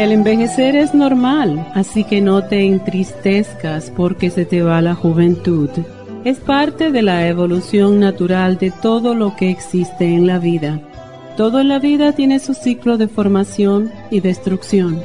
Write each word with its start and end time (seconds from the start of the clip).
El 0.00 0.12
envejecer 0.12 0.76
es 0.76 0.94
normal, 0.94 1.70
así 1.74 2.04
que 2.04 2.22
no 2.22 2.42
te 2.42 2.64
entristezcas 2.64 3.92
porque 3.94 4.30
se 4.30 4.46
te 4.46 4.62
va 4.62 4.80
la 4.80 4.94
juventud. 4.94 5.68
Es 6.24 6.38
parte 6.38 6.90
de 6.90 7.02
la 7.02 7.28
evolución 7.28 8.00
natural 8.00 8.56
de 8.56 8.70
todo 8.70 9.14
lo 9.14 9.36
que 9.36 9.50
existe 9.50 10.06
en 10.06 10.26
la 10.26 10.38
vida. 10.38 10.80
Todo 11.36 11.60
en 11.60 11.68
la 11.68 11.78
vida 11.78 12.12
tiene 12.12 12.38
su 12.38 12.54
ciclo 12.54 12.96
de 12.96 13.08
formación 13.08 13.90
y 14.10 14.20
destrucción. 14.20 15.02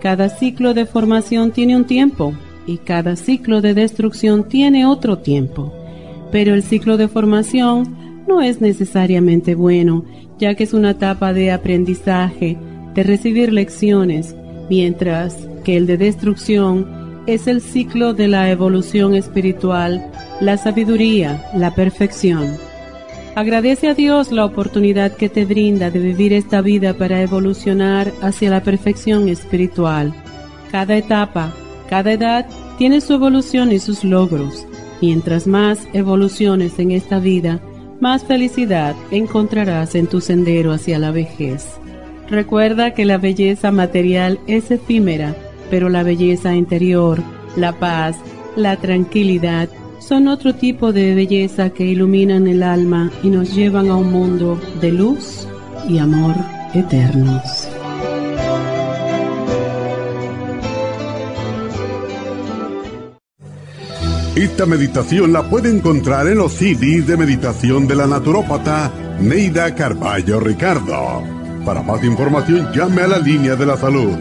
Cada 0.00 0.28
ciclo 0.28 0.74
de 0.74 0.86
formación 0.86 1.50
tiene 1.50 1.74
un 1.74 1.84
tiempo 1.84 2.32
y 2.68 2.76
cada 2.76 3.16
ciclo 3.16 3.60
de 3.60 3.74
destrucción 3.74 4.44
tiene 4.44 4.86
otro 4.86 5.18
tiempo. 5.18 5.72
Pero 6.30 6.54
el 6.54 6.62
ciclo 6.62 6.96
de 6.96 7.08
formación 7.08 7.96
no 8.28 8.40
es 8.42 8.60
necesariamente 8.60 9.56
bueno, 9.56 10.04
ya 10.38 10.54
que 10.54 10.62
es 10.62 10.72
una 10.72 10.90
etapa 10.92 11.32
de 11.32 11.50
aprendizaje, 11.50 12.56
de 12.96 13.02
recibir 13.02 13.52
lecciones, 13.52 14.34
mientras 14.68 15.36
que 15.64 15.76
el 15.76 15.86
de 15.86 15.98
destrucción 15.98 17.22
es 17.26 17.46
el 17.46 17.60
ciclo 17.60 18.14
de 18.14 18.26
la 18.26 18.50
evolución 18.50 19.14
espiritual, 19.14 20.10
la 20.40 20.56
sabiduría, 20.56 21.44
la 21.54 21.74
perfección. 21.74 22.56
Agradece 23.34 23.88
a 23.88 23.94
Dios 23.94 24.32
la 24.32 24.46
oportunidad 24.46 25.12
que 25.12 25.28
te 25.28 25.44
brinda 25.44 25.90
de 25.90 25.98
vivir 25.98 26.32
esta 26.32 26.62
vida 26.62 26.94
para 26.94 27.20
evolucionar 27.20 28.10
hacia 28.22 28.48
la 28.48 28.62
perfección 28.62 29.28
espiritual. 29.28 30.14
Cada 30.70 30.96
etapa, 30.96 31.52
cada 31.90 32.12
edad 32.12 32.46
tiene 32.78 33.02
su 33.02 33.12
evolución 33.12 33.72
y 33.72 33.78
sus 33.78 34.04
logros. 34.04 34.66
Mientras 35.02 35.46
más 35.46 35.86
evoluciones 35.92 36.78
en 36.78 36.92
esta 36.92 37.18
vida, 37.18 37.60
más 38.00 38.24
felicidad 38.24 38.96
encontrarás 39.10 39.94
en 39.94 40.06
tu 40.06 40.22
sendero 40.22 40.72
hacia 40.72 40.98
la 40.98 41.10
vejez. 41.10 41.78
Recuerda 42.28 42.92
que 42.92 43.04
la 43.04 43.18
belleza 43.18 43.70
material 43.70 44.40
es 44.46 44.70
efímera, 44.70 45.36
pero 45.70 45.88
la 45.88 46.02
belleza 46.02 46.54
interior, 46.54 47.22
la 47.56 47.72
paz, 47.78 48.16
la 48.56 48.76
tranquilidad, 48.76 49.68
son 50.00 50.28
otro 50.28 50.54
tipo 50.54 50.92
de 50.92 51.14
belleza 51.14 51.70
que 51.70 51.84
iluminan 51.84 52.46
el 52.46 52.62
alma 52.62 53.10
y 53.22 53.28
nos 53.28 53.54
llevan 53.54 53.90
a 53.90 53.96
un 53.96 54.12
mundo 54.12 54.60
de 54.80 54.92
luz 54.92 55.48
y 55.88 55.98
amor 55.98 56.34
eternos. 56.74 57.68
Esta 64.36 64.66
meditación 64.66 65.32
la 65.32 65.48
puede 65.48 65.70
encontrar 65.70 66.28
en 66.28 66.36
los 66.36 66.52
CDs 66.52 67.06
de 67.06 67.16
meditación 67.16 67.86
de 67.86 67.96
la 67.96 68.06
naturópata 68.06 68.92
Neida 69.18 69.74
Carballo 69.74 70.40
Ricardo. 70.40 71.45
Para 71.66 71.82
más 71.82 72.02
información 72.04 72.72
llame 72.72 73.02
a 73.02 73.08
la 73.08 73.18
línea 73.18 73.56
de 73.56 73.66
la 73.66 73.76
salud 73.76 74.16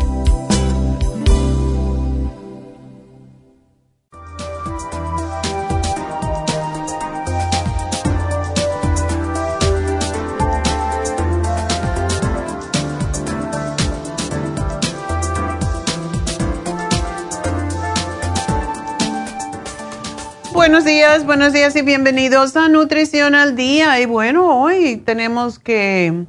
Buenos 21.19 21.51
días 21.51 21.75
y 21.75 21.81
bienvenidos 21.81 22.55
a 22.55 22.69
Nutrición 22.69 23.35
al 23.35 23.57
Día. 23.57 23.99
Y 23.99 24.05
bueno, 24.05 24.61
hoy 24.61 24.95
tenemos 24.95 25.59
que 25.59 26.25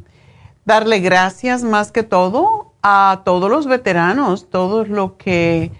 darle 0.65 0.99
gracias 0.99 1.63
más 1.63 1.93
que 1.93 2.03
todo 2.03 2.75
a 2.83 3.23
todos 3.25 3.49
los 3.49 3.69
veteranos, 3.69 4.51
todos 4.51 4.89
los 4.89 5.13
que 5.13 5.71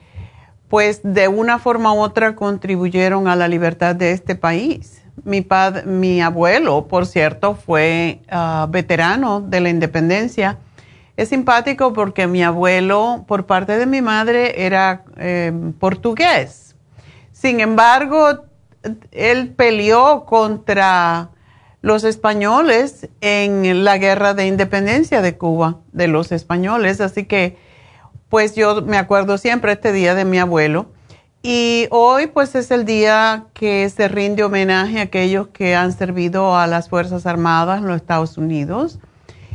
pues 0.69 1.01
de 1.03 1.27
una 1.27 1.59
forma 1.59 1.93
u 1.93 1.99
otra 1.99 2.37
contribuyeron 2.37 3.27
a 3.27 3.35
la 3.35 3.49
libertad 3.49 3.97
de 3.97 4.13
este 4.13 4.37
país. 4.37 5.03
Mi, 5.25 5.45
mi 5.85 6.23
abuelo, 6.23 6.87
por 6.87 7.05
cierto, 7.05 7.57
fue 7.57 8.21
ah, 8.31 8.69
veterano 8.71 9.41
de 9.41 9.61
la 9.61 9.69
independencia. 9.69 10.59
Es 11.17 11.31
simpático 11.31 11.93
porque 11.93 12.29
mi 12.29 12.45
abuelo, 12.45 13.25
por 13.27 13.47
parte 13.47 13.77
de 13.79 13.87
mi 13.87 14.01
madre, 14.01 14.65
era 14.65 15.03
eh, 15.17 15.53
portugués 15.81 16.63
sin 17.43 17.59
embargo, 17.59 18.45
él 19.11 19.51
peleó 19.51 20.25
contra 20.25 21.31
los 21.83 22.05
españoles 22.05 23.09
en 23.21 23.85
la 23.85 23.99
guerra 23.99 24.35
de 24.35 24.47
independencia 24.47 25.21
de 25.21 25.37
Cuba, 25.37 25.81
de 25.93 26.09
los 26.09 26.33
españoles. 26.33 27.01
Así 27.01 27.25
que, 27.25 27.59
pues 28.29 28.55
yo 28.55 28.83
me 28.83 28.97
acuerdo 28.97 29.37
siempre 29.37 29.73
este 29.73 29.93
día 29.93 30.15
de 30.15 30.25
mi 30.25 30.39
abuelo. 30.39 30.87
Y 31.43 31.89
hoy, 31.91 32.29
pues 32.29 32.55
es 32.55 32.71
el 32.71 32.85
día 32.85 33.47
que 33.53 33.91
se 33.91 34.07
rinde 34.07 34.45
homenaje 34.45 35.01
a 35.01 35.03
aquellos 35.03 35.49
que 35.49 35.75
han 35.75 35.93
servido 35.93 36.57
a 36.57 36.69
las 36.69 36.89
Fuerzas 36.89 37.27
Armadas 37.27 37.81
en 37.81 37.89
los 37.89 37.97
Estados 37.97 38.39
Unidos. 38.39 39.01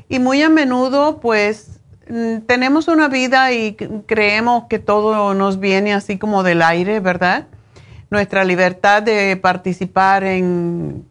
Y 0.09 0.19
muy 0.19 0.41
a 0.41 0.49
menudo, 0.49 1.21
pues, 1.21 1.79
mm, 2.09 2.39
tenemos 2.39 2.89
una 2.89 3.07
vida 3.07 3.53
y 3.53 3.75
creemos 4.05 4.65
que 4.69 4.79
todo 4.79 5.33
nos 5.33 5.61
viene 5.61 5.93
así 5.93 6.17
como 6.17 6.43
del 6.43 6.61
aire, 6.61 6.99
¿verdad? 6.99 7.47
Nuestra 8.09 8.43
libertad 8.43 9.03
de 9.03 9.35
participar 9.37 10.23
en 10.23 11.05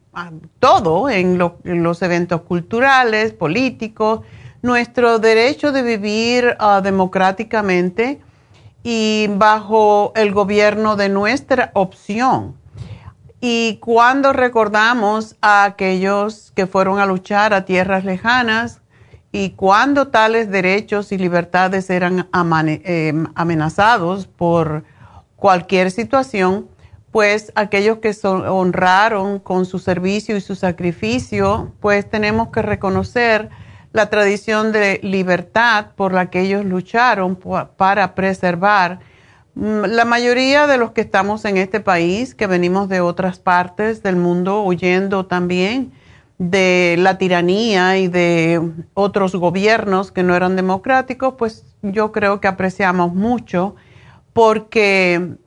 todo, 0.58 1.10
en, 1.10 1.38
los 1.38 2.02
eventos 2.02 2.42
culturales, 2.42 3.32
políticos, 3.32 4.20
nuestro 4.62 5.18
derecho 5.18 5.72
de 5.72 5.82
vivir 5.82 6.56
ah, 6.58 6.80
democráticamente 6.82 8.20
y 8.82 9.28
bajo 9.36 10.12
el 10.16 10.32
gobierno 10.32 10.96
de 10.96 11.08
nuestra 11.08 11.70
opción. 11.74 12.56
Y 13.40 13.76
cuando 13.76 14.32
recordamos 14.32 15.36
a 15.42 15.64
aquellos 15.64 16.52
que 16.54 16.66
fueron 16.66 16.98
a 16.98 17.06
luchar 17.06 17.52
a 17.52 17.64
tierras 17.64 18.04
lejanas 18.04 18.80
y 19.30 19.50
cuando 19.50 20.08
tales 20.08 20.50
derechos 20.50 21.12
y 21.12 21.18
libertades 21.18 21.90
eran 21.90 22.28
eh, 22.32 23.12
amenazados 23.34 24.26
por 24.26 24.84
cualquier 25.36 25.90
situación, 25.90 26.68
pues 27.16 27.50
aquellos 27.54 28.00
que 28.00 28.12
son, 28.12 28.46
honraron 28.46 29.38
con 29.38 29.64
su 29.64 29.78
servicio 29.78 30.36
y 30.36 30.42
su 30.42 30.54
sacrificio, 30.54 31.72
pues 31.80 32.06
tenemos 32.10 32.48
que 32.48 32.60
reconocer 32.60 33.48
la 33.94 34.10
tradición 34.10 34.70
de 34.70 35.00
libertad 35.02 35.92
por 35.96 36.12
la 36.12 36.28
que 36.28 36.42
ellos 36.42 36.66
lucharon 36.66 37.38
para 37.78 38.14
preservar. 38.14 39.00
Mm, 39.54 39.86
la 39.86 40.04
mayoría 40.04 40.66
de 40.66 40.76
los 40.76 40.90
que 40.90 41.00
estamos 41.00 41.46
en 41.46 41.56
este 41.56 41.80
país, 41.80 42.34
que 42.34 42.46
venimos 42.46 42.90
de 42.90 43.00
otras 43.00 43.38
partes 43.38 44.02
del 44.02 44.16
mundo, 44.16 44.62
huyendo 44.62 45.24
también, 45.24 45.92
de 46.36 46.96
la 46.98 47.16
tiranía 47.16 47.96
y 47.96 48.08
de 48.08 48.60
otros 48.92 49.34
gobiernos 49.34 50.12
que 50.12 50.22
no 50.22 50.36
eran 50.36 50.54
democráticos, 50.54 51.32
pues 51.38 51.64
yo 51.80 52.12
creo 52.12 52.42
que 52.42 52.48
apreciamos 52.48 53.14
mucho 53.14 53.74
porque 54.34 55.38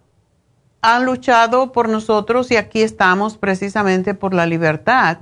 han 0.82 1.06
luchado 1.06 1.72
por 1.72 1.90
nosotros 1.90 2.52
y 2.52 2.56
aquí 2.56 2.82
estamos 2.82 3.38
precisamente 3.38 4.14
por 4.14 4.34
la 4.34 4.46
libertad. 4.46 5.20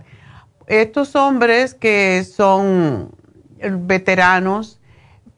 Estos 0.68 1.16
hombres 1.16 1.74
que 1.74 2.24
son 2.24 3.12
veteranos, 3.60 4.80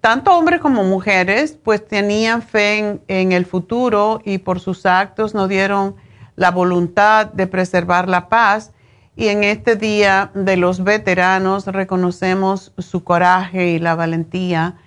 tanto 0.02 0.38
hombres 0.38 0.60
como 0.60 0.84
mujeres, 0.84 1.58
pues 1.64 1.88
tenían 1.88 2.42
fe 2.42 3.00
en, 3.08 3.32
el 3.32 3.46
futuro 3.46 4.22
y 4.26 4.40
por 4.40 4.60
sus 4.60 4.86
actos 4.86 5.34
nos 5.34 5.48
dieron 5.50 5.96
la 6.36 6.52
voluntad 6.52 7.28
de 7.28 7.48
preservar 7.48 8.10
la 8.10 8.30
paz 8.30 8.72
y 9.16 9.28
en 9.28 9.44
este 9.44 9.76
Día 9.76 10.32
de 10.34 10.56
los 10.56 10.84
Veteranos 10.84 11.68
reconocemos 11.68 12.72
su 12.78 13.04
coraje 13.04 13.72
y 13.72 13.80
la 13.80 13.96
valentía 13.96 14.78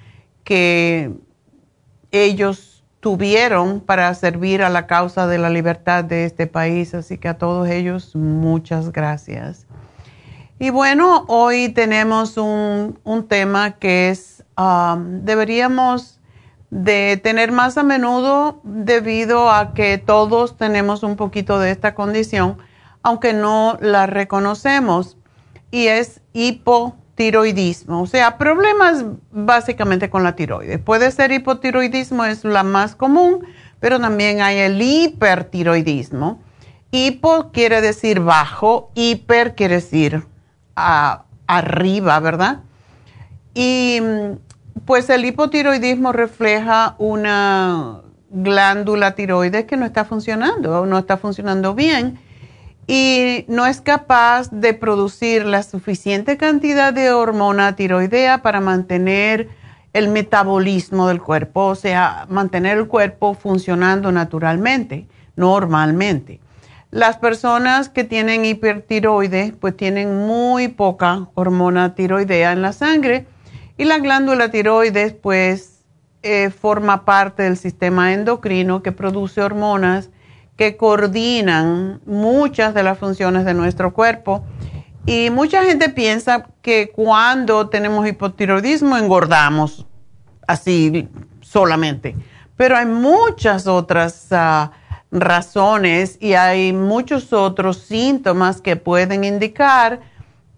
que 0.44 1.12
ellos 2.10 2.71
tuvieron 3.02 3.80
para 3.80 4.14
servir 4.14 4.62
a 4.62 4.70
la 4.70 4.86
causa 4.86 5.26
de 5.26 5.36
la 5.36 5.50
libertad 5.50 6.04
de 6.04 6.24
este 6.24 6.46
país. 6.46 6.94
Así 6.94 7.18
que 7.18 7.28
a 7.28 7.36
todos 7.36 7.68
ellos 7.68 8.16
muchas 8.16 8.92
gracias. 8.92 9.66
Y 10.58 10.70
bueno, 10.70 11.26
hoy 11.28 11.68
tenemos 11.68 12.38
un, 12.38 12.96
tema 13.28 13.72
que 13.72 14.08
es, 14.08 14.42
um, 14.56 15.24
deberíamos 15.24 16.18
de 16.70 17.20
tener 17.22 17.52
más 17.52 17.76
a 17.76 17.82
menudo 17.82 18.60
debido 18.62 19.50
a 19.50 19.74
que 19.74 19.98
todos 19.98 20.56
tenemos 20.56 21.02
un 21.02 21.16
poquito 21.16 21.58
de 21.58 21.70
esta 21.70 21.94
condición 21.94 22.56
aunque 23.02 23.32
no 23.32 23.78
la 23.80 24.06
reconocemos, 24.06 25.16
y 25.70 25.86
es 25.88 26.20
hipotiroidismo, 27.22 28.02
o 28.02 28.06
sea, 28.06 28.36
problemas 28.38 29.04
básicamente 29.30 30.10
con 30.10 30.22
la 30.22 30.34
tiroides. 30.34 30.78
Puede 30.80 31.10
ser 31.10 31.32
hipotiroidismo, 31.32 32.24
es 32.24 32.44
la 32.44 32.62
más 32.62 32.94
común, 32.94 33.46
pero 33.80 34.00
también 34.00 34.40
hay 34.42 34.58
el 34.58 34.80
hipertiroidismo. 34.80 36.40
Hipo 36.90 37.50
quiere 37.52 37.80
decir 37.80 38.20
bajo, 38.20 38.90
hiper 38.94 39.54
quiere 39.54 39.76
decir 39.76 40.24
arriba, 40.74 42.20
¿verdad? 42.20 42.60
Y 43.54 44.00
pues 44.84 45.08
el 45.10 45.24
hipotiroidismo 45.24 46.12
refleja 46.12 46.96
una 46.98 48.00
glándula 48.30 49.14
tiroides 49.14 49.64
que 49.64 49.76
no 49.76 49.86
está 49.86 50.04
funcionando, 50.04 50.86
no 50.86 50.98
está 50.98 51.16
funcionando 51.16 51.74
bien 51.74 52.18
y 52.86 53.44
no 53.48 53.66
es 53.66 53.80
capaz 53.80 54.50
de 54.50 54.74
producir 54.74 55.46
la 55.46 55.62
suficiente 55.62 56.36
cantidad 56.36 56.92
de 56.92 57.12
hormona 57.12 57.76
tiroidea 57.76 58.42
para 58.42 58.60
mantener 58.60 59.48
el 59.92 60.08
metabolismo 60.08 61.08
del 61.08 61.20
cuerpo, 61.20 61.66
o 61.66 61.74
sea, 61.74 62.26
mantener 62.28 62.78
el 62.78 62.88
cuerpo 62.88 63.34
funcionando 63.34 64.10
naturalmente, 64.10 65.06
normalmente. 65.36 66.40
Las 66.90 67.16
personas 67.16 67.88
que 67.88 68.04
tienen 68.04 68.44
hipertiroides 68.44 69.52
pues 69.52 69.76
tienen 69.76 70.26
muy 70.26 70.68
poca 70.68 71.28
hormona 71.34 71.94
tiroidea 71.94 72.52
en 72.52 72.62
la 72.62 72.72
sangre 72.72 73.26
y 73.78 73.84
la 73.84 73.98
glándula 73.98 74.50
tiroides 74.50 75.14
pues 75.14 75.84
eh, 76.22 76.50
forma 76.50 77.04
parte 77.04 77.44
del 77.44 77.56
sistema 77.56 78.12
endocrino 78.12 78.82
que 78.82 78.92
produce 78.92 79.40
hormonas 79.40 80.10
que 80.62 80.76
coordinan 80.76 82.00
muchas 82.06 82.72
de 82.72 82.84
las 82.84 82.96
funciones 82.96 83.44
de 83.44 83.52
nuestro 83.52 83.92
cuerpo. 83.92 84.44
Y 85.06 85.28
mucha 85.30 85.64
gente 85.64 85.88
piensa 85.88 86.46
que 86.62 86.92
cuando 86.94 87.68
tenemos 87.68 88.06
hipotiroidismo 88.06 88.96
engordamos 88.96 89.84
así 90.46 91.08
solamente. 91.40 92.14
Pero 92.56 92.76
hay 92.76 92.86
muchas 92.86 93.66
otras 93.66 94.28
ah, 94.30 94.70
razones 95.10 96.16
y 96.20 96.34
hay 96.34 96.72
muchos 96.72 97.32
otros 97.32 97.78
síntomas 97.78 98.60
que 98.60 98.76
pueden 98.76 99.24
indicar 99.24 99.98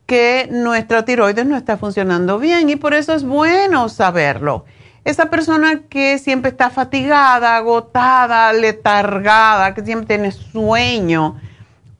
que 0.04 0.50
nuestra 0.52 1.06
tiroides 1.06 1.46
no 1.46 1.56
está 1.56 1.78
funcionando 1.78 2.38
bien 2.38 2.68
y 2.68 2.76
por 2.76 2.92
eso 2.92 3.14
es 3.14 3.24
bueno 3.24 3.88
saberlo 3.88 4.66
esa 5.04 5.26
persona 5.26 5.82
que 5.88 6.18
siempre 6.18 6.50
está 6.50 6.70
fatigada, 6.70 7.56
agotada, 7.56 8.52
letargada, 8.52 9.74
que 9.74 9.84
siempre 9.84 10.16
tiene 10.16 10.32
sueño, 10.32 11.38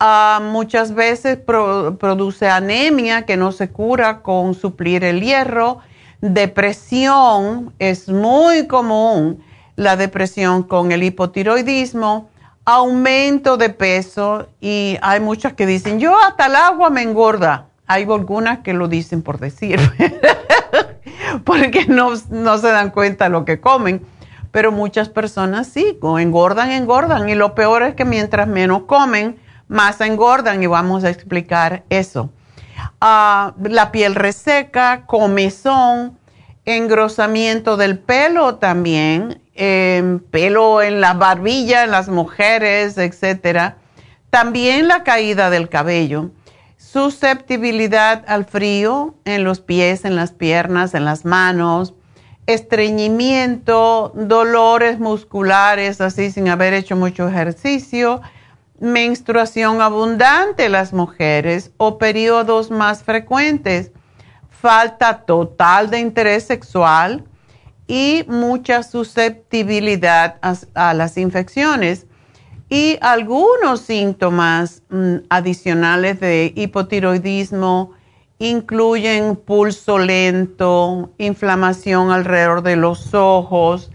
ah, 0.00 0.40
muchas 0.42 0.94
veces 0.94 1.36
produce 1.36 2.48
anemia 2.48 3.26
que 3.26 3.36
no 3.36 3.52
se 3.52 3.68
cura 3.68 4.22
con 4.22 4.54
suplir 4.54 5.04
el 5.04 5.20
hierro, 5.20 5.80
depresión, 6.20 7.74
es 7.78 8.08
muy 8.08 8.66
común 8.66 9.44
la 9.76 9.96
depresión 9.96 10.62
con 10.62 10.92
el 10.92 11.02
hipotiroidismo, 11.02 12.30
aumento 12.64 13.58
de 13.58 13.68
peso 13.68 14.48
y 14.60 14.96
hay 15.02 15.20
muchas 15.20 15.52
que 15.52 15.66
dicen, 15.66 16.00
yo 16.00 16.16
hasta 16.26 16.46
el 16.46 16.56
agua 16.56 16.88
me 16.88 17.02
engorda. 17.02 17.66
Hay 17.86 18.04
algunas 18.04 18.60
que 18.60 18.72
lo 18.72 18.88
dicen 18.88 19.20
por 19.20 19.38
decir. 19.38 19.78
porque 21.44 21.86
no, 21.86 22.16
se 22.16 22.68
dan 22.68 22.90
cuenta 22.90 23.28
lo 23.28 23.44
que 23.44 23.60
comen. 23.60 24.04
Pero 24.50 24.70
muchas 24.70 25.08
personas 25.08 25.66
sí, 25.66 25.98
engordan, 26.18 26.70
engordan. 26.70 27.28
Y 27.28 27.34
lo 27.34 27.54
peor 27.54 27.82
es 27.82 27.94
que 27.94 28.04
mientras 28.04 28.46
menos 28.46 28.82
comen, 28.84 29.36
más 29.66 30.00
engordan. 30.00 30.62
Y 30.62 30.66
vamos 30.66 31.02
a 31.02 31.10
explicar 31.10 31.82
eso. 31.88 32.30
Ah, 33.00 33.54
la 33.62 33.90
piel 33.90 34.14
reseca, 34.14 35.06
comezón, 35.06 36.18
engrosamiento 36.64 37.76
del 37.76 37.98
pelo 37.98 38.56
también, 38.56 39.40
em, 39.54 40.20
pelo 40.20 40.82
en 40.82 41.00
la 41.00 41.14
barbilla 41.14 41.84
en 41.84 41.90
las 41.90 42.08
mujeres, 42.08 42.96
etc. 42.96 43.74
También 44.30 44.88
la 44.88 45.02
caída 45.02 45.50
del 45.50 45.68
cabello 45.68 46.30
susceptibilidad 46.94 48.22
al 48.28 48.44
frío 48.44 49.16
en 49.24 49.42
los 49.42 49.58
pies, 49.58 50.04
en 50.04 50.14
las 50.14 50.30
piernas, 50.30 50.94
en 50.94 51.04
las 51.04 51.24
manos, 51.24 51.92
estreñimiento, 52.46 54.12
dolores 54.14 55.00
musculares 55.00 56.00
así 56.00 56.30
sin 56.30 56.48
haber 56.48 56.72
hecho 56.72 56.94
mucho 56.94 57.28
ejercicio, 57.28 58.22
menstruación 58.78 59.82
abundante 59.82 60.66
en 60.66 60.72
las 60.72 60.92
mujeres 60.92 61.72
o 61.78 61.98
periodos 61.98 62.70
más 62.70 63.02
frecuentes, 63.02 63.90
falta 64.48 65.22
total 65.22 65.90
de 65.90 65.98
interés 65.98 66.44
sexual 66.44 67.24
y 67.88 68.24
mucha 68.28 68.84
susceptibilidad 68.84 70.36
a, 70.74 70.94
las 70.94 71.18
infecciones. 71.18 72.06
Y 72.74 72.98
algunos 73.02 73.82
síntomas 73.82 74.82
mm, 74.88 75.18
adicionales 75.28 76.18
de 76.18 76.52
hipotiroidismo 76.56 77.92
incluyen 78.40 79.36
pulso 79.36 80.00
lento, 80.00 81.12
inflamación 81.18 82.10
alrededor 82.10 82.62
de 82.62 82.74
los 82.74 83.14
ojos, 83.14 83.92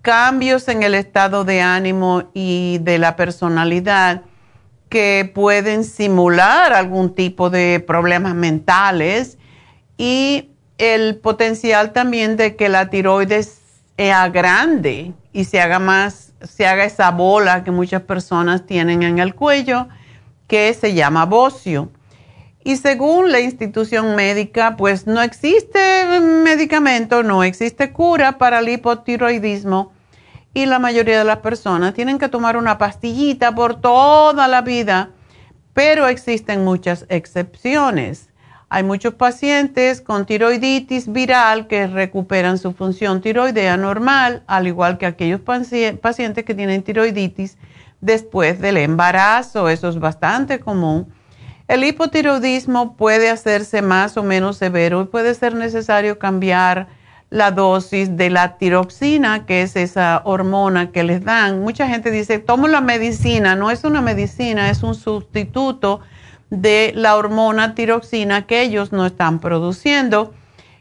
cambios 0.00 0.68
en 0.68 0.82
el 0.82 0.94
estado 0.94 1.44
de 1.44 1.60
ánimo 1.60 2.30
y 2.32 2.78
de 2.80 2.96
la 2.96 3.16
personalidad 3.16 4.22
que 4.88 5.30
pueden 5.34 5.84
simular 5.84 6.72
algún 6.72 7.14
tipo 7.14 7.50
de 7.50 7.84
problemas 7.86 8.34
mentales 8.34 9.36
y 9.98 10.48
el 10.78 11.16
potencial 11.16 11.92
también 11.92 12.38
de 12.38 12.56
que 12.56 12.70
la 12.70 12.88
tiroides 12.88 13.60
sea 13.98 14.30
grande 14.30 15.12
y 15.34 15.44
se 15.44 15.60
haga 15.60 15.78
más 15.78 16.31
se 16.44 16.66
haga 16.66 16.84
esa 16.84 17.10
bola 17.10 17.64
que 17.64 17.70
muchas 17.70 18.02
personas 18.02 18.66
tienen 18.66 19.02
en 19.02 19.18
el 19.18 19.34
cuello, 19.34 19.88
que 20.46 20.72
se 20.74 20.94
llama 20.94 21.24
bocio. 21.24 21.90
Y 22.64 22.76
según 22.76 23.32
la 23.32 23.40
institución 23.40 24.14
médica, 24.14 24.76
pues 24.76 25.06
no 25.06 25.20
existe 25.20 26.20
medicamento, 26.20 27.22
no 27.22 27.42
existe 27.42 27.92
cura 27.92 28.38
para 28.38 28.60
el 28.60 28.68
hipotiroidismo 28.68 29.92
y 30.54 30.66
la 30.66 30.78
mayoría 30.78 31.18
de 31.18 31.24
las 31.24 31.38
personas 31.38 31.94
tienen 31.94 32.18
que 32.18 32.28
tomar 32.28 32.56
una 32.56 32.78
pastillita 32.78 33.54
por 33.54 33.80
toda 33.80 34.46
la 34.48 34.62
vida, 34.62 35.10
pero 35.72 36.06
existen 36.06 36.64
muchas 36.64 37.06
excepciones. 37.08 38.28
Hay 38.74 38.84
muchos 38.84 39.12
pacientes 39.12 40.00
con 40.00 40.24
tiroiditis 40.24 41.12
viral 41.12 41.66
que 41.66 41.86
recuperan 41.86 42.56
su 42.56 42.72
función 42.72 43.20
tiroidea 43.20 43.76
normal, 43.76 44.44
al 44.46 44.66
igual 44.66 44.96
que 44.96 45.04
aquellos 45.04 45.42
pacientes 45.42 46.42
que 46.46 46.54
tienen 46.54 46.82
tiroiditis 46.82 47.58
después 48.00 48.62
del 48.62 48.78
embarazo. 48.78 49.68
Eso 49.68 49.90
es 49.90 49.98
bastante 49.98 50.58
común. 50.58 51.12
El 51.68 51.84
hipotiroidismo 51.84 52.96
puede 52.96 53.28
hacerse 53.28 53.82
más 53.82 54.16
o 54.16 54.22
menos 54.22 54.56
severo 54.56 55.02
y 55.02 55.04
puede 55.04 55.34
ser 55.34 55.54
necesario 55.54 56.18
cambiar 56.18 56.88
la 57.28 57.50
dosis 57.50 58.16
de 58.16 58.30
la 58.30 58.56
tiroxina, 58.56 59.44
que 59.44 59.60
es 59.60 59.76
esa 59.76 60.22
hormona 60.24 60.92
que 60.92 61.02
les 61.02 61.22
dan. 61.22 61.60
Mucha 61.60 61.88
gente 61.88 62.10
dice, 62.10 62.38
tomo 62.38 62.68
la 62.68 62.80
medicina. 62.80 63.54
No 63.54 63.70
es 63.70 63.84
una 63.84 64.00
medicina, 64.00 64.70
es 64.70 64.82
un 64.82 64.94
sustituto 64.94 66.00
de 66.52 66.92
la 66.94 67.16
hormona 67.16 67.74
tiroxina 67.74 68.46
que 68.46 68.60
ellos 68.60 68.92
no 68.92 69.06
están 69.06 69.40
produciendo 69.40 70.34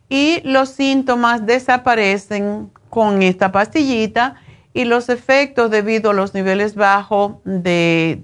y 0.10 0.42
los 0.44 0.68
síntomas 0.68 1.46
desaparecen 1.46 2.70
con 2.90 3.22
esta 3.22 3.54
pastillita 3.54 4.36
y 4.74 4.84
los 4.84 5.08
efectos 5.08 5.72
debido 5.72 6.10
a 6.12 6.14
los 6.14 6.34
niveles 6.34 6.76
bajos 6.76 7.36
de, 7.46 8.22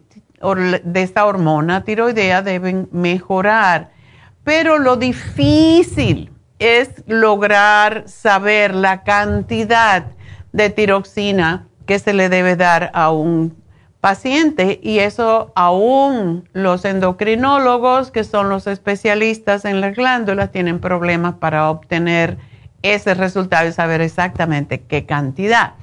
de 0.83 1.01
esta 1.01 1.25
hormona 1.25 1.85
tiroidea 1.85 2.41
deben 2.41 2.89
mejorar. 2.91 3.91
Pero 4.43 4.77
lo 4.77 4.97
difícil 4.97 6.29
es 6.59 7.01
lograr 7.07 8.09
saber 8.09 8.75
la 8.75 9.03
cantidad 9.03 10.07
de 10.51 10.69
tiroxina 10.69 11.69
que 11.85 11.97
se 11.99 12.11
le 12.11 12.27
debe 12.27 12.57
dar 12.57 12.91
a 12.93 13.09
un 13.09 13.55
paciente 14.01 14.79
y 14.81 14.99
eso 14.99 15.51
aún 15.55 16.47
los 16.53 16.85
endocrinólogos, 16.85 18.11
que 18.11 18.23
son 18.23 18.49
los 18.49 18.67
especialistas 18.67 19.65
en 19.65 19.81
las 19.81 19.95
glándulas, 19.95 20.51
tienen 20.51 20.79
problemas 20.79 21.35
para 21.35 21.69
obtener 21.69 22.37
ese 22.83 23.13
resultado 23.13 23.67
y 23.67 23.73
saber 23.73 24.01
exactamente 24.01 24.81
qué 24.81 25.05
cantidad. 25.05 25.73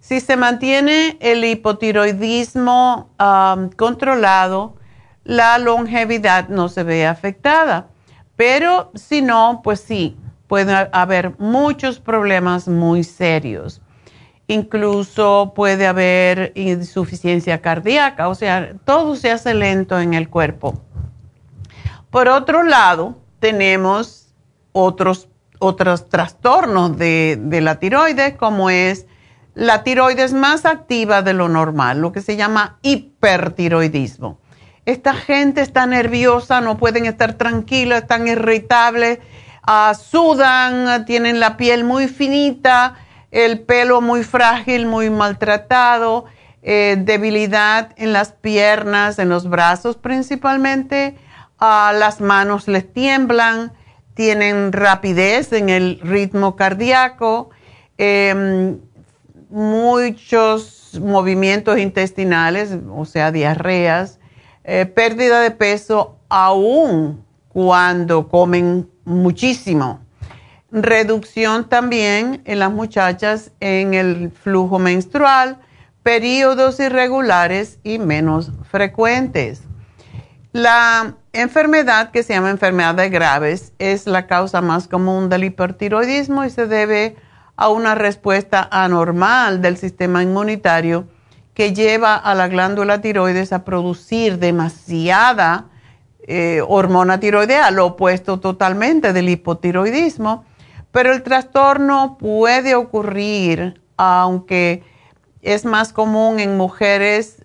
Si 0.00 0.20
se 0.20 0.36
mantiene 0.36 1.16
el 1.20 1.44
hipotiroidismo 1.44 3.10
um, 3.18 3.70
controlado, 3.70 4.76
la 5.24 5.58
longevidad 5.58 6.48
no 6.48 6.68
se 6.68 6.82
ve 6.82 7.06
afectada, 7.06 7.88
pero 8.36 8.90
si 8.94 9.22
no, 9.22 9.60
pues 9.62 9.80
sí, 9.80 10.16
puede 10.46 10.88
haber 10.92 11.38
muchos 11.38 12.00
problemas 12.00 12.66
muy 12.66 13.04
serios 13.04 13.82
incluso 14.50 15.52
puede 15.54 15.86
haber 15.86 16.50
insuficiencia 16.56 17.62
cardíaca, 17.62 18.28
o 18.28 18.34
sea, 18.34 18.72
todo 18.84 19.14
se 19.14 19.30
hace 19.30 19.54
lento 19.54 20.00
en 20.00 20.12
el 20.12 20.28
cuerpo. 20.28 20.82
Por 22.10 22.28
otro 22.28 22.64
lado, 22.64 23.20
tenemos 23.38 24.34
otros, 24.72 25.28
otros 25.60 26.08
trastornos 26.08 26.98
de, 26.98 27.38
la 27.62 27.78
tiroides, 27.78 28.34
como 28.36 28.70
es 28.70 29.06
la 29.54 29.84
tiroides 29.84 30.32
más 30.32 30.66
activa 30.66 31.22
de 31.22 31.32
lo 31.32 31.48
normal, 31.48 32.00
lo 32.00 32.10
que 32.10 32.20
se 32.20 32.36
llama 32.36 32.78
hipertiroidismo. 32.82 34.40
Esta 34.84 35.14
gente 35.14 35.60
está 35.60 35.86
nerviosa, 35.86 36.60
no 36.60 36.76
pueden 36.76 37.06
estar 37.06 37.34
tranquilos, 37.34 37.98
están 37.98 38.26
irritables, 38.26 39.20
ah, 39.62 39.94
sudan, 39.94 41.04
tienen 41.04 41.38
la 41.38 41.56
piel 41.56 41.84
muy 41.84 42.08
finita, 42.08 42.96
el 43.30 43.60
pelo 43.60 44.00
muy 44.00 44.24
frágil, 44.24 44.86
muy 44.86 45.10
maltratado, 45.10 46.24
eh, 46.62 46.96
debilidad 46.98 47.92
en 47.96 48.12
las 48.12 48.32
piernas, 48.32 49.18
en 49.18 49.28
los 49.28 49.48
brazos 49.48 49.96
principalmente, 49.96 51.16
las 51.60 52.20
manos 52.20 52.68
les 52.68 52.90
tiemblan, 52.92 53.72
tienen 54.14 54.72
rapidez 54.72 55.52
en 55.52 55.68
el 55.68 56.00
ritmo 56.00 56.56
cardíaco, 56.56 57.50
em, 57.98 58.78
muchos 59.50 60.98
movimientos 61.00 61.78
intestinales, 61.78 62.76
o 62.94 63.04
sea, 63.04 63.30
diarreas, 63.30 64.18
eh, 64.64 64.86
pérdida 64.86 65.40
de 65.40 65.50
peso 65.50 66.16
aún 66.28 67.24
cuando 67.48 68.28
comen 68.28 68.88
muchísimo 69.04 70.00
reducción 70.72 71.68
también 71.68 72.42
en 72.44 72.58
las 72.58 72.70
muchachas 72.70 73.52
en 73.60 73.94
el 73.94 74.30
flujo 74.30 74.78
menstrual, 74.78 75.58
periodos 76.02 76.80
irregulares 76.80 77.78
y 77.82 77.98
menos 77.98 78.52
frecuentes. 78.70 79.62
La 80.52 81.14
enfermedad 81.32 82.10
que 82.10 82.22
se 82.22 82.34
llama 82.34 82.50
enfermedad 82.50 82.94
de 82.94 83.08
graves 83.08 83.72
es 83.78 84.06
la 84.06 84.26
causa 84.26 84.60
más 84.60 84.88
común 84.88 85.28
del 85.28 85.44
hipertiroidismo 85.44 86.44
y 86.44 86.50
se 86.50 86.66
debe 86.66 87.16
a 87.56 87.68
una 87.68 87.94
respuesta 87.94 88.68
anormal 88.70 89.62
del 89.62 89.76
sistema 89.76 90.22
inmunitario 90.22 91.06
que 91.54 91.74
lleva 91.74 92.16
a 92.16 92.34
la 92.34 92.48
glándula 92.48 93.00
tiroides 93.00 93.52
a 93.52 93.64
producir 93.64 94.38
demasiada 94.38 95.66
eh, 96.26 96.62
hormona 96.66 97.20
tiroidea, 97.20 97.70
lo 97.70 97.86
opuesto 97.86 98.40
totalmente 98.40 99.12
del 99.12 99.28
hipotiroidismo 99.28 100.44
pero 100.92 101.12
el 101.12 101.22
trastorno 101.22 102.16
puede 102.18 102.74
ocurrir, 102.74 103.80
aunque 103.96 104.82
es 105.42 105.64
más 105.64 105.92
común 105.92 106.40
en 106.40 106.56
mujeres 106.56 107.44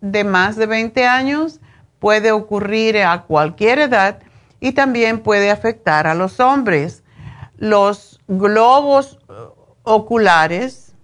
de 0.00 0.24
más 0.24 0.56
de 0.56 0.66
20 0.66 1.06
años, 1.06 1.60
puede 1.98 2.32
ocurrir 2.32 2.98
a 2.98 3.22
cualquier 3.22 3.78
edad 3.78 4.18
y 4.58 4.72
también 4.72 5.20
puede 5.20 5.50
afectar 5.50 6.06
a 6.06 6.14
los 6.14 6.40
hombres. 6.40 7.04
Los 7.56 8.20
globos 8.26 9.20
uh, 9.28 9.52
oculares 9.82 10.94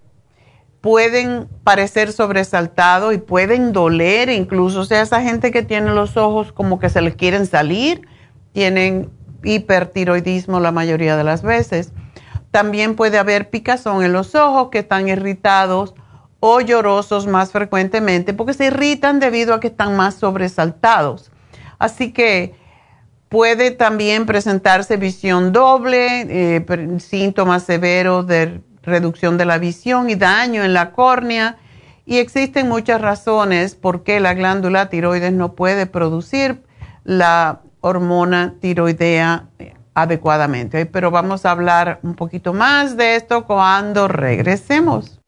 pueden 0.81 1.47
parecer 1.63 2.11
sobresaltados 2.11 3.13
y 3.13 3.17
pueden 3.17 3.73
doler 3.73 4.29
incluso, 4.29 4.81
o 4.81 4.85
sea, 4.85 5.01
esa 5.01 5.21
gente 5.21 5.51
que 5.51 5.63
tiene 5.63 5.91
los 5.91 6.17
ojos 6.17 6.51
como 6.51 6.79
que 6.79 6.89
se 6.89 7.01
les 7.01 7.15
quieren 7.15 7.45
salir, 7.45 8.07
tienen 8.53 9.09
hipertiroidismo 9.43 10.59
la 10.59 10.71
mayoría 10.71 11.17
de 11.17 11.23
las 11.23 11.41
veces. 11.41 11.91
También 12.51 12.95
puede 12.95 13.17
haber 13.17 13.49
picazón 13.49 14.03
en 14.03 14.13
los 14.13 14.35
ojos 14.35 14.69
que 14.71 14.79
están 14.79 15.07
irritados 15.07 15.93
o 16.39 16.61
llorosos 16.61 17.27
más 17.27 17.51
frecuentemente 17.51 18.33
porque 18.33 18.53
se 18.53 18.65
irritan 18.67 19.19
debido 19.19 19.53
a 19.53 19.59
que 19.59 19.67
están 19.67 19.95
más 19.95 20.15
sobresaltados. 20.15 21.31
Así 21.77 22.11
que 22.11 22.55
puede 23.29 23.71
también 23.71 24.25
presentarse 24.25 24.97
visión 24.97 25.51
doble, 25.51 26.55
eh, 26.57 26.97
síntomas 26.99 27.63
severos 27.63 28.25
de 28.27 28.61
reducción 28.83 29.37
de 29.37 29.45
la 29.45 29.57
visión 29.57 30.09
y 30.09 30.15
daño 30.15 30.63
en 30.63 30.73
la 30.73 30.91
córnea. 30.91 31.57
Y 32.05 32.17
existen 32.17 32.67
muchas 32.67 32.99
razones 33.01 33.75
por 33.75 34.03
qué 34.03 34.19
la 34.19 34.33
glándula 34.33 34.89
tiroides 34.89 35.31
no 35.31 35.53
puede 35.53 35.85
producir 35.85 36.63
la 37.03 37.61
hormona 37.81 38.55
tiroidea 38.59 39.47
adecuadamente. 39.93 40.85
Pero 40.85 41.11
vamos 41.11 41.45
a 41.45 41.51
hablar 41.51 41.99
un 42.03 42.15
poquito 42.15 42.53
más 42.53 42.97
de 42.97 43.15
esto 43.15 43.45
cuando 43.45 44.07
regresemos. 44.07 45.19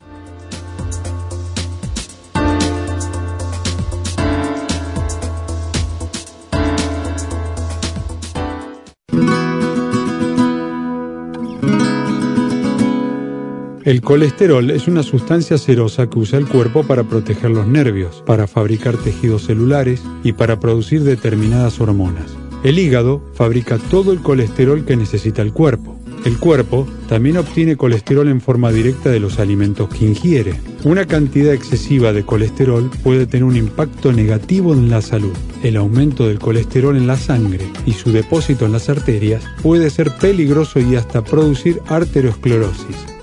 El 13.84 14.01
colesterol 14.01 14.70
es 14.70 14.88
una 14.88 15.01
sustancia 15.01 15.58
serosa 15.58 16.08
que 16.08 16.20
usa 16.20 16.38
el 16.38 16.48
cuerpo 16.48 16.84
para 16.84 17.03
proteger 17.03 17.50
los 17.50 17.65
nervios, 17.65 18.24
para 18.25 18.46
fabricar 18.48 18.96
tejidos 18.96 19.48
celulares 19.48 20.03
y 20.24 20.34
para 20.34 20.60
producir 20.60 21.03
determinadas 21.03 21.81
hormonas. 21.81 22.40
El 22.63 22.77
hígado 22.77 23.24
fabrica 23.34 23.80
todo 23.89 24.12
el 24.12 24.22
colesterol 24.22 24.86
que 24.86 24.96
necesita 24.96 25.41
el 25.41 25.51
cuerpo. 25.51 25.98
El 26.25 26.38
cuerpo 26.38 26.88
también 27.10 27.38
obtiene 27.38 27.75
colesterol 27.75 28.27
en 28.27 28.41
forma 28.41 28.72
directa 28.72 29.10
de 29.10 29.20
los 29.20 29.39
alimentos 29.39 29.89
que 29.89 30.06
ingiere. 30.06 30.53
Una 30.84 31.06
cantidad 31.06 31.51
excesiva 31.51 32.13
de 32.13 32.24
colesterol 32.24 32.91
puede 33.03 33.25
tener 33.25 33.46
un 33.46 33.56
impacto 33.56 34.13
negativo 34.13 34.74
en 34.74 34.91
la 34.91 35.01
salud. 35.01 35.34
El 35.63 35.77
aumento 35.77 36.27
del 36.27 36.38
colesterol 36.38 36.96
en 36.96 37.08
la 37.08 37.18
sangre 37.18 37.65
y 37.88 37.94
su 37.94 38.12
depósito 38.12 38.68
en 38.68 38.74
las 38.74 38.89
arterias 38.89 39.44
puede 39.63 39.89
ser 39.89 40.12
peligroso 40.18 40.80
y 40.80 40.96
hasta 40.96 41.24
producir 41.24 41.82
arteriosclerosis. 41.88 43.11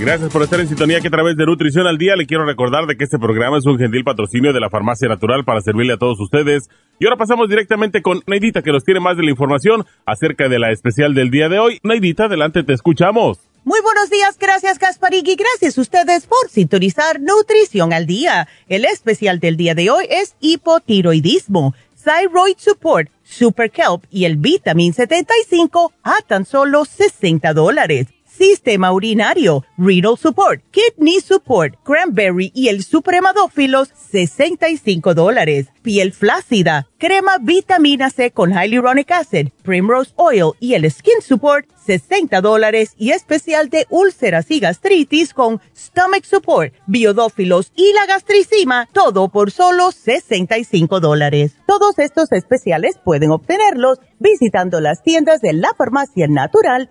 Gracias 0.00 0.32
por 0.32 0.42
estar 0.42 0.58
en 0.58 0.66
sintonía 0.66 0.98
que 1.02 1.08
a 1.08 1.10
través 1.10 1.36
de 1.36 1.44
Nutrición 1.44 1.86
al 1.86 1.98
Día 1.98 2.16
le 2.16 2.24
quiero 2.24 2.46
recordar 2.46 2.86
de 2.86 2.96
que 2.96 3.04
este 3.04 3.18
programa 3.18 3.58
es 3.58 3.66
un 3.66 3.78
gentil 3.78 4.02
patrocinio 4.02 4.54
de 4.54 4.58
la 4.58 4.70
Farmacia 4.70 5.08
Natural 5.08 5.44
para 5.44 5.60
servirle 5.60 5.92
a 5.92 5.98
todos 5.98 6.18
ustedes. 6.20 6.70
Y 6.98 7.04
ahora 7.04 7.18
pasamos 7.18 7.50
directamente 7.50 8.00
con 8.00 8.22
Neidita 8.26 8.62
que 8.62 8.72
nos 8.72 8.82
tiene 8.82 8.98
más 8.98 9.18
de 9.18 9.24
la 9.24 9.30
información 9.30 9.84
acerca 10.06 10.48
de 10.48 10.58
la 10.58 10.70
especial 10.70 11.14
del 11.14 11.30
día 11.30 11.50
de 11.50 11.58
hoy. 11.58 11.80
Neidita, 11.82 12.24
adelante, 12.24 12.62
te 12.62 12.72
escuchamos. 12.72 13.40
Muy 13.64 13.78
buenos 13.82 14.08
días, 14.08 14.38
gracias 14.38 14.78
Gasparig 14.78 15.28
y 15.28 15.36
gracias 15.36 15.76
a 15.76 15.82
ustedes 15.82 16.26
por 16.26 16.48
sintonizar 16.48 17.20
Nutrición 17.20 17.92
al 17.92 18.06
Día. 18.06 18.48
El 18.68 18.86
especial 18.86 19.38
del 19.38 19.58
día 19.58 19.74
de 19.74 19.90
hoy 19.90 20.06
es 20.08 20.34
hipotiroidismo, 20.40 21.74
Thyroid 22.02 22.56
Support, 22.56 23.10
Super 23.22 23.70
Kelp 23.70 24.04
y 24.10 24.24
el 24.24 24.38
Vitamin 24.38 24.94
75 24.94 25.92
a 26.02 26.14
tan 26.26 26.46
solo 26.46 26.86
60 26.86 27.52
dólares 27.52 28.06
sistema 28.40 28.90
urinario, 28.90 29.66
renal 29.76 30.16
support, 30.16 30.62
kidney 30.70 31.20
support, 31.20 31.74
cranberry 31.84 32.50
y 32.54 32.68
el 32.68 32.82
supremadófilos, 32.82 33.90
65 34.10 35.12
dólares. 35.12 35.66
Piel 35.82 36.14
flácida, 36.14 36.88
crema 36.96 37.36
vitamina 37.38 38.08
C 38.08 38.30
con 38.30 38.52
hyaluronic 38.52 39.10
acid, 39.10 39.48
primrose 39.62 40.12
oil 40.16 40.52
y 40.58 40.72
el 40.72 40.90
skin 40.90 41.20
support, 41.20 41.66
60 41.84 42.40
dólares 42.40 42.94
y 42.96 43.10
especial 43.10 43.68
de 43.68 43.86
úlceras 43.90 44.50
y 44.50 44.60
gastritis 44.60 45.34
con 45.34 45.60
stomach 45.76 46.24
support, 46.24 46.72
biodófilos 46.86 47.72
y 47.76 47.92
la 47.92 48.06
gastricima, 48.06 48.88
todo 48.92 49.28
por 49.28 49.50
solo 49.50 49.92
65 49.92 51.00
dólares. 51.00 51.52
Todos 51.66 51.98
estos 51.98 52.32
especiales 52.32 52.98
pueden 53.04 53.32
obtenerlos 53.32 53.98
visitando 54.18 54.80
las 54.80 55.02
tiendas 55.02 55.40
de 55.40 55.52
la 55.54 55.74
farmacia 55.76 56.26
natural 56.28 56.90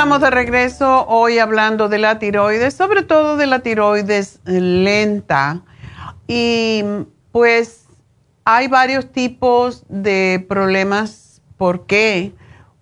Estamos 0.00 0.22
de 0.22 0.30
regreso 0.30 1.06
hoy 1.08 1.38
hablando 1.38 1.90
de 1.90 1.98
la 1.98 2.18
tiroides, 2.18 2.72
sobre 2.72 3.02
todo 3.02 3.36
de 3.36 3.46
la 3.46 3.58
tiroides 3.58 4.40
lenta. 4.44 5.60
Y 6.26 6.82
pues 7.32 7.86
hay 8.44 8.68
varios 8.68 9.12
tipos 9.12 9.84
de 9.88 10.44
problemas 10.48 11.42
por 11.58 11.84
qué 11.84 12.32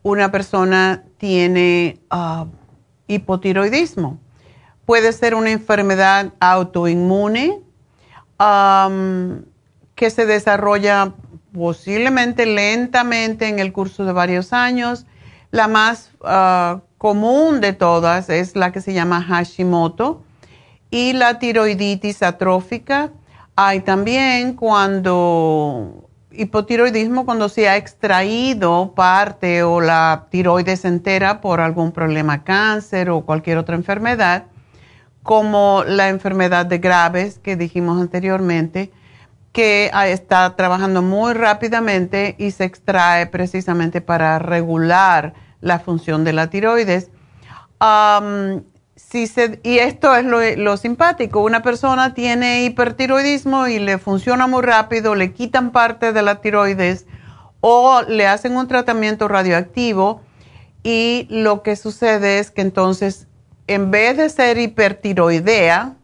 una 0.03 0.31
persona 0.31 1.03
tiene 1.17 1.99
ah, 2.09 2.47
hipotiroidismo. 3.09 4.21
Puede 4.89 5.13
ser 5.13 5.35
una 5.35 5.51
enfermedad 5.51 6.33
autoinmune 6.41 7.61
que 9.95 10.09
se 10.09 10.25
desarrolla 10.25 11.13
posiblemente 11.53 12.47
lentamente 12.47 13.49
en 13.49 13.59
el 13.59 13.71
curso 13.75 14.07
de 14.07 14.13
varios 14.13 14.55
años. 14.55 15.05
La 15.51 15.69
más 15.69 16.13
uh, 16.21 16.81
común 16.97 17.61
de 17.61 17.75
todas 17.75 18.31
es 18.31 18.57
la 18.57 18.73
que 18.73 18.81
se 18.81 18.95
llama 18.95 19.23
Hashimoto 19.23 20.23
y 20.91 21.13
la 21.13 21.39
tiroiditis 21.39 22.23
atrófica. 22.23 23.11
Hay 23.57 23.81
también 23.81 24.55
cuando 24.55 26.09
hipotiroidismo 26.31 27.27
cuando 27.27 27.51
se 27.51 27.69
ha 27.69 27.77
extraído 27.77 28.95
parte 28.95 29.65
o 29.65 29.83
la 29.83 30.29
tiroides 30.31 30.87
entera 30.87 31.43
por 31.43 31.61
algún 31.61 31.93
problema 31.93 32.43
cáncer 32.43 33.11
o 33.11 33.27
cualquier 33.27 33.59
otra 33.59 33.77
enfermedad, 33.77 34.45
como 35.29 35.85
la 35.87 36.09
enfermedad 36.09 36.65
de 36.65 36.79
Graves 36.79 37.39
que 37.39 37.55
dijimos 37.55 38.01
anteriormente, 38.01 38.91
que 39.53 39.91
está 40.07 40.57
trabajando 40.57 41.03
muy 41.03 41.35
rápidamente 41.35 42.35
y 42.39 42.53
se 42.53 42.65
extrae 42.65 43.27
precisamente 43.27 44.01
para 44.01 44.39
regular 44.39 45.35
la 45.61 45.81
función 45.81 46.25
de 46.25 46.33
la 46.33 46.49
tiroides. 46.49 47.11
se, 48.97 49.61
y 49.65 49.79
esto 49.81 50.17
es 50.17 50.25
lo, 50.57 50.77
simpático, 50.79 51.43
una 51.43 51.61
persona 51.61 52.15
tiene 52.15 52.65
hipertiroidismo 52.65 53.67
y 53.67 53.81
le 53.81 53.99
funciona 53.99 54.47
muy 54.47 54.63
rápido, 54.63 55.15
le 55.15 55.35
quitan 55.35 55.73
parte 55.73 56.15
de 56.15 56.23
la 56.23 56.41
tiroides 56.41 57.05
o 57.61 58.01
le 58.01 58.27
hacen 58.27 58.57
un 58.57 58.67
tratamiento 58.67 59.29
radioactivo 59.29 60.23
y 60.83 61.27
lo 61.29 61.63
que 61.63 61.77
sucede 61.77 62.39
es 62.39 62.51
que 62.51 62.63
entonces 62.63 63.28
en 63.69 63.91
vez 63.91 64.17
de 64.17 64.29
ser 64.31 64.59
hipertiroidea, 64.59 65.95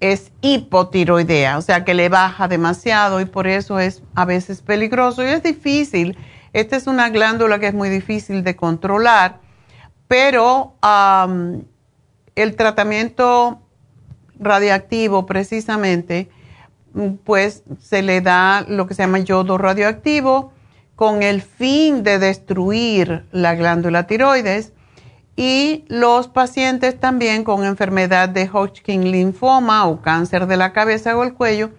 es 0.00 0.30
hipotiroidea, 0.40 1.58
o 1.58 1.62
sea 1.62 1.84
que 1.84 1.92
le 1.92 2.08
baja 2.08 2.46
demasiado 2.46 3.20
y 3.20 3.24
por 3.24 3.48
eso 3.48 3.80
es 3.80 4.02
a 4.14 4.24
veces 4.24 4.62
peligroso 4.62 5.24
y 5.24 5.26
es 5.26 5.42
difícil. 5.42 6.16
Esta 6.52 6.76
es 6.76 6.86
una 6.86 7.10
glándula 7.10 7.58
que 7.58 7.66
es 7.66 7.74
muy 7.74 7.88
difícil 7.88 8.44
de 8.44 8.54
controlar, 8.54 9.40
pero 10.06 10.74
el 12.36 12.56
tratamiento 12.56 13.60
radiactivo 14.38 15.26
precisamente, 15.26 16.30
pues 17.24 17.64
se 17.82 18.02
le 18.02 18.20
da 18.20 18.64
lo 18.66 18.86
que 18.86 18.94
se 18.94 19.02
llama 19.02 19.18
yodo 19.18 19.58
radioactivo 19.58 20.52
con 20.94 21.24
el 21.24 21.42
fin 21.42 22.04
de 22.04 22.20
destruir 22.20 23.26
la 23.32 23.56
glándula 23.56 24.06
tiroides 24.06 24.72
y 25.38 25.84
los 25.86 26.26
pacientes 26.26 26.98
también 26.98 27.44
con 27.44 27.64
enfermedad 27.64 28.28
de 28.28 28.50
Hodgkin 28.52 29.12
linfoma 29.12 29.86
o 29.86 30.02
cáncer 30.02 30.48
de 30.48 30.56
la 30.56 30.72
cabeza 30.72 31.16
o 31.16 31.22
el 31.22 31.32
cuello 31.32 31.70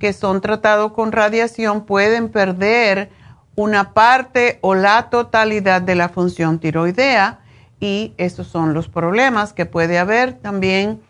que 0.00 0.12
son 0.12 0.40
tratados 0.40 0.90
con 0.90 1.12
radiación 1.12 1.86
pueden 1.86 2.30
perder 2.30 3.10
una 3.54 3.94
parte 3.94 4.58
o 4.60 4.74
la 4.74 5.08
totalidad 5.08 5.82
de 5.82 5.94
la 5.94 6.08
función 6.08 6.58
tiroidea 6.58 7.38
y 7.78 8.12
esos 8.16 8.48
son 8.48 8.74
los 8.74 8.88
problemas 8.88 9.52
que 9.52 9.66
puede 9.66 10.00
haber. 10.00 10.32
También 10.32 11.00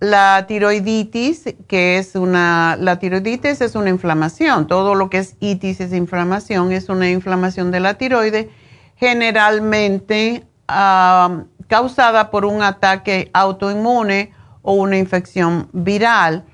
la 0.00 0.44
tiroiditis, 0.46 1.54
que 1.66 1.96
es 1.96 2.14
una, 2.14 2.76
la 2.78 2.98
tiroiditis 2.98 3.62
es 3.62 3.74
una 3.74 3.88
inflamación, 3.88 4.66
todo 4.66 4.94
lo 4.94 5.08
que 5.08 5.16
es 5.16 5.36
itis 5.40 5.80
es 5.80 5.94
inflamación, 5.94 6.72
es 6.72 6.90
una 6.90 7.10
inflamación 7.10 7.70
de 7.70 7.80
la 7.80 7.94
tiroide, 7.94 8.50
generalmente 8.96 10.47
causada 10.68 12.30
por 12.30 12.44
un 12.44 12.62
ataque 12.62 13.30
autoinmune 13.32 14.32
o 14.62 14.74
una 14.74 14.98
infección 14.98 15.68
viral. 15.72 16.44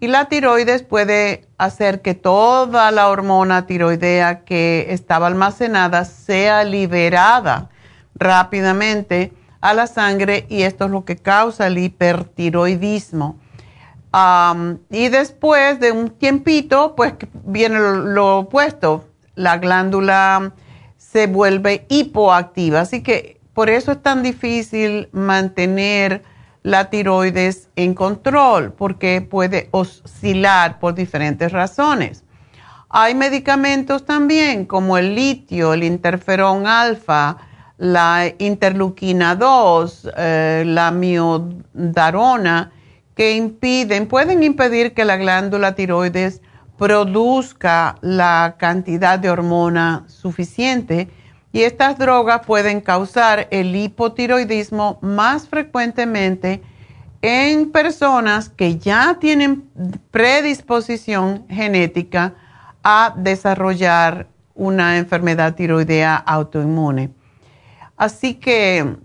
Y 0.00 0.08
la 0.08 0.26
tiroides 0.26 0.82
puede 0.82 1.46
hacer 1.58 2.02
que 2.02 2.14
toda 2.14 2.90
la 2.90 3.08
hormona 3.08 3.66
tiroidea 3.66 4.44
que 4.44 4.86
estaba 4.90 5.26
almacenada 5.26 6.04
sea 6.04 6.62
liberada 6.64 7.70
rápidamente 8.14 9.32
a 9.60 9.72
la 9.72 9.86
sangre 9.86 10.46
y 10.50 10.62
esto 10.62 10.84
es 10.84 10.90
lo 10.90 11.04
que 11.04 11.16
causa 11.16 11.66
el 11.66 11.78
hipertiroidismo. 11.78 13.38
y 14.90 15.08
después 15.08 15.80
de 15.80 15.90
un 15.90 16.10
tiempito, 16.10 16.94
pues 16.94 17.14
viene 17.44 17.78
lo 17.80 18.40
opuesto, 18.40 19.06
la 19.34 19.58
glándula 19.58 20.52
se 20.96 21.26
vuelve 21.26 21.86
hipoactiva. 21.88 22.80
Así 22.80 23.02
que 23.02 23.33
por 23.54 23.70
eso 23.70 23.92
es 23.92 24.02
tan 24.02 24.22
difícil 24.22 25.08
mantener 25.12 26.22
la 26.62 26.90
tiroides 26.90 27.68
en 27.76 27.94
control 27.94 28.72
porque 28.72 29.20
puede 29.20 29.68
oscilar 29.70 30.78
por 30.80 30.94
diferentes 30.94 31.52
razones. 31.52 32.24
Hay 32.88 33.14
medicamentos 33.14 34.04
también 34.04 34.66
como 34.66 34.98
el 34.98 35.14
litio, 35.14 35.72
el 35.72 35.84
interferón 35.84 36.66
alfa, 36.66 37.36
la 37.76 38.32
interleuquina 38.38 39.34
2, 39.34 40.10
eh, 40.16 40.64
la 40.66 40.90
miodarona, 40.90 42.72
que 43.14 43.36
impiden, 43.36 44.06
pueden 44.06 44.42
impedir 44.42 44.94
que 44.94 45.04
la 45.04 45.16
glándula 45.16 45.74
tiroides 45.74 46.40
produzca 46.78 47.96
la 48.00 48.56
cantidad 48.58 49.18
de 49.18 49.30
hormona 49.30 50.04
suficiente 50.08 51.08
y 51.54 51.62
estas 51.62 51.98
drogas 51.98 52.44
pueden 52.44 52.80
causar 52.80 53.46
el 53.52 53.76
hipotiroidismo 53.76 54.98
más 55.02 55.46
frecuentemente 55.48 56.60
en 57.22 57.70
personas 57.70 58.48
que 58.48 58.76
ya 58.76 59.18
tienen 59.20 59.70
predisposición 60.10 61.46
genética 61.48 62.34
a 62.82 63.14
desarrollar 63.16 64.26
una 64.56 64.98
enfermedad 64.98 65.54
tiroidea 65.54 66.16
autoinmune. 66.16 67.10
Así 67.96 68.34
que 68.34 68.96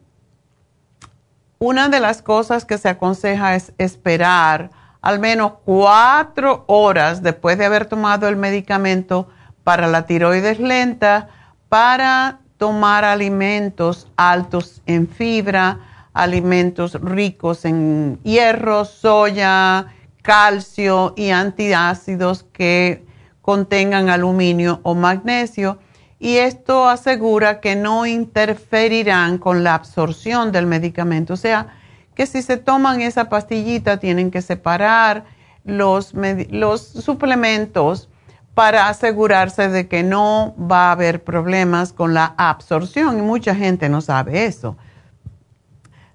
una 1.60 1.88
de 1.88 2.00
las 2.00 2.24
cosas 2.24 2.66
que 2.66 2.80
se 2.80 2.90
aconseja 2.90 3.54
es 3.54 3.74
esperar 3.78 4.72
al 5.02 5.20
menos 5.20 5.52
cuatro 5.66 6.64
horas 6.66 7.22
después 7.22 7.60
de 7.60 7.66
haber 7.66 7.86
tomado 7.86 8.28
el 8.28 8.38
medicamento 8.38 9.30
para 9.64 9.86
la 9.86 10.08
tiroides 10.08 10.60
lenta 10.60 11.30
para 11.70 12.40
tomar 12.58 13.06
alimentos 13.06 14.08
altos 14.18 14.82
en 14.86 15.08
fibra, 15.08 15.80
alimentos 16.14 17.00
ricos 17.02 17.64
en 17.64 18.20
hierro, 18.24 18.84
soya, 18.84 19.88
calcio 20.22 21.14
y 21.16 21.30
antiácidos 21.30 22.44
que 22.52 23.06
contengan 23.42 24.10
aluminio 24.10 24.82
o 24.84 24.94
magnesio 24.96 25.80
y 26.20 26.36
esto 26.36 26.90
asegura 26.90 27.62
que 27.62 27.76
no 27.78 28.06
interferirán 28.06 29.38
con 29.38 29.64
la 29.64 29.74
absorción 29.74 30.52
del 30.52 30.66
medicamento. 30.66 31.34
O 31.34 31.38
sea, 31.38 31.68
que 32.14 32.26
si 32.26 32.42
se 32.42 32.58
toman 32.58 33.00
esa 33.00 33.30
pastillita 33.30 33.98
tienen 33.98 34.30
que 34.30 34.42
separar 34.42 35.24
los, 35.64 36.14
los 36.50 36.82
suplementos 36.82 38.09
para 38.60 38.90
asegurarse 38.90 39.70
de 39.70 39.88
que 39.88 40.04
no 40.04 40.54
va 40.60 40.90
a 40.90 40.92
haber 40.92 41.24
problemas 41.24 41.94
con 41.94 42.14
la 42.14 42.34
absorción 42.36 43.18
y 43.18 43.22
mucha 43.22 43.56
gente 43.56 43.88
no 43.88 44.02
sabe 44.02 44.48
eso. 44.48 44.76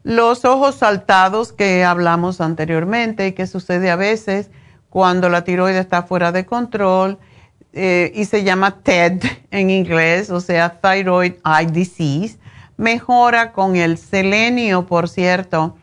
Los 0.03 0.45
ojos 0.45 0.75
saltados 0.75 1.55
que 1.55 1.85
hablamos 1.85 2.43
anteriormente 2.43 3.29
y 3.29 3.33
que 3.33 3.47
sucede 3.47 3.91
a 3.91 3.97
veces 3.97 4.51
cuando 4.91 5.31
la 5.31 5.43
tiroides 5.43 5.81
está 5.81 6.03
fuera 6.03 6.33
de 6.33 6.45
control 6.45 7.19
eh, 7.73 8.13
y 8.15 8.27
se 8.27 8.45
llama 8.45 8.83
TED 8.83 9.23
en 9.51 9.71
inglés, 9.71 10.29
o 10.29 10.43
sea, 10.43 10.83
Thyroid 10.83 11.37
Eye 11.47 11.71
Disease, 11.73 12.39
mejora 12.77 13.53
con 13.53 13.75
el 13.75 13.97
selenio, 13.97 14.85
por 14.85 15.09
cierto. 15.09 15.79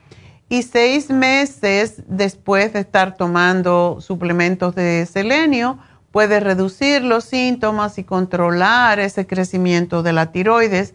Y 0.48 0.62
seis 0.62 1.10
meses 1.10 2.04
después 2.06 2.74
de 2.74 2.82
estar 2.82 3.18
tomando 3.18 3.98
suplementos 4.00 4.76
de 4.76 5.08
selenio, 5.08 5.80
puede 6.12 6.40
reducir 6.40 7.04
los 7.04 7.24
síntomas 7.24 7.98
y 7.98 8.04
controlar 8.04 9.00
ese 9.00 9.26
crecimiento 9.26 10.04
de 10.04 10.14
la 10.14 10.32
tiroides 10.32 10.94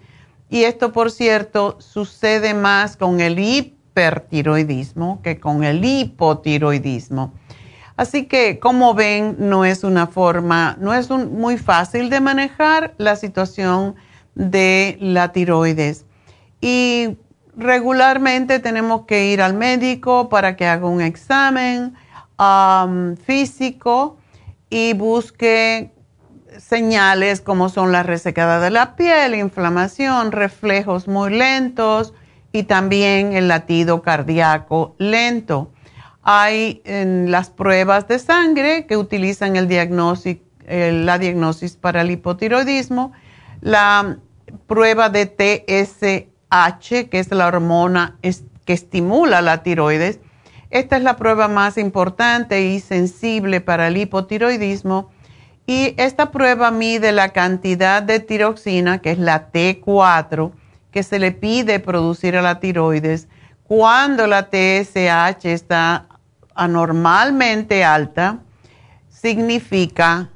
y 0.49 0.65
esto, 0.65 0.93
por 0.93 1.11
cierto, 1.11 1.77
sucede 1.81 2.55
más 2.55 2.97
con 2.97 3.21
el 3.21 3.39
hipertiroidismo 3.39 5.21
que 5.23 5.41
con 5.41 5.65
el 5.65 5.85
hipotiroidismo. 5.85 7.33
Así 7.97 8.27
que, 8.27 8.59
como 8.59 8.95
ven, 8.95 9.37
no 9.39 9.65
es 9.65 9.83
una 9.83 10.07
forma, 10.07 10.77
no 10.79 10.93
es 10.95 11.11
muy 11.11 11.57
fácil 11.57 12.11
de 12.11 12.21
manejar 12.21 12.95
la 12.99 13.17
situación 13.17 13.97
de 14.35 14.99
la 15.01 15.33
tiroides. 15.33 16.05
Y 16.61 17.17
regularmente 17.57 18.61
tenemos 18.61 19.07
que 19.07 19.33
ir 19.33 19.41
al 19.41 19.55
médico 19.55 20.29
para 20.29 20.57
que 20.57 20.67
haga 20.67 20.87
un 20.87 21.01
examen 21.01 21.95
físico 23.25 24.16
y 24.71 24.93
busque 24.95 25.93
señales 26.59 27.41
como 27.41 27.69
son 27.69 27.93
la 27.93 28.03
resecada 28.03 28.61
de 28.61 28.71
la 28.71 28.97
piel, 28.97 29.35
inflamación, 29.35 30.33
reflejos 30.33 31.09
muy 31.09 31.31
lentos 31.31 32.15
y 32.53 32.65
también 32.65 33.35
el 33.35 33.49
latido 33.49 34.03
cardíaco 34.03 34.95
lento. 34.99 35.71
Hay 36.23 36.83
en 36.85 37.31
las 37.31 37.51
pruebas 37.51 38.09
de 38.09 38.19
sangre 38.19 38.87
que 38.87 38.97
utilizan 38.97 39.57
el 39.57 39.69
la 41.05 41.19
diagnosis 41.19 41.77
para 41.77 42.01
el 42.01 42.11
hipotiroidismo, 42.11 43.13
la 43.61 44.19
prueba 44.67 45.09
de 45.09 45.27
TSH, 45.27 47.09
que 47.09 47.19
es 47.19 47.31
la 47.31 47.47
hormona 47.47 48.19
que 48.65 48.73
estimula 48.73 49.43
la 49.43 49.63
tiroides. 49.63 50.19
Esta 50.71 50.97
es 50.97 51.03
la 51.03 51.17
prueba 51.17 51.49
más 51.49 51.79
importante 51.79 52.63
y 52.63 52.81
sensible 52.81 53.61
para 53.61 53.89
el 53.89 53.97
hipotiroidismo 53.97 55.11
y 55.67 55.95
esta 55.97 56.31
prueba 56.31 56.71
mide 56.71 57.11
la 57.13 57.31
cantidad 57.31 58.03
de 58.03 58.21
tiroxina, 58.21 58.99
que 58.99 59.11
es 59.11 59.19
la 59.19 59.51
T4, 59.51 60.53
que 60.93 61.03
se 61.03 61.19
le 61.19 61.33
pide 61.33 61.81
producir 61.81 62.37
a 62.37 62.43
la 62.43 62.61
tiroides 62.61 63.29
cuando 63.67 64.29
la 64.29 64.49
TSH 64.49 65.45
está 65.47 66.07
anormalmente 66.55 67.85
alta, 67.85 68.39
significa 69.09 70.31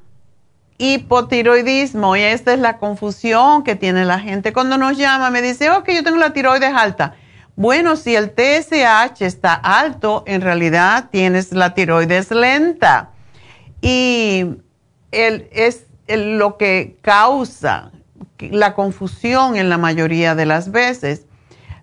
hipotiroidismo. 0.78 2.16
Y 2.16 2.22
esta 2.22 2.52
es 2.52 2.58
la 2.58 2.78
confusión 2.78 3.62
que 3.62 3.76
tiene 3.76 4.04
la 4.04 4.18
gente. 4.18 4.52
Cuando 4.52 4.78
nos 4.78 4.96
llama, 4.96 5.30
me 5.30 5.42
dice, 5.42 5.70
ok, 5.70 5.90
yo 5.90 6.02
tengo 6.02 6.18
la 6.18 6.32
tiroides 6.32 6.74
alta. 6.74 7.14
Bueno, 7.56 7.96
si 7.96 8.16
el 8.16 8.30
TSH 8.30 9.22
está 9.22 9.54
alto, 9.54 10.24
en 10.26 10.40
realidad 10.40 11.08
tienes 11.10 11.52
la 11.52 11.74
tiroides 11.74 12.30
lenta. 12.30 13.10
Y 13.82 14.46
es 15.10 15.86
lo 16.08 16.56
que 16.56 16.98
causa 17.02 17.92
la 18.38 18.74
confusión 18.74 19.56
en 19.56 19.68
la 19.68 19.78
mayoría 19.78 20.34
de 20.34 20.46
las 20.46 20.70
veces. 20.70 21.26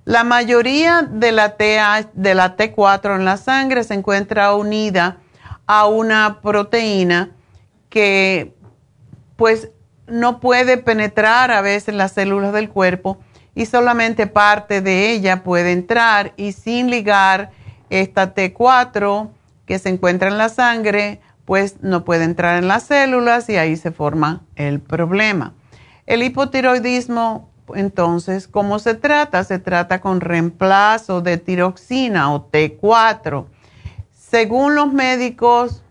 La 0.05 0.23
mayoría 0.23 1.01
de 1.03 1.31
la, 1.31 1.55
de 2.13 2.35
la 2.35 2.57
T4 2.57 3.15
en 3.15 3.25
la 3.25 3.37
sangre 3.37 3.83
se 3.83 3.93
encuentra 3.93 4.53
unida 4.55 5.17
a 5.65 5.87
una 5.87 6.39
proteína 6.41 7.31
que 7.89 8.55
pues 9.35 9.69
no 10.07 10.39
puede 10.39 10.77
penetrar 10.77 11.51
a 11.51 11.61
veces 11.61 11.93
las 11.93 12.13
células 12.13 12.53
del 12.53 12.69
cuerpo 12.69 13.19
y 13.57 13.65
solamente 13.65 14.27
parte 14.27 14.81
de 14.81 15.09
ella 15.09 15.43
puede 15.43 15.71
entrar 15.71 16.31
y 16.37 16.51
sin 16.51 16.91
ligar 16.91 17.49
esta 17.89 18.35
T4 18.35 19.29
que 19.65 19.79
se 19.79 19.89
encuentra 19.89 20.27
en 20.27 20.37
la 20.37 20.49
sangre 20.49 21.21
pues 21.43 21.77
no 21.81 22.05
puede 22.05 22.23
entrar 22.23 22.59
en 22.59 22.67
las 22.67 22.83
células 22.83 23.49
y 23.49 23.57
ahí 23.57 23.75
se 23.75 23.91
forma 23.91 24.43
el 24.55 24.79
problema. 24.79 25.55
El 26.05 26.21
hipotiroidismo, 26.21 27.49
entonces, 27.73 28.47
¿cómo 28.47 28.77
se 28.77 28.93
trata? 28.93 29.43
Se 29.43 29.57
trata 29.57 30.01
con 30.01 30.21
reemplazo 30.21 31.21
de 31.21 31.37
tiroxina 31.37 32.31
o 32.35 32.51
T4. 32.51 33.45
Según 34.11 34.75
los 34.75 34.93
médicos, 34.93 35.81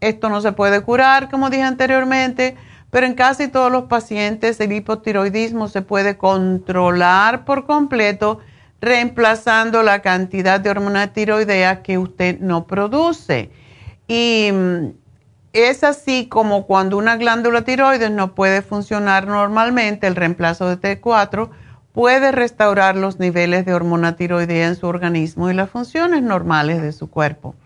esto 0.00 0.28
no 0.28 0.42
se 0.42 0.52
puede 0.52 0.82
curar, 0.82 1.30
como 1.30 1.48
dije 1.48 1.62
anteriormente, 1.62 2.58
pero 2.94 3.06
en 3.08 3.14
casi 3.14 3.48
todos 3.48 3.72
los 3.72 3.86
pacientes 3.86 4.60
el 4.60 4.70
hipotiroidismo 4.70 5.66
se 5.66 5.82
puede 5.82 6.16
controlar 6.16 7.44
por 7.44 7.66
completo 7.66 8.38
reemplazando 8.80 9.82
la 9.82 10.00
cantidad 10.00 10.60
de 10.60 10.70
hormona 10.70 11.12
tiroidea 11.12 11.82
que 11.82 11.98
usted 11.98 12.38
no 12.38 12.68
produce. 12.68 13.50
Y 14.06 14.48
mm, 14.52 14.90
es 15.54 15.82
así 15.82 16.28
como 16.28 16.68
cuando 16.68 16.96
una 16.96 17.16
glándula 17.16 17.62
tiroides 17.62 18.12
no 18.12 18.36
puede 18.36 18.62
funcionar 18.62 19.26
normalmente, 19.26 20.06
el 20.06 20.14
reemplazo 20.14 20.68
de 20.68 21.00
T4 21.00 21.50
puede 21.92 22.30
restaurar 22.30 22.94
los 22.94 23.18
niveles 23.18 23.66
de 23.66 23.74
hormona 23.74 24.14
tiroidea 24.14 24.68
en 24.68 24.76
su 24.76 24.86
organismo 24.86 25.50
y 25.50 25.54
las 25.54 25.68
funciones 25.68 26.22
normales 26.22 26.80
de 26.80 26.92
su 26.92 27.10
cuerpo. 27.10 27.56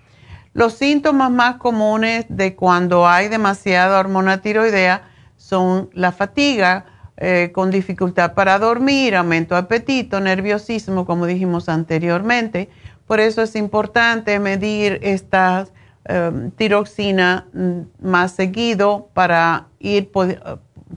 Los 0.54 0.72
síntomas 0.72 1.30
más 1.30 1.56
comunes 1.56 2.24
de 2.30 2.56
cuando 2.56 3.06
hay 3.06 3.28
demasiada 3.28 4.00
hormona 4.00 4.40
tiroidea 4.40 5.02
son 5.48 5.90
la 5.92 6.12
fatiga, 6.12 6.84
eh, 7.16 7.50
con 7.52 7.70
dificultad 7.70 8.34
para 8.34 8.58
dormir, 8.58 9.16
aumento 9.16 9.54
de 9.54 9.62
apetito, 9.62 10.20
nerviosismo, 10.20 11.04
como 11.04 11.26
dijimos 11.26 11.68
anteriormente. 11.68 12.68
Por 13.06 13.20
eso 13.20 13.42
es 13.42 13.56
importante 13.56 14.38
medir 14.38 14.98
estas 15.02 15.72
Em, 16.10 16.50
tiroxina 16.52 17.48
mm, 17.52 17.80
más 18.00 18.32
seguido 18.32 19.10
para, 19.12 19.66
ir, 19.78 20.10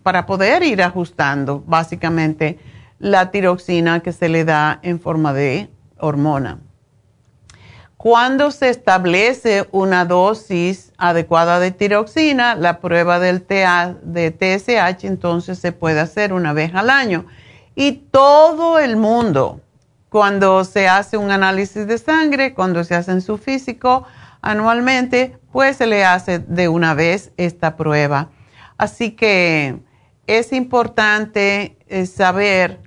para 0.03 0.25
poder 0.25 0.63
ir 0.63 0.81
ajustando 0.81 1.61
básicamente 1.67 2.57
la 2.97 3.29
tiroxina 3.29 3.99
que 3.99 4.13
se 4.13 4.29
le 4.29 4.45
da 4.45 4.79
en 4.83 5.01
forma 5.01 5.33
de 5.33 5.69
hormona. 5.97 6.59
Cuando 8.01 8.49
se 8.49 8.69
establece 8.69 9.67
una 9.71 10.05
dosis 10.05 10.91
adecuada 10.97 11.59
de 11.59 11.69
tiroxina, 11.69 12.55
la 12.55 12.79
prueba 12.79 13.19
del 13.19 13.45
de 13.45 14.31
TSH 14.31 15.05
entonces 15.05 15.59
se 15.59 15.71
puede 15.71 15.99
hacer 15.99 16.33
una 16.33 16.51
vez 16.51 16.73
al 16.73 16.89
año. 16.89 17.27
Y 17.75 18.07
todo 18.09 18.79
el 18.79 18.97
mundo, 18.97 19.61
cuando 20.09 20.63
se 20.63 20.87
hace 20.87 21.15
un 21.15 21.29
análisis 21.29 21.85
de 21.85 21.99
sangre, 21.99 22.55
cuando 22.55 22.83
se 22.83 22.95
hace 22.95 23.11
en 23.11 23.21
su 23.21 23.37
físico 23.37 24.07
anualmente, 24.41 25.37
pues 25.51 25.77
se 25.77 25.85
le 25.85 26.03
hace 26.03 26.39
de 26.39 26.69
una 26.69 26.95
vez 26.95 27.31
esta 27.37 27.75
prueba. 27.75 28.29
Así 28.79 29.11
que 29.11 29.77
es 30.25 30.53
importante 30.53 31.77
eh, 31.87 32.07
saber 32.07 32.79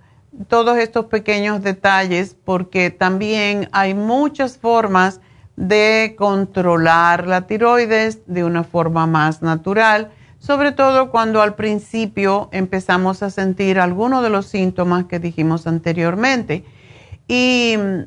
todos 0.49 0.79
estos 0.79 1.07
pequeños 1.07 1.63
detalles 1.63 2.37
porque 2.45 2.91
también 2.91 3.69
hay 3.73 3.95
muchas 3.95 4.59
formas 4.59 5.21
de 5.57 6.15
controlar 6.19 7.27
la 7.27 7.47
tiroides 7.47 8.21
de 8.27 8.45
una 8.45 8.65
forma 8.65 9.07
más 9.07 9.43
natural, 9.43 10.11
sobre 10.39 10.73
todo 10.73 11.11
cuando 11.11 11.41
al 11.41 11.55
principio 11.55 12.49
empezamos 12.53 13.23
a 13.23 13.31
sentir 13.31 13.79
algunos 13.79 14.23
de 14.23 14.31
los 14.31 14.47
síntomas 14.47 15.05
que 15.05 15.19
dijimos 15.19 15.67
anteriormente. 15.67 16.65
Y 17.29 17.77
mm, 17.79 18.01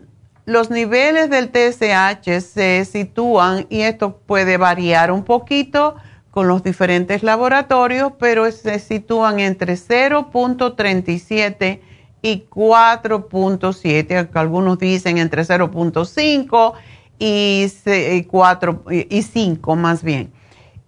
los 0.45 0.69
niveles 0.69 1.29
del 1.29 1.49
TSH 1.49 2.41
se 2.41 2.85
sitúan, 2.85 3.65
y 3.69 3.81
esto 3.81 4.17
puede 4.17 4.57
variar 4.57 5.11
un 5.11 5.23
poquito 5.23 5.95
con 6.31 6.47
los 6.47 6.63
diferentes 6.63 7.23
laboratorios, 7.23 8.13
pero 8.19 8.51
se 8.51 8.79
sitúan 8.79 9.39
entre 9.39 9.73
0.37 9.73 11.79
y 12.27 12.45
4.7, 12.49 14.29
algunos 14.33 14.77
dicen 14.79 15.17
entre 15.17 15.43
0.5 15.43 16.73
y 17.19 18.23
4 18.23 18.83
y 19.09 19.21
5 19.21 19.75
más 19.77 20.03
bien. 20.03 20.33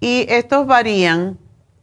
Y 0.01 0.25
estos 0.27 0.67
varían 0.67 1.37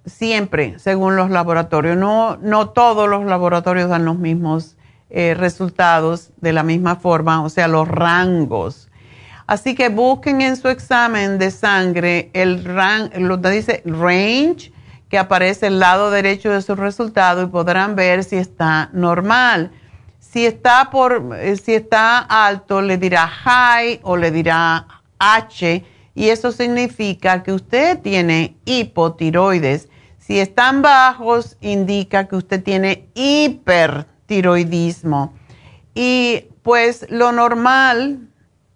siempre 0.05 0.79
según 0.79 1.17
los 1.17 1.31
laboratorios. 1.31 1.97
No, 1.97 2.37
no 2.37 2.69
todos 2.69 3.09
los 3.09 3.25
laboratorios 3.25 3.89
dan 3.89 4.05
los 4.05 4.19
mismos 4.19 4.77
eh, 5.09 5.33
resultados 5.35 6.33
de 6.37 6.53
la 6.53 6.63
misma 6.63 6.97
forma, 6.97 7.43
o 7.43 7.49
sea, 7.49 7.67
los 7.67 7.89
rangos. 7.89 8.91
Así 9.47 9.75
que 9.75 9.89
busquen 9.89 10.43
en 10.43 10.57
su 10.57 10.69
examen 10.69 11.39
de 11.39 11.51
sangre 11.51 12.31
el 12.35 12.63
rango, 12.63 13.19
lo 13.21 13.41
que 13.41 13.51
dice 13.51 13.83
range, 13.87 14.71
que 15.09 15.19
aparece 15.19 15.67
al 15.67 15.79
lado 15.79 16.11
derecho 16.11 16.51
de 16.51 16.63
su 16.63 16.75
resultado 16.75 17.43
y 17.43 17.47
podrán 17.47 17.95
ver 17.97 18.25
si 18.25 18.37
está 18.37 18.91
normal. 18.93 19.71
Si 20.19 20.45
está, 20.45 20.91
por, 20.91 21.37
eh, 21.39 21.57
si 21.57 21.75
está 21.75 22.19
alto, 22.19 22.83
le 22.83 22.99
dirá 22.99 23.27
high 23.27 24.01
o 24.03 24.17
le 24.17 24.31
dirá 24.31 24.87
H 25.19 25.85
y 26.15 26.29
eso 26.31 26.51
significa 26.51 27.43
que 27.43 27.53
usted 27.53 28.01
tiene 28.01 28.57
hipotiroides. 28.65 29.91
Si 30.19 30.41
están 30.41 30.81
bajos, 30.83 31.57
indica 31.61 32.27
que 32.27 32.37
usted 32.37 32.63
tiene 32.63 33.09
hipertiroidismo. 33.15 35.35
Y 35.95 36.47
pues 36.63 37.07
lo 37.11 37.33
normal 37.33 38.29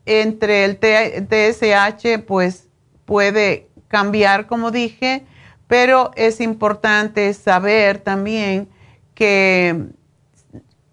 entre 0.07 0.65
el 0.65 0.79
TSH 0.79 2.21
pues 2.27 2.69
puede 3.05 3.69
cambiar, 3.89 4.47
como 4.47 4.71
dije, 4.71 5.27
pero 5.71 6.11
es 6.17 6.41
importante 6.41 7.33
saber 7.33 7.99
también 7.99 8.69
que 9.15 9.85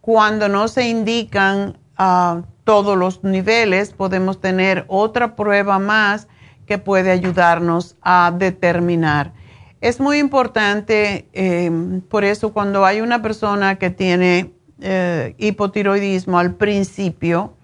cuando 0.02 0.50
no 0.50 0.68
se 0.68 0.88
indican 0.88 1.80
ah, 1.98 2.44
todos 2.64 2.96
los 2.96 3.24
niveles, 3.24 3.92
podemos 3.92 4.40
tener 4.40 4.86
otra 4.88 5.36
prueba 5.36 5.80
más 5.80 6.28
que 6.68 6.78
puede 6.78 7.10
ayudarnos 7.10 7.96
a 8.04 8.32
determinar. 8.38 9.34
Es 9.82 10.00
muy 10.00 10.20
importante, 10.20 11.28
em, 11.34 12.02
por 12.02 12.24
eso 12.24 12.54
cuando 12.54 12.86
hay 12.86 13.02
una 13.02 13.24
persona 13.24 13.80
que 13.80 13.90
tiene 13.90 14.54
eh, 14.80 15.34
hipotiroidismo 15.40 16.38
al 16.38 16.54
principio, 16.54 17.57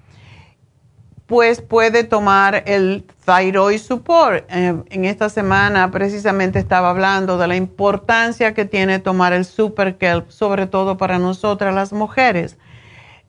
pues 1.33 1.61
puede 1.63 2.03
tomar 2.03 2.61
el 2.67 3.05
thyroid 3.25 3.79
support. 3.79 4.45
Eh, 4.51 4.83
en 4.87 5.05
esta 5.05 5.29
semana 5.29 5.89
precisamente 5.89 6.59
estaba 6.59 6.91
hablando 6.91 7.39
de 7.39 7.47
la 7.47 7.55
importancia 7.55 8.53
que 8.53 8.65
tiene 8.65 8.99
tomar 8.99 9.33
el 9.33 9.43
super 9.43 9.97
kelp, 9.97 10.29
sobre 10.29 10.67
todo 10.67 10.95
para 10.95 11.17
nosotras 11.17 11.73
las 11.73 11.91
mujeres. 11.91 12.59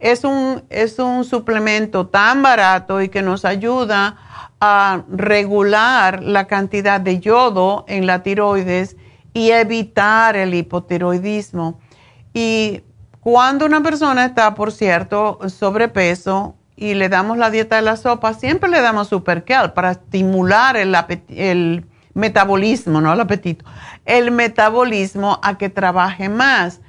Es 0.01 0.23
un, 0.23 0.65
es 0.69 0.99
un 0.99 1.25
suplemento 1.25 2.07
tan 2.07 2.43
barato 2.43 3.01
y 3.01 3.09
que 3.09 3.23
nos 3.23 3.47
ayuda 3.47 4.19
a 4.61 5.05
regular 5.09 6.23
la 6.23 6.47
cantidad 6.47 7.01
de 7.01 7.21
yodo 7.21 7.87
en 7.89 8.07
la 8.07 8.23
tiroides 8.23 8.99
y 9.33 9.51
evitar 9.51 10.37
el 10.37 10.53
hipotiroidismo. 10.53 11.81
Y 12.35 12.83
cuando 13.21 13.65
una 13.65 13.83
persona 13.83 14.27
está, 14.27 14.55
por 14.55 14.73
cierto, 14.73 15.39
sobrepeso, 15.49 16.57
y 16.77 16.95
le 16.95 17.09
damos 17.09 17.39
la 17.39 17.51
dieta 17.51 17.77
de 17.77 17.83
la 17.83 17.97
sopa, 17.97 18.35
siempre 18.35 18.69
le 18.69 18.81
damos 18.81 19.09
supercal 19.09 19.73
para 19.73 19.93
estimular 19.93 20.77
el, 20.77 21.87
metabolismo, 22.15 23.01
no 23.01 23.13
el 23.13 23.21
apetito, 23.21 23.65
el 24.05 24.31
metabolismo 24.31 25.39
a 25.43 25.57
que 25.59 25.69
trabaje 25.69 26.29
más. 26.29 26.81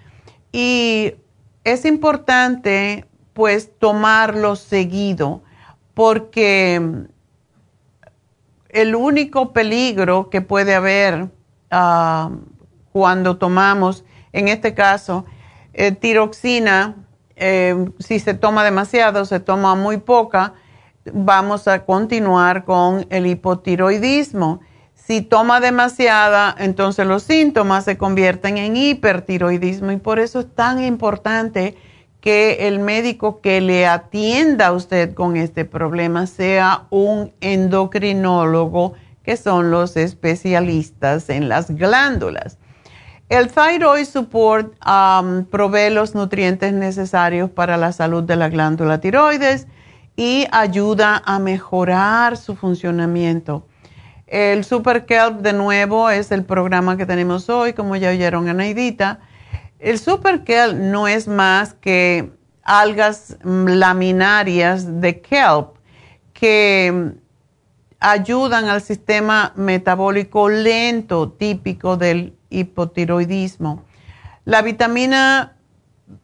Y 0.52 1.16
es 1.64 1.86
importante 1.86 3.06
pues 3.34 3.78
tomarlo 3.78 4.56
seguido 4.56 5.44
porque 5.94 7.06
el 8.70 8.96
único 8.96 9.54
peligro 9.54 10.30
que 10.30 10.42
puede 10.42 10.74
haber 10.74 11.30
ah, 11.72 12.32
cuando 12.92 13.38
tomamos, 13.38 14.06
en 14.32 14.48
este 14.48 14.74
caso, 14.74 15.26
eh, 15.74 15.92
tiroxina, 15.92 16.96
eh, 17.36 17.90
si 18.00 18.20
se 18.20 18.34
toma 18.34 18.64
demasiado, 18.64 19.26
se 19.26 19.40
toma 19.40 19.76
muy 19.76 19.98
poca, 19.98 20.54
vamos 21.14 21.68
a 21.68 21.86
continuar 21.86 22.66
con 22.66 23.06
el 23.10 23.28
hipotiroidismo. 23.28 24.62
Si 24.94 25.22
toma 25.22 25.60
demasiada, 25.60 26.56
entonces 26.58 27.06
los 27.06 27.24
síntomas 27.24 27.86
se 27.86 27.98
convierten 27.98 28.58
en 28.58 28.76
hipertiroidismo 28.76 29.92
y 29.92 29.98
por 29.98 30.20
eso 30.20 30.40
es 30.40 30.56
tan 30.56 30.84
importante 30.84 31.78
que 32.22 32.68
el 32.68 32.80
médico 32.80 33.40
que 33.40 33.62
le 33.62 33.86
atienda 33.86 34.68
a 34.68 34.72
usted 34.72 35.14
con 35.14 35.38
este 35.38 35.64
problema 35.64 36.26
sea 36.26 36.88
un 36.90 37.32
endocrinólogo, 37.40 38.94
que 39.22 39.38
son 39.38 39.70
los 39.70 39.96
especialistas 39.96 41.30
en 41.30 41.50
las 41.50 41.70
glándulas. 41.70 42.58
El 43.28 43.52
Thyroid 43.52 44.06
Support 44.06 44.76
um, 44.86 45.46
provee 45.46 45.90
los 45.90 46.14
nutrientes 46.14 46.74
necesarios 46.74 47.50
para 47.50 47.76
la 47.76 47.92
salud 47.92 48.24
de 48.24 48.36
la 48.36 48.50
glándula 48.50 49.00
tiroides 49.00 49.66
y 50.16 50.46
ayuda 50.52 51.24
a 51.26 51.40
mejorar 51.40 52.38
su 52.38 52.56
funcionamiento. 52.56 53.66
El 54.28 54.64
Super 54.64 55.08
Kelp, 55.08 55.42
de 55.42 55.54
nuevo, 55.54 56.12
es 56.12 56.32
el 56.32 56.44
programa 56.44 56.98
que 56.98 57.08
tenemos 57.08 57.50
hoy, 57.50 57.74
como 57.74 57.96
ya 57.96 58.12
oyeron 58.12 58.48
a. 58.48 59.20
El 59.80 59.98
Super 59.98 60.44
Kelp 60.44 60.76
no 60.78 61.08
es 61.08 61.28
más 61.28 61.74
que 61.74 62.32
algas 62.62 63.38
laminarias 63.44 65.02
de 65.02 65.22
kelp 65.22 65.78
que 66.34 67.14
ayudan 68.00 68.66
al 68.66 68.82
sistema 68.82 69.52
metabólico 69.56 70.48
lento 70.48 71.32
típico 71.32 71.98
del 71.98 72.36
hipotiroidismo. 72.60 73.84
La 74.46 74.62
vitamina 74.62 75.56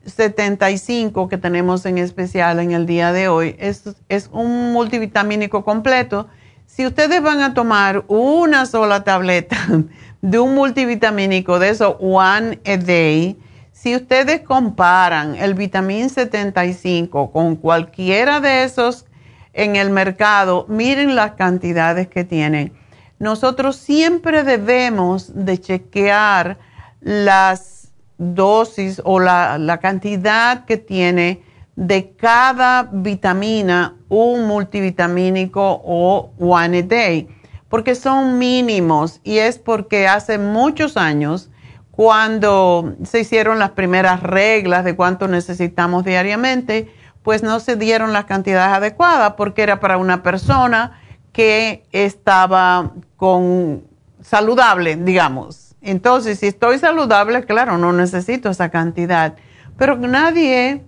75 0.05 1.27
que 1.27 1.37
tenemos 1.37 1.85
en 1.85 1.97
especial 1.97 2.59
en 2.59 2.71
el 2.71 2.85
día 2.85 3.11
de 3.11 3.27
hoy 3.27 3.55
es, 3.59 3.83
un 4.31 4.71
multivitamínico 4.73 5.63
completo. 5.63 6.27
Si 6.65 6.85
ustedes 6.85 7.21
van 7.21 7.41
a 7.41 7.53
tomar 7.53 8.05
una 8.07 8.65
sola 8.65 9.03
tableta 9.03 9.57
de 10.21 10.39
un 10.39 10.55
multivitamínico 10.55 11.59
de 11.59 11.69
eso, 11.69 11.97
one 11.99 12.59
a 12.65 12.77
day, 12.77 13.37
si 13.71 13.95
ustedes 13.95 14.41
comparan 14.41 15.35
el 15.35 15.55
vitamín 15.55 16.09
75 16.09 17.31
con 17.31 17.55
cualquiera 17.55 18.39
de 18.39 18.63
esos 18.63 19.05
en 19.53 19.75
el 19.75 19.89
mercado, 19.89 20.65
miren 20.69 21.15
las 21.15 21.31
cantidades 21.31 22.07
que 22.07 22.23
tienen 22.23 22.73
nosotros 23.21 23.75
siempre 23.75 24.41
debemos 24.41 25.45
de 25.45 25.59
chequear 25.59 26.57
las 27.01 27.91
dosis 28.17 28.99
o 29.05 29.19
la, 29.19 29.77
cantidad 29.79 30.65
que 30.65 30.77
tiene 30.77 31.43
de 31.75 32.15
cada 32.15 32.89
vitamina, 32.91 33.95
un 34.09 34.47
multivitamínico 34.47 35.61
o 35.61 36.31
one 36.39 36.79
a 36.79 36.81
day, 36.81 37.27
porque 37.69 37.93
son 37.93 38.39
mínimos 38.39 39.21
y 39.23 39.37
es 39.37 39.59
porque 39.59 40.07
hace 40.07 40.39
muchos 40.39 40.97
años, 40.97 41.51
cuando 41.91 42.95
se 43.03 43.19
hicieron 43.19 43.59
las 43.59 43.71
primeras 43.71 44.23
reglas 44.23 44.83
de 44.83 44.95
cuánto 44.95 45.27
necesitamos 45.27 46.05
diariamente, 46.05 46.91
pues 47.21 47.43
no 47.43 47.59
se 47.59 47.75
dieron 47.75 48.13
las 48.13 48.25
cantidades 48.25 48.77
adecuadas 48.77 49.33
porque 49.37 49.61
era 49.61 49.79
para 49.79 49.97
una 49.97 50.23
persona 50.23 51.00
que 51.31 51.83
estaba 51.91 52.91
con 53.17 53.83
saludable, 54.21 54.95
digamos. 54.95 55.75
Entonces, 55.81 56.39
si 56.39 56.47
estoy 56.47 56.77
saludable, 56.77 57.43
claro, 57.45 57.77
no 57.77 57.93
necesito 57.93 58.49
esa 58.49 58.69
cantidad. 58.69 59.35
pero 59.77 59.95
nadie 59.95 60.83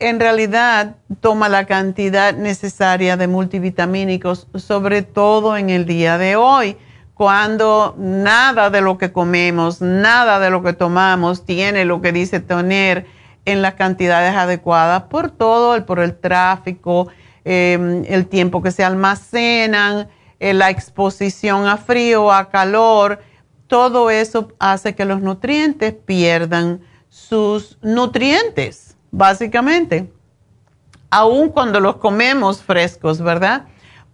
en 0.00 0.18
realidad 0.18 0.96
toma 1.20 1.48
la 1.48 1.66
cantidad 1.66 2.34
necesaria 2.34 3.16
de 3.16 3.28
multivitamínicos, 3.28 4.48
sobre 4.56 5.02
todo 5.02 5.56
en 5.56 5.70
el 5.70 5.86
día 5.86 6.18
de 6.18 6.34
hoy, 6.34 6.76
cuando 7.14 7.94
nada 7.96 8.70
de 8.70 8.80
lo 8.80 8.98
que 8.98 9.12
comemos, 9.12 9.80
nada 9.80 10.40
de 10.40 10.50
lo 10.50 10.64
que 10.64 10.72
tomamos 10.72 11.46
tiene 11.46 11.84
lo 11.84 12.00
que 12.00 12.10
dice 12.10 12.40
tener 12.40 13.06
en 13.44 13.62
las 13.62 13.74
cantidades 13.74 14.34
adecuadas 14.34 15.04
por 15.04 15.30
todo, 15.30 15.76
el, 15.76 15.84
por 15.84 16.00
el 16.00 16.18
tráfico, 16.18 17.06
em, 17.44 18.04
el 18.06 18.26
tiempo 18.26 18.62
que 18.62 18.70
se 18.70 18.84
almacenan, 18.84 20.08
eh, 20.40 20.54
la 20.54 20.70
exposición 20.70 21.66
a 21.66 21.76
frío, 21.76 22.32
a 22.32 22.50
calor, 22.50 23.20
todo 23.66 24.10
eso 24.10 24.48
hace 24.58 24.94
que 24.94 25.04
los 25.04 25.20
nutrientes 25.20 25.94
pierdan 25.94 26.80
sus 27.08 27.78
nutrientes 27.82 28.96
básicamente, 29.12 30.10
aun 31.10 31.50
cuando 31.50 31.78
los 31.78 31.96
comemos 31.96 32.62
frescos, 32.62 33.20
¿verdad? 33.20 33.66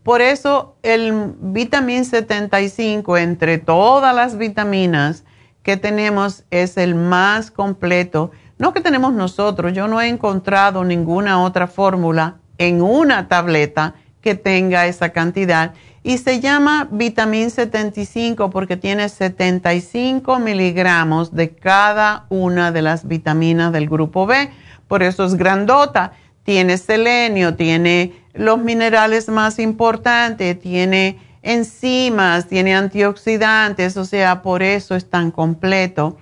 Por 0.03 0.21
eso 0.21 0.77
el 0.83 1.35
vitamín 1.41 2.05
75 2.05 3.17
entre 3.17 3.59
todas 3.59 4.15
las 4.15 4.37
vitaminas 4.37 5.25
que 5.63 5.77
tenemos 5.77 6.45
es 6.51 6.77
el 6.77 6.95
más 6.95 7.51
completo. 7.51 8.33
No 8.59 8.73
que 8.73 8.81
tenemos 8.81 9.13
nosotros, 9.13 9.73
yo 9.73 9.87
no 9.87 10.01
he 10.01 10.09
encontrado 10.09 10.85
ninguna 10.85 11.43
otra 11.43 11.67
fórmula 11.67 12.39
en 12.59 12.83
una 12.83 13.29
tableta 13.29 13.95
que 14.21 14.35
tenga 14.35 14.87
esa 14.87 15.11
cantidad 15.11 15.75
y 16.03 16.19
se 16.19 16.41
llama 16.41 16.89
vitamín 16.91 17.51
75 17.51 18.51
porque 18.51 18.77
tiene 18.77 19.09
75 19.09 20.39
miligramos 20.39 21.35
de 21.35 21.55
cada 21.55 22.27
una 22.29 22.73
de 22.73 22.83
las 22.83 23.07
vitaminas 23.07 23.73
del 23.73 23.89
grupo 23.89 24.27
B 24.27 24.51
por 24.89 25.03
eso 25.03 25.25
es 25.25 25.37
grandota. 25.37 26.13
Tiene 26.43 26.79
selenio, 26.79 27.55
tiene 27.55 28.15
los 28.33 28.59
minerales 28.59 29.29
más 29.29 29.59
importantes, 29.59 30.59
tiene 30.59 31.19
enzimas, 31.43 32.49
tiene 32.49 32.75
antioxidantes, 32.75 33.97
o 33.97 34.05
sea, 34.05 34.43
por 34.43 34.63
eso 34.63 34.97
es 34.97 35.09
tan 35.09 35.31
completo. 35.31 36.17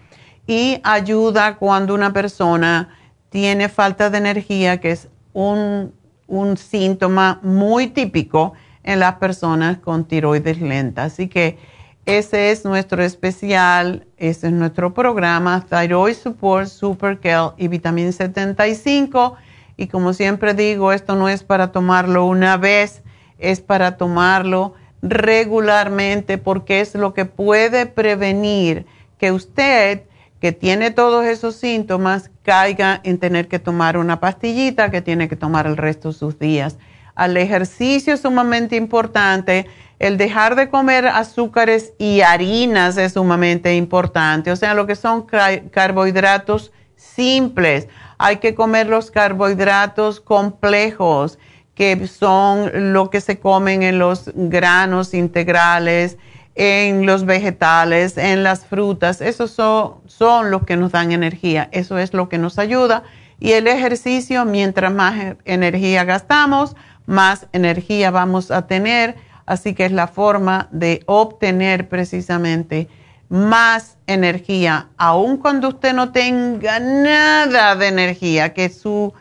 Y 0.49 0.81
ayuda 0.83 1.57
cuando 1.57 1.94
una 1.94 2.12
persona 2.12 2.88
tiene 3.31 3.68
falta 3.68 4.11
de 4.11 4.18
energía, 4.18 4.81
que 4.81 4.90
es 4.90 5.09
un, 5.33 5.92
un 6.27 6.57
síntoma 6.57 7.41
muy 7.43 7.89
típico 7.89 8.55
en 8.83 9.01
las 9.01 9.17
personas 9.17 9.79
con 9.79 10.05
tiroides 10.05 10.61
lenta. 10.61 11.05
Así 11.05 11.29
que 11.29 11.59
ese 12.07 12.53
es 12.53 12.65
nuestro 12.65 13.03
especial, 13.03 14.07
ese 14.17 14.47
es 14.47 14.53
nuestro 14.53 14.95
programa, 14.95 15.67
Thyroid 15.69 16.15
Support, 16.15 16.69
Super 16.69 17.19
y 17.57 17.69
Vitamina 17.69 18.12
75. 18.12 19.37
Y 19.77 19.89
como 19.89 20.12
siempre 20.12 20.55
digo, 20.55 20.93
esto 20.93 21.17
no 21.17 21.29
es 21.29 21.43
para 21.43 21.73
tomarlo 21.73 22.25
una 22.27 22.57
vez, 22.57 23.03
es 23.39 23.61
para 23.61 23.97
tomarlo 23.97 24.75
regularmente 25.03 26.39
porque 26.39 26.81
es 26.81 26.95
lo 26.95 27.12
que 27.12 27.25
puede 27.25 27.87
prevenir 27.87 28.87
que 29.19 29.33
usted, 29.33 30.03
que 30.47 30.53
tiene 30.53 30.93
todos 30.93 31.25
esos 31.25 31.57
síntomas, 31.57 32.31
caiga 32.45 33.01
en 33.03 33.19
tener 33.19 33.49
que 33.49 33.59
tomar 33.59 33.99
una 33.99 34.21
pastillita 34.21 34.93
que 34.93 35.03
tiene 35.03 35.29
que 35.29 35.35
tomar 35.35 35.67
el 35.67 35.77
resto 35.77 36.13
de 36.13 36.15
sus 36.15 36.39
días. 36.39 36.79
Al 37.17 37.37
ejercicio 37.37 38.15
es 38.15 38.21
sumamente 38.21 38.77
importante 38.77 39.67
el 39.99 40.17
dejar 40.17 40.55
de 40.55 40.69
comer 40.69 41.09
azúcares 41.09 41.95
y 41.99 42.21
harinas 42.21 42.97
es 42.97 43.15
sumamente 43.15 43.75
importante, 43.75 44.53
o 44.53 44.57
sea, 44.57 44.75
lo 44.75 44.87
que 44.87 44.95
son 44.95 45.27
carbohidratos 45.73 46.71
simples. 46.95 47.89
Hay 48.17 48.37
que 48.37 48.55
comer 48.55 48.87
los 48.87 49.11
carbohidratos 49.11 50.21
complejos, 50.21 51.41
que 51.75 52.07
son 52.07 52.93
lo 52.93 53.11
que 53.11 53.21
se 53.21 53.41
comen 53.41 53.83
en 53.83 53.99
los 53.99 54.31
granos 54.33 55.13
integrales, 55.13 56.19
en 56.57 57.07
los 57.07 57.25
vegetales, 57.25 58.19
en 58.19 58.42
las 58.42 58.66
frutas. 58.66 59.21
Esos 59.21 59.53
son, 59.53 59.95
son 60.07 60.51
los 60.51 60.64
que 60.64 60.77
nos 60.77 60.92
dan 60.92 61.12
energía. 61.12 61.69
Eso 61.71 61.99
es 61.99 62.12
lo 62.12 62.29
que 62.29 62.38
nos 62.38 62.59
ayuda. 62.59 63.05
Y 63.38 63.53
el 63.53 63.69
ejercicio, 63.69 64.45
mientras 64.45 64.92
más 64.92 65.37
energía 65.45 66.05
gastamos, 66.05 66.75
más 67.07 67.47
energía 67.53 68.11
vamos 68.11 68.51
a 68.51 68.66
tener 68.66 69.16
Así 69.47 69.75
que 69.75 69.85
es 69.85 69.92
la 69.92 70.09
forma 70.09 70.69
de 70.73 71.03
obtener 71.07 71.88
precisamente 71.88 72.88
más 73.29 73.97
energía, 74.07 74.88
aun 74.97 75.37
cuando 75.37 75.69
usted 75.69 75.92
no 75.92 76.12
tenga 76.12 76.79
nada 76.79 77.75
de 77.75 77.88
energía, 77.88 78.53
que 78.53 78.69
su 78.69 79.12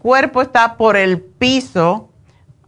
cuerpo 0.00 0.42
está 0.42 0.76
por 0.76 0.96
el 0.96 1.20
piso, 1.20 2.08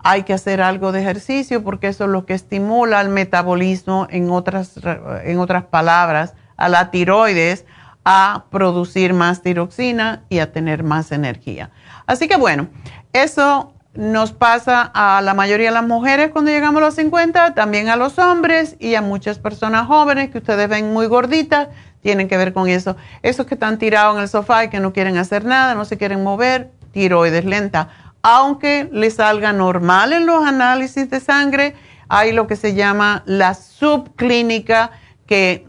hay 0.04 0.22
que 0.22 0.34
hacer 0.34 0.60
algo 0.60 0.92
de 0.92 1.00
ejercicio 1.00 1.64
porque 1.64 1.88
eso 1.88 2.04
es 2.04 2.10
lo 2.10 2.26
que 2.26 2.34
estimula 2.34 3.00
el 3.00 3.08
metabolismo, 3.08 4.06
en 4.10 4.30
otras, 4.30 4.78
en 5.24 5.38
otras 5.38 5.64
palabras, 5.64 6.34
a 6.56 6.68
la 6.68 6.90
tiroides 6.90 7.64
a 8.04 8.44
producir 8.50 9.14
más 9.14 9.40
tiroxina 9.40 10.22
y 10.28 10.40
a 10.40 10.52
tener 10.52 10.82
más 10.82 11.10
energía. 11.10 11.70
Así 12.06 12.28
que 12.28 12.36
bueno, 12.36 12.68
eso 13.14 13.72
nos 13.94 14.32
pasa 14.32 14.90
a 14.92 15.22
la 15.22 15.32
mayoría 15.32 15.68
de 15.68 15.74
las 15.74 15.86
mujeres 15.86 16.30
cuando 16.30 16.50
llegamos 16.50 16.82
a 16.82 16.86
los 16.86 16.94
50, 16.96 17.54
también 17.54 17.88
a 17.88 17.96
los 17.96 18.18
hombres 18.18 18.76
y 18.78 18.96
a 18.96 19.00
muchas 19.00 19.38
personas 19.38 19.86
jóvenes 19.86 20.30
que 20.30 20.38
ustedes 20.38 20.68
ven 20.68 20.92
muy 20.92 21.06
gorditas, 21.06 21.68
tienen 22.02 22.28
que 22.28 22.36
ver 22.36 22.52
con 22.52 22.68
eso. 22.68 22.96
Esos 23.22 23.46
que 23.46 23.54
están 23.54 23.78
tirados 23.78 24.16
en 24.16 24.22
el 24.22 24.28
sofá 24.28 24.64
y 24.64 24.68
que 24.68 24.80
no 24.80 24.92
quieren 24.92 25.16
hacer 25.16 25.46
nada, 25.46 25.74
no 25.74 25.86
se 25.86 25.96
quieren 25.96 26.22
mover, 26.22 26.72
tiroides 26.92 27.46
lenta. 27.46 27.88
Aunque 28.26 28.88
les 28.90 29.16
salga 29.16 29.52
normal 29.52 30.14
en 30.14 30.24
los 30.24 30.42
análisis 30.46 31.10
de 31.10 31.20
sangre, 31.20 31.74
hay 32.08 32.32
lo 32.32 32.46
que 32.46 32.56
se 32.56 32.74
llama 32.74 33.22
la 33.26 33.52
subclínica, 33.52 34.92
que 35.26 35.66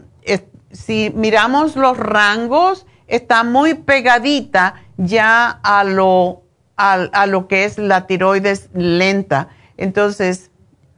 si 0.72 1.12
miramos 1.14 1.76
los 1.76 1.98
rangos, 1.98 2.86
está 3.08 3.44
muy 3.44 3.74
pegadita 3.74 4.74
ya 4.96 5.48
a 5.62 5.84
lo 5.84 6.46
a, 6.76 7.26
lo 7.26 7.46
que 7.46 7.64
es 7.64 7.76
la 7.78 8.06
tiroides 8.06 8.70
lenta. 8.74 9.48
Entonces, 9.76 10.50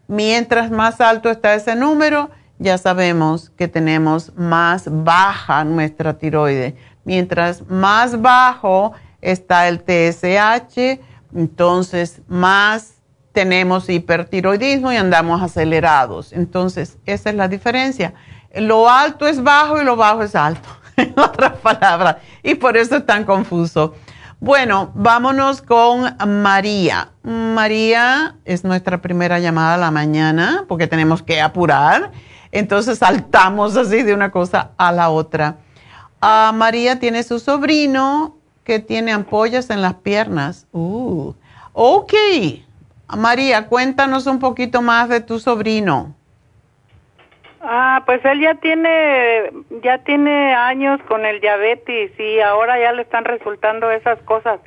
mientras 0.07 0.71
más 0.71 1.01
alto 1.01 1.29
está 1.29 1.55
ese 1.55 1.75
número, 1.75 2.31
ya 2.59 2.79
sabemos 2.79 3.51
que 3.51 3.69
tenemos 3.69 4.33
más 4.37 4.85
baja 4.89 5.65
nuestra 5.65 6.19
tiroides. 6.19 6.75
Mientras 7.05 7.69
más 7.69 8.21
bajo 8.21 8.93
está 9.21 9.69
el 9.69 9.79
TSH, 9.79 11.01
entonces 11.35 12.23
más 12.29 12.95
tenemos 13.33 13.89
hipertiroidismo 13.89 14.93
y 14.93 14.97
andamos 14.97 15.43
acelerados. 15.43 16.33
Entonces, 16.33 16.99
esa 17.07 17.31
es 17.31 17.37
la 17.37 17.49
diferencia. 17.49 18.15
Lo 18.55 18.89
alto 18.89 19.27
es 19.27 19.43
bajo 19.43 19.81
y 19.81 19.85
lo 19.85 19.97
bajo 19.97 20.23
es 20.23 20.35
alto, 20.35 20.69
en 20.97 21.15
otras 21.19 21.53
palabras. 21.59 22.17
Y 22.43 22.55
por 22.55 22.77
eso 22.77 22.97
es 22.97 23.07
tan 23.07 23.25
confuso. 23.25 23.95
Bueno, 24.41 24.93
vámonos 24.95 25.63
con 25.63 26.17
María. 26.43 27.11
María 27.23 28.37
es 28.45 28.65
nuestra 28.65 29.01
primera 29.01 29.41
llamada 29.41 29.75
a 29.75 29.79
la 29.79 29.91
mañana 29.91 30.65
porque 30.69 30.87
tenemos 30.87 31.23
que 31.23 31.41
apurar. 31.41 32.13
Entonces 32.53 32.99
saltamos 32.99 33.77
así 33.77 34.03
de 34.03 34.15
una 34.15 34.31
cosa 34.31 34.71
a 34.79 34.93
la 34.93 35.11
otra. 35.11 35.59
Ah, 36.21 36.53
María 36.55 36.99
tiene 36.99 37.23
su 37.23 37.39
sobrino 37.39 38.38
que 38.69 38.81
tiene 38.81 39.13
ampollas 39.13 39.71
en 39.71 39.81
las 39.81 39.95
piernas. 39.95 40.69
Uh, 40.73 41.33
ok. 41.73 42.13
María, 43.17 43.67
cuéntanos 43.67 44.27
un 44.27 44.41
poquito 44.41 44.83
más 44.83 45.09
de 45.09 45.23
tu 45.23 45.39
sobrino. 45.39 46.15
Ah, 47.63 48.03
pues 48.05 48.23
él 48.27 48.43
ya 48.43 48.57
tiene, 48.57 49.51
ya 49.83 50.05
tiene 50.05 50.55
años 50.55 51.01
con 51.09 51.25
el 51.25 51.41
diabetes 51.41 52.13
y 52.21 52.41
ahora 52.41 52.79
ya 52.79 52.93
le 52.93 53.01
están 53.03 53.25
resultando 53.25 53.91
esas 53.91 54.19
cosas. 54.25 54.61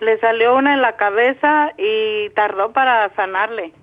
Le 0.00 0.18
salió 0.20 0.56
una 0.56 0.72
en 0.72 0.80
la 0.80 0.96
cabeza 0.96 1.72
y 1.76 2.30
tardó 2.30 2.72
para 2.72 3.14
sanarle. 3.16 3.74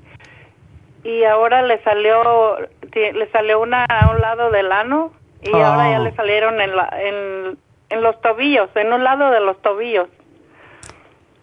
Y 1.04 1.26
ahora 1.26 1.62
le 1.62 1.80
salió, 1.84 2.58
le 2.92 3.32
salió 3.32 3.62
una 3.62 3.86
a 3.86 4.10
un 4.10 4.20
lado 4.20 4.50
del 4.50 4.72
ano 4.72 5.14
y 5.44 5.52
ahora 5.54 5.92
ya 5.92 6.00
le 6.00 6.10
oh. 6.10 6.16
salieron 6.16 6.60
en, 6.60 6.76
la, 6.76 6.90
en, 7.00 7.58
en 7.90 8.02
los 8.02 8.20
tobillos, 8.22 8.70
en 8.76 8.94
un 8.94 9.04
lado 9.04 9.32
de 9.32 9.40
los 9.40 9.62
tobillos. 9.62 10.08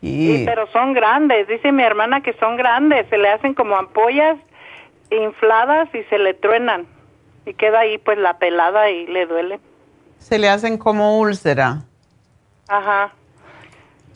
Y... 0.01 0.45
pero 0.45 0.67
son 0.73 0.93
grandes, 0.93 1.49
dice 1.49 1.73
mi 1.73 1.83
hermana 1.83 2.21
que 2.21 2.35
son 2.35 2.57
grandes, 2.57 3.09
se 3.09 3.19
le 3.19 3.29
hacen 3.29 3.55
como 3.55 3.77
ampollas 3.77 4.39
infladas 5.11 5.89
y 5.95 6.03
se 6.05 6.19
le 6.19 6.35
truenan 6.35 6.87
y 7.47 7.55
queda 7.55 7.81
ahí 7.81 7.99
pues 7.99 8.19
la 8.19 8.39
pelada 8.39 8.91
y 8.91 9.07
le 9.07 9.27
duele. 9.27 9.61
Se 10.19 10.39
le 10.39 10.49
hacen 10.49 10.79
como 10.79 11.19
úlcera. 11.19 11.85
Ajá. 12.69 13.13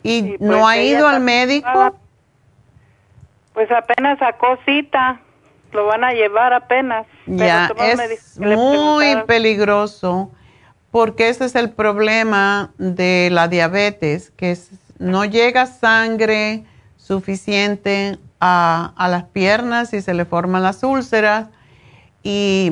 ¿Y, 0.03 0.35
no 0.39 0.59
pues, 0.59 0.63
ha 0.65 0.77
ido 0.77 1.07
al 1.07 1.21
médico? 1.21 1.95
Pues 3.53 3.71
apenas 3.71 4.19
sacó 4.19 4.57
cita, 4.65 5.19
lo 5.71 5.85
van 5.85 6.03
a 6.03 6.11
llevar 6.13 6.53
apenas. 6.53 7.05
Ya, 7.25 7.71
es 7.77 8.37
muy 8.39 9.15
peligroso 9.27 10.31
porque 10.91 11.29
ese 11.29 11.45
es 11.45 11.55
el 11.55 11.71
problema 11.71 12.71
de 12.77 13.29
la 13.31 13.47
diabetes, 13.47 14.31
que 14.31 14.57
no 14.99 15.25
llega 15.25 15.65
sangre 15.65 16.65
suficiente 16.97 18.19
a, 18.39 18.93
a, 18.95 19.07
las 19.07 19.23
piernas 19.23 19.93
y 19.93 20.01
se 20.01 20.13
le 20.13 20.25
forman 20.25 20.63
las 20.63 20.83
úlceras 20.83 21.47
y 22.23 22.71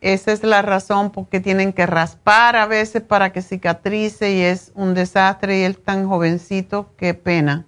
esa 0.00 0.32
es 0.32 0.42
la 0.42 0.62
razón 0.62 1.10
por 1.10 1.28
qué 1.28 1.40
tienen 1.40 1.72
que 1.72 1.86
raspar 1.86 2.56
a 2.56 2.66
veces 2.66 3.02
para 3.02 3.32
que 3.32 3.42
cicatrice 3.42 4.32
y 4.32 4.42
es 4.42 4.72
un 4.74 4.94
desastre 4.94 5.58
y 5.58 5.62
él 5.62 5.78
tan 5.78 6.08
jovencito, 6.08 6.90
qué 6.96 7.14
pena. 7.14 7.66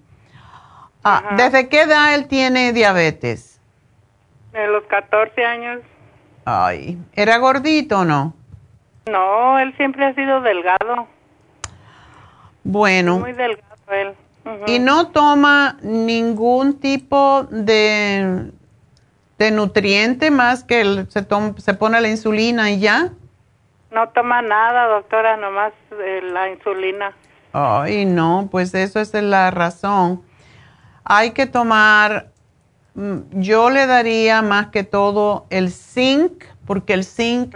Ah, 1.05 1.35
¿Desde 1.37 1.69
qué 1.69 1.83
edad 1.83 2.15
él 2.15 2.29
tiene 2.29 2.73
diabetes? 2.73 3.61
De 4.53 4.67
los 4.69 4.85
14 4.85 5.45
años. 5.45 5.81
Ay, 6.45 6.99
¿era 7.13 7.39
gordito 7.39 8.01
o 8.01 8.05
no? 8.05 8.35
No, 9.07 9.59
él 9.59 9.75
siempre 9.77 10.07
ha 10.07 10.15
sido 10.15 10.41
delgado. 10.41 11.07
Bueno. 12.65 13.19
Muy 13.19 13.33
delgado 13.33 13.73
él. 13.91 14.15
¿Y 14.67 14.79
no 14.79 15.09
toma 15.09 15.77
ningún 15.83 16.81
tipo 16.81 17.45
de, 17.45 18.51
de 19.39 19.51
nutriente 19.53 20.31
más 20.31 20.65
que 20.65 21.07
se, 21.09 21.27
se 21.59 21.75
pone 21.75 22.01
la 22.01 22.09
insulina 22.09 22.71
y 22.71 22.81
ya? 22.81 23.13
No 23.93 24.09
toma 24.09 24.43
nada, 24.43 24.89
doctora, 24.89 25.37
nomás 25.37 25.73
eh, 25.93 26.21
la 26.23 26.51
insulina. 26.51 27.13
Ay, 27.53 28.05
no, 28.07 28.49
pues 28.51 28.75
eso 28.75 29.01
es 29.01 29.13
la 29.15 29.51
razón. 29.51 30.23
Hay 31.05 31.33
que 31.33 31.47
tomar, 31.47 32.31
mm, 32.95 33.19
yo 33.33 33.71
le 33.71 33.87
daría 33.87 34.43
más 34.43 34.69
que 34.69 34.83
todo 34.83 35.47
el 35.51 35.71
zinc, 35.71 36.45
porque 36.67 36.95
el 36.95 37.05
zinc 37.05 37.55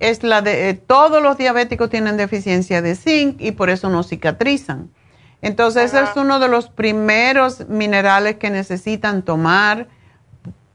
es 0.00 0.22
la 0.22 0.42
de, 0.42 0.70
eh, 0.70 0.74
todos 0.74 1.22
los 1.22 1.38
diabéticos 1.38 1.90
tienen 1.90 2.16
deficiencia 2.16 2.82
de 2.82 2.94
zinc 2.94 3.40
y 3.40 3.52
por 3.52 3.70
eso 3.70 3.88
no 3.88 4.02
cicatrizan. 4.02 4.90
Entonces, 5.40 5.92
ese 5.92 6.02
es 6.02 6.16
uno 6.16 6.40
de 6.40 6.48
los 6.48 6.68
primeros 6.68 7.68
minerales 7.68 8.36
que 8.36 8.50
necesitan 8.50 9.22
tomar 9.22 9.88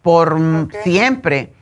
por 0.01 0.37
siempre. 0.83 1.53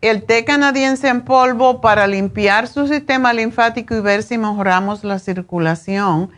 El 0.00 0.24
té 0.24 0.44
canadiense 0.44 1.08
en 1.08 1.22
polvo 1.22 1.80
para 1.80 2.06
limpiar 2.06 2.66
su 2.66 2.86
sistema 2.86 3.32
linfático 3.32 3.94
y 3.94 4.00
ver 4.00 4.22
si 4.22 4.38
mejoramos 4.38 5.04
la 5.04 5.18
circulación. 5.18 6.30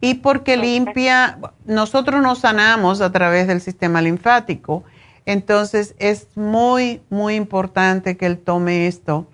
Y 0.00 0.14
porque 0.14 0.56
limpia, 0.56 1.38
nosotros 1.66 2.22
nos 2.22 2.40
sanamos 2.40 3.00
a 3.00 3.12
través 3.12 3.46
del 3.46 3.60
sistema 3.60 4.00
linfático. 4.00 4.84
Entonces, 5.26 5.94
es 5.98 6.28
muy, 6.36 7.02
muy 7.10 7.34
importante 7.34 8.16
que 8.16 8.26
él 8.26 8.38
tome 8.38 8.86
esto. 8.86 9.26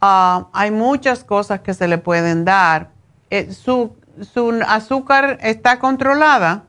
Ah, 0.00 0.48
hay 0.52 0.70
muchas 0.70 1.24
cosas 1.24 1.60
que 1.60 1.74
se 1.74 1.86
le 1.88 1.98
pueden 1.98 2.44
dar. 2.44 2.88
Eh, 3.30 3.52
su, 3.52 3.96
¿Su 4.22 4.60
azúcar 4.66 5.38
está 5.40 5.78
controlada? 5.78 6.64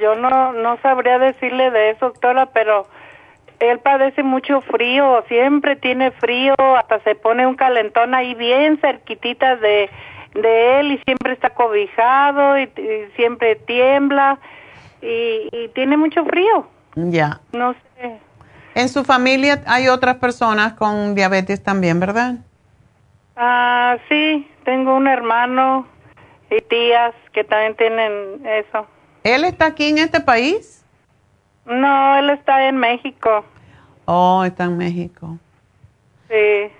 Yo 0.00 0.14
no, 0.16 0.52
no 0.52 0.78
sabría 0.82 1.18
decirle 1.18 1.70
de 1.70 1.90
eso, 1.90 2.06
doctora, 2.06 2.46
pero 2.46 2.86
él 3.60 3.78
padece 3.78 4.22
mucho 4.22 4.60
frío, 4.60 5.24
siempre 5.28 5.76
tiene 5.76 6.10
frío, 6.10 6.54
hasta 6.76 7.00
se 7.00 7.14
pone 7.14 7.46
un 7.46 7.56
calentón 7.56 8.14
ahí 8.14 8.34
bien 8.34 8.78
cerquitita 8.78 9.56
de, 9.56 9.88
de 10.34 10.80
él 10.80 10.92
y 10.92 10.98
siempre 10.98 11.32
está 11.32 11.50
cobijado 11.50 12.58
y, 12.58 12.70
siempre 13.16 13.56
tiembla 13.56 14.38
y, 15.00 15.48
y, 15.50 15.68
tiene 15.74 15.96
mucho 15.96 16.24
frío. 16.26 16.66
Ya. 16.94 17.40
No 17.52 17.72
sé. 17.72 18.25
En 18.76 18.90
su 18.90 19.04
familia 19.04 19.62
hay 19.66 19.88
otras 19.88 20.16
personas 20.16 20.74
con 20.74 21.14
diabetes 21.14 21.62
también, 21.62 21.98
¿verdad? 21.98 22.34
Ah, 23.34 23.96
sí, 24.06 24.46
tengo 24.66 24.94
un 24.94 25.08
hermano 25.08 25.86
y 26.50 26.60
tías 26.60 27.14
que 27.32 27.42
también 27.42 27.74
tienen 27.76 28.46
eso. 28.46 28.86
¿Él 29.24 29.44
está 29.44 29.64
aquí 29.64 29.88
en 29.88 29.96
este 29.96 30.20
país? 30.20 30.84
No, 31.64 32.18
él 32.18 32.28
está 32.28 32.68
en 32.68 32.76
México. 32.76 33.46
Oh, 34.04 34.44
está 34.44 34.64
en 34.64 34.76
México. 34.76 35.38
Sí, 36.28 36.70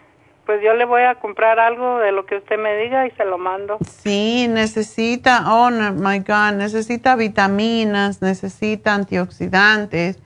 pues 0.44 0.62
yo 0.62 0.74
le 0.74 0.84
voy 0.84 1.00
a 1.00 1.14
comprar 1.14 1.58
algo 1.58 1.98
de 2.00 2.12
lo 2.12 2.26
que 2.26 2.36
usted 2.36 2.58
me 2.58 2.76
diga 2.76 3.06
y 3.06 3.10
se 3.12 3.24
lo 3.24 3.38
mando. 3.38 3.78
Sí, 3.88 4.48
necesita, 4.48 5.44
oh 5.50 5.70
my 5.70 6.18
God, 6.18 6.58
necesita 6.58 7.16
vitaminas, 7.16 8.20
necesita 8.20 8.92
antioxidantes 8.92 10.18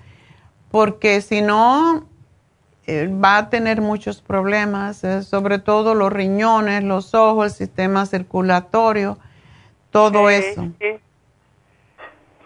porque 0.71 1.21
si 1.21 1.43
no, 1.43 2.07
eh, 2.87 3.09
va 3.09 3.37
a 3.37 3.51
tener 3.51 3.81
muchos 3.81 4.23
problemas, 4.23 5.05
eh, 5.05 5.23
sobre 5.23 5.59
todo 5.59 5.95
los 5.95 6.13
riñones, 6.13 6.83
los 6.85 7.15
ojos, 7.15 7.47
el 7.47 7.51
sistema 7.51 8.07
circulatorio, 8.07 9.19
todo 9.91 10.31
eso. 10.31 10.69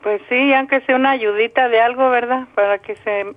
Pues 0.03 0.21
sí, 0.29 0.53
aunque 0.53 0.81
sea 0.83 0.97
una 0.97 1.13
ayudita 1.13 1.69
de 1.69 1.81
algo, 1.81 2.11
¿verdad? 2.11 2.47
Para 2.55 2.79
que 2.79 2.97
se, 2.97 3.35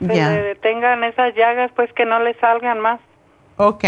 detengan 0.00 1.04
esas 1.04 1.34
llagas, 1.34 1.70
pues 1.76 1.92
que 1.92 2.04
no 2.04 2.18
le 2.20 2.34
salgan 2.34 2.80
más. 2.80 3.00
Ok. 3.56 3.84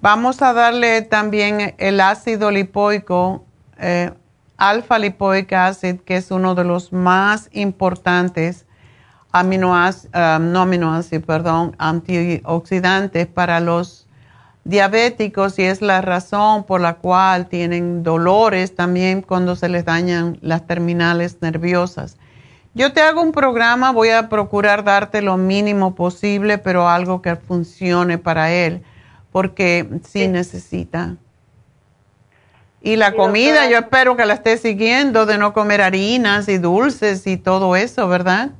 Vamos 0.00 0.40
a 0.42 0.52
darle 0.52 1.02
también 1.02 1.74
el 1.78 2.00
ácido 2.00 2.50
lipoico, 2.50 3.44
eh, 3.78 4.12
alfa 4.56 4.98
lipoic 4.98 5.52
acid, 5.52 6.00
que 6.00 6.16
es 6.16 6.30
uno 6.30 6.54
de 6.54 6.64
los 6.64 6.92
más 6.92 7.50
importantes 7.52 8.67
aminoácidos, 9.32 10.14
um, 10.14 10.52
no 10.52 10.60
aminoácidos, 10.60 11.24
perdón, 11.24 11.74
antioxidantes 11.78 13.26
para 13.26 13.60
los 13.60 14.06
diabéticos 14.64 15.58
y 15.58 15.64
es 15.64 15.80
la 15.80 16.02
razón 16.02 16.64
por 16.64 16.80
la 16.80 16.94
cual 16.94 17.46
tienen 17.46 18.02
dolores 18.02 18.74
también 18.74 19.22
cuando 19.22 19.56
se 19.56 19.68
les 19.68 19.84
dañan 19.84 20.38
las 20.42 20.66
terminales 20.66 21.38
nerviosas. 21.40 22.16
Yo 22.74 22.92
te 22.92 23.00
hago 23.00 23.22
un 23.22 23.32
programa, 23.32 23.92
voy 23.92 24.10
a 24.10 24.28
procurar 24.28 24.84
darte 24.84 25.22
lo 25.22 25.36
mínimo 25.36 25.94
posible, 25.94 26.58
pero 26.58 26.88
algo 26.88 27.22
que 27.22 27.34
funcione 27.34 28.18
para 28.18 28.52
él, 28.52 28.82
porque 29.32 29.88
sí, 30.06 30.28
necesita. 30.28 31.16
Y 32.82 32.96
la 32.96 33.14
comida, 33.14 33.68
yo 33.68 33.78
espero 33.78 34.16
que 34.16 34.26
la 34.26 34.34
esté 34.34 34.56
siguiendo 34.58 35.26
de 35.26 35.38
no 35.38 35.52
comer 35.52 35.80
harinas 35.82 36.48
y 36.48 36.58
dulces 36.58 37.26
y 37.26 37.36
todo 37.36 37.74
eso, 37.74 38.06
¿verdad? 38.06 38.50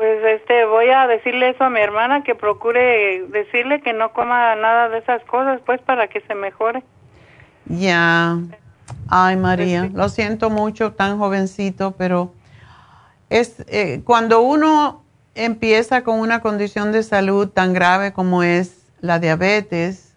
Pues 0.00 0.24
este, 0.24 0.64
voy 0.64 0.88
a 0.88 1.06
decirle 1.06 1.50
eso 1.50 1.62
a 1.62 1.68
mi 1.68 1.78
hermana 1.78 2.22
que 2.24 2.34
procure 2.34 3.26
decirle 3.28 3.82
que 3.82 3.92
no 3.92 4.14
coma 4.14 4.56
nada 4.56 4.88
de 4.88 4.96
esas 4.96 5.22
cosas, 5.24 5.60
pues 5.66 5.78
para 5.82 6.08
que 6.08 6.22
se 6.22 6.34
mejore. 6.34 6.82
Ya. 7.66 8.38
Ay, 9.10 9.36
María, 9.36 9.80
pues 9.82 9.92
lo 9.92 10.08
siento 10.08 10.48
mucho, 10.48 10.94
tan 10.94 11.18
jovencito, 11.18 11.90
pero 11.98 12.32
es 13.28 13.62
eh, 13.68 14.00
cuando 14.02 14.40
uno 14.40 15.04
empieza 15.34 16.02
con 16.02 16.18
una 16.18 16.40
condición 16.40 16.92
de 16.92 17.02
salud 17.02 17.50
tan 17.50 17.74
grave 17.74 18.14
como 18.14 18.42
es 18.42 18.86
la 19.02 19.18
diabetes, 19.18 20.16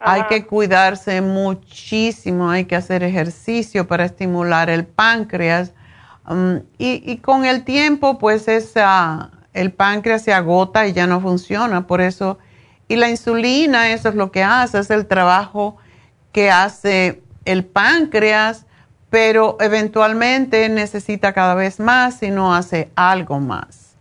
hay 0.00 0.24
que 0.24 0.46
cuidarse 0.46 1.20
muchísimo, 1.20 2.50
hay 2.50 2.64
que 2.64 2.74
hacer 2.74 3.04
ejercicio 3.04 3.86
para 3.86 4.04
estimular 4.04 4.68
el 4.68 4.84
páncreas 4.84 5.74
Um, 6.28 6.60
y, 6.78 7.16
con 7.18 7.44
el 7.44 7.64
tiempo, 7.64 8.18
pues 8.18 8.46
esa, 8.48 9.30
el 9.52 9.72
páncreas 9.72 10.22
se 10.22 10.32
agota 10.32 10.86
y 10.86 10.92
ya 10.92 11.06
no 11.06 11.20
funciona. 11.20 11.86
Por 11.86 12.00
eso, 12.00 12.38
y 12.88 12.96
la 12.96 13.08
insulina, 13.08 13.92
eso 13.92 14.08
es 14.08 14.14
lo 14.14 14.30
que 14.30 14.42
hace, 14.42 14.78
es 14.78 14.90
el 14.90 15.06
trabajo 15.06 15.76
que 16.32 16.50
hace 16.50 17.22
el 17.44 17.64
páncreas, 17.64 18.66
pero 19.10 19.56
eventualmente 19.60 20.68
necesita 20.68 21.32
cada 21.32 21.54
vez 21.54 21.80
más 21.80 22.22
y 22.22 22.30
no 22.30 22.54
hace 22.54 22.90
algo 22.94 23.40
más. 23.40 23.96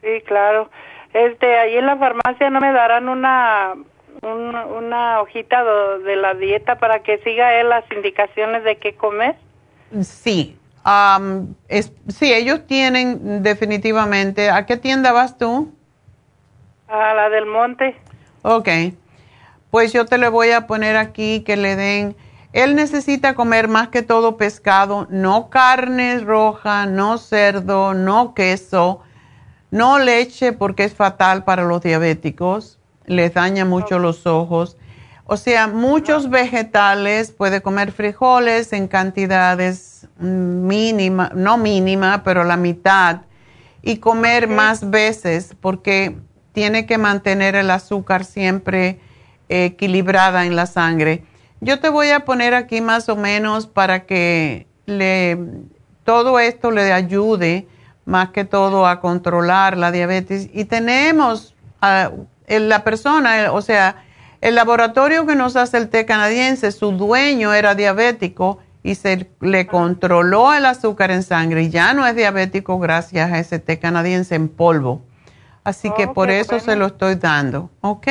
Sí, 0.00 0.22
claro. 0.26 0.70
Este, 1.12 1.58
ahí 1.58 1.76
en 1.76 1.86
la 1.86 1.96
farmacia 1.96 2.48
no 2.48 2.60
me 2.60 2.72
darán 2.72 3.08
una, 3.08 3.74
una 4.22 5.20
hojita 5.20 5.62
de 5.98 6.16
la 6.16 6.34
dieta 6.34 6.78
para 6.78 7.00
que 7.02 7.18
siga 7.18 7.54
él 7.60 7.68
las 7.68 7.84
indicaciones 7.92 8.64
de 8.64 8.76
qué 8.76 8.94
comer. 8.94 9.36
Sí, 10.00 10.58
sí, 12.08 12.32
ellos 12.32 12.66
tienen 12.66 13.42
definitivamente. 13.42 14.50
¿A 14.50 14.66
qué 14.66 14.76
tienda 14.76 15.12
vas 15.12 15.38
tú? 15.38 15.72
A 16.88 17.14
la 17.14 17.28
del 17.30 17.46
monte. 17.46 17.96
Ok. 18.42 18.68
Pues 19.70 19.92
yo 19.92 20.04
te 20.04 20.18
le 20.18 20.28
voy 20.28 20.50
a 20.50 20.66
poner 20.66 20.96
aquí 20.96 21.40
que 21.40 21.56
le 21.56 21.76
den. 21.76 22.16
Él 22.52 22.74
necesita 22.74 23.34
comer 23.34 23.68
más 23.68 23.88
que 23.88 24.02
todo 24.02 24.36
pescado, 24.36 25.06
no 25.08 25.48
carne 25.48 26.18
roja, 26.18 26.84
no 26.84 27.16
cerdo, 27.16 27.94
no 27.94 28.34
queso, 28.34 29.00
no 29.70 29.98
leche 29.98 30.52
porque 30.52 30.84
es 30.84 30.94
fatal 30.94 31.44
para 31.44 31.64
los 31.64 31.80
diabéticos, 31.80 32.78
les 33.06 33.32
daña 33.32 33.64
mucho 33.64 33.98
los 33.98 34.26
ojos. 34.26 34.76
O 35.24 35.36
sea, 35.36 35.68
muchos 35.68 36.30
vegetales, 36.30 37.30
puede 37.30 37.62
comer 37.62 37.92
frijoles 37.92 38.72
en 38.72 38.88
cantidades 38.88 40.08
mínima, 40.18 41.30
no 41.34 41.56
mínima, 41.56 42.22
pero 42.24 42.44
la 42.44 42.56
mitad, 42.56 43.22
y 43.82 43.96
comer 43.98 44.48
más 44.48 44.90
veces, 44.90 45.54
porque 45.60 46.16
tiene 46.52 46.86
que 46.86 46.98
mantener 46.98 47.54
el 47.54 47.70
azúcar 47.70 48.24
siempre 48.24 49.00
equilibrada 49.48 50.44
en 50.46 50.56
la 50.56 50.66
sangre. 50.66 51.24
Yo 51.60 51.80
te 51.80 51.88
voy 51.88 52.10
a 52.10 52.24
poner 52.24 52.54
aquí 52.54 52.80
más 52.80 53.08
o 53.08 53.16
menos 53.16 53.66
para 53.66 54.04
que 54.04 54.66
le, 54.86 55.38
todo 56.04 56.38
esto 56.38 56.70
le 56.70 56.92
ayude 56.92 57.66
más 58.04 58.30
que 58.30 58.44
todo 58.44 58.86
a 58.86 59.00
controlar 59.00 59.76
la 59.76 59.92
diabetes. 59.92 60.48
Y 60.52 60.64
tenemos 60.64 61.54
a, 61.80 62.10
la 62.48 62.84
persona, 62.84 63.52
o 63.52 63.62
sea, 63.62 64.04
el 64.42 64.56
laboratorio 64.56 65.24
que 65.24 65.36
nos 65.36 65.54
hace 65.54 65.78
el 65.78 65.88
té 65.88 66.04
canadiense, 66.04 66.72
su 66.72 66.90
dueño 66.90 67.54
era 67.54 67.76
diabético 67.76 68.58
y 68.82 68.96
se 68.96 69.30
le 69.40 69.68
controló 69.68 70.52
el 70.52 70.66
azúcar 70.66 71.12
en 71.12 71.22
sangre 71.22 71.62
y 71.62 71.70
ya 71.70 71.94
no 71.94 72.04
es 72.04 72.16
diabético 72.16 72.80
gracias 72.80 73.30
a 73.30 73.38
ese 73.38 73.60
té 73.60 73.78
canadiense 73.78 74.34
en 74.34 74.48
polvo. 74.48 75.02
Así 75.62 75.92
que 75.96 76.08
por 76.08 76.28
eso 76.28 76.58
se 76.58 76.74
lo 76.74 76.86
estoy 76.86 77.14
dando, 77.14 77.70
¿ok? 77.82 78.08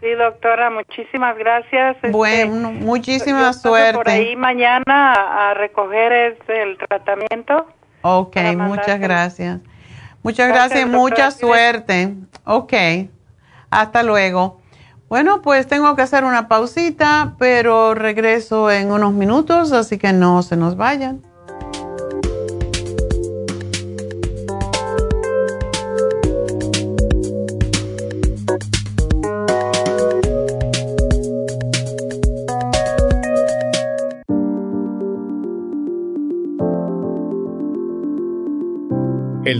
Sí, 0.00 0.12
doctora, 0.18 0.70
muchísimas 0.70 1.36
gracias. 1.36 1.96
Este, 1.96 2.10
bueno, 2.10 2.72
muchísima 2.72 3.52
suerte. 3.52 3.98
Por 3.98 4.08
ahí 4.08 4.34
mañana 4.34 5.50
a 5.50 5.52
recoger 5.52 6.38
el 6.48 6.78
tratamiento. 6.78 7.66
Ok, 8.00 8.34
muchas 8.56 8.98
gracias. 8.98 9.60
Muchas 10.22 10.48
gracias, 10.48 10.80
y 10.80 10.86
mucha 10.86 11.30
suerte. 11.30 12.14
Ok, 12.44 12.72
hasta 13.70 14.02
luego. 14.02 14.59
Bueno, 15.10 15.42
pues 15.42 15.66
tengo 15.66 15.96
que 15.96 16.02
hacer 16.02 16.22
una 16.22 16.46
pausita, 16.46 17.34
pero 17.36 17.94
regreso 17.94 18.70
en 18.70 18.92
unos 18.92 19.12
minutos, 19.12 19.72
así 19.72 19.98
que 19.98 20.12
no 20.12 20.44
se 20.44 20.56
nos 20.56 20.76
vayan. 20.76 21.20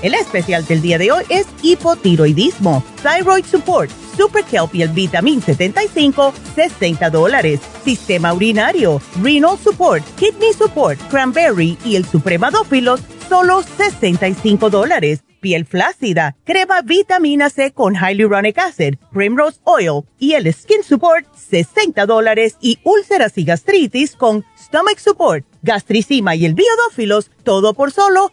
El 0.00 0.14
especial 0.14 0.64
del 0.64 0.80
día 0.80 0.96
de 0.96 1.10
hoy 1.10 1.24
es 1.28 1.46
hipotiroidismo, 1.60 2.84
thyroid 3.02 3.44
support, 3.44 3.90
super 4.16 4.44
kelp 4.44 4.72
y 4.72 4.82
el 4.82 4.90
vitamin 4.90 5.42
75, 5.42 6.32
60 6.54 7.10
dólares. 7.10 7.60
Sistema 7.84 8.32
urinario, 8.32 9.02
renal 9.20 9.58
support, 9.58 10.04
kidney 10.16 10.52
support, 10.52 11.00
cranberry 11.10 11.76
y 11.84 11.96
el 11.96 12.04
supremadófilos, 12.04 13.00
solo 13.28 13.62
65 13.76 14.70
dólares. 14.70 15.24
Piel 15.40 15.66
flácida, 15.66 16.36
crema 16.44 16.82
vitamina 16.82 17.50
C 17.50 17.72
con 17.72 17.94
hyaluronic 17.94 18.58
acid, 18.58 18.94
primrose 19.12 19.60
oil 19.64 20.02
y 20.18 20.32
el 20.32 20.52
skin 20.52 20.82
support, 20.82 21.26
60 21.34 22.06
dólares. 22.06 22.56
Y 22.60 22.78
úlceras 22.84 23.36
y 23.36 23.44
gastritis 23.44 24.14
con 24.14 24.44
stomach 24.56 24.98
support, 24.98 25.44
gastricima 25.62 26.34
y 26.36 26.44
el 26.44 26.54
biodófilos, 26.54 27.30
todo 27.42 27.74
por 27.74 27.92
solo 27.92 28.32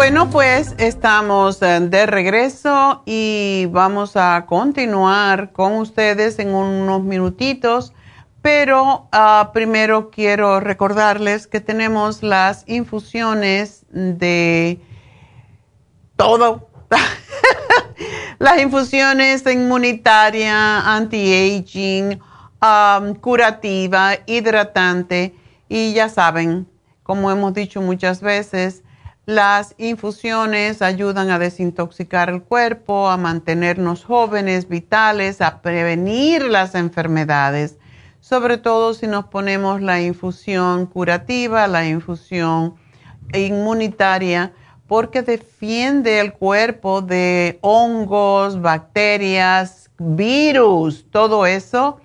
Bueno, 0.00 0.30
pues 0.30 0.74
estamos 0.78 1.60
eh, 1.60 1.78
de 1.78 2.06
regreso 2.06 3.02
y 3.04 3.66
vamos 3.70 4.16
a 4.16 4.46
continuar 4.46 5.52
con 5.52 5.74
ustedes 5.74 6.38
en 6.38 6.54
unos 6.54 7.02
minutitos, 7.02 7.92
pero 8.40 9.08
ah, 9.12 9.50
primero 9.52 10.10
quiero 10.10 10.58
recordarles 10.58 11.46
que 11.46 11.60
tenemos 11.60 12.22
las 12.22 12.66
infusiones 12.66 13.84
de 13.90 14.80
todo. 16.16 16.70
las 18.38 18.58
infusiones 18.58 19.44
inmunitaria, 19.46 20.80
anti-aging, 20.96 22.18
curativa, 23.20 24.12
hidratante 24.24 25.34
y 25.68 25.92
ya 25.92 26.08
saben, 26.08 26.66
como 27.02 27.30
hemos 27.30 27.52
dicho 27.52 27.82
muchas 27.82 28.22
veces, 28.22 28.82
las 29.30 29.76
infusiones 29.78 30.82
ayudan 30.82 31.30
a 31.30 31.38
desintoxicar 31.38 32.30
el 32.30 32.42
cuerpo, 32.42 33.08
a 33.08 33.16
mantenernos 33.16 34.04
jóvenes, 34.04 34.68
vitales, 34.68 35.40
a 35.40 35.62
prevenir 35.62 36.42
las 36.46 36.74
enfermedades, 36.74 37.78
sobre 38.18 38.58
todo 38.58 38.92
si 38.92 39.06
nos 39.06 39.26
ponemos 39.26 39.82
la 39.82 40.00
infusión 40.00 40.86
curativa, 40.86 41.68
la 41.68 41.86
infusión 41.86 42.74
inmunitaria, 43.32 44.52
porque 44.88 45.22
defiende 45.22 46.18
el 46.18 46.32
cuerpo 46.32 47.00
de 47.00 47.60
hongos, 47.60 48.60
bacterias, 48.60 49.90
virus, 49.96 51.06
todo 51.08 51.46
eso 51.46 52.00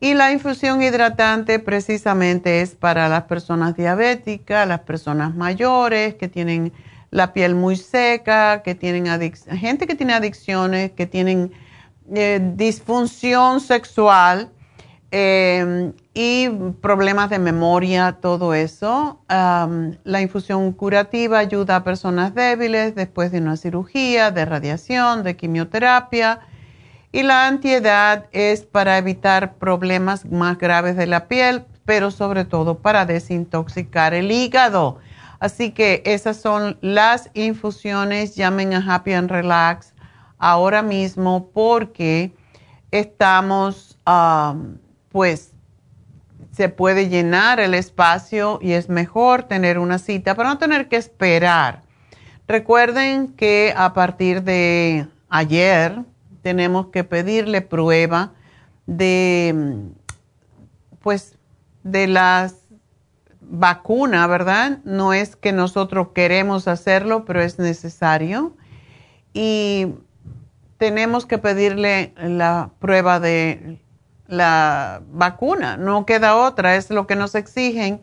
y 0.00 0.14
la 0.14 0.32
infusión 0.32 0.82
hidratante 0.82 1.58
precisamente 1.58 2.62
es 2.62 2.74
para 2.74 3.08
las 3.08 3.24
personas 3.24 3.76
diabéticas, 3.76 4.66
las 4.66 4.80
personas 4.80 5.34
mayores 5.34 6.14
que 6.14 6.26
tienen 6.26 6.72
la 7.10 7.32
piel 7.34 7.54
muy 7.54 7.76
seca, 7.76 8.62
que 8.62 8.74
tienen 8.74 9.06
gente 9.58 9.86
que 9.86 9.94
tiene 9.94 10.14
adicciones, 10.14 10.92
que 10.92 11.06
tienen 11.06 11.52
eh, 12.14 12.40
disfunción 12.54 13.60
sexual 13.60 14.50
eh, 15.10 15.92
y 16.14 16.48
problemas 16.80 17.28
de 17.28 17.38
memoria, 17.38 18.18
todo 18.20 18.54
eso. 18.54 19.20
la 19.28 20.20
infusión 20.20 20.72
curativa 20.72 21.38
ayuda 21.38 21.76
a 21.76 21.84
personas 21.84 22.34
débiles 22.34 22.94
después 22.94 23.32
de 23.32 23.38
una 23.38 23.56
cirugía, 23.56 24.30
de 24.30 24.44
radiación, 24.44 25.24
de 25.24 25.36
quimioterapia. 25.36 26.40
Y 27.12 27.24
la 27.24 27.48
antiedad 27.48 28.26
es 28.30 28.64
para 28.64 28.96
evitar 28.96 29.54
problemas 29.54 30.24
más 30.26 30.58
graves 30.58 30.96
de 30.96 31.06
la 31.06 31.26
piel, 31.26 31.64
pero 31.84 32.12
sobre 32.12 32.44
todo 32.44 32.78
para 32.78 33.04
desintoxicar 33.04 34.14
el 34.14 34.30
hígado. 34.30 34.98
Así 35.40 35.72
que 35.72 36.02
esas 36.04 36.36
son 36.36 36.78
las 36.82 37.30
infusiones. 37.34 38.36
Llamen 38.36 38.74
a 38.74 38.94
Happy 38.94 39.12
and 39.12 39.30
Relax 39.30 39.92
ahora 40.38 40.82
mismo 40.82 41.48
porque 41.52 42.32
estamos, 42.92 43.98
pues, 45.10 45.52
se 46.52 46.68
puede 46.68 47.08
llenar 47.08 47.58
el 47.58 47.74
espacio 47.74 48.58
y 48.62 48.72
es 48.72 48.88
mejor 48.88 49.44
tener 49.44 49.78
una 49.78 49.98
cita 49.98 50.34
para 50.34 50.50
no 50.50 50.58
tener 50.58 50.88
que 50.88 50.96
esperar. 50.96 51.82
Recuerden 52.46 53.28
que 53.28 53.72
a 53.76 53.92
partir 53.94 54.42
de 54.42 55.06
ayer 55.28 56.04
tenemos 56.42 56.88
que 56.88 57.04
pedirle 57.04 57.60
prueba 57.60 58.32
de, 58.86 59.90
pues, 61.02 61.36
de 61.82 62.06
las 62.06 62.56
vacuna, 63.40 64.26
¿verdad? 64.26 64.78
No 64.84 65.12
es 65.12 65.36
que 65.36 65.52
nosotros 65.52 66.08
queremos 66.14 66.68
hacerlo, 66.68 67.24
pero 67.24 67.42
es 67.42 67.58
necesario. 67.58 68.56
Y 69.32 69.94
tenemos 70.78 71.26
que 71.26 71.38
pedirle 71.38 72.14
la 72.16 72.70
prueba 72.78 73.20
de 73.20 73.80
la 74.28 75.02
vacuna, 75.10 75.76
no 75.76 76.06
queda 76.06 76.36
otra, 76.36 76.76
es 76.76 76.90
lo 76.90 77.06
que 77.06 77.16
nos 77.16 77.34
exigen. 77.34 78.00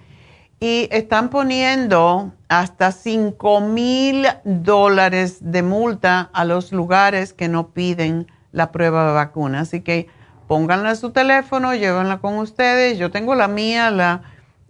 Y 0.60 0.88
están 0.91 1.30
poniendo 1.30 2.34
hasta 2.49 2.91
5 2.91 3.62
mil 3.62 4.26
dólares 4.43 5.38
de 5.41 5.62
multa 5.62 6.30
a 6.34 6.45
los 6.45 6.72
lugares 6.72 7.34
que 7.34 7.47
no 7.47 7.70
piden 7.70 8.28
la 8.51 8.72
prueba 8.72 9.05
de 9.08 9.14
vacuna. 9.14 9.62
Así 9.62 9.82
que 9.82 10.08
pónganla 10.47 10.91
en 10.91 10.95
su 10.95 11.12
teléfono, 11.12 11.76
llévenla 11.76 12.18
con 12.20 12.38
ustedes. 12.38 12.97
Yo 12.97 13.12
tengo 13.12 13.36
la 13.36 13.47
mía, 13.47 13.91
la 13.91 14.24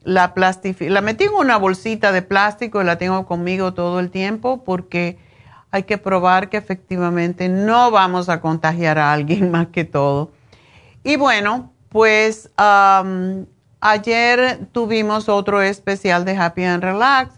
la 0.07 0.33
la 0.35 1.01
metí 1.01 1.25
en 1.25 1.33
una 1.33 1.57
bolsita 1.57 2.13
de 2.13 2.21
plástico 2.21 2.81
y 2.81 2.85
la 2.85 2.97
tengo 2.97 3.25
conmigo 3.25 3.73
todo 3.73 3.99
el 3.99 4.09
tiempo 4.09 4.63
porque 4.63 5.17
hay 5.69 5.83
que 5.83 5.97
probar 5.97 6.49
que 6.49 6.55
efectivamente 6.55 7.49
no 7.49 7.91
vamos 7.91 8.29
a 8.29 8.39
contagiar 8.39 8.99
a 8.99 9.11
alguien 9.11 9.51
más 9.51 9.67
que 9.67 9.83
todo. 9.83 10.31
Y 11.03 11.17
bueno, 11.17 11.73
pues 11.89 12.49
ayer 13.79 14.67
tuvimos 14.71 15.29
otro 15.29 15.61
especial 15.61 16.25
de 16.25 16.35
Happy 16.35 16.63
and 16.63 16.83
Relax 16.83 17.35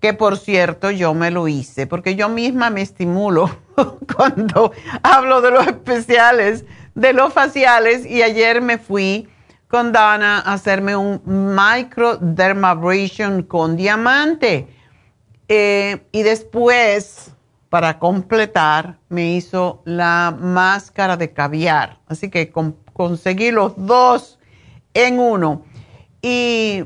que 0.00 0.14
por 0.14 0.38
cierto 0.38 0.90
yo 0.90 1.14
me 1.14 1.30
lo 1.30 1.46
hice, 1.48 1.86
porque 1.86 2.16
yo 2.16 2.28
misma 2.28 2.70
me 2.70 2.82
estimulo 2.82 3.50
cuando 4.16 4.72
hablo 5.02 5.40
de 5.40 5.50
los 5.50 5.66
especiales, 5.66 6.64
de 6.94 7.12
los 7.12 7.32
faciales, 7.32 8.06
y 8.06 8.22
ayer 8.22 8.60
me 8.60 8.78
fui 8.78 9.28
con 9.68 9.92
Dana 9.92 10.40
a 10.40 10.52
hacerme 10.52 10.96
un 10.96 11.22
microdermabrasion 11.24 13.42
con 13.42 13.76
diamante. 13.76 14.68
Eh, 15.48 16.06
y 16.12 16.22
después 16.22 17.32
para 17.72 17.98
completar, 17.98 18.98
me 19.08 19.32
hizo 19.32 19.80
la 19.86 20.36
máscara 20.38 21.16
de 21.16 21.32
caviar. 21.32 22.00
Así 22.06 22.28
que 22.28 22.52
conseguí 22.92 23.50
los 23.50 23.72
dos 23.78 24.38
en 24.92 25.18
uno. 25.18 25.64
Y 26.20 26.84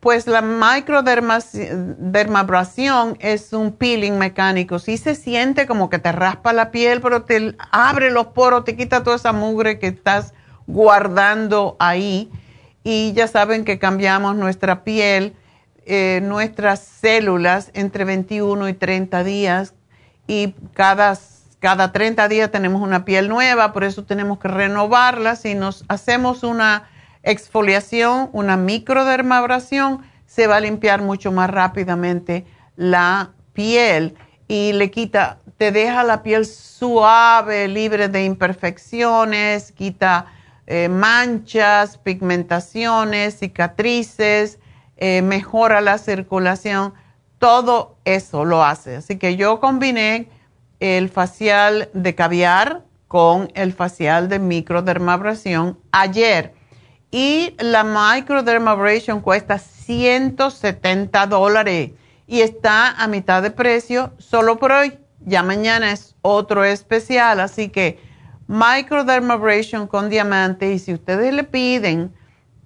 pues 0.00 0.26
la 0.28 0.42
microdermabrasión 0.42 3.16
es 3.18 3.52
un 3.52 3.72
peeling 3.72 4.16
mecánico. 4.16 4.78
Sí 4.78 4.96
se 4.96 5.16
siente 5.16 5.66
como 5.66 5.90
que 5.90 5.98
te 5.98 6.12
raspa 6.12 6.52
la 6.52 6.70
piel, 6.70 7.00
pero 7.00 7.22
te 7.22 7.56
abre 7.72 8.12
los 8.12 8.28
poros, 8.28 8.64
te 8.64 8.76
quita 8.76 9.02
toda 9.02 9.16
esa 9.16 9.32
mugre 9.32 9.80
que 9.80 9.88
estás 9.88 10.34
guardando 10.68 11.76
ahí. 11.80 12.30
Y 12.84 13.12
ya 13.12 13.26
saben 13.26 13.64
que 13.64 13.80
cambiamos 13.80 14.36
nuestra 14.36 14.84
piel, 14.84 15.34
eh, 15.84 16.20
nuestras 16.22 16.78
células 16.78 17.72
entre 17.74 18.04
21 18.04 18.68
y 18.68 18.74
30 18.74 19.24
días 19.24 19.74
y 20.28 20.54
cada, 20.74 21.18
cada 21.58 21.90
30 21.90 22.28
días 22.28 22.52
tenemos 22.52 22.82
una 22.82 23.04
piel 23.04 23.28
nueva, 23.28 23.72
por 23.72 23.82
eso 23.82 24.04
tenemos 24.04 24.38
que 24.38 24.46
renovarla. 24.46 25.34
Si 25.34 25.56
nos 25.56 25.84
hacemos 25.88 26.44
una 26.44 26.88
exfoliación, 27.22 28.30
una 28.32 28.56
microdermabrasión, 28.56 30.02
se 30.26 30.46
va 30.46 30.56
a 30.56 30.60
limpiar 30.60 31.02
mucho 31.02 31.32
más 31.32 31.50
rápidamente 31.50 32.44
la 32.76 33.32
piel 33.52 34.14
y 34.46 34.72
le 34.72 34.90
quita, 34.90 35.38
te 35.56 35.72
deja 35.72 36.04
la 36.04 36.22
piel 36.22 36.46
suave, 36.46 37.68
libre 37.68 38.08
de 38.08 38.24
imperfecciones, 38.24 39.72
quita 39.72 40.26
eh, 40.66 40.88
manchas, 40.88 41.98
pigmentaciones, 41.98 43.38
cicatrices, 43.38 44.58
eh, 44.96 45.22
mejora 45.22 45.80
la 45.80 45.98
circulación 45.98 46.92
todo 47.38 47.96
eso 48.04 48.44
lo 48.44 48.64
hace. 48.64 48.96
Así 48.96 49.16
que 49.16 49.36
yo 49.36 49.60
combiné 49.60 50.28
el 50.80 51.08
facial 51.08 51.88
de 51.92 52.14
caviar 52.14 52.82
con 53.06 53.50
el 53.54 53.72
facial 53.72 54.28
de 54.28 54.38
microdermabrasión 54.38 55.78
ayer. 55.92 56.54
Y 57.10 57.54
la 57.58 57.84
microdermabrasion 57.84 59.20
cuesta 59.20 59.58
170 59.58 61.26
dólares 61.26 61.92
y 62.26 62.42
está 62.42 62.90
a 62.90 63.06
mitad 63.08 63.42
de 63.42 63.50
precio 63.50 64.12
solo 64.18 64.58
por 64.58 64.72
hoy. 64.72 64.98
Ya 65.20 65.42
mañana 65.42 65.92
es 65.92 66.14
otro 66.20 66.64
especial, 66.64 67.40
así 67.40 67.70
que 67.70 67.98
microdermabrasion 68.46 69.86
con 69.86 70.10
diamante 70.10 70.72
y 70.72 70.78
si 70.78 70.92
ustedes 70.92 71.32
le 71.32 71.44
piden 71.44 72.12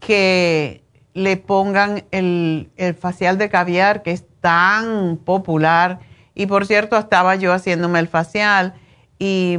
que 0.00 0.82
le 1.14 1.36
pongan 1.36 2.04
el, 2.10 2.70
el 2.76 2.94
facial 2.94 3.38
de 3.38 3.48
caviar, 3.48 4.02
que 4.02 4.10
es 4.10 4.24
tan 4.40 5.18
popular. 5.18 6.00
Y 6.34 6.46
por 6.46 6.66
cierto, 6.66 6.96
estaba 6.96 7.36
yo 7.36 7.52
haciéndome 7.52 8.00
el 8.00 8.08
facial 8.08 8.74
y 9.18 9.58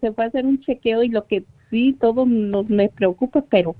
se 0.00 0.12
fue 0.12 0.24
a 0.24 0.28
hacer 0.28 0.46
un 0.46 0.60
chequeo 0.60 1.02
y 1.02 1.08
lo 1.08 1.26
que 1.26 1.44
sí, 1.70 1.96
todo 2.00 2.24
nos 2.24 2.70
me 2.70 2.88
preocupa, 2.88 3.42
pero 3.50 3.74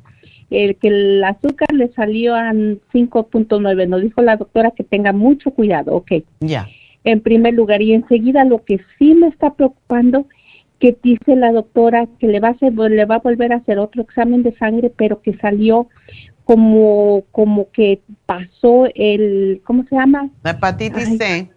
el 0.55 0.76
que 0.76 0.88
el 0.88 1.24
azúcar 1.24 1.72
le 1.72 1.88
salió 1.92 2.34
a 2.34 2.52
5.9, 2.52 3.88
nos 3.88 4.02
dijo 4.02 4.22
la 4.22 4.36
doctora 4.36 4.70
que 4.70 4.84
tenga 4.84 5.12
mucho 5.12 5.50
cuidado, 5.50 5.94
ok. 5.94 6.12
Ya. 6.40 6.68
En 7.05 7.20
primer 7.20 7.55
lugar, 7.55 7.82
y 7.82 7.92
enseguida 7.92 8.44
lo 8.44 8.64
que 8.64 8.80
sí 8.98 9.14
me 9.14 9.28
está 9.28 9.55
preocupando, 9.55 10.26
que 10.78 10.96
dice 11.02 11.36
la 11.36 11.52
doctora 11.52 12.07
que 12.18 12.28
le 12.28 12.40
va 12.40 12.48
a 12.48 12.52
hacer, 12.52 12.72
le 12.72 13.05
va 13.05 13.16
a 13.16 13.20
volver 13.20 13.52
a 13.52 13.57
hacer 13.57 13.78
otro 13.78 14.02
examen 14.02 14.42
de 14.42 14.55
sangre, 14.57 14.90
pero 14.94 15.22
que 15.22 15.36
salió 15.38 15.88
como, 16.44 17.24
como 17.32 17.70
que 17.70 18.00
pasó 18.26 18.86
el, 18.94 19.61
¿cómo 19.64 19.84
se 19.84 19.96
llama? 19.96 20.28
La 20.42 20.52
hepatitis 20.52 21.18
C. 21.18 21.50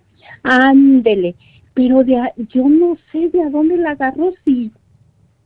Ándele 0.43 1.35
pero 1.77 2.03
de, 2.03 2.19
yo 2.49 2.67
no 2.67 2.97
sé 3.11 3.29
de 3.29 3.39
a 3.39 3.51
dónde 3.51 3.77
la 3.77 3.91
agarró 3.91 4.33
si 4.43 4.71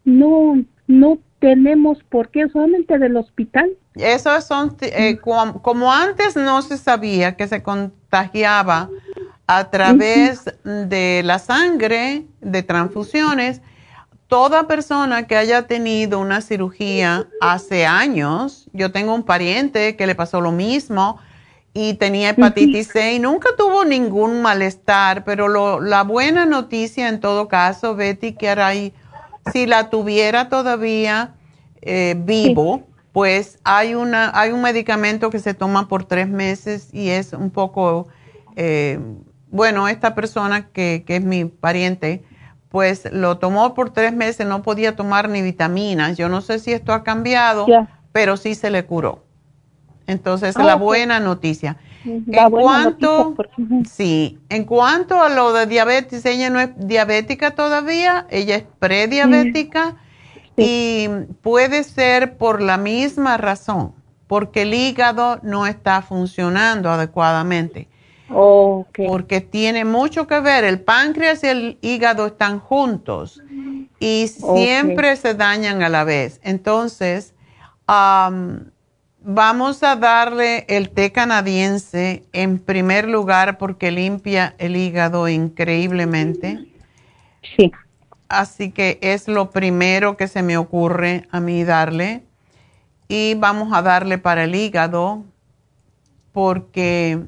no 0.06 0.64
no 0.88 1.18
tenemos 1.42 1.98
por 2.08 2.30
qué 2.30 2.48
solamente 2.48 3.00
del 3.00 3.18
hospital. 3.18 3.72
Eso 3.96 4.39
son 4.42 4.78
eh, 4.80 5.18
como, 5.18 5.92
antes 5.92 6.36
no 6.36 6.62
se 6.62 6.78
sabía 6.78 7.36
que 7.36 7.48
se 7.48 7.64
contagiaba 7.64 8.89
a 9.48 9.70
través 9.72 10.46
de 10.64 11.24
la 11.26 11.39
sangre, 11.39 12.28
de 12.39 12.64
transfusiones. 12.64 13.62
Toda 14.28 14.68
persona 14.68 15.26
que 15.28 15.36
haya 15.36 15.64
tenido 15.64 16.20
una 16.20 16.42
cirugía 16.42 17.28
hace 17.42 17.86
años, 17.88 18.70
yo 18.72 18.92
tengo 18.92 19.14
un 19.14 19.24
pariente 19.24 19.98
que 19.98 20.08
le 20.08 20.16
pasó 20.16 20.39
lo 20.39 20.52
mismo, 20.52 21.20
y 21.74 21.94
tenía 21.96 22.32
hepatitis 22.32 22.89
C 22.89 23.14
y 23.14 23.20
nunca 23.20 23.50
tuvo 23.58 23.86
ningún 23.86 24.42
malestar, 24.42 25.24
pero 25.24 25.48
lo, 25.48 25.80
la 25.80 26.04
buena 26.04 26.46
noticia 26.46 27.08
en 27.08 27.22
todo 27.22 27.48
caso, 27.48 27.96
Betty, 27.96 28.34
que 28.34 28.50
ahí, 28.50 28.94
si 29.52 29.66
la 29.66 29.89
tuviera 29.89 30.50
todavía 30.50 31.36
eh, 31.82 32.16
vivo, 32.18 32.84
pues 33.12 33.60
hay, 33.64 33.96
una, 33.96 34.32
hay 34.34 34.52
un 34.52 34.62
medicamento 34.62 35.30
que 35.30 35.39
se 35.39 35.54
toma 35.54 35.88
por 35.88 36.06
tres 36.06 36.28
meses 36.28 36.89
y 36.94 37.10
es 37.10 37.34
un 37.34 37.50
poco, 37.50 38.08
eh, 38.56 39.00
bueno, 39.50 39.88
esta 39.88 40.16
persona 40.16 40.68
que, 40.68 41.04
que 41.06 41.18
es 41.18 41.24
mi 41.24 41.46
pariente, 41.46 42.24
pues 42.70 43.12
lo 43.12 43.38
tomó 43.38 43.74
por 43.74 43.89
tres 43.89 44.14
meses, 44.14 44.48
no 44.48 44.64
podía 44.64 44.96
tomar 44.96 45.28
ni 45.28 45.42
vitaminas. 45.42 46.18
Yo 46.18 46.30
no 46.30 46.39
sé 46.39 46.58
si 46.58 46.72
esto 46.72 46.94
ha 46.94 47.04
cambiado, 47.04 47.68
pero 48.14 48.38
sí 48.38 48.56
se 48.56 48.70
le 48.70 48.86
curó. 48.86 49.26
Entonces, 50.08 50.56
la 50.56 50.76
buena 50.76 51.20
noticia. 51.20 51.78
En 52.04 52.52
cuanto, 52.52 53.36
sí, 53.89 54.39
en 54.49 54.66
cuanto 54.66 55.22
a 55.22 55.30
lo 55.30 55.54
de 55.54 55.66
diabetes, 55.68 56.26
ella 56.26 56.49
no 56.49 56.60
es 56.60 56.70
diabética 56.76 57.52
todavía, 57.52 58.26
ella 58.30 58.56
es 58.56 58.64
prediabética 58.80 59.97
y 60.58 61.08
puede 61.41 61.84
ser 61.84 62.38
por 62.38 62.62
la 62.62 62.78
misma 62.78 63.38
razón, 63.38 63.93
porque 64.28 64.64
el 64.64 64.74
hígado 64.74 65.39
no 65.43 65.68
está 65.68 66.02
funcionando 66.02 66.89
adecuadamente. 66.89 67.88
Porque 69.08 69.41
tiene 69.41 69.84
mucho 69.84 70.26
que 70.26 70.39
ver, 70.39 70.64
el 70.64 70.80
páncreas 70.80 71.43
y 71.43 71.47
el 71.47 71.78
hígado 71.82 72.28
están 72.28 72.60
juntos 72.60 73.41
y 73.99 74.28
siempre 74.30 75.16
se 75.18 75.34
dañan 75.34 75.84
a 75.84 75.89
la 75.89 76.06
vez. 76.06 76.39
Entonces, 76.43 77.34
Vamos 79.24 79.84
a 79.84 79.96
darle 79.96 80.66
el 80.68 80.90
té 80.90 81.12
canadiense 81.12 82.24
en 82.34 82.58
primer 82.58 83.08
lugar 83.08 83.60
porque 83.60 83.92
limpia 83.92 84.56
el 84.58 84.76
hígado 84.76 85.30
increíblemente. 85.30 86.66
Sí. 87.56 87.72
Así 88.30 88.72
que 88.72 88.98
es 89.02 89.28
lo 89.28 89.52
primero 89.52 90.18
que 90.18 90.28
se 90.28 90.42
me 90.42 90.58
ocurre 90.58 91.28
a 91.30 91.40
mí 91.40 91.64
darle. 91.64 92.24
Y 93.08 93.36
vamos 93.36 93.72
a 93.74 93.84
darle 93.84 94.18
para 94.18 94.46
el 94.46 94.56
hígado 94.56 95.24
porque... 96.32 97.20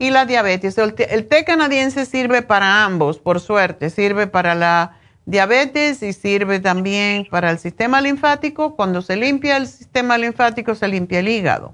Y 0.00 0.10
la 0.10 0.26
diabetes. 0.26 0.76
El 0.76 0.94
té, 0.94 1.14
el 1.14 1.28
té 1.28 1.44
canadiense 1.44 2.04
sirve 2.04 2.42
para 2.42 2.84
ambos, 2.84 3.18
por 3.20 3.38
suerte. 3.38 3.90
Sirve 3.90 4.26
para 4.26 4.56
la 4.56 4.97
diabetes 5.28 6.02
y 6.02 6.14
sirve 6.14 6.58
también 6.58 7.26
para 7.30 7.50
el 7.50 7.58
sistema 7.58 8.00
linfático. 8.00 8.74
Cuando 8.74 9.02
se 9.02 9.16
limpia 9.16 9.58
el 9.58 9.66
sistema 9.66 10.16
linfático, 10.16 10.74
se 10.74 10.88
limpia 10.88 11.20
el 11.20 11.28
hígado. 11.28 11.72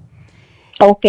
Ok. 0.81 1.05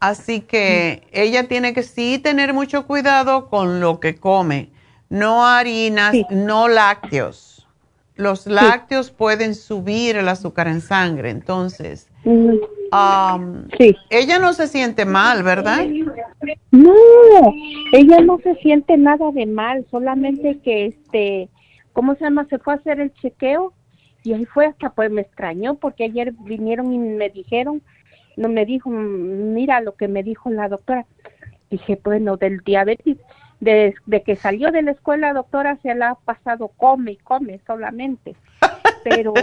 Así 0.00 0.40
que 0.40 1.04
ella 1.12 1.46
tiene 1.46 1.72
que 1.72 1.84
sí 1.84 2.18
tener 2.18 2.52
mucho 2.52 2.86
cuidado 2.86 3.48
con 3.48 3.80
lo 3.80 4.00
que 4.00 4.16
come. 4.16 4.70
No 5.08 5.46
harinas, 5.46 6.16
no 6.30 6.66
lácteos. 6.66 7.66
Los 8.16 8.46
lácteos 8.46 9.10
pueden 9.10 9.54
subir 9.54 10.16
el 10.16 10.28
azúcar 10.28 10.66
en 10.66 10.80
sangre. 10.80 11.30
Entonces, 11.30 12.08
um, 12.24 13.66
ella 14.10 14.38
no 14.40 14.52
se 14.52 14.66
siente 14.66 15.04
mal, 15.04 15.42
¿verdad? 15.44 15.86
No, 16.72 16.92
ella 17.92 18.20
no 18.20 18.38
se 18.38 18.54
siente 18.56 18.96
nada 18.96 19.30
de 19.32 19.46
mal, 19.46 19.86
solamente 19.90 20.58
que 20.62 20.86
este 20.86 21.48
¿cómo 21.94 22.14
se 22.16 22.24
llama? 22.24 22.46
Se 22.50 22.58
fue 22.58 22.74
a 22.74 22.76
hacer 22.76 23.00
el 23.00 23.14
chequeo 23.14 23.72
y 24.22 24.34
ahí 24.34 24.44
fue 24.44 24.66
hasta 24.66 24.90
pues 24.90 25.10
me 25.10 25.22
extrañó 25.22 25.76
porque 25.76 26.04
ayer 26.04 26.32
vinieron 26.32 26.92
y 26.92 26.98
me 26.98 27.30
dijeron, 27.30 27.80
no 28.36 28.48
me 28.50 28.66
dijo, 28.66 28.90
mira 28.90 29.80
lo 29.80 29.94
que 29.94 30.08
me 30.08 30.22
dijo 30.22 30.50
la 30.50 30.68
doctora. 30.68 31.06
Dije, 31.70 31.98
bueno, 32.04 32.36
del 32.36 32.58
diabetes, 32.58 33.16
de, 33.60 33.94
que 34.24 34.36
salió 34.36 34.70
de 34.70 34.82
la 34.82 34.90
escuela, 34.90 35.32
doctora, 35.32 35.76
se 35.82 35.94
la 35.94 36.10
ha 36.10 36.14
pasado 36.16 36.68
come 36.68 37.12
y 37.12 37.16
come 37.16 37.60
solamente. 37.66 38.36
Pero, 39.04 39.34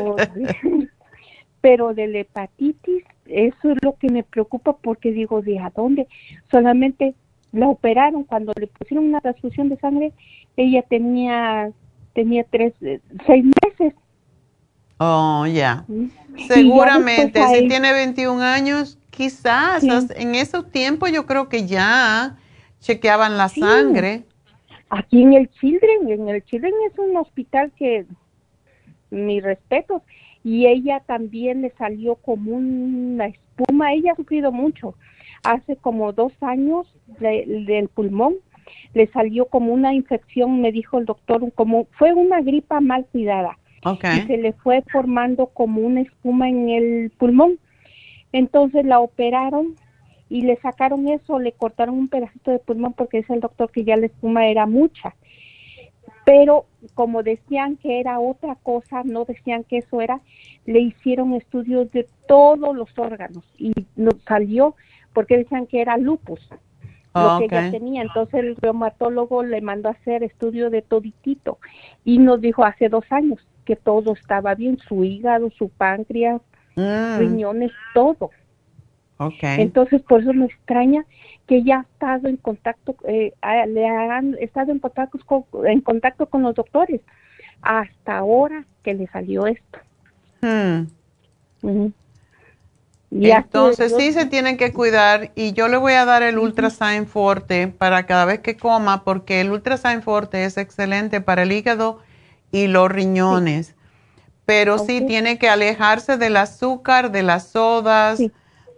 pero 1.61 1.93
del 1.93 2.15
hepatitis, 2.15 3.03
eso 3.27 3.71
es 3.71 3.77
lo 3.83 3.93
que 3.93 4.09
me 4.09 4.23
preocupa 4.23 4.75
porque 4.77 5.11
digo, 5.11 5.43
¿de 5.43 5.59
a 5.59 5.69
dónde? 5.69 6.07
Solamente 6.49 7.13
la 7.51 7.67
operaron 7.67 8.23
cuando 8.23 8.53
le 8.59 8.65
pusieron 8.65 9.05
una 9.05 9.21
transfusión 9.21 9.69
de 9.69 9.77
sangre, 9.77 10.13
ella 10.57 10.81
tenía 10.81 11.71
tenía 12.13 12.43
tres, 12.43 12.73
eh, 12.81 12.99
seis 13.25 13.45
meses. 13.63 13.93
Oh, 14.97 15.45
ya. 15.47 15.85
Seguramente, 16.47 17.41
si 17.47 17.67
tiene 17.67 17.91
21 17.91 18.41
años, 18.41 18.99
quizás 19.09 19.83
en 19.83 20.35
esos 20.35 20.71
tiempos 20.71 21.11
yo 21.11 21.25
creo 21.25 21.49
que 21.49 21.65
ya 21.65 22.37
chequeaban 22.79 23.37
la 23.37 23.49
sangre. 23.49 24.23
Aquí 24.89 25.23
en 25.23 25.33
el 25.33 25.49
Children, 25.49 26.09
en 26.09 26.29
el 26.29 26.43
Children 26.43 26.73
es 26.91 26.99
un 26.99 27.17
hospital 27.17 27.71
que, 27.77 28.05
mi 29.09 29.39
respeto, 29.39 30.03
y 30.43 30.67
ella 30.67 31.01
también 31.05 31.61
le 31.61 31.71
salió 31.71 32.15
como 32.15 32.51
una 32.51 33.27
espuma, 33.27 33.93
ella 33.93 34.11
ha 34.11 34.15
sufrido 34.15 34.51
mucho. 34.51 34.95
Hace 35.43 35.77
como 35.77 36.13
dos 36.13 36.33
años 36.41 36.87
del 37.19 37.87
pulmón 37.87 38.35
le 38.93 39.07
salió 39.07 39.45
como 39.45 39.73
una 39.73 39.93
infección, 39.93 40.61
me 40.61 40.71
dijo 40.71 40.97
el 40.97 41.05
doctor, 41.05 41.51
como 41.53 41.85
fue 41.97 42.13
una 42.13 42.41
gripa 42.41 42.81
mal 42.81 43.05
cuidada. 43.11 43.57
Y 43.83 44.21
se 44.27 44.37
le 44.37 44.53
fue 44.53 44.83
formando 44.91 45.47
como 45.47 45.81
una 45.81 46.01
espuma 46.01 46.47
en 46.49 46.69
el 46.69 47.11
pulmón. 47.17 47.57
Entonces 48.31 48.85
la 48.85 48.99
operaron 48.99 49.75
y 50.29 50.43
le 50.43 50.55
sacaron 50.57 51.07
eso, 51.07 51.39
le 51.39 51.51
cortaron 51.51 51.97
un 51.97 52.07
pedacito 52.07 52.51
de 52.51 52.59
pulmón 52.59 52.93
porque 52.93 53.17
dice 53.17 53.33
el 53.33 53.39
doctor 53.39 53.71
que 53.71 53.83
ya 53.83 53.97
la 53.97 54.05
espuma 54.05 54.47
era 54.47 54.65
mucha. 54.65 55.15
Pero 56.23 56.67
como 56.93 57.23
decían 57.23 57.77
que 57.77 57.99
era 57.99 58.19
otra 58.19 58.55
cosa, 58.55 59.01
no 59.03 59.25
decían 59.25 59.63
que 59.63 59.79
eso 59.79 59.99
era, 59.99 60.21
le 60.65 60.79
hicieron 60.79 61.33
estudios 61.33 61.91
de 61.91 62.07
todos 62.27 62.75
los 62.75 62.97
órganos 62.97 63.43
y 63.57 63.73
nos 63.95 64.21
salió 64.27 64.75
porque 65.13 65.37
decían 65.37 65.65
que 65.65 65.81
era 65.81 65.97
lupus 65.97 66.39
lo 67.13 67.39
que 67.39 67.45
ella 67.45 67.71
tenía. 67.71 68.01
Entonces 68.01 68.41
el 68.41 68.55
reumatólogo 68.55 69.43
le 69.43 69.61
mandó 69.61 69.89
a 69.89 69.93
hacer 69.93 70.23
estudio 70.23 70.69
de 70.69 70.81
toditito 70.81 71.59
y 72.05 72.17
nos 72.19 72.41
dijo 72.41 72.63
hace 72.63 72.89
dos 72.89 73.05
años 73.09 73.39
que 73.65 73.75
todo 73.75 74.13
estaba 74.13 74.55
bien, 74.55 74.77
su 74.79 75.03
hígado, 75.03 75.49
su 75.51 75.69
páncreas, 75.69 76.41
mm. 76.75 77.19
riñones, 77.19 77.71
todo. 77.93 78.31
Okay. 79.17 79.61
Entonces, 79.61 80.01
por 80.01 80.21
eso 80.21 80.33
me 80.33 80.45
extraña 80.45 81.05
que 81.45 81.61
ya 81.61 81.79
ha 81.79 81.81
estado 81.81 82.27
en 82.27 82.37
contacto, 82.37 82.95
eh, 83.07 83.33
le 83.67 83.87
han 83.87 84.35
estado 84.39 84.71
en 84.71 84.79
contacto, 84.79 85.19
con, 85.23 85.45
en 85.67 85.81
contacto 85.81 86.25
con 86.25 86.41
los 86.41 86.55
doctores 86.55 87.01
hasta 87.61 88.17
ahora 88.17 88.65
que 88.83 88.95
le 88.95 89.07
salió 89.07 89.45
esto. 89.45 89.79
Hmm. 90.41 90.87
Y 93.11 93.29
Entonces 93.29 93.93
sí 93.97 94.13
se 94.13 94.25
tienen 94.25 94.55
que 94.55 94.71
cuidar 94.71 95.31
y 95.35 95.51
yo 95.51 95.67
le 95.67 95.75
voy 95.75 95.93
a 95.93 96.05
dar 96.05 96.23
el 96.23 96.37
Ultrasign 96.37 97.07
Forte 97.07 97.67
para 97.67 98.05
cada 98.05 98.23
vez 98.23 98.39
que 98.39 98.55
coma 98.55 99.03
porque 99.03 99.41
el 99.41 99.51
Ultrasign 99.51 100.01
Forte 100.01 100.45
es 100.45 100.57
excelente 100.57 101.19
para 101.19 101.43
el 101.43 101.51
hígado 101.51 101.99
y 102.53 102.67
los 102.67 102.89
riñones. 102.89 103.75
Pero 104.45 104.77
sí 104.77 105.05
tiene 105.05 105.37
que 105.37 105.49
alejarse 105.49 106.15
del 106.17 106.37
azúcar, 106.37 107.11
de 107.11 107.23
las 107.23 107.49
sodas, 107.49 108.21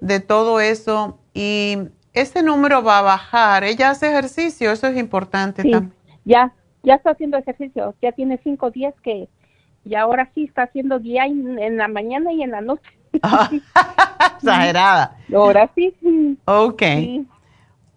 de 0.02 0.20
todo 0.20 0.60
eso 0.60 1.20
y 1.36 1.78
ese 2.14 2.42
número 2.42 2.82
va 2.82 3.00
a 3.00 3.02
bajar. 3.04 3.64
Ella 3.64 3.92
hace 3.92 4.10
ejercicio, 4.10 4.72
eso 4.72 4.88
es 4.88 4.98
importante 4.98 5.62
también. 5.62 5.94
Ya, 6.26 6.52
ya 6.82 6.96
está 6.96 7.12
haciendo 7.12 7.38
ejercicio, 7.38 7.94
ya 8.02 8.12
tiene 8.12 8.40
cinco 8.44 8.72
días 8.72 8.96
que 9.04 9.30
y 9.86 9.94
ahora 9.94 10.32
sí 10.34 10.46
está 10.46 10.64
haciendo 10.64 10.98
día 10.98 11.26
en 11.26 11.78
la 11.78 11.88
mañana 11.88 12.34
y 12.34 12.42
en 12.42 12.50
la 12.50 12.62
noche. 12.62 12.90
Exagerada. 14.38 15.18
Ahora 15.34 15.70
sí. 15.76 15.94
Ok. 16.46 16.84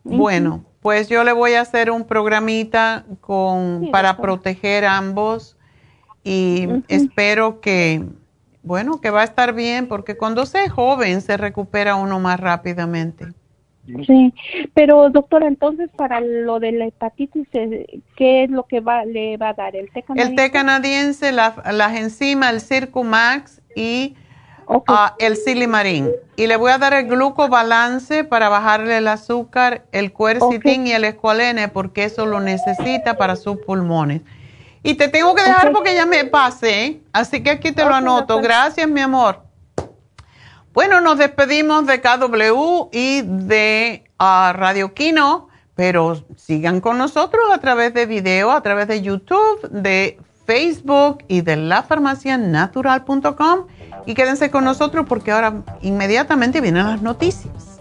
Bueno, 0.04 0.64
pues 0.80 1.08
yo 1.08 1.24
le 1.24 1.32
voy 1.32 1.54
a 1.54 1.62
hacer 1.62 1.90
un 1.90 2.04
programita 2.04 3.04
con 3.20 3.88
para 3.90 4.16
proteger 4.18 4.84
ambos 4.84 5.56
y 6.22 6.68
espero 6.88 7.60
que, 7.60 8.04
bueno, 8.62 9.00
que 9.00 9.10
va 9.10 9.22
a 9.22 9.24
estar 9.24 9.52
bien 9.52 9.88
porque 9.88 10.16
cuando 10.16 10.46
se 10.46 10.64
es 10.64 10.72
joven 10.72 11.20
se 11.22 11.36
recupera 11.36 11.96
uno 11.96 12.20
más 12.20 12.38
rápidamente. 12.38 13.26
Sí, 14.06 14.34
pero 14.74 15.10
doctora, 15.10 15.46
entonces 15.46 15.90
para 15.96 16.20
lo 16.20 16.58
de 16.58 16.72
la 16.72 16.86
hepatitis, 16.86 17.46
eh, 17.52 18.00
¿qué 18.16 18.44
es 18.44 18.50
lo 18.50 18.64
que 18.64 18.80
va, 18.80 19.04
le 19.04 19.36
va 19.36 19.50
a 19.50 19.54
dar? 19.54 19.76
¿El 19.76 19.90
té 19.90 20.02
canadiense? 20.02 20.30
El 20.30 20.36
té 20.36 20.50
canadiense, 20.50 21.32
la, 21.32 21.62
las 21.72 21.96
enzimas, 21.96 22.52
el 22.52 22.60
Circumax 22.60 23.62
y 23.76 24.16
Ah, 24.88 25.14
el 25.18 25.36
silimarín. 25.36 26.10
Y 26.36 26.46
le 26.46 26.56
voy 26.56 26.72
a 26.72 26.78
dar 26.78 26.92
el 26.94 27.06
glucobalance 27.06 28.24
para 28.24 28.48
bajarle 28.48 28.98
el 28.98 29.08
azúcar, 29.08 29.84
el 29.92 30.12
quercitin 30.12 30.86
y 30.86 30.92
el 30.92 31.04
escualene, 31.04 31.68
porque 31.68 32.04
eso 32.04 32.26
lo 32.26 32.40
necesita 32.40 33.16
para 33.16 33.36
sus 33.36 33.58
pulmones. 33.58 34.22
Y 34.82 34.94
te 34.94 35.08
tengo 35.08 35.34
que 35.34 35.42
dejar 35.42 35.72
porque 35.72 35.94
ya 35.94 36.06
me 36.06 36.24
pasé, 36.24 37.00
así 37.12 37.42
que 37.42 37.50
aquí 37.50 37.72
te 37.72 37.84
lo 37.84 37.94
anoto. 37.94 38.40
Gracias, 38.40 38.88
mi 38.88 39.00
amor. 39.00 39.42
Bueno, 40.72 41.00
nos 41.00 41.18
despedimos 41.18 41.86
de 41.86 42.00
KW 42.00 42.88
y 42.92 43.22
de 43.22 44.04
ah, 44.18 44.52
Radio 44.54 44.94
Kino, 44.94 45.48
pero 45.74 46.22
sigan 46.36 46.80
con 46.80 46.98
nosotros 46.98 47.44
a 47.52 47.58
través 47.58 47.94
de 47.94 48.06
video, 48.06 48.50
a 48.50 48.62
través 48.62 48.86
de 48.86 49.00
YouTube, 49.00 49.68
de 49.70 50.18
Facebook 50.46 51.18
y 51.28 51.42
de 51.42 51.56
lafarmacianatural.com 51.56 53.66
y 54.06 54.14
quédense 54.14 54.50
con 54.50 54.64
nosotros 54.64 55.06
porque 55.08 55.32
ahora 55.32 55.62
inmediatamente 55.82 56.60
vienen 56.60 56.86
las 56.86 57.02
noticias. 57.02 57.80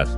días. 0.09 0.17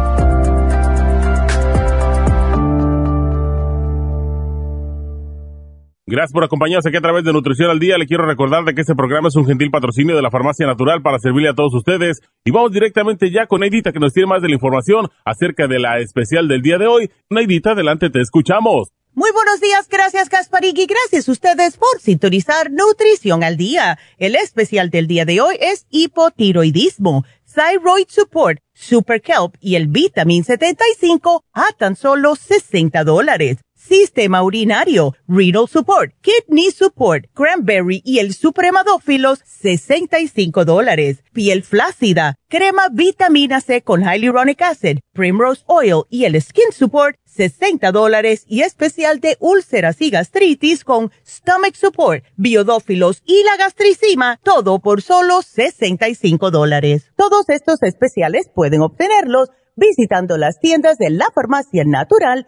Gracias 6.11 6.33
por 6.33 6.43
acompañarnos 6.43 6.85
aquí 6.85 6.97
a 6.97 7.01
través 7.01 7.23
de 7.23 7.31
Nutrición 7.31 7.69
al 7.69 7.79
Día. 7.79 7.97
Le 7.97 8.05
quiero 8.05 8.25
recordar 8.25 8.65
de 8.65 8.75
que 8.75 8.81
este 8.81 8.95
programa 8.95 9.29
es 9.29 9.35
un 9.37 9.45
gentil 9.45 9.71
patrocinio 9.71 10.13
de 10.13 10.21
la 10.21 10.29
Farmacia 10.29 10.67
Natural 10.67 11.01
para 11.01 11.19
servirle 11.19 11.47
a 11.47 11.53
todos 11.53 11.73
ustedes. 11.73 12.19
Y 12.43 12.51
vamos 12.51 12.73
directamente 12.73 13.31
ya 13.31 13.47
con 13.47 13.61
Neidita 13.61 13.93
que 13.93 13.99
nos 14.01 14.11
tiene 14.11 14.27
más 14.27 14.41
de 14.41 14.49
la 14.49 14.55
información 14.55 15.07
acerca 15.23 15.67
de 15.67 15.79
la 15.79 15.99
especial 15.99 16.49
del 16.49 16.61
día 16.61 16.77
de 16.77 16.87
hoy. 16.87 17.11
Neidita, 17.29 17.71
adelante, 17.71 18.09
te 18.09 18.19
escuchamos. 18.19 18.89
Muy 19.13 19.31
buenos 19.31 19.61
días, 19.61 19.87
gracias 19.89 20.27
Gasparig 20.27 20.77
y 20.77 20.85
gracias 20.85 21.29
a 21.29 21.31
ustedes 21.31 21.77
por 21.77 22.01
sintonizar 22.01 22.69
Nutrición 22.71 23.45
al 23.45 23.55
Día. 23.55 23.97
El 24.17 24.35
especial 24.35 24.89
del 24.89 25.07
día 25.07 25.23
de 25.23 25.39
hoy 25.39 25.55
es 25.61 25.85
hipotiroidismo, 25.91 27.23
Thyroid 27.55 28.07
Support, 28.09 28.59
Super 28.73 29.21
Kelp 29.21 29.55
y 29.61 29.75
el 29.75 29.87
Vitamin 29.87 30.43
75 30.43 31.45
a 31.53 31.67
tan 31.77 31.95
solo 31.95 32.35
60 32.35 33.01
dólares 33.05 33.59
sistema 33.81 34.43
urinario, 34.43 35.15
renal 35.27 35.67
support, 35.67 36.13
kidney 36.21 36.71
support, 36.71 37.25
cranberry 37.33 38.01
y 38.05 38.19
el 38.19 38.33
supremadófilos, 38.33 39.39
65 39.45 40.65
dólares. 40.65 41.23
Piel 41.33 41.63
flácida, 41.63 42.35
crema 42.47 42.89
vitamina 42.91 43.59
C 43.59 43.81
con 43.81 44.03
hyaluronic 44.03 44.61
acid, 44.61 44.99
primrose 45.13 45.63
oil 45.65 46.03
y 46.09 46.25
el 46.25 46.39
skin 46.41 46.71
support, 46.71 47.17
60 47.25 47.91
dólares 47.91 48.43
y 48.47 48.61
especial 48.61 49.19
de 49.19 49.37
úlceras 49.39 50.01
y 50.01 50.09
gastritis 50.09 50.83
con 50.83 51.11
stomach 51.25 51.75
support, 51.75 52.23
biodófilos 52.35 53.23
y 53.25 53.43
la 53.43 53.57
gastricima, 53.57 54.39
todo 54.43 54.79
por 54.79 55.01
solo 55.01 55.41
65 55.41 56.51
dólares. 56.51 57.11
Todos 57.15 57.49
estos 57.49 57.81
especiales 57.83 58.49
pueden 58.53 58.81
obtenerlos 58.81 59.49
visitando 59.75 60.37
las 60.37 60.59
tiendas 60.59 60.97
de 60.97 61.09
la 61.09 61.27
farmacia 61.33 61.83
natural 61.85 62.47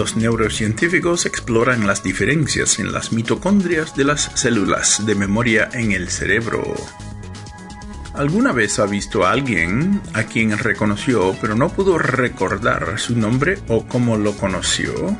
Los 0.00 0.16
neurocientíficos 0.16 1.26
exploran 1.26 1.86
las 1.86 2.02
diferencias 2.02 2.78
en 2.78 2.90
las 2.90 3.12
mitocondrias 3.12 3.94
de 3.94 4.04
las 4.04 4.30
células 4.32 5.04
de 5.04 5.14
memoria 5.14 5.68
en 5.74 5.92
el 5.92 6.08
cerebro. 6.08 6.74
¿Alguna 8.14 8.52
vez 8.52 8.78
ha 8.78 8.86
visto 8.86 9.26
a 9.26 9.32
alguien 9.32 10.00
a 10.14 10.22
quien 10.22 10.56
reconoció 10.56 11.36
pero 11.38 11.54
no 11.54 11.68
pudo 11.68 11.98
recordar 11.98 12.98
su 12.98 13.14
nombre 13.14 13.58
o 13.68 13.86
cómo 13.86 14.16
lo 14.16 14.32
conoció? 14.38 15.18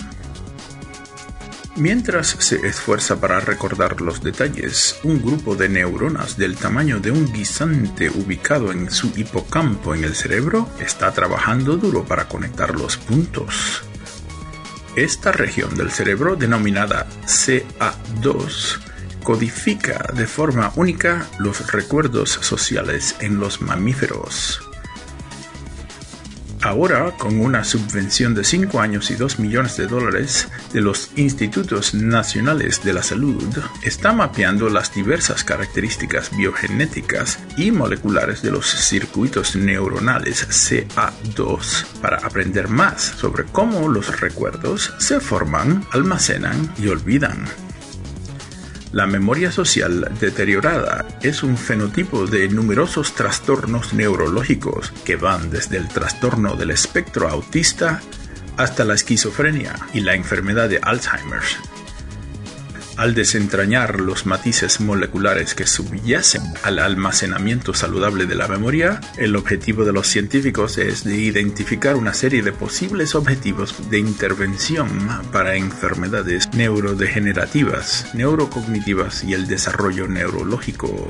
Mientras 1.76 2.28
se 2.39 2.66
esfuerza 2.66 3.20
para 3.20 3.39
recordar 3.39 4.01
los 4.01 4.22
detalles, 4.22 4.99
un 5.03 5.20
grupo 5.20 5.57
de 5.57 5.68
neuronas 5.68 6.39
del 6.39 6.57
tamaño 6.57 7.01
de 7.01 7.11
un 7.11 7.31
guisante 7.31 8.09
ubicado 8.09 8.72
en 8.72 8.91
su 8.91 9.12
hipocampo 9.14 9.95
en 9.95 10.05
el 10.05 10.14
cerebro 10.14 10.70
está 10.81 11.12
trabajando 11.12 11.76
duro 11.76 12.07
para 12.07 12.28
conectar 12.28 12.74
los 12.74 12.97
puntos. 12.97 13.85
Esta 14.97 15.30
región 15.30 15.74
del 15.76 15.91
cerebro, 15.91 16.34
denominada 16.34 17.07
CA2, 17.24 18.80
codifica 19.22 20.11
de 20.14 20.26
forma 20.26 20.72
única 20.74 21.28
los 21.38 21.72
recuerdos 21.72 22.30
sociales 22.30 23.14
en 23.20 23.38
los 23.38 23.61
mamíferos. 23.61 24.70
Ahora, 26.62 27.12
con 27.16 27.40
una 27.40 27.64
subvención 27.64 28.34
de 28.34 28.44
5 28.44 28.80
años 28.80 29.11
y 29.11 29.14
2 29.14 29.38
millones 29.38 29.78
de 29.78 29.86
dólares 29.86 30.48
de 30.74 30.82
los 30.82 31.11
Institutos 31.16 31.94
Nacionales 31.94 32.84
de 32.84 32.92
la 32.92 33.02
Salud, 33.02 33.42
está 33.82 34.12
mapeando 34.12 34.68
las 34.68 34.94
diversas 34.94 35.42
características 35.42 36.36
biogenéticas 36.36 37.38
y 37.56 37.70
moleculares 37.70 38.42
de 38.42 38.50
los 38.50 38.66
circuitos 38.66 39.56
neuronales 39.56 40.46
CA2 40.48 41.86
para 42.02 42.18
aprender 42.18 42.68
más 42.68 43.00
sobre 43.00 43.44
cómo 43.44 43.88
los 43.88 44.20
recuerdos 44.20 44.92
se 44.98 45.18
forman, 45.18 45.86
almacenan 45.92 46.74
y 46.78 46.88
olvidan. 46.88 47.46
La 48.93 49.07
memoria 49.07 49.53
social 49.53 50.11
deteriorada 50.18 51.07
es 51.22 51.45
un 51.45 51.57
fenotipo 51.57 52.26
de 52.26 52.49
numerosos 52.49 53.14
trastornos 53.14 53.95
neurológicos 53.95 54.91
que 55.05 55.14
van 55.14 55.49
desde 55.49 55.76
el 55.76 55.86
trastorno 55.86 56.57
del 56.57 56.72
espectro 56.72 57.28
autista 57.28 58.01
hasta 58.57 58.84
la 58.84 58.95
esquizofrenia 58.95 59.76
y 59.95 60.01
la 60.01 60.16
enfermedad 60.16 60.68
de 60.68 60.80
Alzheimer 60.82 61.43
al 63.01 63.14
desentrañar 63.14 63.98
los 63.98 64.26
matices 64.26 64.78
moleculares 64.78 65.55
que 65.55 65.66
subyacen 65.66 66.42
al 66.62 66.78
almacenamiento 66.78 67.72
saludable 67.72 68.26
de 68.26 68.34
la 68.34 68.46
memoria, 68.46 69.01
el 69.16 69.36
objetivo 69.36 69.86
de 69.86 69.94
los 69.94 70.07
científicos 70.07 70.76
es 70.76 71.03
de 71.05 71.16
identificar 71.16 71.96
una 71.96 72.12
serie 72.12 72.42
de 72.42 72.53
posibles 72.53 73.14
objetivos 73.14 73.88
de 73.88 74.01
intervención 74.01 74.90
para 75.32 75.57
enfermedades 75.57 76.53
neurodegenerativas, 76.53 78.14
neurocognitivas 78.14 79.24
y 79.24 79.32
el 79.32 79.46
desarrollo 79.46 80.07
neurológico. 80.07 81.09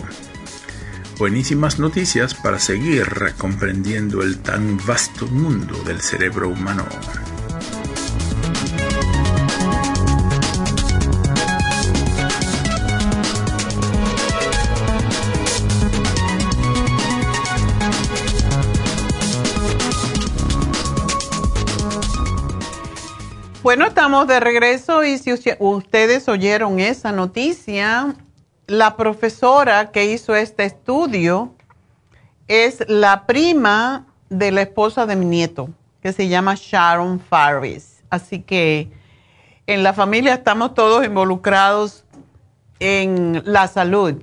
Buenísimas 1.18 1.80
noticias 1.80 2.34
para 2.34 2.60
seguir 2.60 3.04
comprendiendo 3.36 4.22
el 4.22 4.38
tan 4.38 4.78
vasto 4.86 5.26
mundo 5.26 5.76
del 5.82 6.00
cerebro 6.00 6.50
humano. 6.50 6.86
Bueno, 23.70 23.86
estamos 23.86 24.26
de 24.26 24.40
regreso 24.40 25.04
y 25.04 25.16
si 25.16 25.32
ustedes 25.60 26.28
oyeron 26.28 26.80
esa 26.80 27.12
noticia, 27.12 28.16
la 28.66 28.96
profesora 28.96 29.92
que 29.92 30.06
hizo 30.06 30.34
este 30.34 30.64
estudio 30.64 31.54
es 32.48 32.82
la 32.88 33.26
prima 33.26 34.08
de 34.28 34.50
la 34.50 34.62
esposa 34.62 35.06
de 35.06 35.14
mi 35.14 35.24
nieto, 35.24 35.68
que 36.02 36.12
se 36.12 36.26
llama 36.26 36.56
Sharon 36.56 37.20
Farris. 37.20 38.02
Así 38.10 38.42
que 38.42 38.90
en 39.68 39.84
la 39.84 39.92
familia 39.92 40.34
estamos 40.34 40.74
todos 40.74 41.06
involucrados 41.06 42.04
en 42.80 43.40
la 43.44 43.68
salud. 43.68 44.20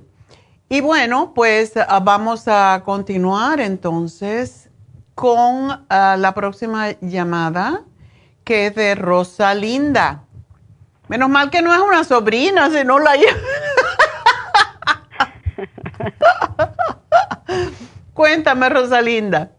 Y 0.68 0.82
bueno, 0.82 1.32
pues 1.32 1.72
ah, 1.74 2.00
vamos 2.00 2.48
a 2.48 2.82
continuar 2.84 3.60
entonces 3.60 4.68
con 5.14 5.86
ah, 5.88 6.16
la 6.18 6.34
próxima 6.34 6.90
llamada 7.00 7.82
que 8.48 8.66
es 8.68 8.74
de 8.74 8.94
Rosalinda. 8.94 10.22
Menos 11.08 11.28
mal 11.28 11.50
que 11.50 11.60
no 11.60 11.74
es 11.74 11.80
una 11.80 12.02
sobrina, 12.02 12.70
si 12.70 12.82
no 12.82 12.98
la 12.98 13.10
Cuéntame, 18.14 18.70
Rosalinda. 18.70 19.50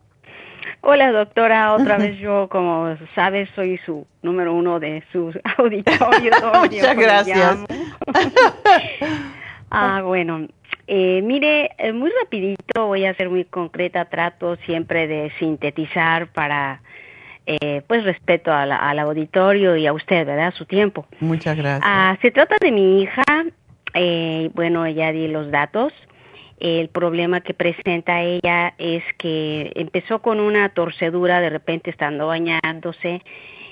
Hola, 0.81 1.11
doctora. 1.11 1.75
Otra 1.75 1.99
vez 1.99 2.17
yo, 2.17 2.49
como 2.49 2.97
sabes, 3.13 3.47
soy 3.53 3.77
su 3.85 4.07
número 4.23 4.55
uno 4.55 4.79
de 4.79 5.03
sus 5.11 5.37
auditorios. 5.59 6.35
Muchas 6.59 6.97
gracias. 6.97 7.59
ah, 9.69 10.01
bueno. 10.03 10.47
Eh, 10.87 11.21
mire, 11.21 11.69
eh, 11.77 11.93
muy 11.93 12.09
rapidito, 12.23 12.87
voy 12.87 13.05
a 13.05 13.13
ser 13.13 13.29
muy 13.29 13.45
concreta. 13.45 14.05
Trato 14.05 14.55
siempre 14.65 15.07
de 15.07 15.31
sintetizar 15.37 16.31
para 16.31 16.81
eh, 17.51 17.81
pues 17.87 18.03
respeto 18.03 18.53
al 18.53 18.99
auditorio 18.99 19.75
y 19.75 19.87
a 19.87 19.93
usted, 19.93 20.23
¿verdad? 20.23 20.53
Su 20.55 20.65
tiempo. 20.65 21.07
Muchas 21.19 21.57
gracias. 21.57 21.81
Ah, 21.83 22.15
se 22.21 22.29
trata 22.29 22.57
de 22.61 22.71
mi 22.71 23.01
hija, 23.01 23.23
eh, 23.95 24.51
bueno, 24.53 24.87
ya 24.87 25.11
di 25.11 25.27
los 25.27 25.49
datos. 25.49 25.91
El 26.59 26.89
problema 26.89 27.41
que 27.41 27.55
presenta 27.55 28.21
ella 28.21 28.75
es 28.77 29.03
que 29.17 29.71
empezó 29.75 30.19
con 30.19 30.39
una 30.39 30.69
torcedura 30.69 31.41
de 31.41 31.49
repente 31.49 31.89
estando 31.89 32.27
bañándose 32.27 33.23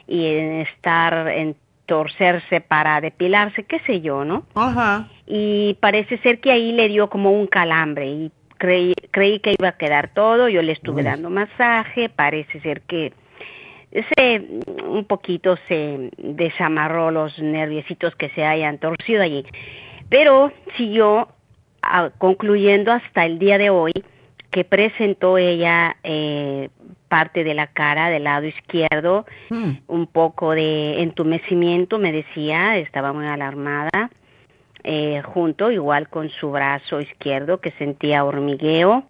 y 0.08 0.26
en 0.26 0.62
estar 0.62 1.28
en 1.28 1.56
torcerse 1.86 2.62
para 2.62 3.00
depilarse, 3.00 3.64
qué 3.64 3.80
sé 3.82 4.02
yo, 4.02 4.26
¿no? 4.26 4.48
Ajá. 4.56 5.08
Y 5.28 5.78
parece 5.82 6.18
ser 6.18 6.40
que 6.40 6.52
ahí 6.52 6.72
le 6.72 6.88
dio 6.88 7.12
como 7.12 7.32
un 7.32 7.46
calambre 7.46 8.08
y 8.08 8.32
creí, 8.58 8.96
creí 9.12 9.40
que 9.40 9.54
iba 9.58 9.68
a 9.68 9.78
quedar 9.78 10.10
todo, 10.16 10.50
yo 10.50 10.64
le 10.64 10.72
estuve 10.72 11.04
dando 11.04 11.30
masaje, 11.30 12.10
parece 12.10 12.60
ser 12.62 12.82
que 12.82 13.14
se 13.92 14.46
un 14.86 15.06
poquito 15.06 15.58
se 15.68 16.12
desamarró 16.18 17.12
los 17.12 17.38
nerviecitos 17.40 18.16
que 18.16 18.30
se 18.30 18.46
hayan 18.46 18.78
torcido 18.80 19.22
allí. 19.24 19.46
Pero 20.10 20.52
siguió 20.78 21.30
ah, 21.82 22.12
concluyendo 22.18 22.92
hasta 22.92 23.26
el 23.26 23.40
día 23.40 23.58
de 23.58 23.70
hoy 23.70 23.94
que 24.52 24.64
presentó 24.64 25.38
ella 25.38 25.98
eh, 26.04 26.70
parte 27.08 27.44
de 27.44 27.54
la 27.54 27.68
cara 27.68 28.10
del 28.10 28.26
lado 28.26 28.46
izquierdo, 28.46 29.26
hmm. 29.50 29.72
un 29.88 30.08
poco 30.08 30.52
de 30.52 31.02
entumecimiento, 31.02 32.00
me 32.00 32.12
decía, 32.12 32.78
estaba 32.78 33.14
muy 33.14 33.26
alarmada, 33.28 34.10
eh, 34.84 35.22
junto 35.24 35.72
igual 35.72 36.10
con 36.10 36.30
su 36.30 36.52
brazo 36.52 37.02
izquierdo 37.02 37.60
que 37.60 37.72
sentía 37.72 38.24
hormigueo 38.24 39.06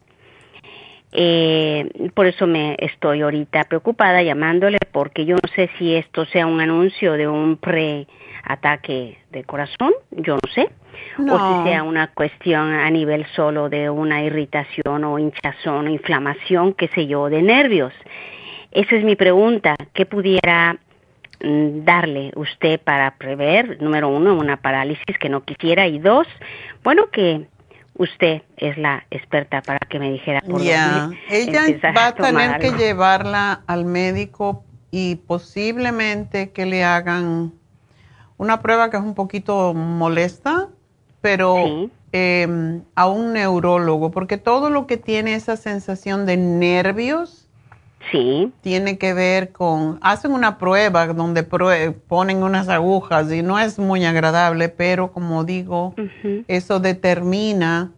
eh, 1.14 2.12
por 2.14 2.28
eso 2.28 2.48
me 2.48 2.76
estoy 2.80 3.22
ahorita 3.22 3.64
preocupada 3.66 4.22
llamándole 4.22 4.78
porque 4.92 5.26
yo 5.26 5.36
no 5.36 5.50
sé 5.56 5.70
si 5.78 5.96
esto 5.96 6.26
sea 6.26 6.46
un 6.46 6.60
anuncio 6.60 7.14
de 7.14 7.28
un 7.28 7.58
pre-ataque 7.58 9.18
de 9.32 9.44
corazón, 9.46 9.94
yo 10.12 10.36
no 10.36 10.52
sé, 10.54 10.70
o 11.20 11.64
si 11.64 11.70
sea 11.70 11.84
una 11.84 12.08
cuestión 12.08 12.74
a 12.74 12.90
nivel 12.90 13.26
solo 13.36 13.70
de 13.70 13.90
una 13.90 14.22
irritación 14.24 15.06
o 15.06 15.18
hinchazón 15.18 15.88
o 15.88 15.90
inflamación, 15.90 16.74
qué 16.74 16.90
sé 16.90 17.08
yo, 17.08 17.30
de 17.30 17.42
nervios. 17.42 17.94
Esa 18.72 18.96
es 18.96 19.04
mi 19.04 19.16
pregunta, 19.16 19.76
¿qué 19.94 20.06
pudiera 20.06 20.78
mm, 21.42 21.86
darle 21.86 22.32
usted 22.36 22.82
para 22.82 23.12
prever, 23.12 23.82
número 23.82 24.10
uno, 24.10 24.36
una 24.36 24.58
parálisis 24.58 25.18
que 25.20 25.30
no 25.30 25.44
quisiera 25.44 25.88
y 25.88 26.00
dos, 26.00 26.28
bueno, 26.84 27.10
que 27.12 27.48
usted 27.98 28.44
es 28.58 28.78
la 28.78 29.06
experta 29.12 29.62
para 29.62 29.80
que 29.80 30.00
me 30.00 30.12
dijera 30.12 30.42
por 30.42 30.60
dónde 30.60 31.18
ella 31.30 31.62
va 31.96 32.08
a 32.08 32.16
tener 32.16 32.60
que 32.60 32.72
llevarla 32.72 33.64
al 33.68 33.86
médico 33.86 34.64
y 34.92 35.16
posiblemente 35.16 36.52
que 36.52 36.66
le 36.66 36.84
hagan 36.84 37.54
una 38.38 38.62
prueba 38.62 38.90
que 38.90 38.98
es 38.98 39.04
un 39.04 39.16
poquito 39.16 39.74
molesta, 39.74 40.70
pero 41.22 41.90
eh, 42.14 42.82
a 42.96 43.08
un 43.08 43.34
neurólogo, 43.34 44.12
porque 44.12 44.38
todo 44.38 44.70
lo 44.70 44.88
que 44.88 44.98
tiene 44.98 45.34
esa 45.34 45.58
sensación 45.58 46.26
de 46.26 46.38
nervios 46.38 47.47
sí. 48.12 48.52
tiene 48.62 48.98
que 48.98 49.14
ver 49.14 49.52
con, 49.52 50.00
hacen 50.02 50.32
una 50.32 50.58
prueba 50.58 51.08
donde 51.08 51.48
prue- 51.48 51.94
ponen 52.08 52.44
unas 52.44 52.70
agujas 52.70 53.32
y 53.32 53.42
no 53.42 53.60
es 53.60 53.80
muy 53.80 54.06
agradable, 54.06 54.70
pero 54.70 55.12
como 55.12 55.44
digo, 55.44 55.94
eso 56.48 56.80
determina 56.80 57.92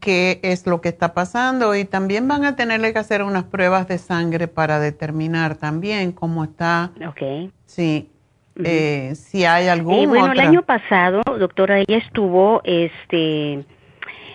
qué 0.00 0.40
es 0.42 0.66
lo 0.66 0.80
que 0.80 0.88
está 0.88 1.14
pasando 1.14 1.74
y 1.76 1.84
también 1.84 2.26
van 2.26 2.44
a 2.44 2.56
tenerle 2.56 2.92
que 2.92 2.98
hacer 2.98 3.22
unas 3.22 3.44
pruebas 3.44 3.86
de 3.86 3.98
sangre 3.98 4.48
para 4.48 4.80
determinar 4.80 5.54
también 5.56 6.12
cómo 6.12 6.42
está, 6.44 6.90
Ok. 7.08 7.50
sí, 7.66 8.08
eh, 8.64 9.12
si 9.14 9.44
hay 9.44 9.68
algún 9.68 9.94
Eh, 9.94 10.06
bueno, 10.06 10.32
el 10.32 10.40
año 10.40 10.62
pasado, 10.62 11.22
doctora, 11.38 11.78
ella 11.78 11.98
estuvo, 11.98 12.60
este, 12.64 13.64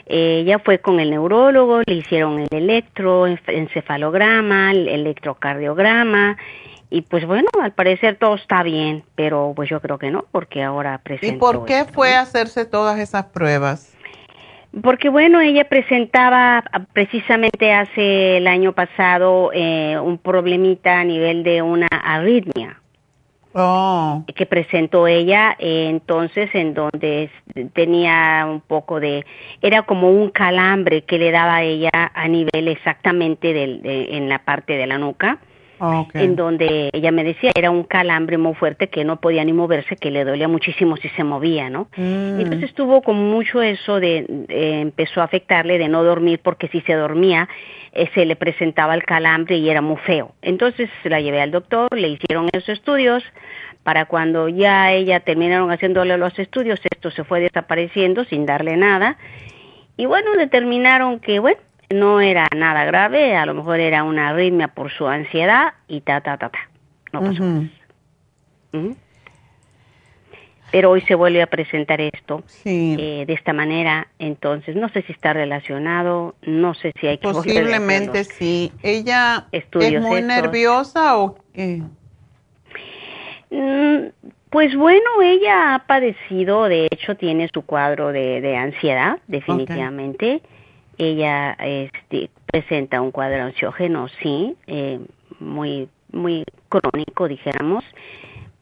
ella 0.10 0.60
fue 0.60 0.80
con 0.80 1.00
el 1.00 1.12
neurólogo, 1.12 1.82
le 1.86 1.96
hicieron 1.96 2.40
el 2.40 2.48
electroencefalograma, 2.52 4.72
el 4.72 4.88
electrocardiograma, 4.88 6.38
y 6.90 7.02
pues 7.02 7.26
bueno, 7.26 7.50
al 7.62 7.74
parecer 7.74 8.18
todo 8.18 8.36
está 8.36 8.64
bien, 8.64 9.04
pero 9.16 9.52
pues 9.56 9.70
yo 9.70 9.82
creo 9.82 9.98
que 9.98 10.10
no, 10.10 10.26
porque 10.32 10.64
ahora 10.64 10.96
¿Y 10.96 11.04
presentó. 11.04 11.40
por 11.40 11.66
qué 11.66 11.86
fue 11.86 12.16
a 12.16 12.22
hacerse 12.22 12.66
todas 12.66 13.00
esas 13.00 13.26
pruebas? 13.26 13.94
Porque 14.82 15.10
bueno, 15.10 15.42
ella 15.42 15.68
presentaba 15.68 16.64
ah, 16.72 16.86
precisamente 16.94 17.74
hace 17.74 18.38
el 18.38 18.48
año 18.48 18.74
pasado 18.74 19.52
eh, 19.54 20.00
un 20.00 20.18
problemita 20.18 21.00
a 21.00 21.04
nivel 21.04 21.44
de 21.44 21.62
una 21.62 21.88
arritmia. 21.88 22.80
Oh, 23.60 24.24
que 24.36 24.46
presentó 24.46 25.08
ella, 25.08 25.56
eh, 25.58 25.88
entonces 25.90 26.50
en 26.54 26.76
donde 26.76 27.32
tenía 27.74 28.46
un 28.48 28.62
poco 28.62 29.00
de, 29.00 29.26
era 29.64 29.82
como 29.82 30.12
un 30.12 30.30
calambre 30.30 31.02
que 31.02 31.18
le 31.18 31.32
daba 31.32 31.56
a 31.56 31.64
ella 31.64 31.90
a 31.92 32.28
nivel 32.28 32.68
exactamente 32.68 33.54
del, 33.54 33.82
de- 33.82 34.16
en 34.16 34.30
la 34.30 34.40
parte 34.40 34.74
de 34.78 34.86
la 34.86 35.00
nuca, 35.00 35.40
ok. 35.80 36.16
en 36.16 36.36
donde 36.36 36.90
ella 36.94 37.12
me 37.12 37.24
decía 37.24 37.52
era 37.56 37.72
un 37.72 37.84
calambre 37.84 38.38
muy 38.38 38.54
fuerte 38.54 38.90
que 38.90 39.04
no 39.04 39.20
podía 39.20 39.44
ni 39.44 39.54
moverse, 39.54 39.96
que 39.96 40.12
le 40.12 40.24
dolía 40.24 40.48
muchísimo 40.48 40.96
si 40.98 41.10
se 41.10 41.24
movía, 41.24 41.70
¿no? 41.72 41.88
Mm. 41.98 42.40
Entonces 42.42 42.74
tuvo 42.76 43.02
como 43.02 43.22
mucho 43.24 43.64
eso 43.64 44.00
de, 44.00 44.26
de- 44.28 44.82
empezó 44.82 45.22
a 45.22 45.24
afectarle 45.24 45.80
de 45.80 45.88
no 45.88 46.04
dormir 46.04 46.42
porque 46.44 46.68
si 46.68 46.82
se 46.82 46.94
dormía 46.94 47.50
eh, 47.94 48.08
se 48.14 48.26
le 48.26 48.36
presentaba 48.36 48.94
el 48.94 49.04
calambre 49.04 49.58
y 49.58 49.68
era 49.70 49.82
muy 49.82 49.98
feo. 49.98 50.34
Entonces 50.44 50.90
la 51.06 51.22
llevé 51.22 51.42
al 51.42 51.50
doctor, 51.50 51.88
le 51.98 52.10
hicieron 52.10 52.50
esos 52.54 52.70
estudios, 52.70 53.24
para 53.88 54.04
cuando 54.04 54.50
ya 54.50 54.92
ella 54.92 55.22
terminaron 55.22 55.72
haciéndole 55.72 56.18
los 56.18 56.38
estudios, 56.38 56.78
esto 56.92 57.10
se 57.10 57.24
fue 57.24 57.40
desapareciendo 57.40 58.26
sin 58.26 58.46
darle 58.46 58.76
nada. 58.76 59.16
Y 59.96 60.06
bueno, 60.06 60.34
determinaron 60.38 61.22
que, 61.22 61.40
bueno, 61.40 61.62
no 61.90 62.20
era 62.20 62.50
nada 62.54 62.84
grave, 62.84 63.38
a 63.38 63.46
lo 63.46 63.54
mejor 63.54 63.80
era 63.80 64.04
una 64.04 64.28
arritmia 64.28 64.68
por 64.68 64.92
su 64.92 65.08
ansiedad 65.08 65.76
y 65.88 66.02
ta, 66.02 66.20
ta, 66.20 66.36
ta, 66.36 66.50
ta. 66.50 66.60
No 67.14 67.22
pasó. 67.22 67.42
Ujú. 68.74 68.98
Pero 70.74 70.92
hoy 70.92 71.00
se 71.04 71.16
vuelve 71.16 71.42
a 71.42 71.48
presentar 71.48 72.02
esto 72.02 72.44
Sí. 72.46 72.98
eh, 73.00 73.24
de 73.26 73.32
esta 73.34 73.54
manera, 73.54 74.10
entonces 74.20 74.76
no 74.76 74.90
sé 74.90 75.04
si 75.04 75.14
está 75.14 75.32
relacionado, 75.32 76.36
no 76.42 76.74
sé 76.74 76.92
si 77.00 77.08
hay 77.08 77.20
que 77.20 77.30
Posiblemente 77.30 78.26
sí. 78.26 78.70
¿Ella 78.84 79.48
estudios 79.54 79.94
es 79.94 80.02
muy 80.02 80.20
estos. 80.20 80.28
nerviosa 80.28 81.18
o 81.18 81.38
qué? 81.54 81.84
Mm, 83.50 84.08
Pues 84.50 84.76
bueno, 84.76 85.22
ella 85.22 85.76
ha 85.76 85.80
padecido, 85.88 86.66
de 86.66 86.88
hecho 86.90 87.16
tiene 87.16 87.50
su 87.54 87.64
cuadro 87.64 88.12
de, 88.14 88.40
de 88.42 88.56
ansiedad, 88.56 89.20
definitivamente. 89.28 90.42
Ella 90.98 91.52
este, 91.60 92.30
presenta 92.46 93.02
un 93.02 93.12
cuadro 93.12 93.44
ansiógeno, 93.44 94.08
sí, 94.22 94.56
eh, 94.68 95.00
muy, 95.40 95.90
muy 96.12 96.44
crónico, 96.70 97.28
dijéramos, 97.28 97.84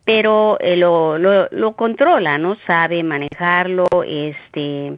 pero 0.03 0.57
eh, 0.59 0.75
lo, 0.75 1.17
lo, 1.17 1.47
lo 1.51 1.75
controla, 1.75 2.38
¿no? 2.38 2.55
Sabe 2.67 3.03
manejarlo, 3.03 3.86
este, 4.05 4.97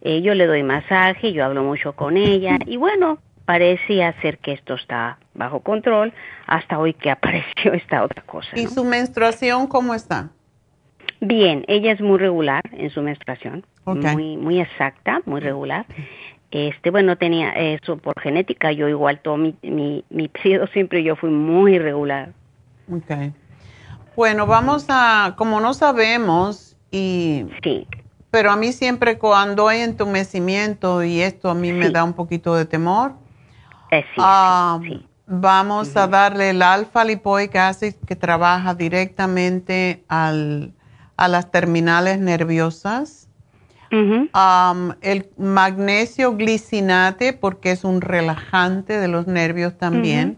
eh, 0.00 0.22
yo 0.22 0.34
le 0.34 0.46
doy 0.46 0.62
masaje, 0.62 1.32
yo 1.32 1.44
hablo 1.44 1.64
mucho 1.64 1.92
con 1.94 2.16
ella 2.16 2.58
y 2.66 2.76
bueno, 2.76 3.18
parece 3.44 4.12
ser 4.22 4.38
que 4.38 4.52
esto 4.52 4.74
está 4.74 5.18
bajo 5.34 5.60
control 5.60 6.12
hasta 6.46 6.78
hoy 6.78 6.94
que 6.94 7.10
apareció 7.10 7.72
esta 7.72 8.02
otra 8.02 8.22
cosa. 8.22 8.48
¿Y 8.54 8.66
su 8.66 8.84
menstruación 8.84 9.66
cómo 9.66 9.94
está? 9.94 10.30
Bien, 11.20 11.64
ella 11.68 11.92
es 11.92 12.00
muy 12.00 12.18
regular 12.18 12.62
en 12.72 12.90
su 12.90 13.00
menstruación, 13.00 13.64
Ok. 13.84 14.04
muy 14.12 14.36
muy 14.36 14.60
exacta, 14.60 15.20
muy 15.26 15.40
regular. 15.40 15.86
Este, 16.50 16.90
bueno, 16.90 17.16
tenía 17.16 17.50
eso 17.50 17.96
por 17.96 18.20
genética, 18.20 18.72
yo 18.72 18.88
igual 18.88 19.20
todo 19.20 19.36
mi 19.36 19.54
mi 19.62 20.04
mi 20.10 20.28
periodo 20.42 20.66
siempre 20.68 21.02
yo 21.02 21.16
fui 21.16 21.30
muy 21.30 21.78
regular. 21.78 22.32
Okay. 22.90 23.32
Bueno, 24.16 24.46
vamos 24.46 24.86
a, 24.90 25.34
como 25.36 25.60
no 25.60 25.74
sabemos, 25.74 26.76
y 26.92 27.46
sí. 27.62 27.86
pero 28.30 28.52
a 28.52 28.56
mí 28.56 28.72
siempre 28.72 29.18
cuando 29.18 29.66
hay 29.66 29.80
entumecimiento 29.80 31.02
y 31.02 31.20
esto 31.20 31.50
a 31.50 31.54
mí 31.54 31.72
me 31.72 31.90
da 31.90 32.04
un 32.04 32.12
poquito 32.12 32.54
de 32.54 32.64
temor. 32.64 33.14
Eh, 33.90 34.02
sí, 34.14 34.18
Ah, 34.18 34.78
Vamos 35.26 35.96
a 35.96 36.06
darle 36.06 36.50
el 36.50 36.60
alfa 36.60 37.02
lipoic 37.02 37.56
acid 37.56 37.94
que 38.06 38.14
trabaja 38.14 38.74
directamente 38.74 40.04
al, 40.08 40.72
a 41.16 41.28
las 41.28 41.50
terminales 41.50 42.18
nerviosas. 42.18 43.28
El 43.90 45.26
magnesio 45.38 46.36
glicinate 46.36 47.32
porque 47.32 47.70
es 47.70 47.84
un 47.84 48.00
relajante 48.00 48.98
de 48.98 49.08
los 49.08 49.26
nervios 49.26 49.78
también. 49.78 50.36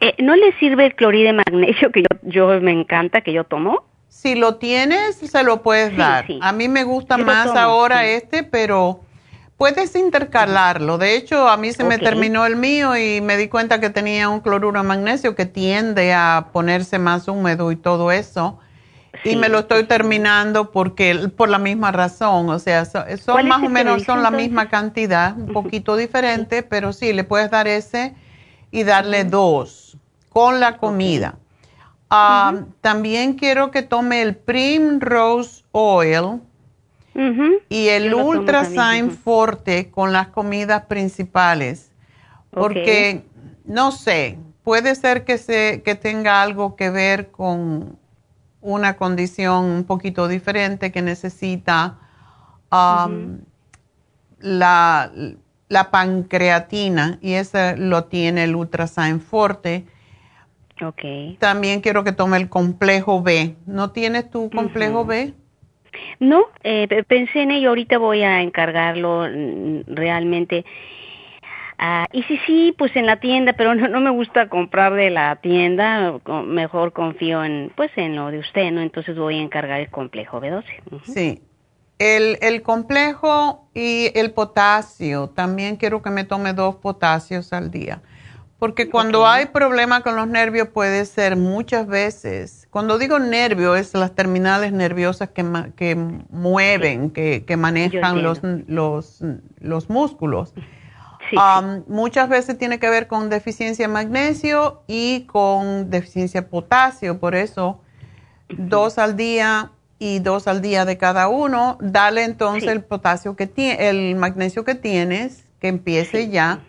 Eh, 0.00 0.14
¿No 0.18 0.34
le 0.36 0.52
sirve 0.58 0.86
el 0.86 0.94
cloride 0.96 1.28
de 1.28 1.32
magnesio 1.34 1.90
que 1.92 2.02
yo, 2.02 2.08
yo 2.22 2.60
me 2.60 2.72
encanta 2.72 3.20
que 3.20 3.32
yo 3.32 3.44
tomo? 3.44 3.84
Si 4.08 4.34
lo 4.34 4.56
tienes, 4.56 5.16
se 5.16 5.42
lo 5.44 5.62
puedes 5.62 5.90
Sí, 5.90 5.96
dar. 5.96 6.26
sí. 6.26 6.38
A 6.42 6.52
mí 6.52 6.68
me 6.68 6.82
gusta 6.84 7.16
Yo 7.16 7.24
más 7.24 7.46
tomo, 7.46 7.58
ahora 7.60 8.00
sí. 8.02 8.08
este, 8.08 8.42
pero 8.42 9.00
puedes 9.62 9.94
intercalarlo. 9.94 10.98
De 10.98 11.14
hecho, 11.14 11.48
a 11.48 11.56
mí 11.56 11.72
se 11.72 11.84
me 11.84 11.96
terminó 11.96 12.44
el 12.46 12.56
mío 12.56 12.96
y 12.96 13.20
me 13.20 13.36
di 13.36 13.46
cuenta 13.46 13.78
que 13.78 13.90
tenía 13.90 14.28
un 14.28 14.40
cloruro 14.40 14.82
de 14.82 14.88
magnesio 14.88 15.36
que 15.36 15.46
tiende 15.46 16.12
a 16.12 16.48
ponerse 16.52 16.98
más 16.98 17.28
húmedo 17.28 17.70
y 17.70 17.76
todo 17.76 18.10
eso. 18.10 18.58
Y 19.24 19.36
me 19.36 19.48
lo 19.48 19.60
estoy 19.60 19.84
terminando 19.84 20.72
porque 20.72 21.30
por 21.36 21.48
la 21.48 21.60
misma 21.60 21.92
razón, 21.92 22.48
o 22.48 22.58
sea, 22.58 22.84
so- 22.84 23.04
son 23.24 23.34
¿Cuál 23.34 23.46
es 23.46 23.50
más 23.50 23.62
o 23.62 23.68
menos 23.68 24.02
son 24.02 24.24
la 24.24 24.32
misma 24.32 24.68
cantidad, 24.68 25.36
un 25.38 25.52
poquito 25.52 25.94
diferente, 25.94 26.64
pero 26.64 26.92
sí, 26.92 27.12
le 27.12 27.22
puedes 27.22 27.48
dar 27.48 27.68
ese 27.68 28.16
y 28.72 28.82
darle 28.82 29.22
dos 29.22 29.96
con 30.28 30.58
la 30.58 30.76
comida. 30.76 31.36
Ah, 32.10 32.64
También 32.80 33.34
quiero 33.34 33.70
que 33.70 33.82
tome 33.82 34.22
el 34.22 34.34
Primrose 34.34 35.62
Oil 35.70 36.40
y 37.68 37.88
el 37.88 38.14
Ultrasign. 38.14 39.10
Forte 39.10 39.90
con 39.90 40.12
las 40.12 40.28
comidas 40.28 40.86
principales. 40.86 41.92
Porque, 42.50 43.24
no 43.64 43.92
sé, 43.92 44.38
puede 44.62 44.94
ser 44.94 45.24
que, 45.24 45.38
se, 45.38 45.82
que 45.82 45.94
tenga 45.94 46.42
algo 46.42 46.76
que 46.76 46.90
ver 46.90 47.30
con 47.30 47.98
una 48.60 48.96
condición 48.96 49.64
un 49.64 49.84
poquito 49.84 50.28
diferente 50.28 50.92
que 50.92 51.02
necesita 51.02 51.98
um, 52.70 53.38
la, 54.38 55.10
la 55.68 55.90
pancreatina 55.90 57.18
y 57.20 57.32
ese 57.32 57.76
lo 57.76 58.04
tiene 58.04 58.44
el 58.44 58.54
Ultrasign 58.54 59.20
Forte. 59.20 59.86
Ok. 60.82 61.38
También 61.38 61.80
quiero 61.80 62.04
que 62.04 62.12
tome 62.12 62.36
el 62.36 62.48
complejo 62.48 63.22
B. 63.22 63.56
¿No 63.66 63.90
tienes 63.90 64.30
tu 64.30 64.50
complejo 64.50 65.04
B? 65.04 65.34
No, 66.20 66.44
eh, 66.62 66.86
pe- 66.88 67.04
pensé 67.04 67.42
en 67.42 67.50
ello, 67.50 67.70
ahorita 67.70 67.98
voy 67.98 68.22
a 68.22 68.40
encargarlo 68.42 69.26
mm, 69.30 69.80
realmente. 69.86 70.64
Ah, 71.78 72.06
y 72.12 72.22
sí, 72.24 72.38
sí, 72.46 72.74
pues 72.78 72.94
en 72.94 73.06
la 73.06 73.16
tienda, 73.18 73.54
pero 73.54 73.74
no, 73.74 73.88
no 73.88 74.00
me 74.00 74.10
gusta 74.10 74.48
comprar 74.48 74.94
de 74.94 75.10
la 75.10 75.36
tienda, 75.36 76.14
mejor 76.46 76.92
confío 76.92 77.42
en, 77.44 77.72
pues 77.74 77.90
en 77.96 78.14
lo 78.14 78.30
de 78.30 78.38
usted, 78.38 78.70
¿no? 78.70 78.80
Entonces 78.82 79.16
voy 79.16 79.38
a 79.38 79.42
encargar 79.42 79.80
el 79.80 79.90
complejo 79.90 80.40
B12. 80.40 80.64
Ujú. 80.92 81.12
Sí. 81.12 81.42
El, 81.98 82.38
el 82.40 82.62
complejo 82.62 83.68
y 83.74 84.10
el 84.14 84.32
potasio. 84.32 85.30
También 85.30 85.76
quiero 85.76 86.02
que 86.02 86.10
me 86.10 86.24
tome 86.24 86.52
dos 86.52 86.76
potasios 86.76 87.52
al 87.52 87.70
día. 87.70 88.00
Porque 88.62 88.88
cuando 88.88 89.26
hay 89.26 89.46
problema 89.46 90.02
con 90.02 90.14
los 90.14 90.28
nervios 90.28 90.68
puede 90.68 91.04
ser 91.04 91.34
muchas 91.34 91.88
veces, 91.88 92.68
cuando 92.70 92.96
digo 92.96 93.18
nervio 93.18 93.74
es 93.74 93.92
las 93.92 94.14
terminales 94.14 94.72
nerviosas 94.72 95.30
que, 95.30 95.44
que 95.74 95.96
mueven, 95.96 97.10
que, 97.10 97.44
que, 97.44 97.56
manejan 97.56 98.22
los, 98.22 98.38
los, 98.68 99.18
los, 99.58 99.90
músculos. 99.90 100.54
Um, 101.32 101.82
muchas 101.88 102.28
veces 102.28 102.56
tiene 102.56 102.78
que 102.78 102.88
ver 102.88 103.08
con 103.08 103.30
deficiencia 103.30 103.88
de 103.88 103.92
magnesio 103.92 104.84
y 104.86 105.22
con 105.22 105.90
deficiencia 105.90 106.42
de 106.42 106.46
potasio, 106.46 107.18
por 107.18 107.34
eso 107.34 107.80
dos 108.48 108.96
al 108.96 109.16
día 109.16 109.72
y 109.98 110.20
dos 110.20 110.46
al 110.46 110.62
día 110.62 110.84
de 110.84 110.96
cada 110.98 111.26
uno, 111.26 111.78
dale 111.80 112.22
entonces 112.22 112.70
el 112.70 112.84
potasio 112.84 113.34
que 113.34 113.48
tiene, 113.48 113.88
el 113.88 114.14
magnesio 114.14 114.64
que 114.64 114.76
tienes, 114.76 115.46
que 115.58 115.66
empiece 115.66 116.28
ya, 116.28 116.60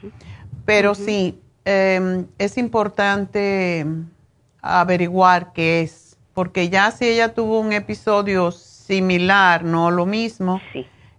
pero 0.66 0.96
sí, 0.96 1.40
Em, 1.66 2.28
es 2.38 2.58
importante 2.58 3.86
averiguar 4.62 5.54
qué 5.54 5.82
es, 5.82 6.18
porque 6.34 6.70
ya 6.70 6.92
si 6.92 7.06
ella 7.08 7.34
tuvo 7.34 7.60
un 7.60 7.72
episodio 7.72 8.52
similar, 8.52 9.64
no 9.64 9.92
lo 9.92 10.06
mismo, 10.06 10.62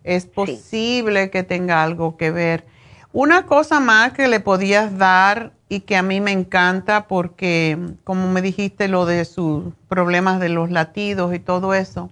es 0.03 0.27
posible 0.27 1.31
que 1.31 1.43
tenga 1.43 1.83
algo 1.83 2.17
que 2.17 2.31
ver. 2.31 2.65
Una 3.13 3.47
cosa 3.47 3.81
más 3.81 4.13
que 4.13 4.29
le 4.29 4.41
podías 4.41 4.99
dar 4.99 5.53
y 5.69 5.81
que 5.81 5.97
a 5.97 6.03
mí 6.03 6.21
me 6.21 6.33
encanta 6.33 7.07
porque, 7.07 7.79
como 8.03 8.31
me 8.31 8.43
dijiste, 8.43 8.89
lo 8.89 9.07
de 9.07 9.25
sus 9.25 9.73
problemas 9.89 10.41
de 10.41 10.49
los 10.51 10.71
latidos 10.71 11.35
y 11.35 11.39
todo 11.39 11.75
eso. 11.75 12.11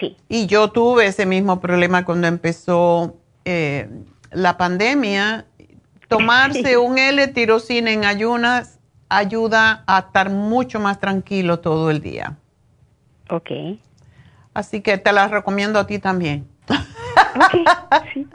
Sí. 0.00 0.16
Y 0.28 0.46
yo 0.46 0.70
tuve 0.70 1.06
ese 1.06 1.26
mismo 1.26 1.60
problema 1.60 2.04
cuando 2.04 2.26
empezó 2.26 3.16
eh, 3.44 3.88
la 4.30 4.56
pandemia 4.56 5.46
Tomarse 6.08 6.76
un 6.78 6.98
L-tirocina 6.98 7.90
en 7.90 8.04
ayunas 8.04 8.80
ayuda 9.08 9.84
a 9.86 10.00
estar 10.00 10.30
mucho 10.30 10.80
más 10.80 10.98
tranquilo 10.98 11.60
todo 11.60 11.90
el 11.90 12.00
día. 12.00 12.36
Ok. 13.30 13.50
Así 14.54 14.80
que 14.80 14.98
te 14.98 15.12
las 15.12 15.30
recomiendo 15.30 15.78
a 15.78 15.86
ti 15.86 15.98
también. 15.98 16.46
sí. 18.12 18.26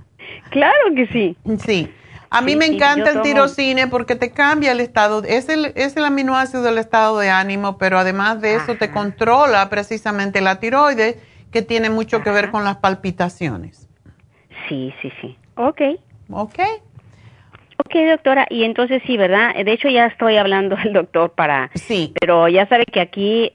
Claro 0.50 0.96
que 0.96 1.08
sí. 1.08 1.38
Sí. 1.60 1.90
A 2.32 2.42
mí 2.42 2.56
me 2.56 2.68
encanta 2.68 3.10
el 3.10 3.22
tirocine 3.22 3.88
porque 3.88 4.16
te 4.16 4.32
cambia 4.32 4.72
el 4.72 4.82
estado, 4.82 5.24
es 5.24 5.50
el, 5.50 5.74
es 5.76 5.98
el 5.98 6.06
aminoácido 6.06 6.62
del 6.62 6.78
estado 6.78 7.18
de 7.18 7.32
ánimo, 7.32 7.80
pero 7.80 7.98
además 7.98 8.40
de 8.40 8.56
eso 8.56 8.76
te 8.76 8.92
controla 8.92 9.68
precisamente 9.70 10.40
la 10.40 10.60
tiroides, 10.60 11.18
que 11.52 11.64
tiene 11.64 11.90
mucho 11.90 12.22
que 12.22 12.30
ver 12.30 12.52
con 12.52 12.64
las 12.64 12.78
palpitaciones. 12.78 13.90
Sí, 14.68 14.94
sí, 15.02 15.12
sí. 15.22 15.38
Ok. 15.56 15.82
Ok. 16.30 16.60
Ok, 17.86 17.96
doctora, 18.10 18.46
y 18.50 18.66
entonces 18.66 19.02
sí, 19.08 19.16
¿verdad? 19.16 19.56
De 19.56 19.72
hecho 19.72 19.88
ya 19.88 20.08
estoy 20.08 20.36
hablando 20.36 20.76
al 20.84 20.92
doctor 20.92 21.32
para... 21.32 21.72
Sí. 21.76 22.14
Pero 22.20 22.50
ya 22.50 22.68
sabe 22.68 22.86
que 22.86 23.00
aquí... 23.00 23.52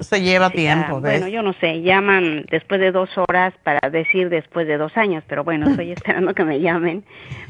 Se 0.00 0.20
lleva 0.20 0.50
tiempo, 0.50 1.00
¿ves? 1.00 1.20
Bueno, 1.20 1.28
yo 1.28 1.42
no 1.42 1.52
sé, 1.60 1.82
llaman 1.82 2.44
después 2.50 2.80
de 2.80 2.90
dos 2.90 3.08
horas 3.16 3.54
para 3.62 3.88
decir 3.90 4.30
después 4.30 4.66
de 4.66 4.78
dos 4.78 4.96
años, 4.96 5.22
pero 5.28 5.44
bueno, 5.44 5.68
estoy 5.70 5.92
esperando 5.92 6.34
que 6.34 6.44
me 6.44 6.60
llamen 6.60 7.04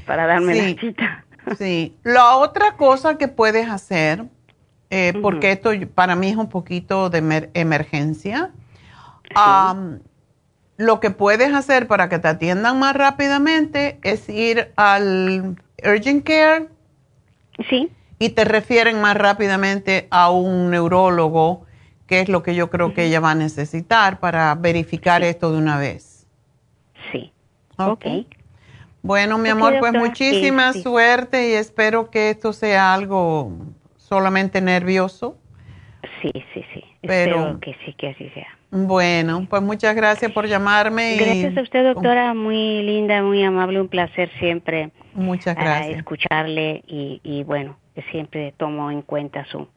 para 0.06 0.26
darme 0.26 0.54
la 0.54 0.80
cita. 0.80 1.24
Sí. 1.56 1.96
La 2.02 2.36
otra 2.36 2.76
cosa 2.76 3.16
que 3.16 3.26
puedes 3.26 3.70
hacer, 3.70 4.24
eh, 4.90 5.14
porque 5.22 5.52
esto 5.52 5.70
para 5.94 6.14
mí 6.14 6.28
es 6.28 6.36
un 6.36 6.50
poquito 6.50 7.08
de 7.08 7.48
emergencia, 7.54 8.50
lo 10.76 11.00
que 11.00 11.10
puedes 11.10 11.54
hacer 11.54 11.86
para 11.86 12.10
que 12.10 12.18
te 12.18 12.28
atiendan 12.28 12.78
más 12.78 12.94
rápidamente 12.94 13.98
es 14.02 14.28
ir 14.28 14.72
al 14.76 15.56
urgent 15.84 16.24
care. 16.24 16.68
Sí. 17.68 17.90
Y 18.18 18.30
te 18.30 18.44
refieren 18.44 19.00
más 19.00 19.16
rápidamente 19.16 20.08
a 20.10 20.30
un 20.30 20.70
neurólogo, 20.70 21.66
que 22.06 22.20
es 22.20 22.28
lo 22.28 22.42
que 22.42 22.54
yo 22.54 22.70
creo 22.70 22.94
que 22.94 23.04
ella 23.04 23.20
va 23.20 23.32
a 23.32 23.34
necesitar 23.34 24.18
para 24.18 24.54
verificar 24.54 25.22
esto 25.22 25.52
de 25.52 25.58
una 25.58 25.78
vez. 25.78 26.26
Sí. 27.12 27.32
Ok. 27.76 28.06
Bueno, 29.02 29.38
mi 29.38 29.48
amor, 29.48 29.76
pues 29.78 29.92
muchísima 29.92 30.72
suerte 30.72 31.50
y 31.50 31.52
espero 31.52 32.10
que 32.10 32.30
esto 32.30 32.52
sea 32.52 32.92
algo 32.92 33.52
solamente 33.96 34.60
nervioso. 34.60 35.38
Sí, 36.20 36.32
sí, 36.52 36.64
sí. 36.74 36.84
Espero 37.02 37.58
que 37.60 37.76
sí, 37.84 37.92
que 37.94 38.08
así 38.08 38.28
sea. 38.30 38.48
Bueno, 38.70 39.46
pues 39.48 39.62
muchas 39.62 39.94
gracias 39.94 40.30
por 40.32 40.46
llamarme. 40.46 41.16
Gracias 41.16 41.56
a 41.56 41.62
usted, 41.62 41.84
doctora, 41.84 42.34
muy 42.34 42.82
linda, 42.82 43.22
muy 43.22 43.42
amable, 43.42 43.80
un 43.80 43.88
placer 43.88 44.30
siempre. 44.38 44.90
Muchas 45.14 45.56
gracias. 45.56 45.98
escucharle 45.98 46.82
y, 46.86 47.20
y 47.22 47.44
bueno, 47.44 47.76
siempre 48.10 48.52
tomo 48.56 48.90
en 48.90 49.02
cuenta 49.02 49.44
su, 49.46 49.68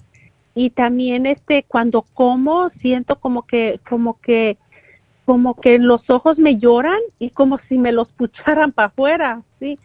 y 0.54 0.70
también 0.70 1.26
este 1.26 1.64
cuando 1.68 2.02
como 2.02 2.70
siento 2.80 3.16
como 3.16 3.42
que 3.42 3.80
como 3.88 4.20
que 4.20 4.58
como 5.26 5.60
que 5.60 5.78
los 5.78 6.08
ojos 6.08 6.38
me 6.38 6.56
lloran 6.56 7.00
y 7.18 7.30
como 7.30 7.58
si 7.68 7.76
me 7.76 7.90
los 7.90 8.10
pucharan 8.12 8.70
para 8.70 8.86
afuera, 8.86 9.42
¿sí? 9.58 9.78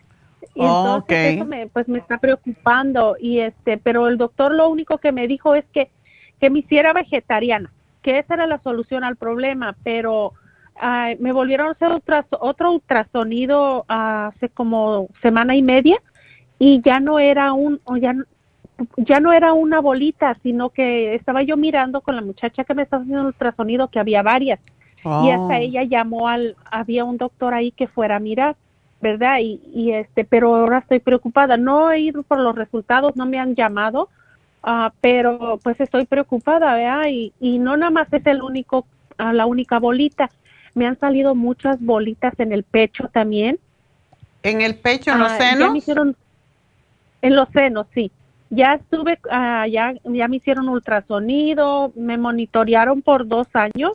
Y 0.54 0.62
entonces 0.62 1.36
eso 1.36 1.46
me, 1.46 1.68
pues 1.68 1.88
me 1.88 1.98
está 1.98 2.20
preocupando 2.20 3.16
y 3.20 3.40
este, 3.40 3.78
pero 3.78 4.08
el 4.08 4.18
doctor 4.18 4.54
lo 4.54 4.70
único 4.70 5.00
que 5.00 5.12
me 5.12 5.28
dijo 5.28 5.56
es 5.56 5.66
que, 5.74 5.90
que 6.40 6.52
me 6.52 6.60
hiciera 6.60 6.94
vegetariana, 6.94 7.72
que 8.04 8.20
esa 8.20 8.36
era 8.36 8.46
la 8.46 8.60
solución 8.60 9.04
al 9.04 9.16
problema, 9.16 9.76
pero 9.84 10.34
me 11.20 11.32
volvieron 11.32 11.68
a 11.68 11.72
hacer 11.72 11.92
otro 12.40 12.72
ultrasonido 12.72 13.86
hace 13.88 14.50
como 14.50 15.10
semana 15.22 15.56
y 15.56 15.62
media 15.62 16.02
y 16.58 16.82
ya 16.82 17.00
no 17.00 17.20
era 17.20 17.54
un, 17.54 17.80
ya, 18.00 18.16
ya 18.98 19.20
no 19.20 19.32
era 19.32 19.54
una 19.54 19.80
bolita, 19.80 20.38
sino 20.42 20.70
que 20.70 21.14
estaba 21.14 21.44
yo 21.44 21.56
mirando 21.56 22.02
con 22.02 22.16
la 22.16 22.22
muchacha 22.22 22.64
que 22.64 22.74
me 22.74 22.84
estaba 22.84 23.04
haciendo 23.04 23.22
el 23.22 23.28
ultrasonido 23.28 23.90
que 23.90 24.00
había 24.00 24.24
varias 24.24 24.60
y 25.04 25.32
hasta 25.32 25.48
oh. 25.48 25.52
ella 25.54 25.84
llamó 25.84 26.28
al, 26.28 26.56
había 26.70 27.04
un 27.04 27.18
doctor 27.18 27.54
ahí 27.54 27.72
que 27.72 27.88
fuera 27.88 28.18
a 28.18 28.20
mirar, 28.20 28.56
¿verdad? 29.02 29.40
Y, 29.40 29.62
y 29.74 29.92
este, 29.92 30.26
pero 30.26 30.56
ahora 30.56 30.80
estoy 30.80 31.00
preocupada, 31.00 31.58
no 31.58 31.92
he 31.92 32.00
ido 32.00 32.24
por 32.24 32.40
los 32.40 32.56
resultados, 32.56 33.16
no 33.16 33.26
me 33.26 33.40
han 33.40 33.56
llamado, 33.56 34.10
uh, 34.64 34.90
pero 35.02 35.60
pues 35.64 35.80
estoy 35.80 36.06
preocupada, 36.06 36.76
¿verdad? 36.76 37.08
Y, 37.10 37.34
y 37.40 37.58
no 37.58 37.78
nada 37.78 37.90
más 37.90 38.14
es 38.14 38.26
el 38.28 38.42
único, 38.42 38.86
uh, 39.20 39.32
la 39.32 39.46
única 39.46 39.80
bolita, 39.80 40.30
me 40.76 40.86
han 40.86 41.00
salido 41.00 41.36
muchas 41.36 41.82
bolitas 41.82 42.40
en 42.40 42.52
el 42.52 42.64
pecho 42.64 43.10
también. 43.12 43.60
¿En 44.44 44.62
el 44.62 44.76
pecho, 44.76 45.12
en 45.12 45.20
los 45.20 45.32
senos? 45.32 45.72
Me 45.72 45.78
hicieron, 45.80 46.16
en 47.22 47.36
los 47.36 47.50
senos, 47.50 47.88
sí. 47.94 48.12
Ya 48.50 48.74
estuve, 48.74 49.18
ya, 49.32 49.94
ya 50.04 50.28
me 50.28 50.36
hicieron 50.36 50.68
ultrasonido, 50.68 51.92
me 51.96 52.18
monitorearon 52.18 53.02
por 53.02 53.28
dos 53.28 53.48
años 53.54 53.94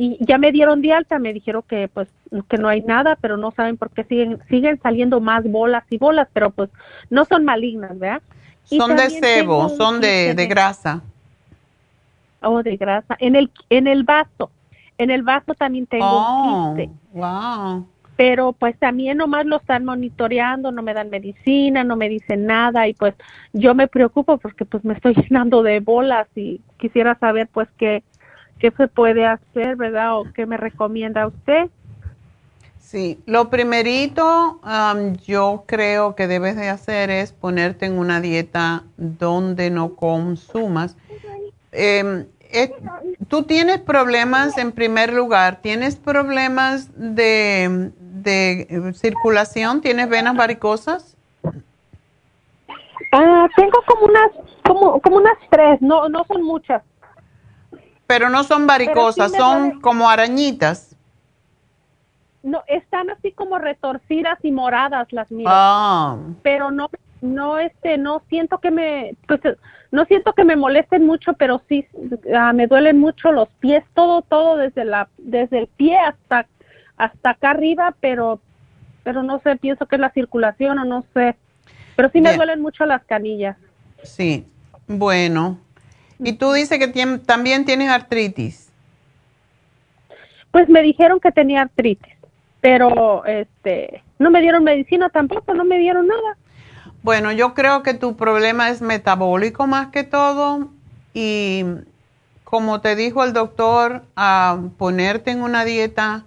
y 0.00 0.16
ya 0.24 0.38
me 0.38 0.52
dieron 0.52 0.80
de 0.80 0.92
alta, 0.92 1.18
me 1.18 1.32
dijeron 1.32 1.64
que 1.66 1.88
pues 1.88 2.06
que 2.48 2.56
no 2.56 2.68
hay 2.68 2.82
nada, 2.82 3.18
pero 3.20 3.36
no 3.36 3.50
saben 3.50 3.76
por 3.76 3.90
qué 3.90 4.04
siguen 4.04 4.38
siguen 4.48 4.78
saliendo 4.80 5.20
más 5.20 5.42
bolas 5.42 5.82
y 5.90 5.98
bolas, 5.98 6.28
pero 6.32 6.50
pues 6.50 6.70
no 7.10 7.24
son 7.24 7.44
malignas, 7.44 7.98
¿verdad? 7.98 8.22
son 8.62 8.94
de 8.94 9.10
sebo, 9.10 9.68
son 9.70 10.00
de, 10.00 10.34
de, 10.34 10.46
grasa. 10.46 11.02
Oh, 12.40 12.62
de 12.62 12.76
grasa. 12.76 13.16
En 13.18 13.34
el 13.34 13.50
en 13.70 13.88
el 13.88 14.04
vaso, 14.04 14.52
en 14.98 15.10
el 15.10 15.24
vaso 15.24 15.54
también 15.54 15.86
tengo 15.86 16.06
oh, 16.06 16.76
Wow. 17.12 17.88
Pero 18.14 18.52
pues 18.52 18.78
también 18.78 19.18
nomás 19.18 19.46
lo 19.46 19.56
están 19.56 19.84
monitoreando, 19.84 20.70
no 20.70 20.82
me 20.82 20.94
dan 20.94 21.10
medicina, 21.10 21.82
no 21.82 21.96
me 21.96 22.08
dicen 22.08 22.46
nada 22.46 22.86
y 22.86 22.94
pues 22.94 23.16
yo 23.52 23.74
me 23.74 23.88
preocupo 23.88 24.38
porque 24.38 24.64
pues 24.64 24.84
me 24.84 24.94
estoy 24.94 25.14
llenando 25.28 25.64
de 25.64 25.80
bolas 25.80 26.28
y 26.36 26.60
quisiera 26.76 27.18
saber 27.18 27.48
pues 27.52 27.68
qué 27.78 28.04
qué 28.58 28.70
se 28.72 28.88
puede 28.88 29.26
hacer, 29.26 29.76
¿verdad? 29.76 30.18
O 30.18 30.24
qué 30.32 30.46
me 30.46 30.56
recomienda 30.56 31.26
usted. 31.26 31.70
Sí, 32.78 33.20
lo 33.26 33.50
primerito 33.50 34.60
yo 35.26 35.64
creo 35.66 36.14
que 36.14 36.26
debes 36.26 36.56
de 36.56 36.70
hacer 36.70 37.10
es 37.10 37.32
ponerte 37.32 37.86
en 37.86 37.98
una 37.98 38.20
dieta 38.20 38.84
donde 38.96 39.70
no 39.70 39.94
consumas. 39.94 40.96
Eh, 41.72 42.26
¿Tú 43.28 43.42
tienes 43.42 43.80
problemas 43.80 44.56
en 44.56 44.72
primer 44.72 45.12
lugar? 45.12 45.60
¿Tienes 45.60 45.96
problemas 45.96 46.88
de, 46.96 47.90
de 47.98 48.92
circulación? 48.94 49.82
¿Tienes 49.82 50.08
venas 50.08 50.34
varicosas? 50.34 51.14
Ah, 53.12 53.48
tengo 53.54 53.82
como 53.86 54.06
unas, 54.06 54.30
como, 54.64 55.00
como 55.00 55.16
unas 55.16 55.36
tres, 55.50 55.80
no, 55.82 56.08
no 56.08 56.24
son 56.24 56.42
muchas. 56.42 56.82
Pero 58.08 58.30
no 58.30 58.42
son 58.42 58.66
varicosas, 58.66 59.30
son 59.32 59.82
como 59.82 60.08
arañitas. 60.08 60.96
No, 62.42 62.64
están 62.66 63.10
así 63.10 63.32
como 63.32 63.58
retorcidas 63.58 64.38
y 64.42 64.50
moradas 64.50 65.12
las 65.12 65.30
mías. 65.30 65.52
Ah. 65.54 66.16
Pero 66.42 66.70
no, 66.70 66.88
no, 67.20 67.58
este, 67.58 67.98
no 67.98 68.22
siento 68.30 68.58
que 68.58 68.70
me, 68.70 69.14
pues, 69.26 69.40
no 69.90 70.06
siento 70.06 70.32
que 70.32 70.44
me 70.44 70.56
molesten 70.56 71.04
mucho, 71.04 71.34
pero 71.34 71.60
sí 71.68 71.86
ah, 72.34 72.54
me 72.54 72.66
duelen 72.66 72.98
mucho 72.98 73.30
los 73.30 73.50
pies, 73.60 73.84
todo, 73.92 74.22
todo 74.22 74.56
desde 74.56 74.86
la, 74.86 75.10
desde 75.18 75.58
el 75.58 75.66
pie 75.66 75.98
hasta, 75.98 76.46
hasta 76.96 77.30
acá 77.30 77.50
arriba, 77.50 77.94
pero, 78.00 78.40
pero 79.04 79.22
no 79.22 79.38
sé, 79.40 79.56
pienso 79.56 79.84
que 79.84 79.96
es 79.96 80.00
la 80.00 80.12
circulación 80.12 80.78
o 80.78 80.86
no 80.86 81.04
sé, 81.12 81.36
pero 81.94 82.08
sí 82.08 82.22
me 82.22 82.34
duelen 82.34 82.62
mucho 82.62 82.86
las 82.86 83.04
canillas. 83.04 83.58
Sí, 84.02 84.46
bueno. 84.86 85.58
Y 86.18 86.32
tú 86.32 86.52
dices 86.52 86.78
que 86.78 86.88
también 87.18 87.64
tienes 87.64 87.90
artritis. 87.90 88.70
Pues 90.50 90.68
me 90.68 90.82
dijeron 90.82 91.20
que 91.20 91.30
tenía 91.30 91.62
artritis, 91.62 92.14
pero 92.60 93.24
este, 93.26 94.02
no 94.18 94.30
me 94.30 94.40
dieron 94.40 94.64
medicina 94.64 95.08
tampoco, 95.10 95.54
no 95.54 95.64
me 95.64 95.78
dieron 95.78 96.06
nada. 96.06 96.36
Bueno, 97.02 97.30
yo 97.32 97.54
creo 97.54 97.82
que 97.82 97.94
tu 97.94 98.16
problema 98.16 98.70
es 98.70 98.82
metabólico 98.82 99.66
más 99.66 99.88
que 99.88 100.02
todo 100.04 100.68
y 101.14 101.64
como 102.48 102.80
te 102.80 102.96
dijo 102.96 103.24
el 103.24 103.34
doctor, 103.34 104.04
a 104.16 104.58
ponerte 104.78 105.30
en 105.30 105.42
una 105.42 105.66
dieta, 105.66 106.24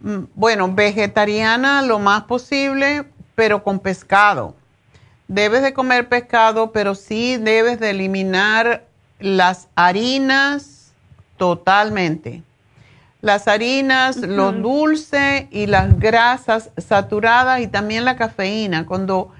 mm, 0.00 0.24
bueno, 0.34 0.72
vegetariana 0.72 1.82
lo 1.82 1.98
más 1.98 2.22
posible, 2.22 3.04
pero 3.34 3.62
con 3.62 3.78
pescado. 3.78 4.54
Debes 5.28 5.62
de 5.62 5.74
comer 5.74 6.08
pescado, 6.08 6.72
pero 6.72 6.94
sí 6.94 7.36
debes 7.36 7.78
de 7.80 7.90
eliminar 7.90 8.84
las 9.18 9.68
harinas 9.74 10.92
totalmente. 11.36 12.42
Las 13.20 13.48
harinas, 13.48 14.18
los 14.18 14.60
dulces 14.62 15.46
y 15.50 15.66
las 15.66 15.98
grasas 15.98 16.70
saturadas 16.76 17.60
y 17.60 17.66
también 17.66 18.04
la 18.04 18.16
cafeína. 18.16 18.86
Cuando 18.86 19.32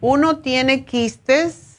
uno 0.00 0.38
tiene 0.38 0.84
quistes, 0.84 1.78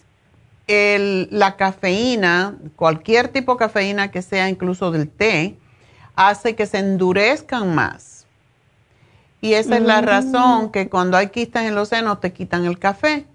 la 0.67 1.57
cafeína, 1.57 2.55
cualquier 2.75 3.27
tipo 3.27 3.53
de 3.53 3.59
cafeína 3.59 4.09
que 4.09 4.21
sea, 4.21 4.49
incluso 4.49 4.91
del 4.91 5.09
té, 5.09 5.57
hace 6.15 6.55
que 6.55 6.65
se 6.65 6.79
endurezcan 6.79 7.75
más. 7.75 8.25
Y 9.41 9.53
esa 9.53 9.77
es 9.77 9.83
la 9.83 10.01
mm. 10.01 10.05
razón 10.05 10.71
que 10.71 10.87
cuando 10.87 11.17
hay 11.17 11.27
quistes 11.27 11.63
en 11.63 11.75
los 11.75 11.89
senos 11.89 12.21
te 12.21 12.31
quitan 12.31 12.65
el 12.65 12.79
café. 12.79 13.25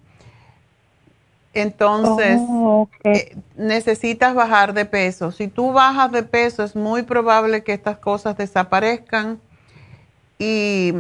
Entonces, 1.57 2.39
oh, 2.41 2.89
eh, 3.05 3.37
necesitas 3.57 4.35
bajar 4.35 4.75
de 4.75 4.85
peso. 4.85 5.33
Si 5.33 5.49
tú 5.49 5.73
bajas 5.73 6.13
de 6.13 6.23
peso, 6.23 6.63
es 6.63 6.77
muy 6.77 7.03
probable 7.03 7.65
que 7.65 7.73
estas 7.73 7.97
cosas 7.97 8.37
desaparezcan. 8.37 9.41
Y 10.39 10.93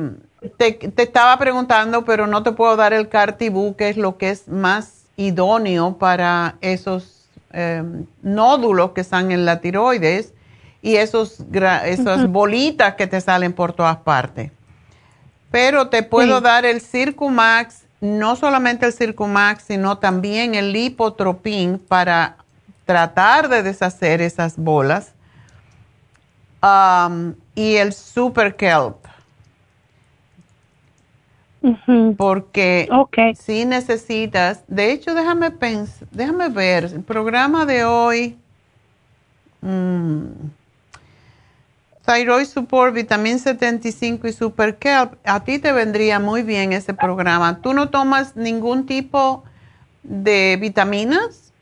te, 0.57 0.79
estaba 0.97 1.39
preguntando, 1.39 2.05
pero 2.07 2.27
no 2.27 2.43
te 2.43 2.53
puedo 2.53 2.75
dar 2.77 2.95
el 2.95 3.09
Cartibú, 3.09 3.77
que 3.77 3.91
es 3.91 3.97
lo 3.99 4.17
que 4.17 4.31
es 4.31 4.49
más 4.49 5.05
idóneo 5.17 5.99
para 5.99 6.57
esos 6.63 7.29
em, 7.53 8.07
nódulos 8.23 8.93
que 8.93 9.03
están 9.03 9.33
en 9.33 9.45
la 9.45 9.61
tiroides 9.61 10.33
y 10.81 10.97
esos, 10.97 11.45
esas 11.85 12.29
bolitas 12.31 12.95
que 12.95 13.07
te 13.07 13.21
salen 13.21 13.53
por 13.53 13.75
todas 13.75 13.99
partes. 13.99 14.53
Pero 15.51 15.89
te 15.89 16.03
puedo 16.03 16.41
dar 16.41 16.65
el 16.65 16.81
Circumax, 16.81 17.86
no 18.01 18.37
solamente 18.37 18.87
el 18.87 18.93
Circumax, 18.93 19.65
sino 19.65 19.99
también 19.99 20.55
el 20.55 20.73
Lipotropin 20.73 21.79
para 21.79 22.37
tratar 22.85 23.49
de 23.49 23.63
deshacer 23.63 24.21
esas 24.21 24.57
bolas. 24.57 25.13
y 27.55 27.77
el 27.77 27.93
Super 27.93 28.57
Kelp 28.57 29.07
porque 32.17 32.89
si 33.39 33.65
necesitas, 33.65 34.65
de 34.69 34.93
hecho 34.93 35.15
déjame 35.15 35.51
pensar, 35.51 36.09
déjame 36.11 36.49
ver, 36.49 36.85
el 36.85 37.03
programa 37.03 37.67
de 37.67 37.85
hoy, 37.85 38.39
mm, 39.63 40.27
Thyroid 42.07 42.45
Support, 42.45 42.95
Vitamin 42.95 43.39
75 43.39 44.29
y 44.29 44.33
Super 44.33 44.77
Kelp, 44.77 45.15
a 45.25 45.45
ti 45.45 45.59
te 45.59 45.73
vendría 45.73 46.21
muy 46.21 46.43
bien 46.43 46.73
ese 46.73 46.95
programa. 46.95 47.61
¿Tú 47.61 47.75
no 47.75 47.91
tomas 47.91 48.37
ningún 48.37 48.87
tipo 48.87 49.45
de 50.03 50.57
vitaminas? 50.61 51.53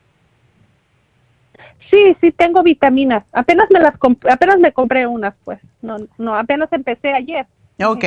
Sí, 1.91 2.17
sí 2.21 2.31
tengo 2.33 2.63
vitaminas. 2.63 3.25
Apenas 3.33 3.69
me 3.71 3.81
las 3.81 3.95
apenas 4.31 4.59
me 4.59 4.73
compré 4.73 5.07
unas, 5.07 5.35
pues. 5.45 5.61
No, 5.81 5.97
no, 6.19 6.37
apenas 6.37 6.73
empecé 6.73 7.13
ayer. 7.13 7.47
Ok. 7.83 8.05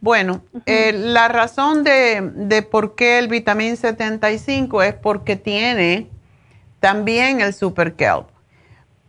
Bueno, 0.00 0.42
eh, 0.64 0.92
la 0.94 1.28
razón 1.28 1.84
de, 1.84 2.66
por 2.70 2.94
qué 2.94 3.18
el 3.18 3.28
vitamín 3.28 3.76
75 3.76 4.82
es 4.82 4.94
porque 4.94 5.36
tiene 5.36 6.08
también 6.80 7.42
el 7.42 7.52
super 7.52 7.94
kelp, 7.94 8.28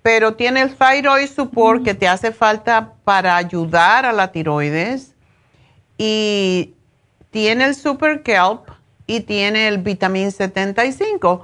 pero 0.02 0.36
tiene 0.36 0.62
el 0.62 0.76
thyroid 0.76 1.28
support 1.28 1.84
que 1.84 1.94
te 1.94 2.08
hace 2.08 2.32
falta 2.32 2.94
para 3.04 3.36
ayudar 3.36 4.06
a 4.06 4.14
la 4.14 4.32
tiroides 4.32 5.14
y 5.98 6.74
tiene 7.30 7.66
el 7.66 7.76
super 7.76 8.24
kelp 8.24 8.70
y 9.08 9.22
tiene 9.22 9.68
el 9.68 9.78
vitamín 9.78 10.32
75 10.32 11.44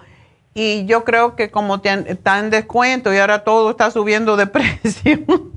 y 0.54 0.86
yo 0.86 1.04
creo 1.04 1.36
que 1.36 1.52
como 1.52 1.82
está 1.84 2.40
en 2.40 2.50
descuento 2.50 3.14
y 3.14 3.18
ahora 3.18 3.44
todo 3.44 3.72
está 3.72 3.92
subiendo 3.92 4.38
de 4.38 4.48
precio 4.48 5.52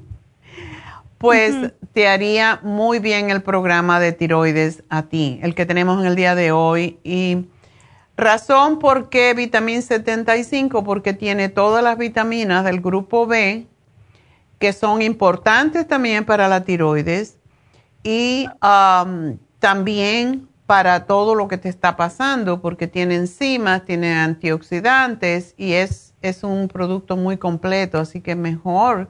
pues 1.20 1.55
te 1.93 2.09
haría 2.09 2.60
muy 2.62 2.98
bien 2.98 3.31
el 3.31 3.43
programa 3.43 4.01
de 4.01 4.12
tiroides 4.12 4.82
a 4.89 5.02
ti, 5.02 5.39
el 5.43 5.55
que 5.55 5.66
tenemos 5.66 6.01
en 6.01 6.06
el 6.06 6.16
día 6.16 6.35
de 6.35 6.51
hoy. 6.51 6.98
Y 7.05 7.44
razón 8.20 8.78
por 8.78 9.09
qué 9.09 9.34
vitamina 9.34 9.82
75, 9.82 10.84
porque 10.84 11.12
tiene 11.12 11.48
todas 11.48 11.82
las 11.82 11.98
vitaminas 11.98 12.64
del 12.64 12.80
grupo 12.80 13.26
B, 13.26 13.66
que 14.59 14.72
son 14.72 15.02
importantes 15.02 15.88
también 15.88 16.24
para 16.24 16.47
la 16.48 16.64
tiroides 16.64 17.38
y 18.02 18.47
um, 18.62 19.38
también 19.59 20.48
para 20.66 21.06
todo 21.06 21.34
lo 21.34 21.48
que 21.48 21.59
te 21.59 21.68
está 21.68 21.97
pasando, 21.97 22.60
porque 22.60 22.86
tiene 22.86 23.16
enzimas, 23.16 23.84
tiene 23.84 24.14
antioxidantes 24.14 25.55
y 25.56 25.72
es, 25.72 26.14
es 26.22 26.44
un 26.44 26.68
producto 26.68 27.16
muy 27.16 27.38
completo, 27.38 27.98
así 27.98 28.20
que 28.20 28.36
mejor 28.36 29.09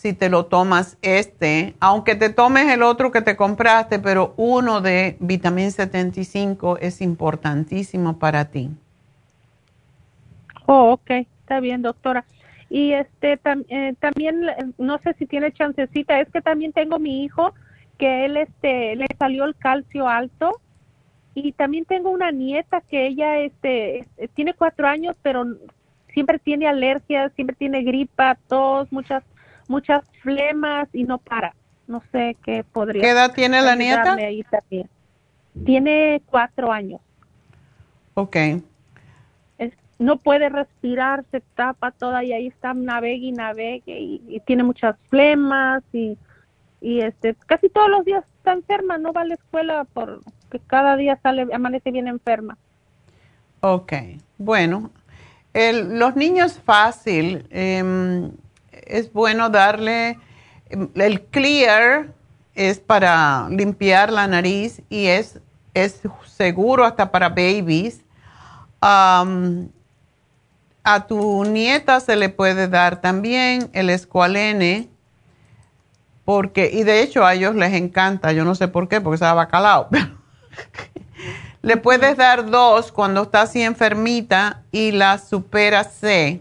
si 0.00 0.14
te 0.14 0.30
lo 0.30 0.46
tomas 0.46 0.96
este, 1.02 1.74
aunque 1.78 2.14
te 2.14 2.30
tomes 2.30 2.72
el 2.72 2.82
otro 2.82 3.12
que 3.12 3.20
te 3.20 3.36
compraste, 3.36 3.98
pero 3.98 4.32
uno 4.38 4.80
de 4.80 5.18
vitamina 5.20 5.70
75 5.70 6.78
es 6.78 7.02
importantísimo 7.02 8.18
para 8.18 8.46
ti. 8.46 8.70
Oh, 10.64 10.92
ok, 10.92 11.10
está 11.42 11.60
bien, 11.60 11.82
doctora. 11.82 12.24
Y 12.70 12.92
este 12.92 13.38
eh, 13.68 13.94
también 14.00 14.46
no 14.78 14.96
sé 15.00 15.12
si 15.18 15.26
tiene 15.26 15.52
chancecita, 15.52 16.18
es 16.18 16.30
que 16.30 16.40
también 16.40 16.72
tengo 16.72 16.98
mi 16.98 17.22
hijo 17.22 17.52
que 17.98 18.24
él 18.24 18.38
este 18.38 18.96
le 18.96 19.06
salió 19.18 19.44
el 19.44 19.54
calcio 19.54 20.08
alto 20.08 20.62
y 21.34 21.52
también 21.52 21.84
tengo 21.84 22.08
una 22.08 22.30
nieta 22.30 22.80
que 22.80 23.06
ella 23.06 23.38
este 23.40 24.06
tiene 24.32 24.54
cuatro 24.54 24.88
años 24.88 25.14
pero 25.20 25.44
siempre 26.14 26.38
tiene 26.38 26.66
alergias, 26.68 27.32
siempre 27.34 27.54
tiene 27.54 27.82
gripa, 27.82 28.38
tos, 28.48 28.90
muchas 28.90 29.22
muchas 29.70 30.04
flemas 30.20 30.88
y 30.92 31.04
no 31.04 31.18
para. 31.18 31.54
No 31.86 32.02
sé 32.12 32.36
qué 32.44 32.64
podría. 32.64 33.02
¿Qué 33.02 33.10
edad 33.10 33.32
tiene 33.32 33.62
la 33.62 33.76
nieta? 33.76 34.14
Ahí 34.14 34.42
también. 34.42 34.88
Tiene 35.64 36.20
cuatro 36.26 36.70
años. 36.70 37.00
Ok. 38.14 38.36
no 39.98 40.16
puede 40.16 40.48
respirar, 40.48 41.24
se 41.30 41.40
tapa 41.40 41.90
toda 41.90 42.24
y 42.24 42.32
ahí 42.32 42.46
está 42.46 42.72
navegue 42.72 43.26
y 43.26 43.32
navegue 43.32 44.00
y, 44.00 44.42
tiene 44.46 44.62
muchas 44.62 44.96
flemas 45.10 45.82
y, 45.92 46.16
y 46.80 47.00
este 47.00 47.34
casi 47.46 47.68
todos 47.68 47.90
los 47.90 48.04
días 48.06 48.24
está 48.38 48.52
enferma, 48.52 48.96
no 48.96 49.12
va 49.12 49.20
a 49.20 49.26
la 49.26 49.34
escuela 49.34 49.86
porque 49.92 50.58
cada 50.66 50.96
día 50.96 51.18
sale 51.22 51.46
amanece 51.52 51.90
bien 51.90 52.08
enferma. 52.08 52.56
Ok, 53.60 53.92
bueno, 54.38 54.90
el, 55.52 55.98
los 55.98 56.16
niños 56.16 56.58
fácil, 56.64 57.46
em, 57.50 58.32
es 58.90 59.12
bueno 59.12 59.50
darle 59.50 60.18
em, 60.68 60.88
el 60.94 61.22
clear 61.22 62.08
es 62.54 62.78
para 62.78 63.48
limpiar 63.48 64.12
la 64.12 64.26
nariz 64.26 64.82
y 64.88 65.06
es, 65.06 65.40
es 65.74 66.00
seguro 66.26 66.84
hasta 66.84 67.10
para 67.10 67.28
babies. 67.28 68.02
a 68.82 69.24
tu 71.06 71.44
nieta 71.44 72.00
se 72.00 72.16
le 72.16 72.28
puede 72.28 72.68
dar 72.68 73.00
también 73.00 73.70
el 73.72 73.90
escualene, 73.90 74.88
porque, 76.24 76.70
y 76.72 76.82
de 76.84 77.02
hecho 77.02 77.24
a 77.24 77.34
ellos 77.34 77.54
les 77.54 77.74
encanta, 77.74 78.32
yo 78.32 78.44
no 78.44 78.54
sé 78.54 78.68
por 78.68 78.88
qué, 78.88 79.00
porque 79.00 79.14
estaba 79.14 79.34
bacalao. 79.34 79.88
le 81.62 81.76
puedes 81.76 82.16
dar 82.16 82.50
dos 82.50 82.92
cuando 82.92 83.22
está 83.22 83.42
así 83.42 83.62
enfermita 83.62 84.62
y 84.72 84.92
la 84.92 85.18
supera 85.18 85.84
C. 85.84 86.40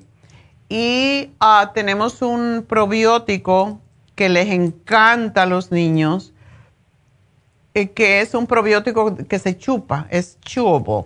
Y 0.69 1.31
ah, 1.39 1.71
tenemos 1.73 2.21
un 2.21 2.63
probiótico 2.67 3.81
que 4.15 4.29
les 4.29 4.49
encanta 4.49 5.43
a 5.43 5.45
los 5.47 5.71
niños, 5.71 6.31
eh, 7.73 7.89
que 7.89 8.21
es 8.21 8.35
un 8.35 8.45
probiótico 8.45 9.15
que 9.15 9.39
se 9.39 9.57
chupa, 9.57 10.07
es 10.11 10.39
chewable. 10.41 11.05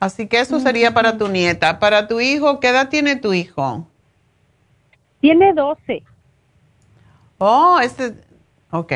Así 0.00 0.26
que 0.26 0.40
eso 0.40 0.60
sería 0.60 0.94
para 0.94 1.18
tu 1.18 1.28
nieta. 1.28 1.78
Para 1.78 2.08
tu 2.08 2.20
hijo, 2.20 2.58
¿qué 2.60 2.68
edad 2.68 2.88
tiene 2.88 3.16
tu 3.16 3.32
hijo? 3.34 3.86
Tiene 5.20 5.52
12. 5.52 6.02
Oh, 7.38 7.78
este, 7.82 8.14
ok. 8.70 8.92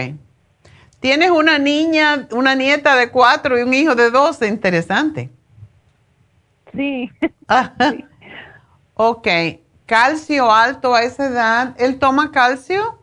Tienes 1.01 1.31
una 1.31 1.59
niña, 1.59 2.29
una 2.31 2.55
nieta 2.55 2.95
de 2.95 3.11
4 3.11 3.59
y 3.59 3.63
un 3.63 3.75
hijo 3.75 3.95
de 3.97 4.11
12, 4.11 4.47
interesante. 4.47 5.31
Sí. 6.73 7.11
Ok 9.05 9.29
calcio 9.93 10.51
alto 10.51 10.95
a 10.95 11.03
esa 11.03 11.27
edad, 11.27 11.75
¿él 11.79 11.99
toma 11.99 12.31
calcio? 12.31 12.99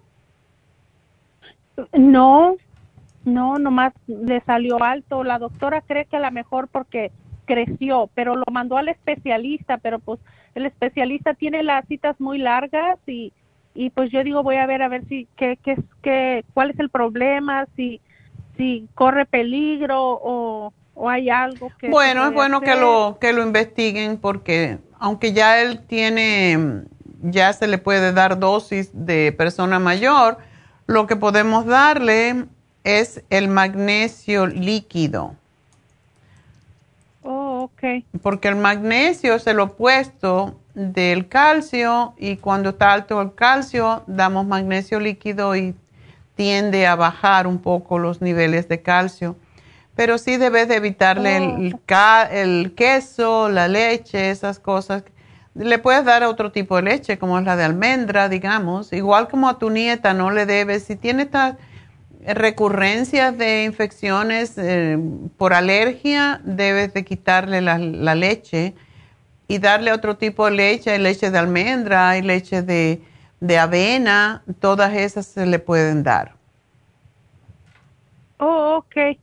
No, 1.93 2.55
no, 3.25 3.59
nomás 3.59 3.93
le 4.07 4.41
salió 4.41 4.81
alto. 4.81 5.23
La 5.23 5.37
doctora 5.37 5.81
cree 5.81 6.05
que 6.05 6.17
a 6.17 6.21
lo 6.21 6.31
mejor 6.31 6.67
porque 6.67 7.11
creció, 7.45 8.09
pero 8.15 8.35
lo 8.35 8.45
mandó 8.51 8.77
al 8.77 8.89
especialista, 8.89 9.77
pero 9.77 9.99
pues 9.99 10.19
el 10.55 10.65
especialista 10.65 11.33
tiene 11.33 11.63
las 11.63 11.85
citas 11.85 12.19
muy 12.19 12.39
largas 12.39 12.97
y, 13.05 13.33
y 13.75 13.89
pues 13.91 14.11
yo 14.11 14.23
digo 14.23 14.41
voy 14.41 14.55
a 14.55 14.65
ver 14.65 14.81
a 14.81 14.87
ver 14.87 15.05
si 15.09 15.27
qué 15.35 15.59
qué 15.63 15.77
qué 16.01 16.43
cuál 16.53 16.71
es 16.71 16.79
el 16.79 16.89
problema, 16.89 17.67
si 17.75 18.01
si 18.57 18.87
corre 18.95 19.25
peligro 19.25 20.19
o, 20.23 20.73
o 20.99 21.09
hay 21.09 21.29
algo 21.29 21.71
que 21.79 21.89
Bueno, 21.89 22.27
es 22.27 22.33
bueno 22.33 22.59
que 22.59 22.75
lo 22.75 23.17
que 23.21 23.31
lo 23.31 23.41
investiguen 23.41 24.17
porque 24.17 24.79
aunque 24.99 25.31
ya 25.31 25.61
él 25.61 25.79
tiene, 25.79 26.83
ya 27.21 27.53
se 27.53 27.67
le 27.67 27.77
puede 27.77 28.11
dar 28.11 28.37
dosis 28.37 28.89
de 28.91 29.31
persona 29.31 29.79
mayor, 29.79 30.39
lo 30.87 31.07
que 31.07 31.15
podemos 31.15 31.65
darle 31.65 32.47
es 32.83 33.23
el 33.29 33.47
magnesio 33.47 34.45
líquido. 34.47 35.35
Oh, 37.23 37.69
ok. 37.71 38.03
Porque 38.21 38.49
el 38.49 38.57
magnesio 38.57 39.35
es 39.35 39.47
el 39.47 39.61
opuesto 39.61 40.59
del 40.73 41.29
calcio 41.29 42.13
y 42.17 42.35
cuando 42.35 42.71
está 42.71 42.91
alto 42.91 43.21
el 43.21 43.33
calcio 43.33 44.03
damos 44.05 44.45
magnesio 44.45 44.99
líquido 44.99 45.55
y 45.55 45.75
tiende 46.35 46.87
a 46.87 46.95
bajar 46.95 47.47
un 47.47 47.59
poco 47.59 47.99
los 47.99 48.21
niveles 48.21 48.67
de 48.67 48.81
calcio 48.81 49.37
pero 49.99 50.17
sí 50.17 50.37
debes 50.37 50.69
de 50.69 50.77
evitarle 50.77 51.35
el, 51.35 51.75
oh. 51.75 52.27
el, 52.31 52.73
queso, 52.73 53.49
la 53.49 53.67
leche, 53.67 54.29
esas 54.29 54.57
cosas. 54.57 55.03
Le 55.55 55.77
puedes 55.77 56.05
dar 56.05 56.23
otro 56.23 56.53
tipo 56.53 56.77
de 56.77 56.83
leche, 56.83 57.19
como 57.19 57.37
es 57.37 57.43
la 57.43 57.57
de 57.57 57.65
almendra, 57.65 58.29
digamos. 58.29 58.93
Igual 58.93 59.27
como 59.27 59.49
a 59.49 59.59
tu 59.59 59.69
nieta 59.69 60.13
no 60.13 60.31
le 60.31 60.45
debes, 60.45 60.85
si 60.85 60.95
tiene 60.95 61.23
estas 61.23 61.57
recurrencias 62.25 63.37
de 63.37 63.65
infecciones 63.65 64.57
eh, 64.57 64.97
por 65.35 65.53
alergia, 65.53 66.39
debes 66.45 66.93
de 66.93 67.03
quitarle 67.03 67.59
la, 67.59 67.77
la, 67.77 68.15
leche 68.15 68.75
y 69.49 69.57
darle 69.57 69.91
otro 69.91 70.15
tipo 70.15 70.45
de 70.45 70.51
leche. 70.51 70.91
Hay 70.91 70.99
leche 70.99 71.29
de 71.29 71.39
almendra, 71.39 72.11
hay 72.11 72.21
leche 72.21 72.61
de, 72.61 73.01
de 73.41 73.57
avena, 73.59 74.43
todas 74.61 74.93
esas 74.93 75.25
se 75.25 75.45
le 75.45 75.59
pueden 75.59 76.03
dar. 76.03 76.35
Oh, 78.37 78.77
ok. 78.77 79.19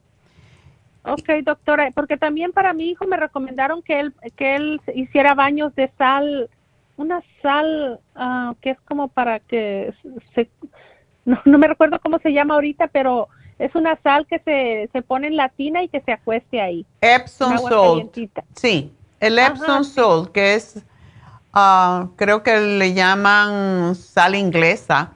Ok, 1.07 1.45
doctora, 1.45 1.91
porque 1.95 2.17
también 2.17 2.53
para 2.53 2.73
mi 2.73 2.91
hijo 2.91 3.07
me 3.07 3.17
recomendaron 3.17 3.81
que 3.81 4.01
él, 4.01 4.15
que 4.35 4.57
él 4.57 4.81
hiciera 4.93 5.35
baños 5.35 5.73
de 5.77 5.91
sal, 5.97 6.51
una 6.97 7.23
sal 7.43 8.01
ah, 8.17 8.55
que 8.61 8.71
es 8.71 8.81
como 8.83 9.07
para 9.07 9.39
que 9.39 9.95
se, 10.35 10.51
no, 11.25 11.41
me 11.45 11.69
recuerdo 11.69 12.01
cómo 12.01 12.19
se 12.19 12.33
llama 12.33 12.55
ahorita, 12.55 12.89
pero 12.89 13.29
es 13.59 13.73
una 13.77 13.97
sal 14.03 14.27
que 14.27 14.41
se, 14.41 14.91
se 14.93 15.03
pone 15.03 15.29
en 15.29 15.37
la 15.37 15.49
tina 15.49 15.83
y 15.83 15.89
que 15.89 16.01
se 16.01 16.13
acueste 16.13 16.61
ahí. 16.61 16.85
Epsom 17.01 17.57
salt. 17.57 18.19
Sí, 18.57 18.93
el 19.21 19.39
Epsom 19.39 19.85
salt, 19.85 20.33
que 20.33 20.55
es, 20.55 20.85
ah, 21.53 22.09
creo 22.17 22.43
que 22.43 22.59
le 22.59 22.95
llaman 22.95 23.95
sal 23.95 24.35
inglesa 24.35 25.16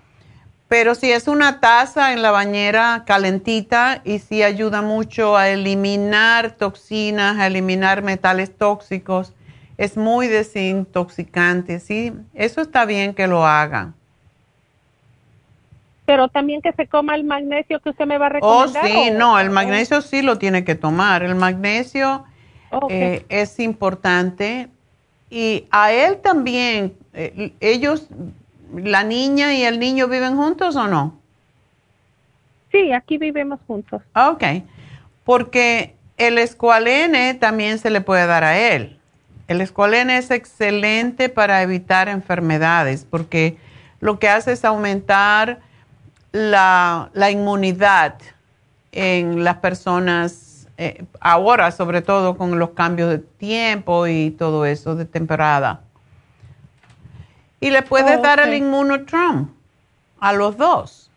pero 0.71 0.95
si 0.95 1.11
es 1.11 1.27
una 1.27 1.59
taza 1.59 2.13
en 2.13 2.23
la 2.23 2.31
bañera 2.31 3.03
calentita 3.05 4.03
y 4.05 4.21
si 4.21 4.45
ayuda 4.45 4.83
mucho 4.83 5.37
a 5.37 5.49
eliminar 5.49 6.53
toxinas, 6.53 7.41
a 7.41 7.49
eliminar 7.49 8.03
metales 8.03 8.57
tóxicos, 8.57 9.35
es 9.79 9.97
muy 9.97 10.29
desintoxicante, 10.29 11.81
¿sí? 11.81 12.13
Eso 12.35 12.61
está 12.61 12.85
bien 12.85 13.15
que 13.15 13.27
lo 13.27 13.45
haga. 13.45 13.95
Pero 16.07 16.29
también 16.29 16.63
que 16.63 16.73
se 16.73 16.87
coma 16.87 17.17
el 17.17 17.25
magnesio 17.25 17.81
que 17.81 17.91
usted 17.91 18.07
me 18.07 18.17
va 18.17 18.27
a 18.27 18.29
recomendar. 18.29 18.85
Oh, 18.85 18.87
sí, 18.87 19.11
no, 19.11 19.41
el 19.41 19.51
magnesio 19.51 20.01
sí 20.03 20.23
lo 20.23 20.39
tiene 20.39 20.63
que 20.63 20.77
tomar. 20.77 21.25
El 21.25 21.35
magnesio 21.35 22.27
eh, 22.89 23.25
es 23.29 23.59
importante. 23.59 24.69
Y 25.31 25.67
a 25.73 25.91
él 25.91 26.19
también, 26.19 26.95
eh, 27.13 27.55
ellos 27.59 28.07
¿La 28.75 29.05
niña 29.05 29.55
y 29.55 29.65
el 29.65 29.79
niño 29.79 30.09
viven 30.09 30.37
juntos 30.37 30.77
o 30.77 30.87
no? 30.87 31.19
Sí, 32.71 32.93
aquí 32.93 33.19
vivimos 33.19 33.59
juntos. 33.67 34.03
Ok, 34.15 34.45
porque 35.25 35.95
el 36.17 36.39
escualene 36.39 37.35
también 37.35 37.79
se 37.79 37.91
le 37.91 38.01
puede 38.01 38.27
dar 38.27 38.45
a 38.45 38.59
él. 38.59 38.99
El 39.49 39.61
escualene 39.61 40.19
es 40.19 40.31
excelente 40.31 41.29
para 41.29 41.63
evitar 41.63 42.09
enfermedades 42.09 43.05
porque 43.09 43.57
lo 43.99 44.19
que 44.19 44.29
hace 44.29 44.53
es 44.53 44.65
aumentar 44.65 45.59
la, 46.33 47.11
inmunidad 47.33 48.15
en 48.93 49.43
las 49.43 49.57
personas, 49.57 50.69
eh, 50.79 51.05
ahora 51.21 51.73
sobre 51.73 52.03
todo 52.03 52.37
con 52.37 52.59
los 52.59 52.71
cambios 52.71 53.11
de 53.11 53.19
tiempo 53.19 54.07
y 54.07 54.31
todo 54.31 54.65
eso 54.67 54.95
de 54.95 55.05
temporada. 55.05 55.83
Y 57.61 57.70
le 57.70 57.82
puedes 57.82 58.19
oh, 58.19 58.23
dar 58.23 58.41
el 58.41 58.55
inmunotrom 58.55 59.51
a 60.19 60.32
los 60.32 60.57
dos. 60.57 61.11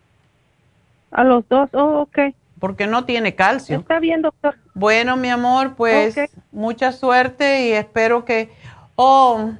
A 1.11 1.23
los 1.23 1.47
dos, 1.47 1.69
oh, 1.73 2.01
ok. 2.01 2.35
Porque 2.59 2.87
no 2.87 3.05
tiene 3.05 3.35
calcio. 3.35 3.79
Está 3.79 3.99
bien, 3.99 4.21
doctor. 4.21 4.55
Bueno, 4.73 5.15
mi 5.17 5.29
amor, 5.29 5.75
pues 5.75 6.15
mucha 6.51 6.91
suerte 6.91 7.67
y 7.67 7.71
espero 7.71 8.25
que... 8.25 8.51
Oh, 8.95 9.51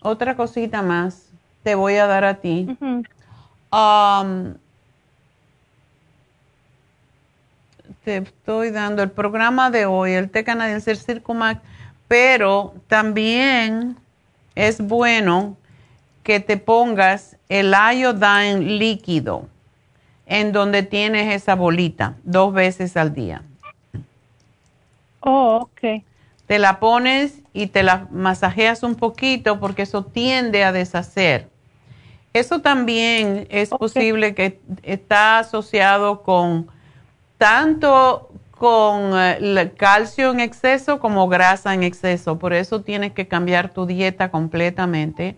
otra 0.00 0.36
cosita 0.36 0.82
más 0.82 1.26
te 1.62 1.74
voy 1.74 1.96
a 1.96 2.06
dar 2.06 2.24
a 2.24 2.34
ti. 2.34 2.76
Um, 2.80 4.54
te 8.04 8.18
estoy 8.18 8.70
dando 8.70 9.02
el 9.02 9.10
programa 9.10 9.70
de 9.70 9.84
hoy, 9.84 10.12
el 10.12 10.30
té 10.30 10.44
canadiense 10.44 10.94
Circumax, 10.94 11.60
pero 12.06 12.72
también 12.86 13.96
es 14.54 14.80
bueno 14.80 15.56
que 16.26 16.40
te 16.40 16.56
pongas 16.56 17.36
el 17.48 17.72
iodine 17.72 18.58
líquido 18.58 19.46
en 20.26 20.50
donde 20.50 20.82
tienes 20.82 21.32
esa 21.32 21.54
bolita 21.54 22.16
dos 22.24 22.52
veces 22.52 22.96
al 22.96 23.14
día. 23.14 23.42
Oh, 25.20 25.60
ok. 25.62 26.02
Te 26.48 26.58
la 26.58 26.80
pones 26.80 27.34
y 27.52 27.68
te 27.68 27.84
la 27.84 28.08
masajeas 28.10 28.82
un 28.82 28.96
poquito 28.96 29.60
porque 29.60 29.82
eso 29.82 30.04
tiende 30.04 30.64
a 30.64 30.72
deshacer 30.72 31.48
Eso 32.32 32.60
también 32.60 33.46
es 33.48 33.68
posible 33.68 34.34
que 34.34 34.58
está 34.82 35.38
asociado 35.38 36.24
con 36.24 36.66
tanto 37.38 38.32
con 38.50 39.16
eh, 39.16 39.36
el 39.38 39.74
calcio 39.74 40.32
en 40.32 40.40
exceso 40.40 40.98
como 40.98 41.28
grasa 41.28 41.72
en 41.72 41.84
exceso. 41.84 42.36
Por 42.36 42.52
eso 42.52 42.80
tienes 42.80 43.12
que 43.12 43.28
cambiar 43.28 43.68
tu 43.68 43.86
dieta 43.86 44.32
completamente. 44.32 45.36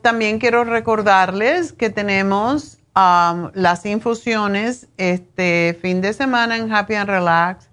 también 0.00 0.38
quiero 0.38 0.64
recordarles 0.64 1.74
que 1.74 1.90
tenemos 1.90 2.78
las 2.94 3.86
infusiones 3.86 4.88
este 4.96 5.78
fin 5.80 6.00
de 6.00 6.12
semana 6.14 6.56
en 6.56 6.72
Happy 6.72 6.94
and 6.94 7.10
Relax, 7.10 7.68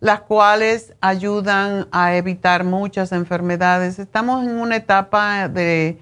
las 0.00 0.20
cuales 0.20 0.94
ayudan 1.00 1.88
a 1.90 2.16
evitar 2.16 2.64
muchas 2.64 3.12
enfermedades. 3.12 3.98
Estamos 3.98 4.44
en 4.44 4.58
una 4.58 4.76
etapa 4.76 5.48
de, 5.48 5.98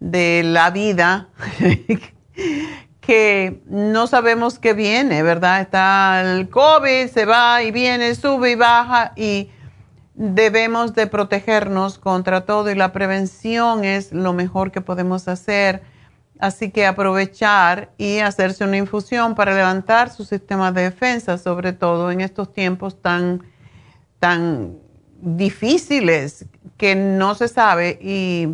de 0.00 0.42
la 0.44 0.70
vida 0.70 1.28
que 3.00 3.62
no 3.66 4.06
sabemos 4.06 4.58
qué 4.58 4.74
viene, 4.74 5.22
¿verdad? 5.22 5.60
Está 5.60 6.20
el 6.20 6.48
COVID, 6.48 7.08
se 7.08 7.24
va 7.24 7.62
y 7.62 7.70
viene, 7.70 8.14
sube 8.14 8.52
y 8.52 8.54
baja 8.54 9.12
y 9.16 9.50
debemos 10.14 10.94
de 10.94 11.06
protegernos 11.06 11.98
contra 11.98 12.42
todo 12.42 12.70
y 12.70 12.74
la 12.74 12.92
prevención 12.92 13.84
es 13.84 14.12
lo 14.12 14.32
mejor 14.34 14.70
que 14.70 14.80
podemos 14.82 15.26
hacer 15.26 15.82
Así 16.42 16.72
que 16.72 16.86
aprovechar 16.86 17.92
y 17.98 18.18
hacerse 18.18 18.64
una 18.64 18.76
infusión 18.76 19.36
para 19.36 19.54
levantar 19.54 20.10
su 20.10 20.24
sistema 20.24 20.72
de 20.72 20.82
defensa, 20.82 21.38
sobre 21.38 21.72
todo 21.72 22.10
en 22.10 22.20
estos 22.20 22.52
tiempos 22.52 23.00
tan, 23.00 23.44
tan 24.18 24.76
difíciles 25.20 26.46
que 26.76 26.96
no 26.96 27.36
se 27.36 27.46
sabe 27.46 27.96
y 28.02 28.48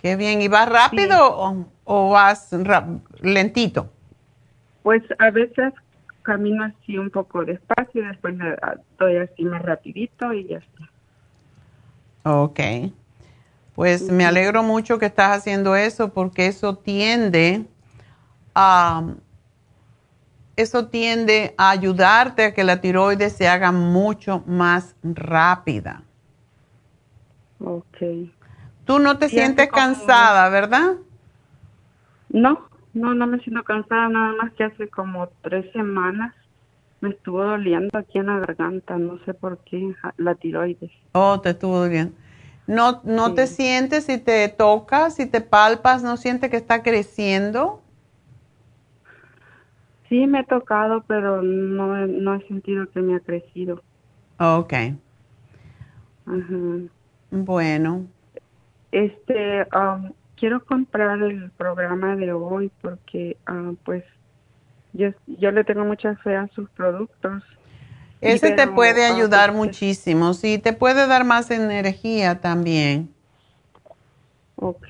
qué 0.00 0.16
bien. 0.16 0.40
¿Y 0.40 0.48
vas 0.48 0.68
rápido 0.68 1.16
o, 1.36 1.66
o, 1.84 2.10
vas 2.10 2.54
lentito? 3.20 3.90
Pues 4.82 5.02
a 5.18 5.30
veces 5.30 5.72
camino 6.26 6.64
así 6.64 6.98
un 6.98 7.10
poco 7.10 7.44
despacio, 7.44 8.02
y 8.02 8.06
después 8.06 8.34
me 8.34 8.56
doy 8.98 9.16
así 9.16 9.44
más 9.44 9.62
rapidito 9.62 10.32
y 10.32 10.48
ya 10.48 10.58
está. 10.58 10.90
Ok. 12.24 12.60
Pues 13.76 14.10
me 14.10 14.26
alegro 14.26 14.62
mucho 14.62 14.98
que 14.98 15.06
estás 15.06 15.38
haciendo 15.38 15.76
eso 15.76 16.12
porque 16.12 16.46
eso 16.48 16.76
tiende 16.76 17.66
a 18.54 19.14
eso 20.56 20.88
tiende 20.88 21.54
a 21.58 21.70
ayudarte 21.70 22.46
a 22.46 22.54
que 22.54 22.64
la 22.64 22.80
tiroides 22.80 23.34
se 23.34 23.46
haga 23.46 23.72
mucho 23.72 24.42
más 24.46 24.96
rápida. 25.02 26.02
Ok. 27.60 27.98
Tú 28.86 28.98
no 28.98 29.18
te 29.18 29.28
sientes 29.28 29.68
cansada, 29.68 30.48
¿verdad? 30.48 30.94
No, 32.30 32.68
no, 32.96 33.14
no 33.14 33.26
me 33.26 33.38
siento 33.40 33.62
cansada, 33.62 34.08
nada 34.08 34.32
más 34.32 34.52
que 34.54 34.64
hace 34.64 34.88
como 34.88 35.28
tres 35.42 35.70
semanas 35.72 36.34
me 37.00 37.10
estuvo 37.10 37.44
doliendo 37.44 37.90
aquí 37.98 38.18
en 38.18 38.26
la 38.26 38.38
garganta, 38.38 38.96
no 38.96 39.18
sé 39.24 39.34
por 39.34 39.58
qué, 39.64 39.94
la 40.16 40.34
tiroides. 40.34 40.90
Oh, 41.12 41.40
te 41.40 41.50
estuvo 41.50 41.78
doliendo. 41.78 42.14
¿No, 42.66 43.00
no 43.04 43.34
te 43.34 43.46
sientes 43.46 44.06
si 44.06 44.18
te 44.18 44.48
tocas, 44.48 45.14
si 45.14 45.26
te 45.26 45.40
palpas, 45.40 46.02
no 46.02 46.16
sientes 46.16 46.50
que 46.50 46.56
está 46.56 46.82
creciendo? 46.82 47.80
Sí, 50.08 50.26
me 50.26 50.40
he 50.40 50.44
tocado, 50.44 51.04
pero 51.06 51.42
no, 51.42 52.06
no 52.06 52.34
he 52.34 52.48
sentido 52.48 52.88
que 52.90 53.00
me 53.00 53.16
ha 53.16 53.20
crecido. 53.20 53.82
Ok. 54.38 54.72
Bueno. 57.30 58.06
Este, 58.90 59.66
um, 59.76 60.12
quiero 60.36 60.64
comprar 60.64 61.20
el 61.22 61.50
programa 61.50 62.16
de 62.16 62.32
hoy 62.32 62.70
porque 62.80 63.36
ah, 63.46 63.72
pues 63.84 64.04
yo, 64.92 65.08
yo 65.26 65.50
le 65.50 65.64
tengo 65.64 65.84
mucha 65.84 66.14
fe 66.16 66.36
a 66.36 66.48
sus 66.48 66.68
productos. 66.70 67.42
Ese 68.20 68.52
te 68.52 68.66
puede 68.66 69.04
ayudar 69.04 69.52
muchísimo, 69.52 70.32
sí, 70.34 70.58
te 70.58 70.72
puede 70.72 71.06
dar 71.06 71.24
más 71.24 71.50
energía 71.50 72.40
también. 72.40 73.10
Ok, 74.56 74.86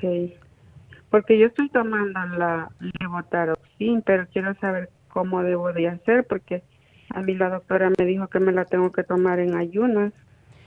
porque 1.11 1.39
yo 1.39 1.47
estoy 1.49 1.69
tomando 1.71 2.21
la 2.39 2.71
levotaroxin, 3.01 4.03
pero 4.03 4.27
quiero 4.33 4.55
saber 4.55 4.91
cómo 5.09 5.43
debo 5.43 5.73
de 5.73 5.89
hacer, 5.89 6.25
porque 6.25 6.63
a 7.11 7.21
mí 7.21 7.35
la 7.35 7.51
doctora 7.51 7.91
me 7.99 8.05
dijo 8.05 8.29
que 8.29 8.39
me 8.39 8.53
la 8.53 8.65
tengo 8.65 8.93
que 8.93 9.03
tomar 9.03 9.41
en 9.41 9.57
ayunas 9.57 10.13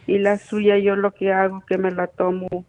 y 0.06 0.18
la 0.18 0.38
suya 0.38 0.78
yo 0.78 0.96
lo 0.96 1.12
que 1.12 1.32
hago 1.32 1.62
que 1.62 1.78
me 1.78 1.92
la 1.92 2.08
tomo 2.08 2.66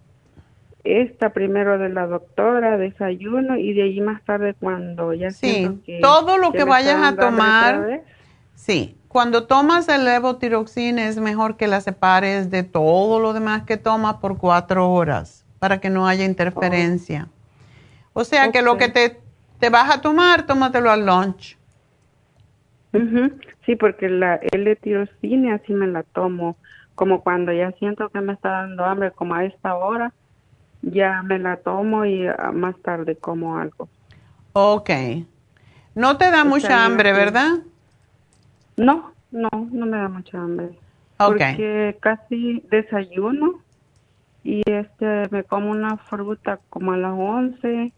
esta 0.84 1.30
primero 1.30 1.78
de 1.78 1.88
la 1.88 2.06
doctora, 2.06 2.76
desayuno 2.78 3.56
y 3.56 3.72
de 3.74 3.82
allí 3.82 4.00
más 4.00 4.22
tarde 4.24 4.54
cuando 4.54 5.12
ya 5.12 5.30
sí, 5.30 5.80
todo 6.00 6.38
lo 6.38 6.52
que, 6.52 6.64
vayas 6.64 7.02
a 7.02 7.16
tomar, 7.16 8.02
sí, 8.54 8.96
cuando 9.08 9.46
tomas 9.46 9.88
el 9.88 10.04
levotiroxina 10.04 11.08
es 11.08 11.18
mejor 11.18 11.56
que 11.56 11.66
la 11.66 11.80
separes 11.80 12.50
de 12.50 12.62
todo 12.62 13.20
lo 13.20 13.32
demás 13.32 13.64
que 13.64 13.76
tomas 13.76 14.16
por 14.16 14.38
cuatro 14.38 14.90
horas 14.90 15.44
para 15.58 15.80
que 15.80 15.90
no 15.90 16.06
haya 16.06 16.24
interferencia. 16.24 17.28
O 18.12 18.24
sea 18.24 18.50
que 18.50 18.62
lo 18.62 18.76
que 18.76 18.88
te, 18.88 19.20
te 19.58 19.70
vas 19.70 19.94
a 19.94 20.00
tomar, 20.00 20.46
tómatelo 20.46 20.90
al 20.90 21.06
lunch. 21.06 21.58
Sí, 23.66 23.76
porque 23.76 24.08
la 24.08 24.40
L-tirocina 24.52 25.56
así 25.56 25.72
me 25.74 25.86
la 25.86 26.02
tomo, 26.02 26.56
como 26.94 27.22
cuando 27.22 27.52
ya 27.52 27.70
siento 27.72 28.08
que 28.08 28.20
me 28.20 28.32
está 28.32 28.50
dando 28.50 28.84
hambre, 28.84 29.12
como 29.12 29.34
a 29.34 29.44
esta 29.44 29.76
hora, 29.76 30.12
ya 30.82 31.22
me 31.22 31.38
la 31.38 31.56
tomo 31.56 32.04
y 32.04 32.26
ah, 32.26 32.50
más 32.52 32.76
tarde 32.82 33.16
como 33.16 33.58
algo. 33.58 33.88
Ok. 34.52 34.90
No 35.94 36.16
te 36.16 36.30
da 36.30 36.44
mucha 36.44 36.84
hambre, 36.84 37.12
¿verdad? 37.12 37.58
No, 38.76 39.12
no, 39.30 39.48
no 39.52 39.86
me 39.86 39.96
da 39.96 40.08
mucha 40.08 40.38
hambre. 40.38 40.78
Porque 41.16 41.98
casi 42.00 42.64
desayuno 42.70 43.60
y 44.42 44.62
este 44.64 45.28
me 45.30 45.44
como 45.44 45.70
una 45.70 45.98
fruta 45.98 46.60
como 46.70 46.92
a 46.92 46.96
las 46.96 47.12
11 47.12 47.92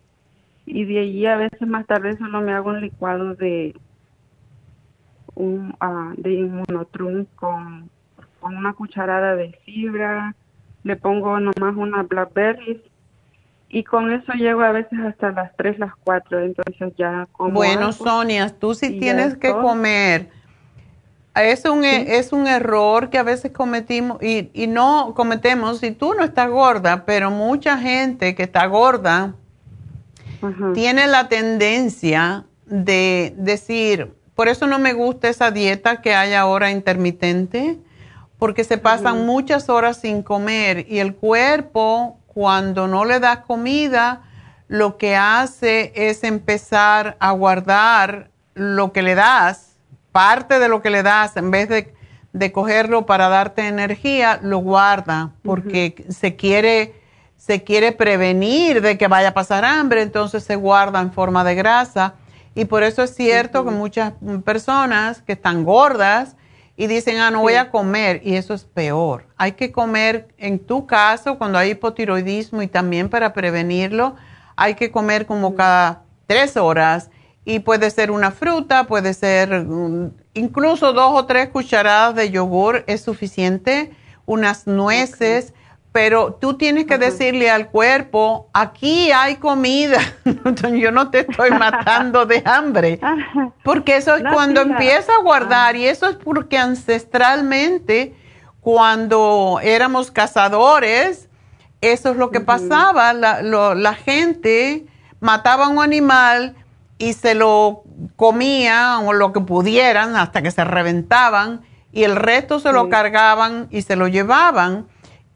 y 0.66 0.84
de 0.84 0.98
allí 0.98 1.26
a 1.26 1.36
veces 1.36 1.68
más 1.68 1.86
tarde 1.86 2.16
solo 2.18 2.40
me 2.40 2.52
hago 2.52 2.70
un 2.70 2.80
licuado 2.80 3.34
de 3.34 3.76
un 5.34 5.74
uh, 5.80 6.20
de 6.20 6.32
inmunotrum 6.32 7.26
con, 7.36 7.88
con 8.40 8.56
una 8.56 8.72
cucharada 8.72 9.36
de 9.36 9.52
fibra 9.64 10.34
le 10.84 10.96
pongo 10.96 11.38
nomás 11.38 11.76
una 11.76 12.02
blackberries 12.02 12.80
y 13.68 13.84
con 13.84 14.12
eso 14.12 14.32
llego 14.34 14.60
a 14.60 14.72
veces 14.72 14.98
hasta 15.00 15.30
las 15.30 15.56
3, 15.56 15.78
las 15.78 15.92
4, 16.04 16.40
entonces 16.40 16.92
ya 16.98 17.26
como 17.32 17.52
Bueno, 17.52 17.92
Sonia, 17.92 18.48
tú 18.50 18.74
sí 18.74 18.98
tienes 18.98 19.36
que 19.36 19.50
comer. 19.50 20.28
Es 21.34 21.64
un, 21.64 21.82
e, 21.82 22.18
es 22.18 22.34
un 22.34 22.46
error 22.46 23.08
que 23.08 23.16
a 23.16 23.22
veces 23.22 23.52
cometimos 23.52 24.22
y, 24.22 24.50
y 24.52 24.66
no 24.66 25.14
cometemos 25.16 25.78
si 25.78 25.92
tú 25.92 26.12
no 26.12 26.22
estás 26.22 26.50
gorda, 26.50 27.06
pero 27.06 27.30
mucha 27.30 27.78
gente 27.78 28.34
que 28.34 28.42
está 28.42 28.66
gorda 28.66 29.34
tiene 30.74 31.06
la 31.06 31.28
tendencia 31.28 32.44
de 32.66 33.32
decir, 33.36 34.12
por 34.34 34.48
eso 34.48 34.66
no 34.66 34.78
me 34.78 34.92
gusta 34.92 35.28
esa 35.28 35.50
dieta 35.50 36.00
que 36.00 36.14
hay 36.14 36.34
ahora 36.34 36.70
intermitente, 36.70 37.78
porque 38.42 38.64
se 38.64 38.76
pasan 38.76 39.24
muchas 39.24 39.68
horas 39.68 39.98
sin 39.98 40.24
comer 40.24 40.84
y 40.88 40.98
el 40.98 41.14
cuerpo 41.14 42.18
cuando 42.26 42.88
no 42.88 43.04
le 43.04 43.20
das 43.20 43.38
comida, 43.46 44.22
lo 44.66 44.98
que 44.98 45.14
hace 45.14 45.92
es 45.94 46.24
empezar 46.24 47.16
a 47.20 47.30
guardar 47.30 48.30
lo 48.54 48.90
que 48.90 49.02
le 49.02 49.14
das, 49.14 49.76
parte 50.10 50.58
de 50.58 50.68
lo 50.68 50.82
que 50.82 50.90
le 50.90 51.04
das, 51.04 51.36
en 51.36 51.52
vez 51.52 51.68
de, 51.68 52.50
cogerlo 52.50 53.06
para 53.06 53.28
darte 53.28 53.68
energía, 53.68 54.40
lo 54.42 54.58
guarda 54.58 55.30
porque 55.44 56.04
se 56.08 56.34
quiere 56.34 57.00
se 57.36 57.62
quiere 57.62 57.92
prevenir 57.92 58.82
de 58.82 58.98
que 58.98 59.06
vaya 59.06 59.28
a 59.28 59.34
pasar 59.34 59.64
hambre, 59.64 60.02
entonces 60.02 60.42
se 60.42 60.56
guarda 60.56 61.00
en 61.00 61.12
forma 61.12 61.44
de 61.44 61.54
grasa. 61.54 62.14
Y 62.56 62.64
por 62.64 62.82
eso 62.82 63.04
es 63.04 63.14
cierto 63.14 63.64
que 63.64 63.70
muchas 63.70 64.14
personas 64.44 65.22
que 65.22 65.34
están 65.34 65.62
gordas 65.62 66.34
y 66.76 66.86
dicen, 66.86 67.18
ah, 67.18 67.30
no 67.30 67.40
voy 67.40 67.54
a 67.54 67.70
comer, 67.70 68.22
y 68.24 68.36
eso 68.36 68.54
es 68.54 68.64
peor. 68.64 69.26
Hay 69.36 69.52
que 69.52 69.72
comer, 69.72 70.28
en 70.38 70.58
tu 70.58 70.86
caso, 70.86 71.38
cuando 71.38 71.58
hay 71.58 71.70
hipotiroidismo 71.70 72.62
y 72.62 72.66
también 72.66 73.08
para 73.08 73.32
prevenirlo, 73.32 74.16
hay 74.56 74.74
que 74.74 74.90
comer 74.90 75.26
como 75.26 75.54
cada 75.54 76.02
tres 76.26 76.56
horas 76.56 77.10
y 77.44 77.58
puede 77.58 77.90
ser 77.90 78.10
una 78.10 78.30
fruta, 78.30 78.84
puede 78.84 79.14
ser 79.14 79.64
mm, 79.64 80.12
incluso 80.34 80.92
dos 80.92 81.12
o 81.14 81.26
tres 81.26 81.48
cucharadas 81.48 82.14
de 82.14 82.30
yogur 82.30 82.84
es 82.86 83.02
suficiente, 83.02 83.90
unas 84.24 84.66
nueces 84.66 85.52
pero 85.92 86.32
tú 86.34 86.54
tienes 86.54 86.86
que 86.86 86.96
decirle 86.96 87.50
al 87.50 87.68
cuerpo, 87.68 88.48
aquí 88.54 89.12
hay 89.12 89.36
comida, 89.36 90.00
yo 90.72 90.90
no 90.90 91.10
te 91.10 91.20
estoy 91.20 91.50
matando 91.50 92.24
de 92.24 92.42
hambre, 92.46 92.98
porque 93.62 93.96
eso 93.96 94.16
es 94.16 94.22
cuando 94.32 94.62
empieza 94.62 95.12
a 95.12 95.22
guardar 95.22 95.76
y 95.76 95.86
eso 95.86 96.08
es 96.08 96.16
porque 96.16 96.56
ancestralmente 96.56 98.14
cuando 98.60 99.60
éramos 99.62 100.10
cazadores, 100.10 101.28
eso 101.82 102.10
es 102.10 102.16
lo 102.16 102.30
que 102.30 102.40
pasaba, 102.40 103.12
la, 103.12 103.42
la 103.42 103.94
gente 103.94 104.86
mataba 105.20 105.66
a 105.66 105.68
un 105.68 105.82
animal 105.82 106.54
y 106.96 107.12
se 107.12 107.34
lo 107.34 107.82
comía 108.16 109.00
o 109.00 109.12
lo 109.12 109.32
que 109.32 109.40
pudieran 109.40 110.16
hasta 110.16 110.40
que 110.40 110.52
se 110.52 110.64
reventaban 110.64 111.62
y 111.92 112.04
el 112.04 112.16
resto 112.16 112.60
se 112.60 112.72
lo 112.72 112.88
cargaban 112.88 113.66
y 113.70 113.82
se 113.82 113.96
lo 113.96 114.08
llevaban 114.08 114.86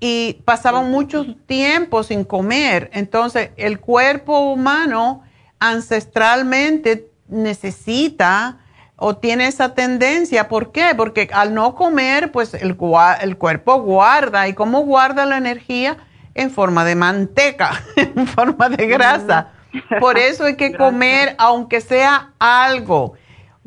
y 0.01 0.43
pasaban 0.44 0.90
mucho 0.90 1.24
tiempo 1.47 2.02
sin 2.02 2.24
comer. 2.24 2.90
Entonces, 2.93 3.51
el 3.56 3.81
cuerpo 3.81 4.40
humano 4.40 5.23
ancestralmente 5.59 7.09
necesita 7.28 8.59
o 8.97 9.16
tiene 9.16 9.47
esa 9.47 9.74
tendencia. 9.74 10.48
¿Por 10.48 10.73
qué? 10.73 10.94
Porque 10.97 11.28
al 11.32 11.55
no 11.55 11.74
comer, 11.74 12.32
pues 12.32 12.55
el, 12.55 12.77
el 13.20 13.36
cuerpo 13.36 13.81
guarda. 13.81 14.48
¿Y 14.48 14.55
cómo 14.55 14.81
guarda 14.81 15.27
la 15.27 15.39
energía? 15.39 15.98
En 16.35 16.51
forma 16.51 16.85
de 16.85 16.94
manteca, 16.94 17.82
en 17.97 18.27
forma 18.27 18.68
de 18.68 18.86
grasa. 18.86 19.52
Por 20.01 20.18
eso 20.18 20.44
hay 20.44 20.56
que 20.56 20.73
comer, 20.77 21.35
aunque 21.39 21.81
sea 21.81 22.32
algo, 22.39 23.14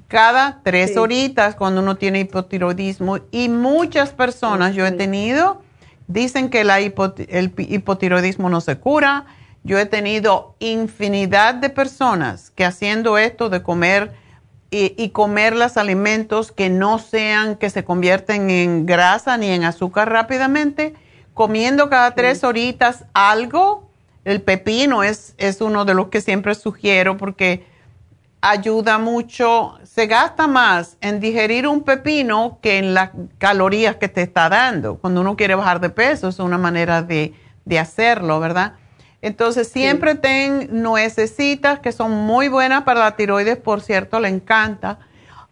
cada 0.07 0.61
tres 0.63 0.95
horitas 0.97 1.55
cuando 1.55 1.81
uno 1.81 1.95
tiene 1.95 2.19
hipotiroidismo. 2.19 3.17
Y 3.31 3.49
muchas 3.49 4.11
personas, 4.11 4.75
yo 4.75 4.85
he 4.85 4.91
tenido 4.91 5.63
Dicen 6.09 6.49
que 6.49 6.63
la 6.63 6.79
el 6.79 7.53
hipotiroidismo 7.55 8.49
no 8.49 8.61
se 8.61 8.79
cura. 8.79 9.27
Yo 9.63 9.77
he 9.77 9.85
tenido 9.85 10.55
infinidad 10.57 11.53
de 11.53 11.69
personas 11.69 12.49
que 12.55 12.65
haciendo 12.65 13.19
esto 13.19 13.51
de 13.51 13.61
comer 13.61 14.11
y, 14.71 15.09
comer 15.09 15.55
los 15.55 15.77
alimentos 15.77 16.51
que 16.51 16.71
no 16.71 16.97
sean, 16.97 17.57
que 17.57 17.69
se 17.69 17.83
convierten 17.83 18.49
en 18.49 18.87
grasa 18.87 19.37
ni 19.37 19.49
en 19.51 19.63
azúcar 19.63 20.11
rápidamente, 20.11 20.95
comiendo 21.35 21.89
cada 21.89 22.15
tres 22.15 22.43
horitas 22.43 23.05
algo. 23.13 23.87
El 24.25 24.41
pepino 24.41 25.03
es, 25.03 25.35
es 25.37 25.61
uno 25.61 25.85
de 25.85 25.93
los 25.93 26.07
que 26.07 26.21
siempre 26.21 26.55
sugiero 26.55 27.17
porque 27.17 27.67
ayuda 28.41 28.97
mucho, 28.97 29.77
se 29.83 30.07
gasta 30.07 30.47
más 30.47 30.97
en 31.01 31.19
digerir 31.19 31.67
un 31.67 31.83
pepino 31.83 32.59
que 32.61 32.77
en 32.77 32.93
las 32.93 33.11
calorías 33.37 33.97
que 33.97 34.07
te 34.07 34.21
está 34.21 34.49
dando. 34.49 34.97
Cuando 34.97 35.21
uno 35.21 35.35
quiere 35.35 35.55
bajar 35.55 35.79
de 35.79 35.89
peso, 35.89 36.29
es 36.29 36.39
una 36.39 36.57
manera 36.57 37.01
de, 37.01 37.33
hacerlo, 37.79 38.39
¿verdad? 38.39 38.73
Entonces, 39.21 39.67
siempre 39.67 40.15
ten 40.15 40.69
nuecesitas 40.71 41.79
que 41.79 41.91
son 41.91 42.11
muy 42.11 42.47
buenas 42.47 42.83
para 42.83 43.01
la 43.01 43.15
tiroides, 43.15 43.57
por 43.57 43.81
cierto, 43.81 44.19
le 44.19 44.29
encanta. 44.29 44.99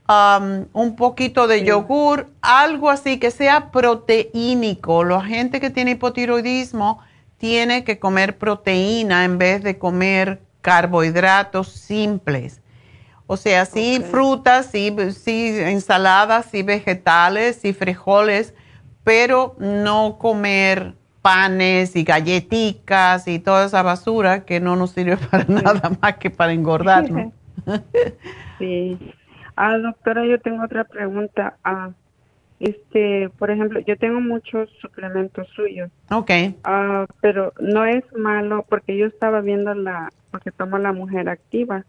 Um, 0.09 0.65
un 0.71 0.95
poquito 0.95 1.47
de 1.47 1.65
yogur, 1.65 2.27
algo 2.41 2.89
así 2.89 3.19
que 3.19 3.29
sea 3.29 3.71
proteínico. 3.71 5.03
La 5.03 5.21
gente 5.21 5.59
que 5.59 5.69
tiene 5.69 5.91
hipotiroidismo 5.91 7.01
tiene 7.37 7.83
que 7.83 7.99
comer 7.99 8.37
proteína 8.37 9.25
en 9.25 9.37
vez 9.37 9.61
de 9.63 9.77
comer 9.77 10.41
carbohidratos 10.61 11.67
simples. 11.67 12.61
O 13.29 13.35
sea, 13.35 13.65
sí 13.65 14.01
frutas, 14.09 14.67
sí, 14.67 14.95
sí 15.11 15.59
ensaladas, 15.59 16.45
sí 16.45 16.63
vegetales, 16.63 17.57
sí 17.57 17.73
frijoles, 17.73 18.55
pero 19.03 19.55
no 19.59 20.17
comer 20.17 20.93
panes 21.21 21.97
y 21.97 22.05
galletitas 22.05 23.27
y 23.27 23.39
toda 23.39 23.65
esa 23.65 23.83
basura 23.83 24.45
que 24.45 24.61
no 24.61 24.77
nos 24.77 24.91
sirve 24.91 25.17
para 25.31 25.43
nada 25.43 25.91
más 26.01 26.15
que 26.17 26.29
para 26.29 26.53
engordar, 26.53 27.11
¿no? 27.11 27.33
sí. 28.59 28.97
Ah, 29.57 29.77
doctora, 29.77 30.25
yo 30.25 30.39
tengo 30.39 30.63
otra 30.63 30.85
pregunta. 30.85 31.57
Ah, 31.65 31.89
este, 32.61 33.29
por 33.37 33.51
ejemplo, 33.51 33.81
yo 33.81 33.97
tengo 33.97 34.21
muchos 34.21 34.69
suplementos 34.79 35.47
suyos. 35.49 35.91
Ok. 36.11 36.31
Ah, 36.63 37.05
pero 37.19 37.51
no 37.59 37.83
es 37.83 38.05
malo 38.15 38.65
porque 38.69 38.95
yo 38.95 39.05
estaba 39.05 39.41
viendo 39.41 39.73
la, 39.73 40.09
porque 40.31 40.51
tomo 40.51 40.77
la 40.77 40.93
mujer 40.93 41.27
activa 41.27 41.83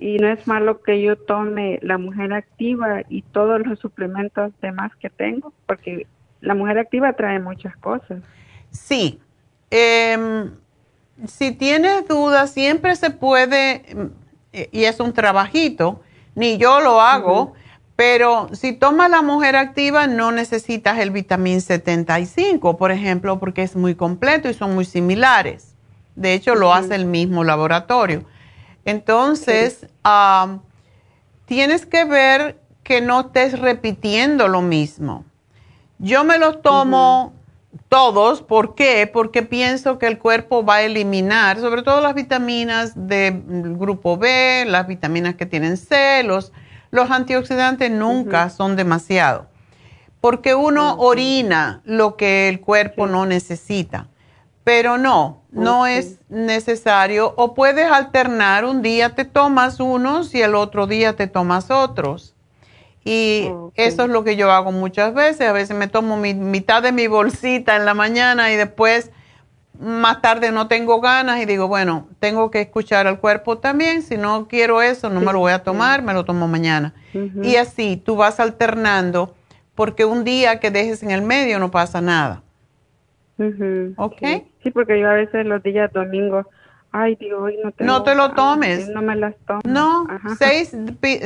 Y 0.00 0.16
no 0.16 0.28
es 0.28 0.46
malo 0.46 0.80
que 0.80 1.02
yo 1.02 1.16
tome 1.16 1.78
la 1.82 1.98
mujer 1.98 2.32
activa 2.32 3.02
y 3.08 3.22
todos 3.22 3.60
los 3.66 3.78
suplementos 3.78 4.52
demás 4.62 4.92
que 4.96 5.10
tengo, 5.10 5.52
porque 5.66 6.06
la 6.40 6.54
mujer 6.54 6.78
activa 6.78 7.12
trae 7.12 7.38
muchas 7.40 7.76
cosas. 7.76 8.22
Sí. 8.70 9.20
Em, 9.70 10.50
si 11.26 11.52
tienes 11.52 12.08
dudas, 12.08 12.52
siempre 12.52 12.96
se 12.96 13.10
puede, 13.10 13.84
eh, 14.52 14.68
y 14.72 14.84
es 14.84 14.98
un 14.98 15.12
trabajito, 15.12 16.00
ni 16.34 16.56
yo 16.56 16.80
lo 16.80 17.00
hago, 17.00 17.52
pero 17.96 18.48
si 18.52 18.72
tomas 18.72 19.10
la 19.10 19.20
mujer 19.20 19.56
activa 19.56 20.06
no 20.06 20.32
necesitas 20.32 20.98
el 20.98 21.10
vitamín 21.10 21.60
75, 21.60 22.78
por 22.78 22.92
ejemplo, 22.92 23.38
porque 23.38 23.62
es 23.62 23.76
muy 23.76 23.94
completo 23.94 24.48
y 24.48 24.54
son 24.54 24.74
muy 24.74 24.86
similares. 24.86 25.74
De 26.16 26.32
hecho, 26.32 26.54
lo 26.54 26.72
hace 26.72 26.94
el 26.94 27.04
mismo 27.04 27.44
laboratorio. 27.44 28.24
Entonces, 28.90 29.86
tienes 31.46 31.86
que 31.86 32.04
ver 32.04 32.60
que 32.82 33.00
no 33.00 33.20
estés 33.20 33.58
repitiendo 33.58 34.48
lo 34.48 34.62
mismo. 34.62 35.24
Yo 35.98 36.24
me 36.24 36.38
los 36.38 36.60
tomo 36.60 37.32
todos, 37.88 38.42
¿por 38.42 38.74
qué? 38.74 39.08
Porque 39.12 39.42
pienso 39.42 39.98
que 39.98 40.06
el 40.06 40.18
cuerpo 40.18 40.64
va 40.64 40.76
a 40.76 40.82
eliminar, 40.82 41.58
sobre 41.58 41.82
todo 41.82 42.00
las 42.00 42.14
vitaminas 42.14 42.92
del 42.94 43.76
grupo 43.76 44.16
B, 44.16 44.64
las 44.66 44.86
vitaminas 44.86 45.36
que 45.36 45.46
tienen 45.46 45.76
C, 45.76 46.22
los, 46.24 46.52
antioxidantes 46.92 47.90
nunca 47.90 48.50
son 48.50 48.74
demasiado, 48.74 49.46
porque 50.20 50.54
uno 50.54 50.96
orina 50.98 51.80
lo 51.84 52.16
que 52.16 52.48
el 52.48 52.60
cuerpo 52.60 53.06
no 53.06 53.26
necesita, 53.26 54.08
pero 54.64 54.98
no, 54.98 55.42
no 55.50 55.86
es 55.86 56.18
necesario, 56.28 57.34
o 57.36 57.54
puedes 57.54 57.90
alternar, 57.90 58.64
un 58.64 58.82
día 58.82 59.14
te 59.14 59.24
tomas 59.24 59.80
unos 59.80 60.34
y 60.34 60.42
el 60.42 60.54
otro 60.54 60.86
día 60.86 61.16
te 61.16 61.26
tomas 61.26 61.70
otros. 61.70 62.34
Y 63.04 63.48
eso 63.76 64.02
es 64.02 64.08
lo 64.10 64.24
que 64.24 64.36
yo 64.36 64.52
hago 64.52 64.72
muchas 64.72 65.14
veces. 65.14 65.48
A 65.48 65.52
veces 65.52 65.76
me 65.76 65.88
tomo 65.88 66.16
mi, 66.18 66.34
mitad 66.34 66.82
de 66.82 66.92
mi 66.92 67.06
bolsita 67.06 67.76
en 67.76 67.86
la 67.86 67.94
mañana 67.94 68.52
y 68.52 68.56
después 68.56 69.10
más 69.80 70.20
tarde 70.20 70.52
no 70.52 70.68
tengo 70.68 71.00
ganas 71.00 71.40
y 71.40 71.46
digo, 71.46 71.66
bueno, 71.66 72.06
tengo 72.18 72.50
que 72.50 72.60
escuchar 72.60 73.06
al 73.06 73.18
cuerpo 73.18 73.58
también. 73.58 74.02
Si 74.02 74.18
no 74.18 74.48
quiero 74.48 74.82
eso, 74.82 75.08
no 75.08 75.20
me 75.20 75.32
lo 75.32 75.38
voy 75.38 75.52
a 75.52 75.62
tomar, 75.62 76.02
me 76.02 76.12
lo 76.12 76.24
tomo 76.26 76.46
mañana. 76.46 76.92
Y 77.42 77.56
así 77.56 77.96
tú 77.96 78.16
vas 78.16 78.38
alternando 78.38 79.34
porque 79.74 80.04
un 80.04 80.22
día 80.24 80.60
que 80.60 80.70
dejes 80.70 81.02
en 81.02 81.10
el 81.10 81.22
medio 81.22 81.58
no 81.58 81.70
pasa 81.70 82.02
nada. 82.02 82.42
¿Ok? 83.96 84.22
Sí. 84.62 84.70
porque 84.70 85.00
yo 85.00 85.08
a 85.08 85.14
veces 85.14 85.46
los 85.46 85.62
días 85.62 85.92
domingos, 85.92 86.46
ay 86.92 87.16
Dios, 87.16 87.40
hoy 87.40 87.56
no 87.62 87.72
No 87.78 88.02
te 88.02 88.14
lo 88.14 88.32
tomes. 88.32 88.88
no 88.88 89.02
me 89.02 89.16
las 89.16 89.34
tomo. 89.46 89.60
No, 89.64 90.06
seis, 90.38 90.76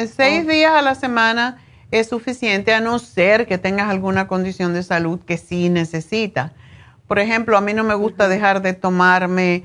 seis 0.08 0.44
oh. 0.44 0.50
días 0.50 0.72
a 0.72 0.82
la 0.82 0.94
semana 0.94 1.58
es 1.90 2.08
suficiente 2.08 2.74
a 2.74 2.80
no 2.80 2.98
ser 2.98 3.46
que 3.46 3.58
tengas 3.58 3.88
alguna 3.88 4.26
condición 4.26 4.74
de 4.74 4.82
salud 4.82 5.20
que 5.20 5.36
sí 5.36 5.68
necesita. 5.68 6.52
Por 7.06 7.18
ejemplo, 7.18 7.56
a 7.56 7.60
mí 7.60 7.74
no 7.74 7.84
me 7.84 7.94
gusta 7.94 8.28
dejar 8.28 8.62
de 8.62 8.72
tomarme 8.72 9.64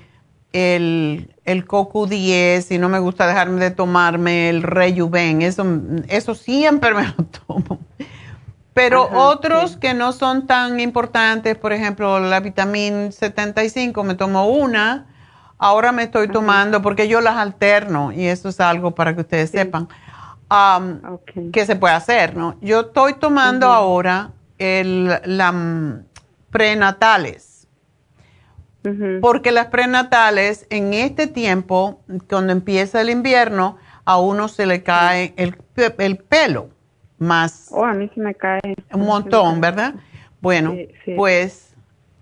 el, 0.54 1.34
el 1.46 1.66
CoQ10 1.66 2.76
y 2.76 2.78
no 2.78 2.90
me 2.90 3.00
gusta 3.00 3.28
dejarme 3.28 3.60
de 3.62 3.72
tomarme 3.72 4.50
el 4.50 4.64
Rejuven. 4.64 5.41
Eso, 5.41 5.66
eso 6.08 6.36
siempre 6.36 6.94
me 6.96 7.08
lo 7.08 7.26
tomo. 7.48 7.80
Pero 8.74 9.10
otros 9.14 9.78
que 9.78 9.94
no 9.94 10.12
son 10.12 10.48
tan 10.48 10.80
importantes, 10.80 11.58
por 11.58 11.74
ejemplo, 11.74 12.20
la 12.20 12.40
vitamina 12.40 13.12
75, 13.12 14.04
me 14.04 14.16
tomo 14.16 14.48
una. 14.48 15.08
Ahora 15.58 15.91
me 15.91 16.04
estoy 16.04 16.30
tomando 16.30 16.82
porque 16.82 17.08
yo 17.08 17.20
las 17.20 17.36
alterno 17.36 18.14
y 18.14 18.28
eso 18.28 18.50
es 18.50 18.60
algo 18.62 18.96
para 18.96 19.14
que 19.14 19.22
ustedes 19.22 19.50
sepan 19.50 19.90
um, 20.50 21.18
que 21.52 21.66
se 21.66 21.76
puede 21.76 21.96
hacer, 21.96 22.38
¿no? 22.38 22.56
Yo 22.62 22.82
estoy 22.82 23.16
tomando 23.16 23.68
ahora 23.68 24.32
el, 24.58 25.20
la 25.26 25.52
mm, 25.52 26.06
prenatales. 26.50 27.68
Porque 29.22 29.52
las 29.52 29.68
prenatales 29.68 30.66
en 30.70 30.94
este 30.94 31.28
tiempo, 31.28 32.02
cuando 32.30 32.54
empieza 32.54 33.02
el 33.02 33.10
invierno, 33.10 33.78
a 34.06 34.18
uno 34.18 34.48
se 34.48 34.66
le 34.66 34.82
cae 34.82 35.34
el, 35.38 35.58
el 36.00 36.18
pelo 36.18 36.70
más. 37.20 37.68
Oh, 37.72 37.86
a 37.86 37.94
mí 37.94 38.10
se 38.14 38.20
me 38.20 38.34
cae. 38.34 38.62
Un 38.94 39.06
montón, 39.06 39.62
¿verdad? 39.62 39.96
Bueno, 40.41 40.76
pues 41.16 41.76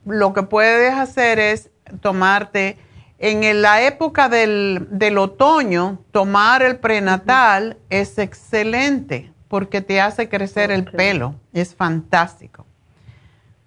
lo 0.06 0.34
que 0.34 0.44
puedes 0.44 0.94
hacer 0.94 1.40
es 1.40 1.70
tomarte 2.02 2.78
en 3.20 3.62
la 3.62 3.82
época 3.82 4.30
del, 4.30 5.18
otoño, 5.18 6.00
tomar 6.12 6.62
el 6.62 6.78
prenatal 6.78 7.78
es 7.90 8.18
excelente 8.20 9.32
porque 9.48 9.82
te 9.82 10.02
hace 10.02 10.30
crecer 10.30 10.72
el 10.72 10.86
pelo. 10.86 11.36
Es 11.54 11.74
fantástico. 11.74 12.66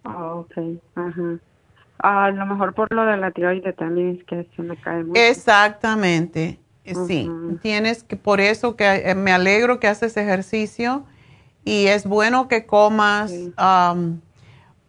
Ah, 0.05 0.35
ok, 0.35 0.53
ajá. 0.95 1.39
A 1.99 2.31
lo 2.31 2.47
mejor 2.47 2.75
por 2.75 2.93
lo 2.95 3.05
de 3.05 3.17
la 3.17 3.31
tiroides 3.31 3.77
también 3.77 4.17
es 4.19 4.25
que 4.25 4.49
se 4.57 4.63
me 4.63 4.77
cae 4.77 5.05
mucho. 5.05 5.21
Exactamente, 5.21 6.59
sí. 7.07 7.31
Tienes 7.61 8.05
que, 8.05 8.17
por 8.17 8.41
eso 8.41 8.77
que 8.77 8.87
eh, 8.87 9.15
me 9.15 9.33
alegro 9.33 9.81
que 9.81 9.89
haces 9.89 10.17
ejercicio 10.17 11.05
y 11.65 11.87
es 11.87 12.07
bueno 12.07 12.49
que 12.49 12.67
comas, 12.67 13.33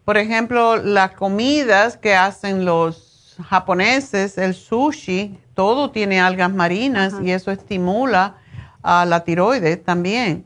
por 0.05 0.17
ejemplo, 0.17 0.77
las 0.77 1.11
comidas 1.11 1.97
que 1.97 2.15
hacen 2.15 2.65
los 2.65 3.37
japoneses, 3.49 4.37
el 4.37 4.53
sushi, 4.53 5.37
todo 5.53 5.91
tiene 5.91 6.19
algas 6.19 6.51
marinas 6.51 7.13
y 7.23 7.31
eso 7.31 7.51
estimula 7.51 8.37
a 8.81 9.05
la 9.05 9.23
tiroides 9.23 9.83
también. 9.83 10.45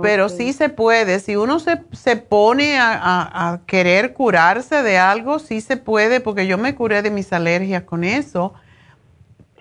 Pero 0.00 0.30
sí 0.30 0.54
se 0.54 0.70
puede, 0.70 1.20
si 1.20 1.36
uno 1.36 1.58
se, 1.58 1.82
se 1.92 2.16
pone 2.16 2.78
a, 2.78 3.60
querer 3.66 4.14
curarse 4.14 4.82
de 4.82 4.96
algo, 4.96 5.38
sí 5.38 5.60
se 5.60 5.76
puede, 5.76 6.20
porque 6.20 6.46
yo 6.46 6.56
me 6.56 6.74
curé 6.74 7.02
de 7.02 7.10
mis 7.10 7.30
alergias 7.30 7.82
con 7.82 8.02
eso, 8.02 8.54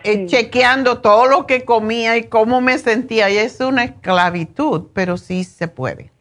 eh, 0.06 0.26
chequeando 0.27 0.99
todo 0.99 1.27
lo 1.27 1.45
que 1.45 1.65
comía 1.65 2.18
y 2.18 2.26
cómo 2.26 2.61
me 2.61 2.77
sentía, 2.77 3.30
y 3.30 3.38
es 3.38 3.60
una 3.60 3.84
esclavitud, 3.84 4.88
pero 4.94 5.18
sí 5.18 5.44
se 5.44 5.68
puede. 5.68 6.11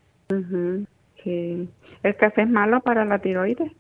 Sí. 1.23 1.69
¿El 2.02 2.16
café 2.16 2.43
es 2.43 2.48
malo 2.48 2.81
para 2.81 3.05
la 3.05 3.19
tiroides? 3.19 3.73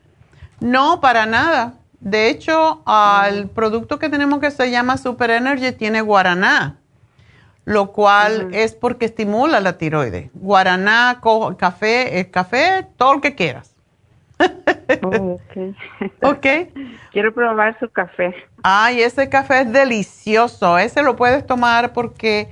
No, 0.60 1.00
para 1.00 1.26
nada. 1.26 1.74
De 2.00 2.28
hecho, 2.28 2.82
el 3.28 3.48
producto 3.48 3.98
que 3.98 4.08
tenemos 4.08 4.40
que 4.40 4.50
se 4.50 4.70
llama 4.70 4.96
Super 4.98 5.30
Energy 5.30 5.72
tiene 5.72 6.00
guaraná, 6.02 6.78
lo 7.64 7.92
cual 7.92 8.48
es 8.52 8.74
porque 8.74 9.06
estimula 9.06 9.60
la 9.60 9.78
tiroides. 9.78 10.30
Guaraná, 10.34 11.20
café, 11.56 12.20
el 12.20 12.30
café, 12.30 12.86
todo 12.96 13.14
lo 13.14 13.20
que 13.20 13.34
quieras. 13.34 13.73
Oh, 15.02 15.40
ok. 16.22 16.48
Quiero 17.12 17.34
probar 17.34 17.78
su 17.78 17.88
café. 17.88 18.34
Ay, 18.62 19.00
ese 19.02 19.28
café 19.28 19.62
es 19.62 19.72
delicioso. 19.72 20.78
Ese 20.78 21.02
lo 21.02 21.16
puedes 21.16 21.46
tomar 21.46 21.92
porque 21.92 22.48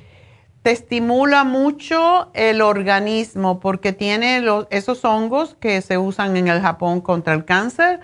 te 0.62 0.70
estimula 0.70 1.44
mucho 1.44 2.30
el 2.34 2.62
organismo, 2.62 3.60
porque 3.60 3.92
tiene 3.92 4.40
los, 4.40 4.66
esos 4.70 5.04
hongos 5.04 5.54
que 5.54 5.80
se 5.80 5.98
usan 5.98 6.36
en 6.36 6.48
el 6.48 6.60
Japón 6.60 7.00
contra 7.00 7.34
el 7.34 7.44
cáncer 7.44 8.00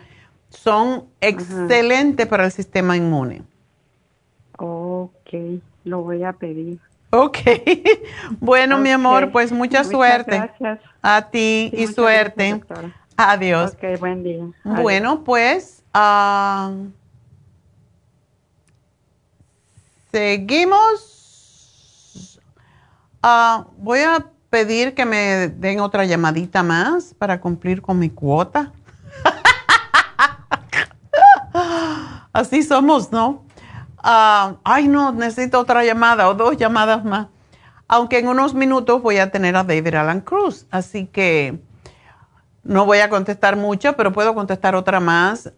son 0.51 1.05
excelentes 1.21 2.27
para 2.27 2.47
el 2.47 2.53
sistema 2.53 2.97
inmune. 2.97 3.43
Ok, 4.59 5.61
lo 5.85 6.03
voy 6.03 6.25
a 6.25 6.33
pedir. 6.33 6.79
Ok, 7.11 7.39
bueno 8.41 8.79
mi 8.79 8.91
amor, 8.91 9.31
pues 9.31 9.53
mucha 9.53 9.85
suerte. 9.85 10.37
Gracias. 10.37 10.81
A 11.01 11.31
ti 11.31 11.71
y 11.73 11.87
suerte. 11.87 12.61
Adiós. 13.21 13.73
Ok, 13.73 13.99
buen 13.99 14.23
día. 14.23 14.45
Bueno, 14.63 15.25
pues 15.25 15.83
ah, 15.93 16.71
seguimos. 20.13 22.39
Ah, 23.21 23.67
voy 23.77 24.03
a 24.03 24.25
pedir 24.51 24.95
que 24.95 25.05
me 25.05 25.49
den 25.49 25.81
otra 25.81 26.05
llamadita 26.05 26.63
más 26.63 27.13
para 27.13 27.41
cumplir 27.41 27.83
con 27.83 27.99
mi 27.99 28.09
cuota. 28.09 28.73
Así 32.33 32.63
somos, 32.63 33.11
¿no? 33.11 33.43
Ah, 33.99 34.59
ay, 34.63 34.87
no, 34.87 35.11
necesito 35.11 35.59
otra 35.59 35.85
llamada 35.85 36.29
o 36.29 36.35
dos 36.35 36.57
llamadas 36.57 37.05
más. 37.05 37.27
Aunque 37.89 38.21
en 38.21 38.29
unos 38.29 38.55
minutos 38.55 39.03
voy 39.03 39.19
a 39.19 39.33
tener 39.33 39.57
a 39.57 39.65
David 39.65 39.97
Alan 39.97 40.21
Cruz, 40.21 40.67
así 40.71 41.07
que 41.07 41.59
no 42.69 42.87
voy 42.87 42.99
a 42.99 43.09
contestar 43.09 43.57
mucho, 43.57 43.97
pero 43.97 44.13
puedo 44.13 44.33
contestar 44.35 44.77
otra 44.77 45.01
más. 45.01 45.51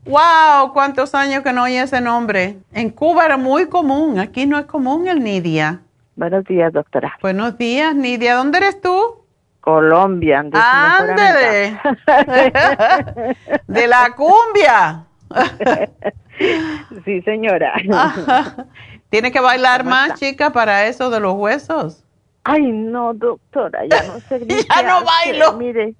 Wow, 0.04 0.72
cuántos 0.72 1.14
años 1.14 1.42
que 1.42 1.52
no 1.52 1.64
oye 1.64 1.80
ese 1.80 2.00
nombre. 2.00 2.60
En 2.72 2.88
Cuba 2.90 3.26
era 3.26 3.36
muy 3.36 3.66
común, 3.66 4.20
aquí 4.20 4.46
no 4.46 4.58
es 4.58 4.64
común 4.66 5.08
el 5.08 5.22
Nidia. 5.22 5.82
Buenos 6.16 6.44
días, 6.44 6.72
doctora. 6.72 7.18
Buenos 7.20 7.59
días, 7.59 7.94
Nidia. 7.94 8.36
¿Dónde 8.36 8.56
eres 8.56 8.80
tú? 8.80 9.26
Colombia. 9.60 10.44
Ándele. 10.51 11.78
de 13.66 13.86
la 13.86 14.14
cumbia. 14.16 15.05
sí, 17.05 17.20
señora. 17.20 17.74
¿Tiene 19.10 19.30
que 19.30 19.40
bailar 19.40 19.84
más, 19.84 20.18
chica, 20.18 20.52
para 20.52 20.86
eso 20.86 21.10
de 21.10 21.20
los 21.20 21.34
huesos? 21.34 22.02
Ay, 22.44 22.62
no, 22.62 23.12
doctora, 23.12 23.80
ya 23.90 24.02
no 24.05 24.18
sé. 24.20 24.47
ya 24.47 24.82
no 24.82 25.05
bailo. 25.05 25.52
Mire, 25.55 25.94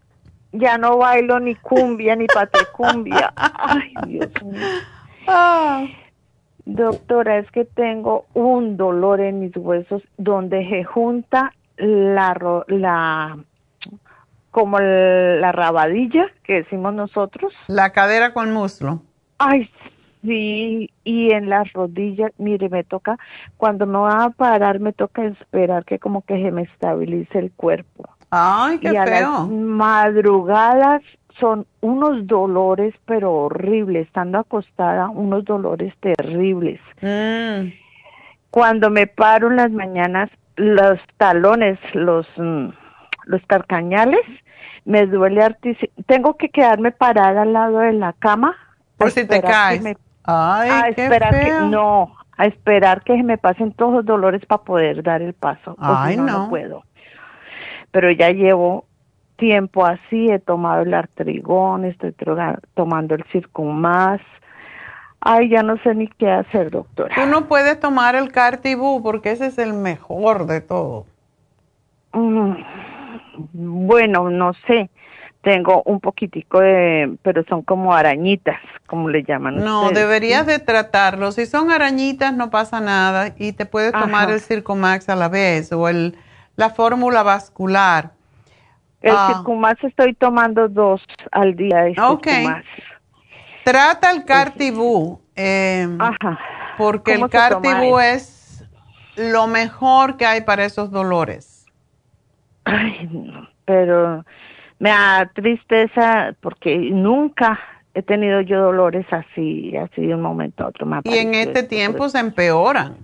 ya 0.53 0.79
no 0.79 0.97
bailo 0.97 1.41
ni 1.41 1.57
cumbia 1.57 2.17
ni 2.17 2.27
patecumbia. 2.27 3.35
Ay, 3.37 3.93
Dios 4.07 4.31
mío. 4.43 4.67
Ah. 5.27 5.85
Doctora, 6.67 7.39
es 7.39 7.51
que 7.53 7.65
tengo 7.65 8.27
un 8.35 8.77
dolor 8.77 9.21
en 9.21 9.39
mis 9.39 9.57
huesos 9.57 10.03
donde 10.19 10.69
se 10.69 10.83
junta 10.83 11.53
la, 11.77 12.65
la 12.67 13.39
como 14.51 14.81
la 14.81 15.53
rabadilla 15.53 16.27
que 16.43 16.55
decimos 16.55 16.93
nosotros. 16.93 17.53
La 17.69 17.91
cadera 17.91 18.33
con 18.33 18.53
muslo. 18.53 19.01
Ay, 19.39 19.71
sí, 20.23 20.91
y 21.05 21.31
en 21.31 21.49
las 21.51 21.73
rodillas, 21.73 22.33
mire, 22.39 22.69
me 22.69 22.83
toca, 22.83 23.17
cuando 23.59 23.87
me 23.87 23.99
va 23.99 24.25
a 24.25 24.31
parar, 24.31 24.81
me 24.81 24.93
toca 24.93 25.25
esperar 25.25 25.85
que 25.85 26.01
como 26.01 26.23
que 26.23 26.43
se 26.43 26.51
me 26.51 26.63
estabilice 26.63 27.39
el 27.39 27.53
cuerpo. 27.53 28.09
Ay, 28.31 28.79
qué 28.81 28.93
y 28.93 28.97
a 28.97 29.05
feo. 29.05 29.31
Las 29.31 29.49
madrugadas 29.51 31.03
son 31.39 31.67
unos 31.81 32.27
dolores, 32.27 32.95
pero 33.05 33.33
horribles, 33.33 34.07
estando 34.07 34.39
acostada, 34.39 35.09
unos 35.09 35.45
dolores 35.45 35.95
terribles. 36.01 36.81
Mm. 37.01 37.73
Cuando 38.51 38.91
me 38.91 39.07
paro 39.07 39.51
en 39.51 39.57
las 39.57 39.71
mañanas, 39.71 40.31
los 40.57 40.99
talones, 41.19 41.79
los, 41.95 42.27
mm, 42.37 42.69
los 43.27 43.43
carcañales, 43.47 44.23
me 44.85 45.07
duele 45.07 45.57
Tengo 46.07 46.37
que 46.37 46.49
quedarme 46.49 46.93
parada 46.93 47.43
al 47.43 47.53
lado 47.53 47.79
de 47.79 47.93
la 47.93 48.13
cama. 48.15 48.55
Por 48.97 49.11
si 49.11 49.27
te 49.27 49.43
caes. 49.43 49.83
Ay, 50.25 50.71
a 50.71 50.89
esperar 50.89 51.45
que 51.45 51.53
no, 51.67 52.17
a 52.37 52.47
esperar 52.47 53.03
que 53.05 53.17
se 53.17 53.23
me 53.23 53.39
pasen 53.39 53.73
todos 53.73 53.95
los 53.95 54.05
dolores 54.05 54.45
para 54.47 54.63
poder 54.63 55.03
dar 55.03 55.23
el 55.23 55.35
paso. 55.35 55.77
Ay, 55.79 56.17
no, 56.17 56.25
no 56.25 56.49
puedo. 56.49 56.83
Pero 57.93 58.11
ya 58.11 58.31
llevo 58.31 58.86
tiempo 59.37 59.85
así, 59.85 60.31
he 60.31 60.39
tomado 60.39 60.83
el 60.83 60.95
artrigón, 60.95 61.85
estoy 61.85 62.15
tomando 62.75 63.15
el 63.15 63.25
circumás. 63.33 64.21
Ay, 65.21 65.49
ya 65.49 65.63
no 65.63 65.77
sé 65.83 65.95
ni 65.95 66.09
qué 66.09 66.31
hacer, 66.31 66.71
doctora. 66.71 67.15
Tú 67.15 67.27
no 67.27 67.49
puedes 67.49 67.81
tomar 67.81 68.15
el 68.15 68.31
Cartibú 68.31 69.03
porque 69.03 69.33
ese 69.33 69.47
es 69.47 69.59
el 69.59 69.73
mejor 69.73 70.47
de 70.47 70.61
todo. 70.61 71.07
Mm, 72.13 72.55
bueno, 73.53 74.31
no 74.31 74.53
sé. 74.67 74.91
Tengo 75.43 75.83
un 75.85 76.01
poquitico 76.01 76.59
de, 76.59 77.17
pero 77.23 77.45
son 77.49 77.63
como 77.63 77.95
arañitas, 77.95 78.59
como 78.89 79.09
le 79.09 79.23
llaman. 79.23 79.65
No, 79.65 79.91
deberías 79.91 80.45
de 80.45 80.59
tratarlo. 80.59 81.31
Si 81.31 81.47
son 81.47 81.71
arañitas 81.71 82.35
no 82.35 82.51
pasa 82.51 82.81
nada 82.81 83.33
y 83.39 83.53
te 83.53 83.65
puedes 83.65 83.93
tomar 83.93 84.31
el 84.31 84.41
Circumax 84.41 85.09
a 85.09 85.15
la 85.15 85.29
vez 85.29 85.73
o 85.73 85.89
el, 85.89 86.17
la 86.57 86.71
fórmula 86.71 87.23
vascular. 87.23 88.16
El 89.07 89.15
ah. 89.17 89.35
Circumax 89.35 89.85
estoy 89.85 90.15
tomando 90.15 90.69
dos 90.69 91.01
al 91.31 91.55
día 91.55 91.83
de 91.83 91.95
Trata 93.65 94.11
el 94.11 94.25
Cartibú. 94.25 95.21
Eh, 95.37 95.87
Porque 96.77 97.15
el 97.15 97.29
Cartibú 97.29 98.01
es 98.01 98.65
lo 99.17 99.47
mejor 99.47 100.17
que 100.17 100.27
hay 100.27 100.41
para 100.41 100.65
esos 100.65 100.91
dolores. 100.91 101.67
Ay, 102.65 103.09
pero 103.65 104.25
me 104.81 104.91
da 104.91 105.31
tristeza 105.33 106.35
porque 106.41 106.77
nunca 106.77 107.61
he 107.95 108.03
tenido 108.03 108.41
yo 108.41 108.61
dolores 108.61 109.07
así, 109.13 109.77
así 109.77 110.05
de 110.05 110.15
un 110.17 110.21
momento 110.21 110.65
a 110.65 110.69
otro. 110.69 110.87
y 111.05 111.19
en 111.19 111.35
este 111.35 111.63
tiempo 111.63 112.09
se 112.09 112.19
empeoran. 112.19 112.97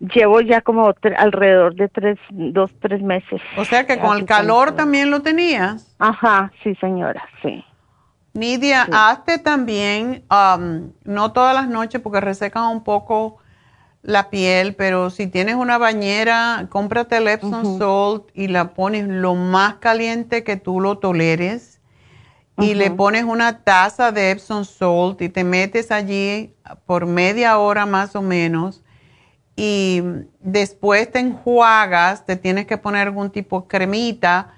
Llevo 0.00 0.40
ya 0.40 0.62
como 0.62 0.94
alrededor 1.16 1.74
de 1.74 1.88
tres, 1.88 2.18
dos, 2.30 2.72
tres 2.80 3.02
meses. 3.02 3.40
O 3.56 3.64
sea 3.64 3.86
que 3.86 3.98
con 3.98 4.16
el 4.16 4.24
calor 4.24 4.72
también 4.72 5.10
lo 5.10 5.20
tenías. 5.20 5.94
Ajá, 5.98 6.50
sí 6.62 6.74
señora, 6.76 7.22
sí. 7.42 7.64
Nidia, 8.32 8.86
hazte 8.92 9.38
también, 9.38 10.24
um, 10.30 10.92
no 11.04 11.32
todas 11.32 11.54
las 11.54 11.68
noches 11.68 12.00
porque 12.00 12.20
resecan 12.20 12.64
un 12.68 12.84
poco 12.84 13.38
la 14.02 14.30
piel, 14.30 14.74
pero 14.74 15.10
si 15.10 15.26
tienes 15.26 15.56
una 15.56 15.78
bañera, 15.78 16.66
cómprate 16.70 17.18
el 17.18 17.28
Epsom 17.28 17.78
Salt 17.78 18.24
y 18.32 18.48
la 18.48 18.72
pones 18.72 19.06
lo 19.08 19.34
más 19.34 19.74
caliente 19.74 20.44
que 20.44 20.56
tú 20.56 20.80
lo 20.80 20.98
toleres 20.98 21.80
y 22.56 22.74
le 22.74 22.90
pones 22.90 23.24
una 23.24 23.58
taza 23.64 24.12
de 24.12 24.30
Epsom 24.30 24.64
Salt 24.64 25.20
y 25.22 25.28
te 25.28 25.44
metes 25.44 25.90
allí 25.90 26.54
por 26.86 27.06
media 27.06 27.58
hora 27.58 27.84
más 27.84 28.14
o 28.16 28.22
menos 28.22 28.82
y 29.60 30.02
después 30.40 31.10
te 31.10 31.18
enjuagas, 31.18 32.24
te 32.24 32.36
tienes 32.36 32.66
que 32.66 32.78
poner 32.78 33.08
algún 33.08 33.30
tipo 33.30 33.60
de 33.60 33.68
cremita 33.68 34.54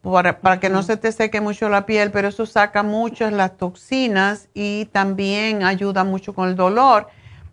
para, 0.00 0.40
para 0.40 0.60
que 0.60 0.70
no 0.70 0.82
se 0.82 0.96
te 0.96 1.12
seque 1.12 1.40
mucho 1.40 1.68
la 1.68 1.84
piel, 1.86 2.10
pero 2.10 2.28
eso 2.28 2.46
saca 2.46 2.82
muchas 2.82 3.32
las 3.32 3.56
toxinas 3.56 4.48
y 4.54 4.86
también 4.86 5.64
ayuda 5.64 6.04
mucho 6.04 6.34
con 6.34 6.48
el 6.48 6.56
dolor 6.56 7.08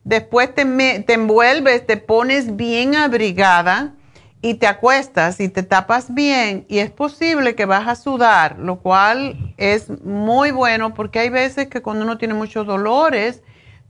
Después 0.06 0.54
te, 0.54 0.64
te 1.02 1.14
envuelves, 1.14 1.88
te 1.88 1.98
pones 1.98 2.56
bien 2.56 2.96
abrigada 2.96 3.96
y 4.40 4.54
te 4.54 4.68
acuestas 4.68 5.40
y 5.40 5.50
te 5.50 5.64
tapas 5.64 6.14
bien 6.14 6.64
y 6.70 6.78
es 6.78 6.92
posible 6.92 7.56
que 7.56 7.66
vas 7.66 7.88
a 7.88 7.96
sudar, 7.96 8.60
lo 8.60 8.78
cual 8.82 9.56
es 9.58 9.90
muy 10.04 10.52
bueno 10.52 10.94
porque 10.94 11.18
hay 11.18 11.30
veces 11.30 11.70
que 11.70 11.82
cuando 11.82 12.06
uno 12.06 12.20
tiene 12.20 12.36
muchos 12.36 12.68
dolores, 12.68 13.42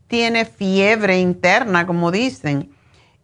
tiene 0.08 0.46
fiebre 0.46 1.20
interna, 1.20 1.86
como 1.86 2.12
dicen. 2.12 2.72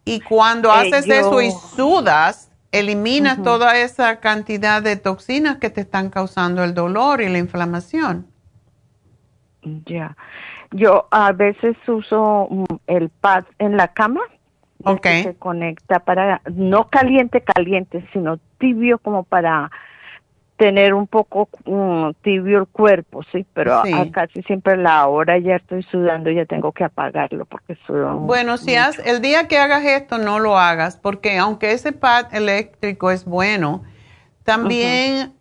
Y 0.05 0.21
cuando 0.21 0.69
eh, 0.69 0.73
haces 0.93 1.07
eso 1.07 1.41
y 1.41 1.51
sudas, 1.51 2.51
eliminas 2.71 3.41
toda 3.43 3.77
esa 3.77 4.19
cantidad 4.19 4.81
de 4.81 4.95
toxinas 4.95 5.57
que 5.57 5.69
te 5.69 5.81
están 5.81 6.09
causando 6.09 6.63
el 6.63 6.73
dolor 6.73 7.21
y 7.21 7.29
la 7.29 7.37
inflamación. 7.37 8.27
Ya. 9.85 10.15
Yo 10.71 11.07
a 11.11 11.31
veces 11.33 11.75
uso 11.87 12.47
mm, 12.49 12.63
el 12.87 13.09
pad 13.09 13.45
en 13.59 13.77
la 13.77 13.89
cama. 13.89 14.21
Que 15.03 15.21
se 15.21 15.35
conecta 15.35 15.99
para, 15.99 16.41
no 16.51 16.89
caliente, 16.89 17.41
caliente, 17.41 18.03
sino 18.11 18.39
tibio 18.57 18.97
como 18.97 19.21
para 19.21 19.69
tener 20.61 20.93
un 20.93 21.07
poco 21.07 21.49
mm, 21.65 22.11
tibio 22.21 22.59
el 22.59 22.67
cuerpo, 22.67 23.23
sí, 23.31 23.43
pero 23.51 23.81
casi 24.11 24.43
siempre 24.43 24.77
la 24.77 25.07
hora 25.07 25.39
ya 25.39 25.55
estoy 25.55 25.81
sudando, 25.81 26.29
ya 26.29 26.45
tengo 26.45 26.71
que 26.71 26.83
apagarlo 26.83 27.45
porque 27.45 27.75
sudo. 27.87 28.19
Bueno, 28.19 28.57
si 28.57 28.75
has, 28.75 28.99
el 28.99 29.23
día 29.23 29.47
que 29.47 29.57
hagas 29.57 29.83
esto 29.83 30.19
no 30.19 30.37
lo 30.37 30.59
hagas 30.59 30.97
porque 30.97 31.39
aunque 31.39 31.71
ese 31.71 31.93
pad 31.93 32.31
eléctrico 32.31 33.09
es 33.09 33.25
bueno, 33.25 33.81
también 34.43 35.33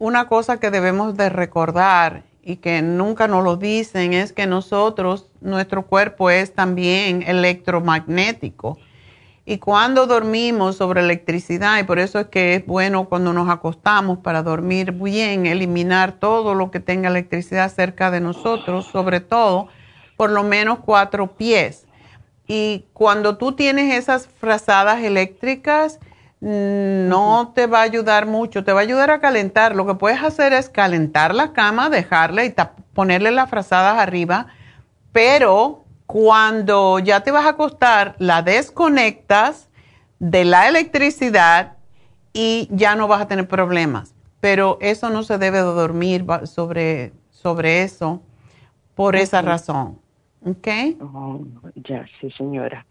una 0.00 0.26
cosa 0.26 0.58
que 0.58 0.72
debemos 0.72 1.16
de 1.16 1.28
recordar 1.28 2.24
y 2.42 2.56
que 2.56 2.82
nunca 2.82 3.28
nos 3.28 3.44
lo 3.44 3.56
dicen 3.56 4.14
es 4.14 4.32
que 4.32 4.48
nosotros, 4.48 5.30
nuestro 5.40 5.86
cuerpo 5.86 6.28
es 6.28 6.52
también 6.52 7.22
electromagnético. 7.22 8.78
Y 9.44 9.58
cuando 9.58 10.06
dormimos 10.06 10.76
sobre 10.76 11.00
electricidad, 11.00 11.78
y 11.78 11.84
por 11.84 11.98
eso 11.98 12.20
es 12.20 12.26
que 12.26 12.54
es 12.54 12.66
bueno 12.66 13.08
cuando 13.08 13.32
nos 13.32 13.48
acostamos 13.48 14.18
para 14.18 14.42
dormir 14.42 14.92
bien, 14.92 15.46
eliminar 15.46 16.12
todo 16.12 16.54
lo 16.54 16.70
que 16.70 16.78
tenga 16.78 17.08
electricidad 17.08 17.72
cerca 17.72 18.10
de 18.10 18.20
nosotros, 18.20 18.86
sobre 18.86 19.20
todo 19.20 19.68
por 20.16 20.30
lo 20.30 20.44
menos 20.44 20.80
cuatro 20.80 21.36
pies. 21.36 21.86
Y 22.46 22.84
cuando 22.92 23.38
tú 23.38 23.52
tienes 23.52 23.94
esas 23.94 24.26
frazadas 24.26 25.02
eléctricas, 25.02 25.98
no 26.40 27.52
te 27.54 27.66
va 27.66 27.80
a 27.80 27.82
ayudar 27.82 28.26
mucho, 28.26 28.64
te 28.64 28.72
va 28.72 28.80
a 28.80 28.82
ayudar 28.82 29.10
a 29.10 29.20
calentar. 29.20 29.76
Lo 29.76 29.86
que 29.86 29.94
puedes 29.94 30.22
hacer 30.22 30.52
es 30.52 30.68
calentar 30.68 31.34
la 31.34 31.52
cama, 31.52 31.90
dejarle 31.90 32.46
y 32.46 32.54
ponerle 32.94 33.30
las 33.30 33.50
frazadas 33.50 33.98
arriba, 33.98 34.46
pero 35.12 35.79
cuando 36.10 36.98
ya 36.98 37.20
te 37.20 37.30
vas 37.30 37.46
a 37.46 37.50
acostar, 37.50 38.16
la 38.18 38.42
desconectas 38.42 39.70
de 40.18 40.44
la 40.44 40.66
electricidad 40.66 41.76
y 42.32 42.68
ya 42.72 42.96
no 42.96 43.06
vas 43.06 43.20
a 43.20 43.28
tener 43.28 43.46
problemas. 43.46 44.16
Pero 44.40 44.76
eso 44.80 45.08
no 45.10 45.22
se 45.22 45.38
debe 45.38 45.58
de 45.58 45.64
dormir 45.64 46.26
sobre, 46.46 47.12
sobre 47.30 47.84
eso 47.84 48.22
por 48.96 49.14
esa 49.14 49.40
razón. 49.40 50.00
¿Ok? 50.44 50.66
Oh, 51.00 51.44
ya, 51.76 52.04
sí, 52.20 52.28
señora. 52.32 52.86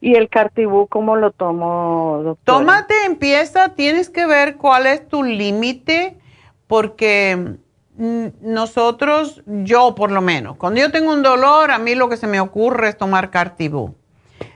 ¿Y 0.00 0.16
el 0.16 0.28
cartibú 0.28 0.88
cómo 0.88 1.14
lo 1.14 1.30
tomo, 1.30 2.22
doctora? 2.24 2.58
Tómate, 2.58 2.94
empieza, 3.04 3.76
tienes 3.76 4.10
que 4.10 4.26
ver 4.26 4.56
cuál 4.56 4.86
es 4.86 5.06
tu 5.06 5.22
límite, 5.22 6.18
porque 6.66 7.56
nosotros, 7.96 9.42
yo 9.46 9.94
por 9.94 10.10
lo 10.10 10.20
menos, 10.20 10.56
cuando 10.56 10.80
yo 10.80 10.90
tengo 10.90 11.12
un 11.12 11.22
dolor, 11.22 11.70
a 11.70 11.78
mí 11.78 11.94
lo 11.94 12.08
que 12.08 12.16
se 12.16 12.26
me 12.26 12.40
ocurre 12.40 12.88
es 12.88 12.98
tomar 12.98 13.30
Cartibú. 13.30 13.94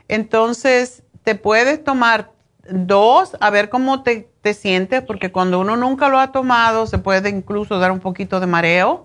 Entonces, 0.07 1.03
te 1.23 1.35
puedes 1.35 1.83
tomar 1.83 2.31
dos, 2.69 3.37
a 3.39 3.49
ver 3.49 3.69
cómo 3.69 4.03
te, 4.03 4.27
te, 4.41 4.53
sientes, 4.53 5.01
porque 5.01 5.31
cuando 5.31 5.59
uno 5.59 5.75
nunca 5.77 6.09
lo 6.09 6.19
ha 6.19 6.31
tomado, 6.31 6.85
se 6.85 6.97
puede 6.97 7.29
incluso 7.29 7.79
dar 7.79 7.91
un 7.91 7.99
poquito 7.99 8.39
de 8.39 8.47
mareo, 8.47 9.03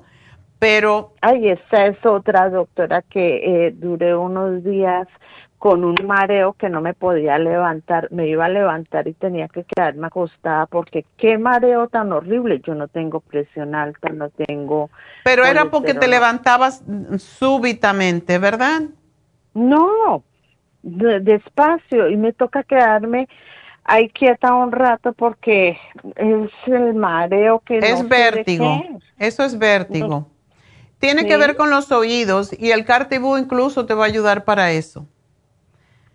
pero... 0.59 1.12
Ay, 1.20 1.51
esa 1.51 1.86
es 1.86 2.05
otra 2.05 2.48
doctora 2.51 3.02
que 3.02 3.69
eh, 3.69 4.15
unos 4.16 4.65
días 4.65 5.06
con 5.65 5.82
un 5.82 5.97
mareo 6.05 6.53
que 6.53 6.69
no 6.69 6.82
me 6.82 6.93
podía 6.93 7.39
levantar, 7.39 8.12
me 8.12 8.28
iba 8.28 8.45
a 8.45 8.51
levantar 8.51 9.09
y 9.09 9.15
tenía 9.15 9.49
que 9.49 9.65
quedarme 9.65 10.09
acostada 10.09 10.66
porque 10.66 11.07
qué 11.16 11.39
mareo 11.39 11.89
tan 11.89 12.12
horrible, 12.12 12.61
yo 12.66 12.74
no 12.74 12.86
tengo 12.86 13.20
presión 13.20 13.74
alta, 13.74 14.11
no 14.11 14.28
tengo... 14.28 14.91
Pero 15.24 15.43
era 15.47 15.70
porque 15.70 15.95
te 15.95 16.07
levantabas 16.07 16.85
súbitamente, 17.16 18.39
¿verdad? 18.39 18.82
No, 19.55 20.23
despacio 20.82 22.11
y 22.11 22.19
me 22.19 22.35
toca 22.35 22.62
quedarme 22.65 23.27
ahí 23.85 24.11
quieta 24.11 24.53
un 24.53 24.70
rato 24.70 25.15
porque 25.15 25.78
es 26.16 26.51
el 26.66 26.93
mareo 26.93 27.61
que... 27.61 27.78
Es 27.78 28.07
vértigo, 28.07 28.82
eso 29.19 29.43
es 29.43 29.59
vértigo. 29.59 30.28
Tiene 30.99 31.27
que 31.27 31.39
ver 31.39 31.57
con 31.57 31.70
los 31.70 31.91
oídos 31.91 32.51
y 32.53 32.73
el 32.73 32.85
cartibú 32.85 33.39
incluso 33.39 33.86
te 33.86 33.95
va 33.95 34.05
a 34.05 34.09
ayudar 34.09 34.45
para 34.45 34.70
eso. 34.70 35.09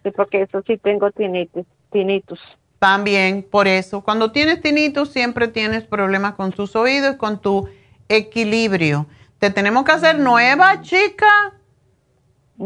Sí, 0.10 0.14
porque 0.16 0.42
eso 0.44 0.64
sí 0.66 0.78
tengo 0.78 1.12
tinnitus. 1.12 1.66
tinnitus. 1.92 2.40
También, 2.80 3.44
por 3.44 3.68
eso. 3.68 4.02
Cuando 4.02 4.32
tienes 4.32 4.62
tinnitus 4.62 5.10
siempre 5.10 5.48
tienes 5.48 5.84
problemas 5.84 6.34
con 6.34 6.52
tus 6.52 6.76
oídos 6.76 7.16
con 7.18 7.40
tu 7.42 7.70
equilibrio. 8.08 9.06
Te 9.38 9.50
tenemos 9.50 9.84
que 9.84 9.92
hacer 9.92 10.18
nueva, 10.20 10.82
chica. 10.82 11.54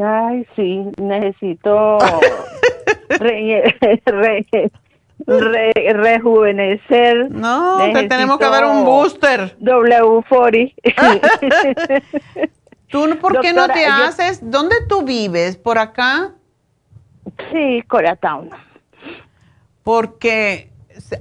Ay, 0.02 0.48
sí, 0.56 0.86
necesito 0.98 1.98
rejuvenecer. 5.90 7.32
No, 7.32 7.78
te 7.94 8.08
tenemos 8.08 8.38
que 8.38 8.46
dar 8.46 8.66
un 8.66 8.86
booster. 8.86 9.58
W40. 9.60 10.74
¿Tú 12.88 13.18
por 13.20 13.40
qué 13.42 13.54
no 13.54 13.68
te 13.68 13.86
haces? 13.86 14.40
¿Dónde 14.44 14.76
tú 14.88 15.04
vives? 15.04 15.58
¿Por 15.58 15.80
acá? 15.80 16.34
Sí, 17.52 17.84
Coratown. 17.88 18.50
Porque 19.84 20.70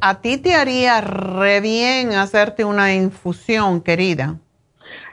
a 0.00 0.20
ti 0.20 0.38
te 0.38 0.54
haría 0.54 1.00
re 1.00 1.60
bien 1.60 2.12
hacerte 2.12 2.64
una 2.64 2.94
infusión, 2.94 3.80
querida. 3.80 4.38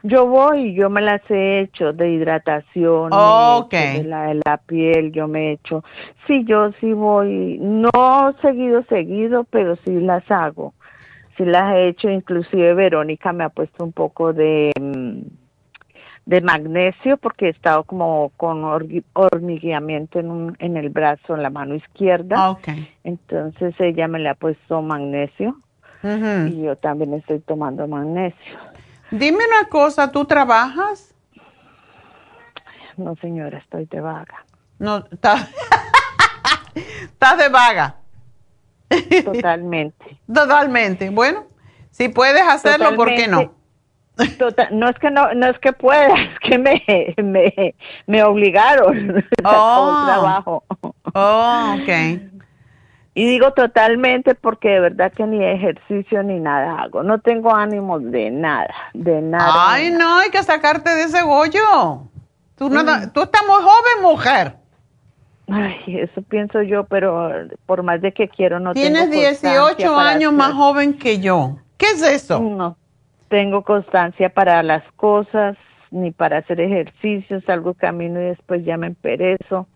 Yo 0.04 0.28
voy, 0.28 0.74
yo 0.74 0.90
me 0.90 1.02
las 1.02 1.22
he 1.30 1.62
hecho 1.62 1.92
de 1.94 2.12
hidratación, 2.12 3.12
de, 3.12 4.04
la, 4.06 4.28
de 4.28 4.42
la 4.46 4.58
piel, 4.58 5.12
yo 5.12 5.28
me 5.28 5.50
he 5.50 5.52
hecho. 5.54 5.84
Sí, 6.26 6.46
yo 6.46 6.72
sí 6.80 6.94
voy, 6.94 7.58
no 7.60 8.36
seguido, 8.42 8.84
seguido, 8.86 9.44
pero 9.46 9.76
sí 9.86 10.00
las 10.00 10.30
hago. 10.32 10.74
Sí 11.38 11.46
las 11.46 11.76
he 11.76 11.90
hecho, 11.90 12.10
inclusive 12.10 12.74
Verónica 12.74 13.34
me 13.34 13.44
ha 13.44 13.50
puesto 13.50 13.84
un 13.84 13.92
poco 13.92 14.34
de... 14.34 14.72
De 16.30 16.42
magnesio 16.42 17.18
porque 17.18 17.48
he 17.48 17.50
estado 17.50 17.84
como 17.86 18.32
con 18.38 18.64
hormigueamiento 18.64 20.20
en, 20.20 20.30
un, 20.30 20.56
en 20.60 20.78
el 20.78 20.90
brazo, 20.90 21.36
en 21.36 21.42
la 21.42 21.50
mano 21.50 21.74
izquierda. 21.74 22.36
Ah, 22.38 22.52
okay. 22.52 22.88
Entonces 23.04 23.74
ella 23.80 24.08
me 24.08 24.20
le 24.20 24.30
ha 24.30 24.36
puesto 24.36 24.80
magnesio 24.84 25.58
y 26.04 26.62
yo 26.62 26.76
también 26.76 27.16
estoy 27.16 27.40
tomando 27.40 27.88
magnesio. 27.88 28.60
Dime 29.10 29.40
una 29.44 29.68
cosa, 29.70 30.12
¿tú 30.12 30.26
trabajas? 30.26 31.16
No, 32.96 33.16
señora, 33.16 33.58
estoy 33.58 33.86
de 33.86 34.00
vaga. 34.00 34.46
No, 34.78 35.04
estás 35.10 35.50
de 37.40 37.50
vaga. 37.50 37.96
Totalmente. 39.26 40.20
Totalmente. 40.32 41.10
Bueno, 41.10 41.48
si 41.90 42.10
puedes 42.10 42.44
hacerlo, 42.44 42.96
¿por 42.96 43.16
qué 43.16 43.28
no? 43.28 43.59
Total, 44.38 44.68
no 44.72 44.90
es 44.90 44.98
que 45.00 45.12
no, 45.12 45.34
no 45.34 45.48
es 45.48 45.58
que 45.60 45.74
pueda, 45.74 46.14
es 46.24 46.40
que 46.40 46.58
me, 46.58 46.84
me, 47.24 47.76
me 48.08 48.24
obligaron 48.24 49.24
oh. 49.44 50.04
trabajo. 50.06 50.64
Oh, 51.14 51.76
ok. 51.80 51.90
Y 53.16 53.26
digo 53.26 53.52
totalmente 53.52 54.36
porque 54.36 54.70
de 54.70 54.80
verdad 54.80 55.12
que 55.12 55.26
ni 55.26 55.44
ejercicio 55.44 56.24
ni 56.24 56.40
nada 56.40 56.82
hago. 56.82 57.04
No 57.04 57.20
tengo 57.20 57.54
ánimos 57.54 58.04
de 58.12 58.30
nada, 58.32 58.74
de 58.94 59.22
nada. 59.22 59.74
Ay, 59.74 59.92
no, 59.92 60.20
hay 60.20 60.30
que 60.30 60.42
sacarte 60.44 60.90
de 60.90 61.04
ese 61.04 61.24
bollo. 61.24 62.08
Tú, 62.56 62.70
mm. 62.70 63.12
tú 63.14 63.24
estás 63.24 63.42
muy 63.48 63.62
joven, 63.62 64.02
mujer. 64.04 64.56
Ay, 65.52 65.98
eso 65.98 66.22
pienso 66.22 66.62
yo, 66.62 66.84
pero 66.84 67.48
por 67.66 67.84
más 67.84 68.02
de 68.02 68.14
que 68.14 68.30
quiero 68.30 68.60
no 68.60 68.74
Tienes 68.74 69.10
tengo 69.10 69.22
18 69.22 69.98
años 69.98 70.32
más 70.32 70.54
joven 70.54 70.94
que 70.94 71.20
yo. 71.20 71.58
¿Qué 71.78 71.88
es 71.88 72.02
eso? 72.04 72.40
No, 72.40 72.78
tengo 73.30 73.64
constancia 73.64 74.30
para 74.30 74.62
las 74.64 74.84
cosas, 74.96 75.56
ni 75.92 76.12
para 76.12 76.40
hacer 76.40 76.60
ejercicios, 76.60 77.44
salgo 77.46 77.74
camino 77.74 78.20
y 78.22 78.26
después 78.26 78.66
ya 78.66 78.78
me 78.78 78.88
emperezo. 78.88 79.68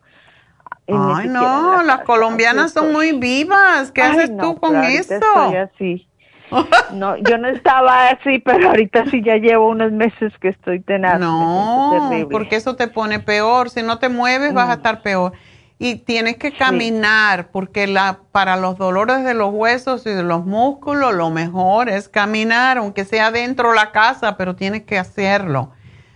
Ay, 0.88 1.30
no, 1.30 1.82
las 1.84 2.02
colombianas 2.02 2.74
son 2.74 2.92
muy 2.92 3.14
vivas. 3.14 3.92
¿Qué 3.92 4.02
haces 4.02 4.36
tú 4.38 4.56
con 4.58 4.84
eso? 4.84 5.16
Estoy 5.16 5.56
así. 5.56 6.08
No, 6.94 7.18
yo 7.18 7.40
no 7.40 7.48
estaba 7.48 8.10
así, 8.10 8.38
pero 8.38 8.70
ahorita 8.70 9.06
sí 9.10 9.24
ya 9.24 9.38
llevo 9.38 9.70
unos 9.70 9.92
meses 9.92 10.32
que 10.40 10.50
estoy 10.50 10.82
tenaz. 10.82 11.20
No, 11.20 12.12
porque 12.30 12.58
eso 12.58 12.76
te 12.76 12.88
pone 12.88 13.20
peor. 13.20 13.72
Si 13.72 13.82
no 13.82 13.98
te 13.98 14.08
mueves, 14.08 14.54
vas 14.54 14.70
a 14.70 14.76
mm. 14.76 14.78
estar 14.78 15.02
peor 15.02 15.34
y 15.84 15.96
tienes 15.96 16.38
que 16.38 16.54
caminar 16.54 17.52
porque 17.52 17.88
la, 17.88 18.22
para 18.32 18.56
los 18.56 18.78
dolores 18.78 19.26
de 19.26 19.34
los 19.34 19.54
huesos 19.54 20.06
y 20.06 20.12
de 20.12 20.24
los 20.24 20.46
músculos 20.46 21.14
lo 21.14 21.30
mejor 21.30 21.90
es 21.90 22.08
caminar, 22.08 22.78
aunque 22.78 23.04
sea 23.04 23.32
dentro 23.32 23.72
de 23.72 23.76
la 23.76 23.92
casa, 23.92 24.38
pero 24.38 24.56
tienes 24.56 24.84
que 24.84 24.98
hacerlo. 24.98 25.74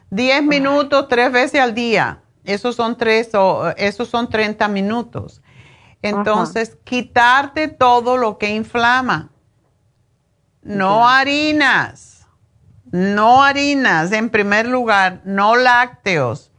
Diez 0.10 0.42
minutos 0.42 1.10
tres 1.10 1.34
veces 1.34 1.60
al 1.60 1.74
día, 1.74 2.22
esos 2.46 2.78
son, 2.78 2.96
tres, 2.98 3.36
o, 3.36 3.68
esos 3.76 4.08
son 4.08 4.30
30 4.30 4.70
minutos. 4.70 5.42
Entonces, 6.02 6.78
quitarte 6.86 7.68
todo 7.68 8.16
lo 8.16 8.38
que 8.38 8.56
inflama. 8.56 9.32
No 10.62 11.10
harinas, 11.10 12.26
no 12.90 13.44
harinas 13.44 14.14
en 14.14 14.30
primer 14.30 14.66
lugar, 14.66 15.20
no 15.26 15.58
lácteos 15.58 16.54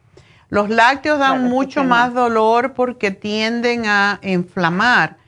los 0.49 0.70
lácteos 0.70 1.19
dan 1.19 1.45
mucho 1.45 1.85
más 1.85 2.15
dolor 2.15 2.73
porque 2.73 3.11
tienden 3.11 3.87
a 3.87 4.19
inflamar. 4.23 5.19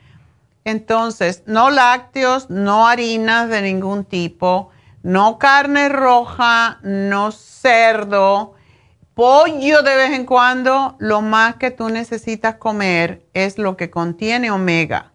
Entonces, 0.65 1.43
no 1.47 1.71
lácteos, 1.71 2.49
no 2.51 2.87
harinas 2.87 3.49
de 3.49 3.63
ningún 3.63 4.05
tipo, 4.05 4.71
no 5.03 5.39
carne 5.39 5.89
roja, 5.89 6.79
no 6.83 7.33
cerdo, 7.33 8.55
pollo 9.15 9.83
de 9.83 9.97
vez 9.97 10.13
en 10.13 10.25
cuando. 10.25 10.97
Lo 10.99 11.21
más 11.21 11.57
que 11.57 11.71
tú 11.71 11.89
necesitas 11.89 12.57
comer 12.57 13.27
es 13.35 13.59
lo 13.59 13.77
que 13.77 13.91
contiene 13.91 14.51
omega 14.51 15.10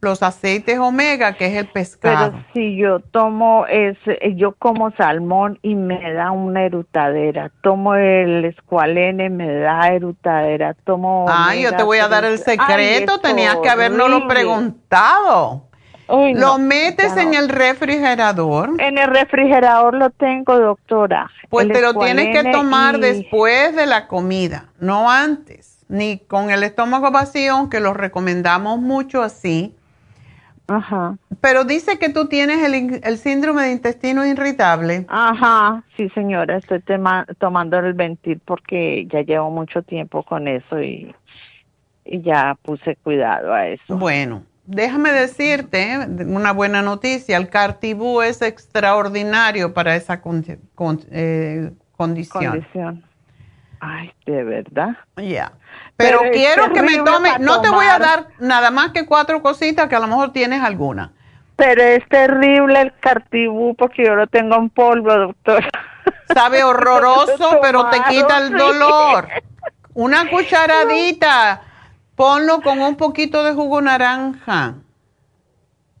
los 0.00 0.22
aceites 0.22 0.78
omega, 0.78 1.32
que 1.34 1.46
es 1.46 1.54
el 1.54 1.66
pescado. 1.66 2.32
Pero 2.32 2.44
si 2.52 2.76
yo 2.76 3.00
tomo, 3.00 3.66
es, 3.66 3.96
yo 4.36 4.52
como 4.52 4.90
salmón 4.92 5.58
y 5.62 5.74
me 5.74 6.12
da 6.12 6.30
una 6.30 6.64
erutadera, 6.64 7.50
tomo 7.62 7.94
el 7.94 8.44
escualene, 8.44 9.30
me 9.30 9.52
da 9.52 9.88
erutadera, 9.88 10.74
tomo... 10.84 11.26
Ay, 11.28 11.62
yo 11.62 11.74
te 11.74 11.82
voy 11.82 11.98
a 11.98 12.08
dar 12.08 12.24
el 12.24 12.38
secreto, 12.38 13.18
tenías 13.18 13.56
que 13.56 13.68
habernoslo 13.68 14.28
preguntado. 14.28 15.64
¿Lo 16.08 16.58
metes 16.58 17.16
en 17.16 17.34
el 17.34 17.48
refrigerador? 17.48 18.80
En 18.80 18.96
el 18.98 19.08
refrigerador 19.08 19.94
lo 19.94 20.10
tengo, 20.10 20.56
doctora. 20.56 21.28
Pues 21.48 21.66
te 21.68 21.80
lo 21.80 21.94
tienes 21.94 22.32
que 22.32 22.52
tomar 22.52 22.98
después 22.98 23.74
de 23.74 23.86
la 23.86 24.06
comida, 24.06 24.66
no 24.78 25.10
antes, 25.10 25.84
ni 25.88 26.18
con 26.18 26.50
el 26.50 26.62
estómago 26.62 27.10
vacío, 27.10 27.54
aunque 27.54 27.80
lo 27.80 27.92
recomendamos 27.92 28.78
mucho 28.78 29.22
así 29.22 29.74
Ajá. 30.68 31.16
Pero 31.40 31.64
dice 31.64 31.98
que 31.98 32.08
tú 32.08 32.26
tienes 32.26 32.62
el, 32.62 33.00
el 33.02 33.18
síndrome 33.18 33.62
de 33.62 33.72
intestino 33.72 34.26
irritable. 34.26 35.06
Ajá, 35.08 35.84
sí 35.96 36.08
señora, 36.10 36.56
estoy 36.56 36.82
tomando 37.38 37.78
el 37.78 37.92
Ventil 37.92 38.40
porque 38.44 39.06
ya 39.06 39.22
llevo 39.22 39.50
mucho 39.50 39.82
tiempo 39.82 40.22
con 40.24 40.48
eso 40.48 40.80
y, 40.80 41.14
y 42.04 42.20
ya 42.22 42.56
puse 42.62 42.96
cuidado 42.96 43.52
a 43.52 43.68
eso. 43.68 43.96
Bueno, 43.96 44.42
déjame 44.64 45.12
decirte 45.12 45.98
una 46.08 46.52
buena 46.52 46.82
noticia, 46.82 47.36
el 47.36 47.48
Cartibú 47.48 48.22
es 48.22 48.42
extraordinario 48.42 49.72
para 49.72 49.94
esa 49.94 50.20
eh, 51.10 51.70
condición. 51.96 52.50
Condición. 52.50 53.04
Ay, 53.80 54.10
de 54.24 54.42
verdad. 54.42 54.96
Ya. 55.16 55.52
Pero, 55.96 56.20
quiero 56.32 56.72
que 56.72 56.82
me 56.82 56.98
tome, 56.98 57.38
no 57.38 57.62
te 57.62 57.70
voy 57.70 57.86
a 57.86 57.98
dar 57.98 58.28
nada 58.38 58.70
más 58.70 58.90
que 58.90 59.06
cuatro 59.06 59.42
cositas 59.42 59.88
que 59.88 59.96
a 59.96 60.00
lo 60.00 60.06
mejor 60.06 60.32
tienes 60.32 60.62
alguna. 60.62 61.12
Pero 61.56 61.82
es 61.82 62.06
terrible 62.08 62.82
el 62.82 62.92
cartibú 63.00 63.74
porque 63.74 64.04
yo 64.04 64.14
lo 64.14 64.26
tengo 64.26 64.56
en 64.56 64.68
polvo, 64.68 65.14
doctor. 65.14 65.64
Sabe 66.34 66.62
horroroso, 66.62 67.60
pero 67.62 67.88
te 67.88 67.98
quita 68.10 68.38
el 68.38 68.52
dolor. 68.52 69.28
Una 69.94 70.28
cucharadita. 70.28 71.62
Ponlo 72.14 72.60
con 72.60 72.80
un 72.80 72.96
poquito 72.96 73.42
de 73.42 73.52
jugo 73.52 73.80
naranja. 73.80 74.74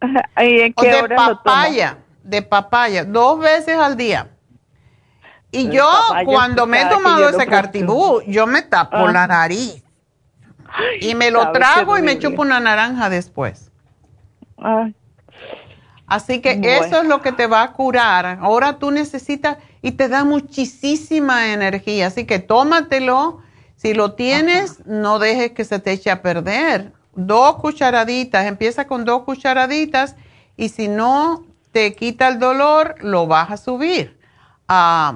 ¿Y 0.42 0.60
en 0.60 0.72
qué 0.74 0.94
o 0.94 1.08
de 1.08 1.14
papaya, 1.14 1.98
de 2.22 2.42
papaya, 2.42 3.04
dos 3.04 3.38
veces 3.38 3.76
al 3.76 3.96
día. 3.96 4.28
Y 5.50 5.70
yo, 5.70 5.88
cuando 6.24 6.66
me 6.66 6.82
he 6.82 6.86
tomado 6.86 7.28
ese 7.28 7.46
cartibú, 7.46 8.20
yo 8.26 8.46
me 8.46 8.62
tapo 8.62 8.96
ah. 8.98 9.12
la 9.12 9.26
nariz. 9.26 9.85
Y 11.00 11.14
me 11.14 11.30
lo 11.30 11.52
trago 11.52 11.98
y 11.98 12.02
me 12.02 12.18
chupo 12.18 12.42
una 12.42 12.60
naranja 12.60 13.08
después. 13.08 13.70
Así 16.06 16.40
que 16.40 16.60
eso 16.62 17.02
es 17.02 17.08
lo 17.08 17.20
que 17.20 17.32
te 17.32 17.46
va 17.46 17.62
a 17.62 17.72
curar. 17.72 18.38
Ahora 18.40 18.78
tú 18.78 18.90
necesitas 18.90 19.58
y 19.82 19.92
te 19.92 20.08
da 20.08 20.24
muchísima 20.24 21.52
energía. 21.52 22.06
Así 22.06 22.24
que 22.24 22.38
tómatelo. 22.38 23.40
Si 23.76 23.92
lo 23.92 24.14
tienes, 24.14 24.86
no 24.86 25.18
dejes 25.18 25.52
que 25.52 25.64
se 25.64 25.78
te 25.78 25.92
eche 25.92 26.10
a 26.10 26.22
perder. 26.22 26.92
Dos 27.14 27.56
cucharaditas, 27.56 28.46
empieza 28.46 28.86
con 28.86 29.04
dos 29.04 29.22
cucharaditas 29.24 30.16
y 30.56 30.70
si 30.70 30.88
no 30.88 31.44
te 31.72 31.94
quita 31.94 32.28
el 32.28 32.38
dolor, 32.38 32.94
lo 33.00 33.26
vas 33.26 33.50
a 33.50 33.56
subir 33.58 34.18
a, 34.66 35.14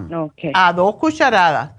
a 0.52 0.72
dos 0.72 0.97
cucharadas. 0.97 1.72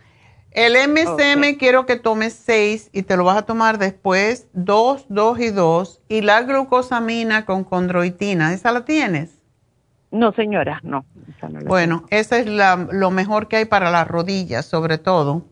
El 0.52 0.74
MSM 0.74 1.58
quiero 1.58 1.86
que 1.86 1.96
tomes 1.96 2.34
seis 2.34 2.90
y 2.92 3.04
te 3.04 3.16
lo 3.16 3.24
vas 3.24 3.38
a 3.38 3.42
tomar 3.44 3.78
después 3.78 4.48
dos, 4.52 5.06
dos 5.08 5.40
y 5.40 5.50
dos. 5.50 6.02
Y 6.10 6.22
la 6.22 6.42
glucosamina 6.42 7.46
con 7.46 7.64
condroitina, 7.64 8.54
¿esa 8.54 8.72
la 8.72 8.84
tienes? 8.84 9.42
No, 10.12 10.34
señora, 10.34 10.82
no. 10.84 11.06
bueno, 11.66 12.06
esa 12.10 12.38
es 12.38 12.46
la, 12.46 12.88
lo 12.92 13.12
mejor 13.12 13.48
que 13.48 13.56
hay 13.58 13.66
para 13.66 13.90
las 13.92 14.06
rodillas, 14.10 14.66
sobre 14.66 14.98
todo. 14.98 15.46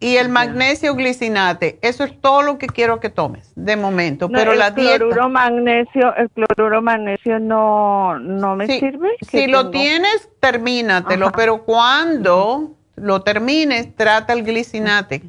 Y 0.00 0.16
el 0.16 0.28
magnesio 0.28 0.94
glicinate, 0.94 1.78
eso 1.82 2.04
es 2.04 2.20
todo 2.20 2.42
lo 2.42 2.58
que 2.58 2.68
quiero 2.68 3.00
que 3.00 3.08
tomes 3.08 3.50
de 3.56 3.76
momento. 3.76 4.28
pero 4.28 4.54
la 4.54 4.70
dieta. 4.70 4.98
Cloruro 4.98 5.28
magnesio, 5.28 6.14
el 6.14 6.30
cloruro 6.30 6.82
magnesio 6.82 7.40
no, 7.40 8.18
no 8.20 8.54
me 8.54 8.66
sirve. 8.66 9.08
Si 9.22 9.48
lo 9.48 9.70
tienes, 9.70 10.28
termínatelo, 10.38 11.32
pero 11.32 11.64
cuando 11.64 12.77
lo 13.00 13.22
termines, 13.22 13.94
trata 13.96 14.32
el 14.32 14.44
glicinate. 14.44 15.22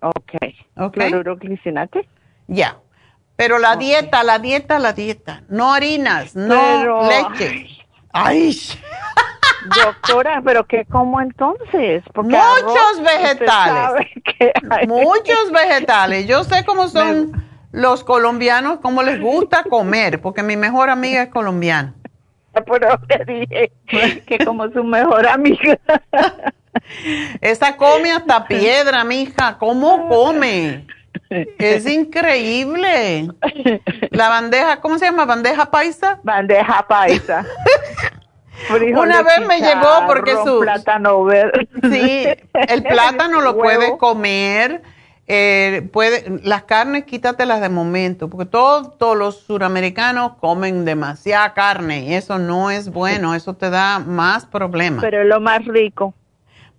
Ok. 0.00 0.34
okay. 0.76 1.10
¿Cloruro 1.10 1.36
glicinate? 1.36 2.08
Ya. 2.46 2.78
Pero 3.36 3.58
la 3.58 3.76
dieta, 3.76 4.22
la 4.22 4.38
dieta, 4.38 4.78
la 4.78 4.92
dieta. 4.92 5.42
No 5.48 5.72
harinas, 5.72 6.36
no 6.36 7.08
leche. 7.08 7.68
Ay. 8.12 8.56
Doctora, 9.76 10.42
pero 10.44 10.66
¿qué 10.66 10.84
como 10.86 11.20
entonces? 11.20 12.02
Muchos 12.14 13.02
vegetales. 13.02 14.08
Muchos 14.88 15.52
vegetales. 15.52 16.26
Yo 16.26 16.44
sé 16.44 16.64
cómo 16.64 16.88
son 16.88 17.32
los 17.72 18.04
colombianos, 18.04 18.80
cómo 18.80 19.02
les 19.02 19.20
gusta 19.20 19.64
comer, 19.64 20.20
porque 20.20 20.42
mi 20.42 20.56
mejor 20.56 20.90
amiga 20.90 21.22
es 21.22 21.28
colombiana. 21.28 21.94
Pero 22.66 22.98
te 23.06 23.24
dije 23.24 23.72
que 24.26 24.44
como 24.44 24.68
su 24.70 24.82
mejor 24.82 25.26
amiga. 25.26 25.78
Esa 27.40 27.76
come 27.76 28.12
hasta 28.12 28.46
piedra, 28.46 29.04
mija. 29.04 29.58
¿Cómo 29.58 30.08
come? 30.08 30.86
Es 31.58 31.86
increíble. 31.86 33.28
La 34.10 34.28
bandeja, 34.28 34.80
¿cómo 34.80 34.98
se 34.98 35.06
llama? 35.06 35.24
¿Bandeja 35.24 35.70
paisa? 35.70 36.20
Bandeja 36.22 36.86
paisa. 36.88 37.46
Una 38.94 39.22
vez 39.22 39.46
me 39.46 39.60
llegó 39.60 40.06
porque 40.06 40.34
su 40.44 40.60
plátano 40.60 41.24
verde. 41.24 41.68
Sí, 41.90 42.26
el 42.68 42.82
plátano 42.82 43.40
lo 43.40 43.56
puedes 43.56 43.92
comer. 43.92 44.82
Eh, 45.32 45.88
puede, 45.92 46.40
las 46.42 46.64
carnes 46.64 47.04
quítatelas 47.04 47.60
de 47.60 47.68
momento, 47.68 48.28
porque 48.28 48.46
todos, 48.46 48.98
todos 48.98 49.16
los 49.16 49.38
suramericanos 49.38 50.32
comen 50.40 50.84
demasiada 50.84 51.54
carne 51.54 52.00
y 52.00 52.14
eso 52.14 52.40
no 52.40 52.72
es 52.72 52.90
bueno, 52.90 53.36
eso 53.36 53.54
te 53.54 53.70
da 53.70 54.00
más 54.00 54.44
problemas. 54.44 55.00
Pero 55.00 55.22
es 55.22 55.28
lo 55.28 55.38
más 55.38 55.64
rico. 55.66 56.14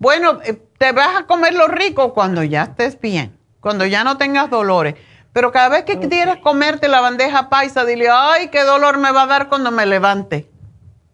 Bueno, 0.01 0.39
eh, 0.43 0.59
te 0.79 0.93
vas 0.93 1.15
a 1.15 1.27
comer 1.27 1.53
lo 1.53 1.67
rico 1.67 2.15
cuando 2.15 2.43
ya 2.43 2.63
estés 2.63 2.99
bien, 2.99 3.37
cuando 3.59 3.85
ya 3.85 4.03
no 4.03 4.17
tengas 4.17 4.49
dolores. 4.49 4.95
Pero 5.31 5.51
cada 5.51 5.69
vez 5.69 5.83
que 5.83 5.99
quieras 5.99 6.37
comerte 6.37 6.87
la 6.87 7.01
bandeja 7.01 7.49
paisa, 7.49 7.85
dile, 7.85 8.09
ay, 8.11 8.47
qué 8.47 8.63
dolor 8.63 8.97
me 8.97 9.11
va 9.11 9.21
a 9.21 9.27
dar 9.27 9.47
cuando 9.47 9.69
me 9.69 9.85
levante. 9.85 10.49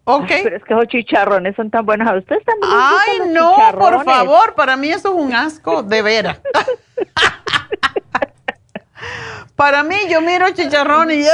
Ok. 0.04 0.28
Pero 0.42 0.56
es 0.56 0.64
que 0.64 0.72
esos 0.72 0.86
chicharrones 0.86 1.54
son 1.54 1.70
tan 1.70 1.84
buenos. 1.84 2.08
¿A 2.08 2.16
ustedes 2.16 2.42
también 2.46 2.72
Ay, 2.72 3.30
no, 3.30 3.56
por 3.78 4.02
favor, 4.06 4.54
para 4.54 4.74
mí 4.78 4.88
eso 4.88 5.10
es 5.10 5.22
un 5.22 5.34
asco, 5.34 5.82
de 5.82 6.00
veras. 6.00 6.40
para 9.54 9.82
mí, 9.82 9.96
yo 10.08 10.22
miro 10.22 10.48
chicharrón 10.54 11.10
y 11.10 11.26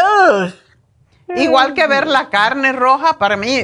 igual 1.36 1.72
que 1.72 1.86
ver 1.86 2.08
la 2.08 2.30
carne 2.30 2.72
roja, 2.72 3.16
para 3.16 3.36
mí, 3.36 3.60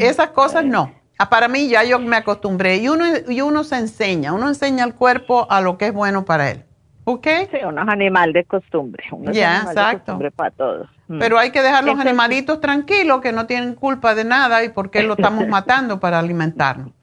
esas 0.00 0.30
cosas 0.30 0.64
no. 0.64 0.99
Ah, 1.22 1.28
para 1.28 1.48
mí 1.48 1.68
ya 1.68 1.84
yo 1.84 1.98
me 1.98 2.16
acostumbré 2.16 2.78
y 2.78 2.88
uno, 2.88 3.04
y 3.28 3.42
uno 3.42 3.62
se 3.62 3.76
enseña, 3.76 4.32
uno 4.32 4.48
enseña 4.48 4.84
al 4.84 4.94
cuerpo 4.94 5.46
a 5.50 5.60
lo 5.60 5.76
que 5.76 5.88
es 5.88 5.92
bueno 5.92 6.24
para 6.24 6.50
él. 6.50 6.64
¿Ok? 7.04 7.26
Sí, 7.50 7.58
uno 7.62 7.82
es 7.82 7.88
animal 7.90 8.32
de 8.32 8.44
costumbre. 8.44 9.04
ya, 9.30 9.64
exacto. 9.66 10.18
para 10.34 10.50
todos. 10.50 10.88
Mm. 11.08 11.18
Pero 11.18 11.38
hay 11.38 11.50
que 11.50 11.60
dejar 11.60 11.84
los 11.84 12.00
animalitos 12.00 12.58
tranquilos 12.62 13.20
que 13.20 13.32
no 13.32 13.44
tienen 13.44 13.74
culpa 13.74 14.14
de 14.14 14.24
nada 14.24 14.64
y 14.64 14.70
por 14.70 14.90
qué 14.90 15.02
lo 15.02 15.12
estamos 15.12 15.46
matando 15.48 16.00
para 16.00 16.18
alimentarnos. 16.18 16.94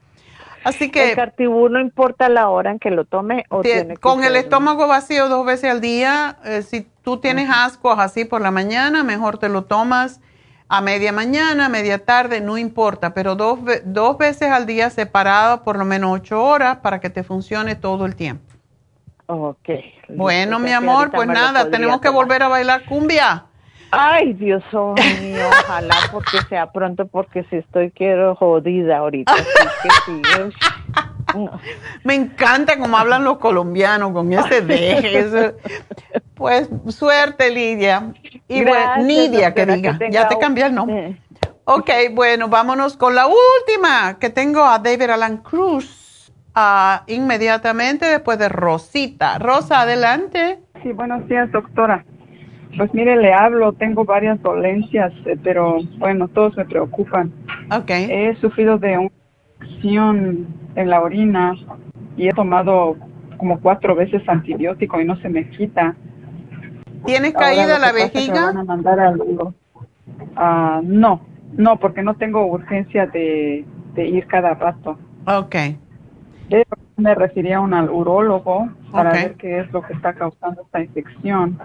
Así 0.64 0.90
que... 0.90 1.12
¿El 1.12 1.16
cartibú 1.16 1.70
no 1.70 1.80
importa 1.80 2.28
la 2.28 2.50
hora 2.50 2.72
en 2.72 2.80
que 2.80 2.90
lo 2.90 3.06
tome? 3.06 3.46
O 3.50 3.62
tiene 3.62 3.98
con 3.98 4.24
el 4.24 4.36
estómago 4.36 4.88
vacío 4.88 5.30
dos 5.30 5.46
veces 5.46 5.70
al 5.70 5.80
día, 5.80 6.38
eh, 6.44 6.64
si 6.64 6.88
tú 7.04 7.18
tienes 7.18 7.52
ascos 7.52 8.00
así 8.00 8.26
por 8.26 8.42
la 8.42 8.50
mañana, 8.50 9.04
mejor 9.04 9.38
te 9.38 9.48
lo 9.48 9.66
tomas 9.66 10.22
a 10.70 10.82
media 10.82 11.12
mañana, 11.12 11.70
media 11.70 12.04
tarde, 12.04 12.42
no 12.42 12.58
importa, 12.58 13.14
pero 13.14 13.36
dos, 13.36 13.60
dos 13.86 14.18
veces 14.18 14.52
al 14.52 14.66
día 14.66 14.90
separado 14.90 15.64
por 15.64 15.78
lo 15.78 15.86
menos 15.86 16.12
ocho 16.12 16.44
horas 16.44 16.78
para 16.78 17.00
que 17.00 17.10
te 17.10 17.24
funcione 17.24 17.76
todo 17.76 18.06
el 18.06 18.16
tiempo. 18.16 18.44
Ok. 19.28 19.70
Bueno, 20.10 20.60
mi 20.60 20.72
amor, 20.72 21.12
pues 21.12 21.28
nada, 21.28 21.70
tenemos 21.70 22.02
que 22.02 22.10
volver 22.10 22.44
a 22.44 22.48
bailar 22.48 22.86
cumbia. 22.86 23.46
Ay, 23.92 24.34
Dios 24.34 24.64
mío, 25.22 25.48
ojalá 25.50 25.96
porque 26.12 26.42
sea 26.50 26.72
pronto, 26.72 27.08
porque 27.08 27.44
si 27.50 27.58
estoy 27.58 27.92
quiero 27.92 28.36
jodida 28.36 28.98
ahorita. 28.98 29.34
Me 32.04 32.16
encanta 32.16 32.78
cómo 32.78 32.98
hablan 32.98 33.24
los 33.24 33.38
colombianos 33.38 34.12
con 34.12 34.32
ese 34.32 34.62
deje. 34.62 35.54
Pues 36.34 36.70
suerte, 36.90 37.50
Lidia. 37.50 38.14
Y 38.48 38.64
bueno, 38.64 39.04
Nidia, 39.04 39.54
que 39.54 39.66
diga. 39.66 40.00
ya 40.10 40.28
te 40.28 40.38
cambié 40.38 40.68
el 40.68 40.76
nombre. 40.76 41.22
Ok, 41.66 41.90
bueno, 42.14 42.48
vámonos 42.48 42.96
con 42.96 43.14
la 43.14 43.28
última, 43.28 44.18
que 44.20 44.30
tengo 44.30 44.64
a 44.64 44.80
David 44.80 45.10
Alan 45.10 45.38
Cruz 45.38 46.32
uh, 46.56 47.04
inmediatamente 47.08 48.06
después 48.06 48.40
de 48.40 48.48
Rosita. 48.50 49.38
Rosa, 49.38 49.82
adelante. 49.82 50.60
Sí, 50.82 50.94
buenos 50.94 51.28
días, 51.28 51.52
doctora. 51.52 52.06
Pues 52.78 52.94
mire, 52.94 53.16
le 53.18 53.34
hablo, 53.34 53.74
tengo 53.74 54.06
varias 54.06 54.42
dolencias, 54.42 55.12
eh, 55.26 55.38
pero 55.44 55.80
bueno, 55.98 56.28
todos 56.28 56.56
me 56.58 56.66
preocupan. 56.66 57.34
Ok. 57.72 57.90
He 57.90 58.36
sufrido 58.40 58.78
de 58.78 58.98
una 58.98 59.17
infección 59.60 60.48
en 60.76 60.90
la 60.90 61.02
orina 61.02 61.56
y 62.16 62.28
he 62.28 62.34
tomado 62.34 62.98
como 63.38 63.60
cuatro 63.60 63.96
veces 63.96 64.28
antibiótico 64.28 65.00
y 65.00 65.06
no 65.06 65.16
se 65.18 65.30
me 65.30 65.50
quita. 65.50 65.96
¿Tienes 67.06 67.34
caída 67.34 67.80
la 67.80 67.92
vejiga? 67.92 68.48
Van 68.48 68.58
a 68.58 68.64
mandar 68.64 69.00
ah, 70.36 70.82
no, 70.84 71.22
no, 71.54 71.78
porque 71.78 72.02
no 72.02 72.16
tengo 72.16 72.46
urgencia 72.48 73.06
de, 73.08 73.66
ir 73.96 74.28
cada 74.28 74.54
rato. 74.54 74.98
Ok. 75.26 75.56
me 76.98 77.14
refería 77.14 77.58
a 77.58 77.62
un 77.62 77.74
urólogo 77.74 78.70
para 78.92 79.12
ver 79.12 79.36
qué 79.36 79.60
es 79.60 79.72
lo 79.72 79.82
que 79.84 79.94
está 79.94 80.14
causando 80.14 80.64
esta 80.64 80.82
infección. 80.82 81.60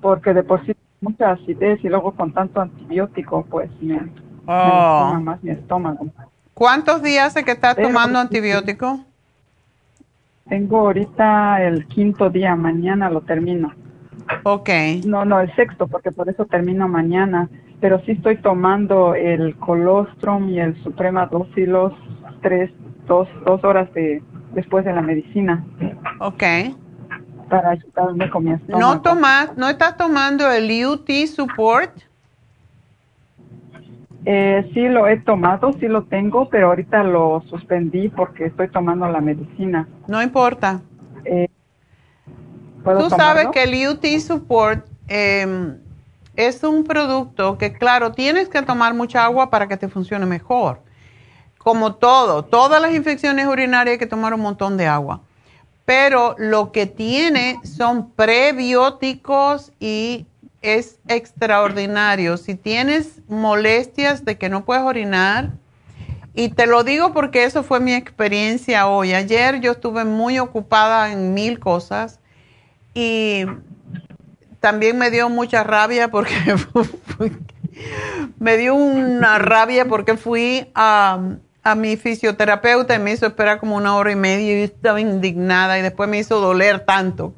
Porque 0.00 0.32
de 0.34 0.42
por 0.42 0.64
sí 0.64 0.74
mucha 1.00 1.32
acidez 1.32 1.82
y 1.82 1.88
luego 1.88 2.12
con 2.12 2.32
tanto 2.32 2.60
antibiótico, 2.60 3.44
pues 3.50 3.70
me, 3.80 4.00
oh. 4.46 5.18
más 5.20 5.42
mi 5.42 5.50
estómago. 5.50 6.06
¿Cuántos 6.62 7.02
días 7.02 7.26
hace 7.26 7.44
que 7.44 7.50
estás 7.50 7.74
tomando 7.74 8.20
antibiótico? 8.20 9.00
Tengo 10.48 10.78
ahorita 10.78 11.60
el 11.60 11.88
quinto 11.88 12.30
día, 12.30 12.54
mañana 12.54 13.10
lo 13.10 13.22
termino. 13.22 13.74
Ok. 14.44 14.70
No, 15.04 15.24
no, 15.24 15.40
el 15.40 15.52
sexto, 15.56 15.88
porque 15.88 16.12
por 16.12 16.28
eso 16.28 16.46
termino 16.46 16.86
mañana. 16.86 17.48
Pero 17.80 18.00
sí 18.04 18.12
estoy 18.12 18.36
tomando 18.36 19.16
el 19.16 19.56
colostrum 19.56 20.50
y 20.50 20.60
el 20.60 20.80
suprema 20.84 21.26
dócilos 21.26 21.94
tres, 22.42 22.70
dos, 23.08 23.26
dos 23.44 23.64
horas 23.64 23.92
de, 23.92 24.22
después 24.54 24.84
de 24.84 24.92
la 24.92 25.02
medicina. 25.02 25.64
Ok. 26.20 26.44
para 27.50 27.70
ayudarme 27.70 28.30
con 28.30 28.44
mi 28.44 28.52
estómago. 28.52 28.78
¿No, 28.78 29.00
tomas, 29.02 29.56
¿No 29.56 29.68
estás 29.68 29.96
tomando 29.96 30.48
el 30.48 30.70
UT 30.86 31.10
Support? 31.26 32.11
Eh, 34.24 34.70
sí, 34.72 34.88
lo 34.88 35.08
he 35.08 35.18
tomado, 35.18 35.72
sí 35.74 35.88
lo 35.88 36.04
tengo, 36.04 36.48
pero 36.48 36.68
ahorita 36.68 37.02
lo 37.02 37.42
suspendí 37.48 38.08
porque 38.08 38.46
estoy 38.46 38.68
tomando 38.68 39.08
la 39.08 39.20
medicina. 39.20 39.88
No 40.06 40.22
importa. 40.22 40.80
Eh, 41.24 41.48
Tú 42.84 43.10
sabes 43.10 43.48
que 43.48 43.62
el 43.62 43.88
UT 43.88 44.04
Support 44.20 44.86
em, 45.08 45.78
es 46.34 46.62
un 46.64 46.84
producto 46.84 47.58
que, 47.58 47.72
claro, 47.72 48.12
tienes 48.12 48.48
que 48.48 48.62
tomar 48.62 48.94
mucha 48.94 49.24
agua 49.24 49.50
para 49.50 49.68
que 49.68 49.76
te 49.76 49.88
funcione 49.88 50.26
mejor. 50.26 50.80
Como 51.58 51.94
todo, 51.94 52.44
todas 52.44 52.82
las 52.82 52.92
infecciones 52.92 53.46
urinarias 53.46 53.92
hay 53.92 53.98
que 53.98 54.06
tomar 54.06 54.34
un 54.34 54.40
montón 54.40 54.76
de 54.76 54.86
agua. 54.86 55.20
Pero 55.84 56.34
lo 56.38 56.72
que 56.72 56.86
tiene 56.86 57.58
son 57.62 58.10
prebióticos 58.12 59.72
y 59.78 60.26
es 60.62 60.98
extraordinario. 61.08 62.36
Si 62.36 62.54
tienes 62.54 63.20
molestias 63.28 64.24
de 64.24 64.38
que 64.38 64.48
no 64.48 64.64
puedes 64.64 64.84
orinar, 64.84 65.50
y 66.34 66.48
te 66.48 66.66
lo 66.66 66.82
digo 66.82 67.12
porque 67.12 67.44
eso 67.44 67.62
fue 67.62 67.80
mi 67.80 67.92
experiencia 67.92 68.86
hoy. 68.86 69.12
Ayer 69.12 69.60
yo 69.60 69.72
estuve 69.72 70.04
muy 70.04 70.38
ocupada 70.38 71.12
en 71.12 71.34
mil 71.34 71.58
cosas 71.58 72.20
y 72.94 73.44
también 74.60 74.96
me 74.96 75.10
dio 75.10 75.28
mucha 75.28 75.62
rabia 75.62 76.08
porque 76.08 76.34
me 78.38 78.56
dio 78.56 78.74
una 78.74 79.38
rabia 79.38 79.86
porque 79.86 80.16
fui 80.16 80.70
a, 80.74 81.20
a, 81.62 81.74
mi 81.74 81.96
fisioterapeuta 81.96 82.94
y 82.94 82.98
me 82.98 83.12
hizo 83.12 83.26
esperar 83.26 83.58
como 83.58 83.76
una 83.76 83.94
hora 83.96 84.12
y 84.12 84.16
media 84.16 84.58
y 84.58 84.62
estaba 84.62 85.00
indignada 85.00 85.78
y 85.78 85.82
después 85.82 86.08
me 86.08 86.18
hizo 86.18 86.40
doler 86.40 86.80
tanto 86.86 87.34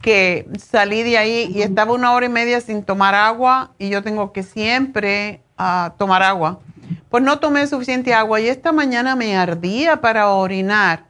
que 0.00 0.48
salí 0.58 1.02
de 1.02 1.18
ahí 1.18 1.52
y 1.54 1.62
estaba 1.62 1.92
una 1.92 2.12
hora 2.12 2.26
y 2.26 2.30
media 2.30 2.60
sin 2.60 2.82
tomar 2.82 3.14
agua 3.14 3.72
y 3.78 3.90
yo 3.90 4.02
tengo 4.02 4.32
que 4.32 4.42
siempre 4.42 5.40
uh, 5.58 5.90
tomar 5.98 6.22
agua. 6.22 6.60
Pues 7.08 7.22
no 7.22 7.38
tomé 7.38 7.66
suficiente 7.66 8.14
agua 8.14 8.40
y 8.40 8.48
esta 8.48 8.72
mañana 8.72 9.14
me 9.16 9.36
ardía 9.36 10.00
para 10.00 10.28
orinar. 10.28 11.04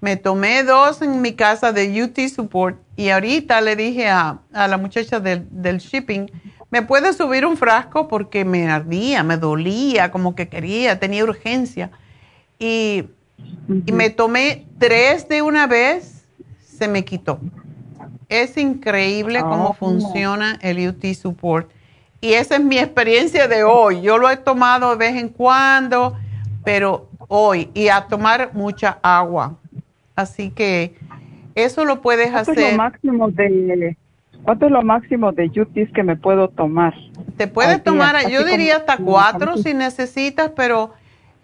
Me 0.00 0.16
tomé 0.16 0.64
dos 0.64 1.00
en 1.00 1.22
mi 1.22 1.32
casa 1.32 1.72
de 1.72 2.02
UT 2.02 2.18
Support 2.28 2.78
y 2.96 3.08
ahorita 3.08 3.60
le 3.60 3.76
dije 3.76 4.08
a, 4.08 4.38
a 4.52 4.68
la 4.68 4.76
muchacha 4.76 5.20
del, 5.20 5.46
del 5.50 5.78
shipping, 5.78 6.30
¿me 6.70 6.82
puede 6.82 7.12
subir 7.12 7.46
un 7.46 7.56
frasco? 7.56 8.08
Porque 8.08 8.44
me 8.44 8.68
ardía, 8.68 9.22
me 9.22 9.36
dolía, 9.36 10.10
como 10.10 10.34
que 10.34 10.48
quería, 10.48 10.98
tenía 10.98 11.24
urgencia. 11.24 11.90
Y, 12.58 13.04
y 13.86 13.92
me 13.92 14.10
tomé 14.10 14.66
tres 14.78 15.28
de 15.28 15.40
una 15.40 15.66
vez, 15.66 16.24
se 16.66 16.88
me 16.88 17.04
quitó. 17.04 17.40
Es 18.28 18.56
increíble 18.56 19.40
cómo 19.40 19.70
ah. 19.70 19.76
funciona 19.78 20.58
el 20.62 20.88
UT 20.88 21.04
Support. 21.14 21.70
Y 22.20 22.34
esa 22.34 22.56
es 22.56 22.64
mi 22.64 22.78
experiencia 22.78 23.48
de 23.48 23.64
hoy. 23.64 24.00
Yo 24.00 24.16
lo 24.18 24.30
he 24.30 24.36
tomado 24.36 24.90
de 24.90 24.96
vez 24.96 25.16
en 25.16 25.28
cuando, 25.28 26.16
pero 26.64 27.08
hoy. 27.28 27.70
Y 27.74 27.88
a 27.88 28.06
tomar 28.06 28.50
mucha 28.54 28.98
agua. 29.02 29.58
Así 30.16 30.50
que 30.50 30.94
eso 31.54 31.84
lo 31.84 32.00
puedes 32.00 32.34
hacer. 32.34 32.58
Es 32.58 32.72
lo 32.72 32.78
máximo 32.78 33.30
de, 33.30 33.96
¿Cuánto 34.42 34.66
es 34.66 34.72
lo 34.72 34.82
máximo 34.82 35.32
de 35.32 35.46
UTs 35.46 35.92
que 35.92 36.02
me 36.02 36.16
puedo 36.16 36.48
tomar? 36.48 36.94
Te 37.36 37.46
puedes 37.46 37.82
tomar, 37.82 38.28
yo 38.30 38.44
diría 38.44 38.76
hasta 38.76 38.96
cuatro 38.96 39.56
si 39.56 39.74
necesitas, 39.74 40.52
pero 40.54 40.92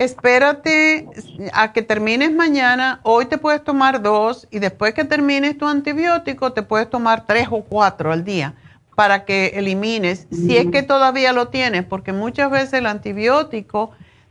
espérate 0.00 1.06
a 1.52 1.74
que 1.74 1.82
termines 1.82 2.32
mañana. 2.32 3.00
Hoy 3.02 3.26
te 3.26 3.36
puedes 3.36 3.62
tomar 3.62 4.00
dos 4.00 4.48
y 4.50 4.58
después 4.58 4.94
que 4.94 5.04
termines 5.04 5.58
tu 5.58 5.68
antibiótico 5.68 6.54
te 6.54 6.62
puedes 6.62 6.88
tomar 6.88 7.26
tres 7.26 7.48
o 7.50 7.62
cuatro 7.62 8.10
al 8.10 8.24
día 8.24 8.54
para 8.94 9.26
que 9.26 9.52
elimines, 9.54 10.26
si 10.30 10.56
es 10.56 10.70
que 10.70 10.82
todavía 10.82 11.34
lo 11.34 11.48
tienes, 11.48 11.84
porque 11.84 12.14
muchas 12.14 12.50
veces 12.50 12.72
el 12.74 12.86
antibiótico 12.86 13.90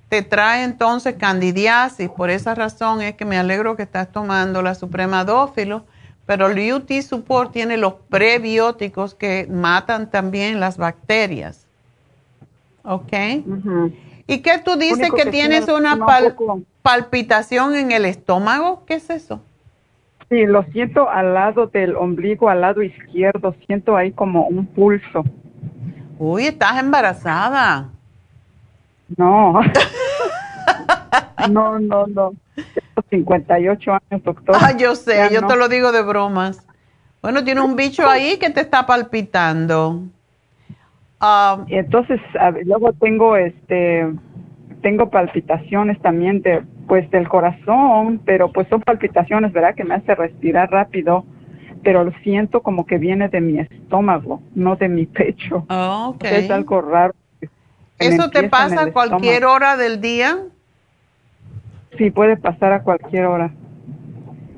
te 0.09 0.23
trae 0.23 0.63
entonces 0.63 1.15
candidiasis. 1.15 2.09
Por 2.09 2.31
esa 2.31 2.55
razón 2.55 3.01
es 3.01 3.13
que 3.13 3.25
me 3.25 3.37
alegro 3.37 3.75
que 3.75 3.83
estás 3.83 4.11
tomando 4.11 4.63
la 4.63 4.73
Suprema 4.73 5.23
Dófilo, 5.23 5.85
pero 6.25 6.47
el 6.47 6.73
UT 6.73 6.91
Support 7.01 7.51
tiene 7.51 7.77
los 7.77 7.93
prebióticos 8.09 9.13
que 9.13 9.47
matan 9.51 10.09
también 10.09 10.59
las 10.59 10.77
bacterias. 10.77 11.67
¿Ok? 12.83 13.13
¿Y 14.29 14.41
qué 14.41 14.59
tú 14.63 14.75
dices 14.75 15.09
que, 15.11 15.25
tienes 15.25 15.67
una 15.67 15.97
palpitación 16.83 17.75
en 17.75 17.91
el 17.91 18.05
estómago? 18.05 18.83
¿Qué 18.85 18.93
es 18.95 19.09
eso? 19.09 19.41
Sí, 20.29 20.45
lo 20.45 20.63
siento 20.65 21.09
al 21.09 21.33
lado 21.33 21.65
del 21.65 21.95
ombligo, 21.95 22.49
al 22.49 22.61
lado 22.61 22.83
izquierdo, 22.83 23.55
siento 23.65 23.97
ahí 23.97 24.11
como 24.11 24.45
un 24.45 24.67
pulso. 24.67 25.25
Uy, 26.19 26.45
estás 26.45 26.77
embarazada. 26.77 27.89
No. 29.17 29.59
no, 31.49 31.79
no, 31.79 32.05
no. 32.05 32.33
Tengo 32.55 33.03
58 33.09 33.91
años, 33.91 34.23
doctor. 34.23 34.55
Ah, 34.59 34.77
yo 34.77 34.95
sé, 34.95 35.29
yo 35.31 35.47
te 35.47 35.55
lo 35.55 35.67
digo 35.67 35.91
de 35.91 36.03
bromas. 36.03 36.63
Bueno, 37.23 37.43
tiene 37.43 37.61
un 37.61 37.75
bicho 37.75 38.07
ahí 38.07 38.37
que 38.37 38.51
te 38.51 38.61
está 38.61 38.85
palpitando. 38.85 40.03
Um, 41.21 41.65
y 41.67 41.75
entonces, 41.75 42.19
luego 42.65 42.93
tengo 42.93 43.35
este 43.35 44.07
tengo 44.81 45.09
palpitaciones 45.09 45.99
también 46.01 46.41
de 46.41 46.63
pues 46.87 47.09
del 47.11 47.27
corazón, 47.27 48.21
pero 48.25 48.51
pues 48.51 48.67
son 48.69 48.81
palpitaciones, 48.81 49.51
¿verdad? 49.53 49.75
Que 49.75 49.83
me 49.83 49.95
hace 49.95 50.15
respirar 50.15 50.71
rápido, 50.71 51.25
pero 51.83 52.03
lo 52.03 52.11
siento 52.23 52.61
como 52.61 52.85
que 52.85 52.97
viene 52.97 53.29
de 53.29 53.41
mi 53.41 53.59
estómago, 53.59 54.41
no 54.55 54.75
de 54.75 54.89
mi 54.89 55.05
pecho. 55.05 55.65
Oh, 55.69 56.15
Es 56.21 56.49
algo 56.49 56.81
raro. 56.81 57.13
¿Eso 57.99 58.29
te 58.29 58.49
pasa 58.49 58.83
a 58.83 58.91
cualquier 58.91 59.45
hora 59.45 59.75
del 59.75 59.99
día? 59.99 60.37
Sí, 61.97 62.11
puede 62.11 62.37
pasar 62.37 62.71
a 62.71 62.81
cualquier 62.81 63.25
hora. 63.25 63.51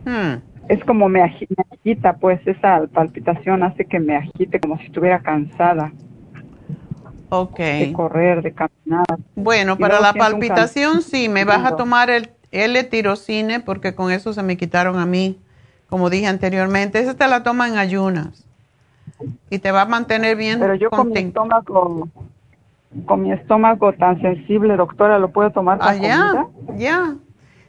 Hmm. 0.06 0.42
Es 0.70 0.84
como 0.86 1.10
me, 1.10 1.22
agita, 1.22 2.14
pues 2.14 2.40
esa 2.46 2.88
palpitación 2.88 3.64
hace 3.64 3.86
que 3.86 4.00
me 4.00 4.16
agite 4.16 4.60
como 4.60 4.78
si 4.78 4.86
estuviera 4.86 5.20
cansada. 5.20 5.92
Ok. 7.34 7.58
De 7.58 7.94
correr, 7.94 8.42
de 8.42 8.52
caminar. 8.52 9.06
Bueno, 9.36 9.78
para 9.78 10.02
la 10.02 10.12
palpitación 10.12 11.02
sí, 11.02 11.30
me 11.30 11.46
vas 11.46 11.66
a 11.66 11.78
tomar 11.78 12.10
el 12.10 12.30
L-tirocine 12.52 13.62
porque 13.62 13.96
con 13.96 14.12
eso 14.12 14.34
se 14.34 14.44
me 14.44 14.58
quitaron 14.58 15.00
a 15.00 15.06
mí, 15.06 15.40
como 15.90 16.10
dije 16.10 16.28
anteriormente. 16.28 17.00
Esa 17.00 17.16
te 17.16 17.26
la 17.30 17.42
toma 17.42 17.70
en 17.70 17.78
ayunas 17.78 18.46
y 19.50 19.60
te 19.60 19.72
va 19.72 19.84
a 19.84 19.86
mantener 19.86 20.36
bien 20.36 20.60
Pero 20.60 20.76
yo 20.76 20.90
con 20.90 21.10
mi 21.10 21.20
estómago 21.20 22.10
con 23.06 23.22
mi 23.22 23.32
estómago 23.32 23.94
tan 23.94 24.20
sensible, 24.22 24.76
doctora, 24.76 25.18
¿lo 25.18 25.32
puedo 25.32 25.52
tomar 25.52 25.80
con 25.80 25.88
ah, 25.88 25.96
ya, 25.96 26.48
ya. 26.76 27.16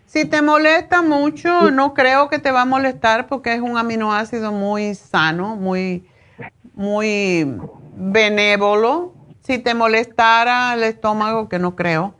Si 0.06 0.24
te 0.24 0.42
molesta 0.42 1.02
mucho, 1.02 1.70
no 1.70 1.94
creo 1.94 2.28
que 2.28 2.40
te 2.40 2.50
va 2.50 2.62
a 2.62 2.64
molestar 2.64 3.28
porque 3.28 3.54
es 3.54 3.60
un 3.60 3.78
aminoácido 3.78 4.50
muy 4.50 4.96
sano, 4.96 5.54
muy, 5.54 6.04
muy 6.74 7.56
benévolo. 7.94 9.12
Si 9.42 9.58
te 9.58 9.74
molestara 9.74 10.74
el 10.74 10.84
estómago, 10.84 11.48
que 11.48 11.58
no 11.58 11.74
creo, 11.74 12.14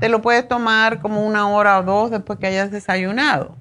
te 0.00 0.08
lo 0.08 0.22
puedes 0.22 0.46
tomar 0.46 1.00
como 1.00 1.26
una 1.26 1.48
hora 1.48 1.78
o 1.78 1.82
dos 1.82 2.10
después 2.10 2.38
que 2.38 2.46
hayas 2.46 2.70
desayunado. 2.70 3.56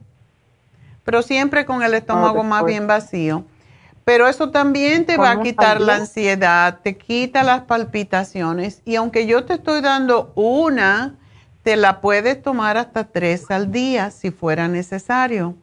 Pero 1.03 1.21
siempre 1.21 1.65
con 1.65 1.83
el 1.83 1.93
estómago 1.93 2.43
más 2.43 2.65
bien 2.65 2.85
vacío. 2.85 3.45
Pero 4.03 4.27
eso 4.27 4.51
también 4.51 5.05
te 5.05 5.17
va 5.17 5.31
a 5.31 5.41
quitar 5.41 5.81
la 5.81 5.95
ansiedad, 5.95 6.79
te 6.81 6.97
quita 6.97 7.43
las 7.43 7.63
palpitaciones 7.63 8.81
y 8.85 8.95
aunque 8.95 9.27
yo 9.27 9.43
te 9.43 9.55
estoy 9.55 9.81
dando 9.81 10.31
una, 10.35 11.15
te 11.63 11.75
la 11.75 11.99
puedes 11.99 12.41
tomar 12.41 12.77
hasta 12.77 13.03
tres 13.03 13.51
al 13.51 13.69
día 13.69 14.11
si 14.11 14.31
fuera 14.31 14.69
necesario. 14.69 15.55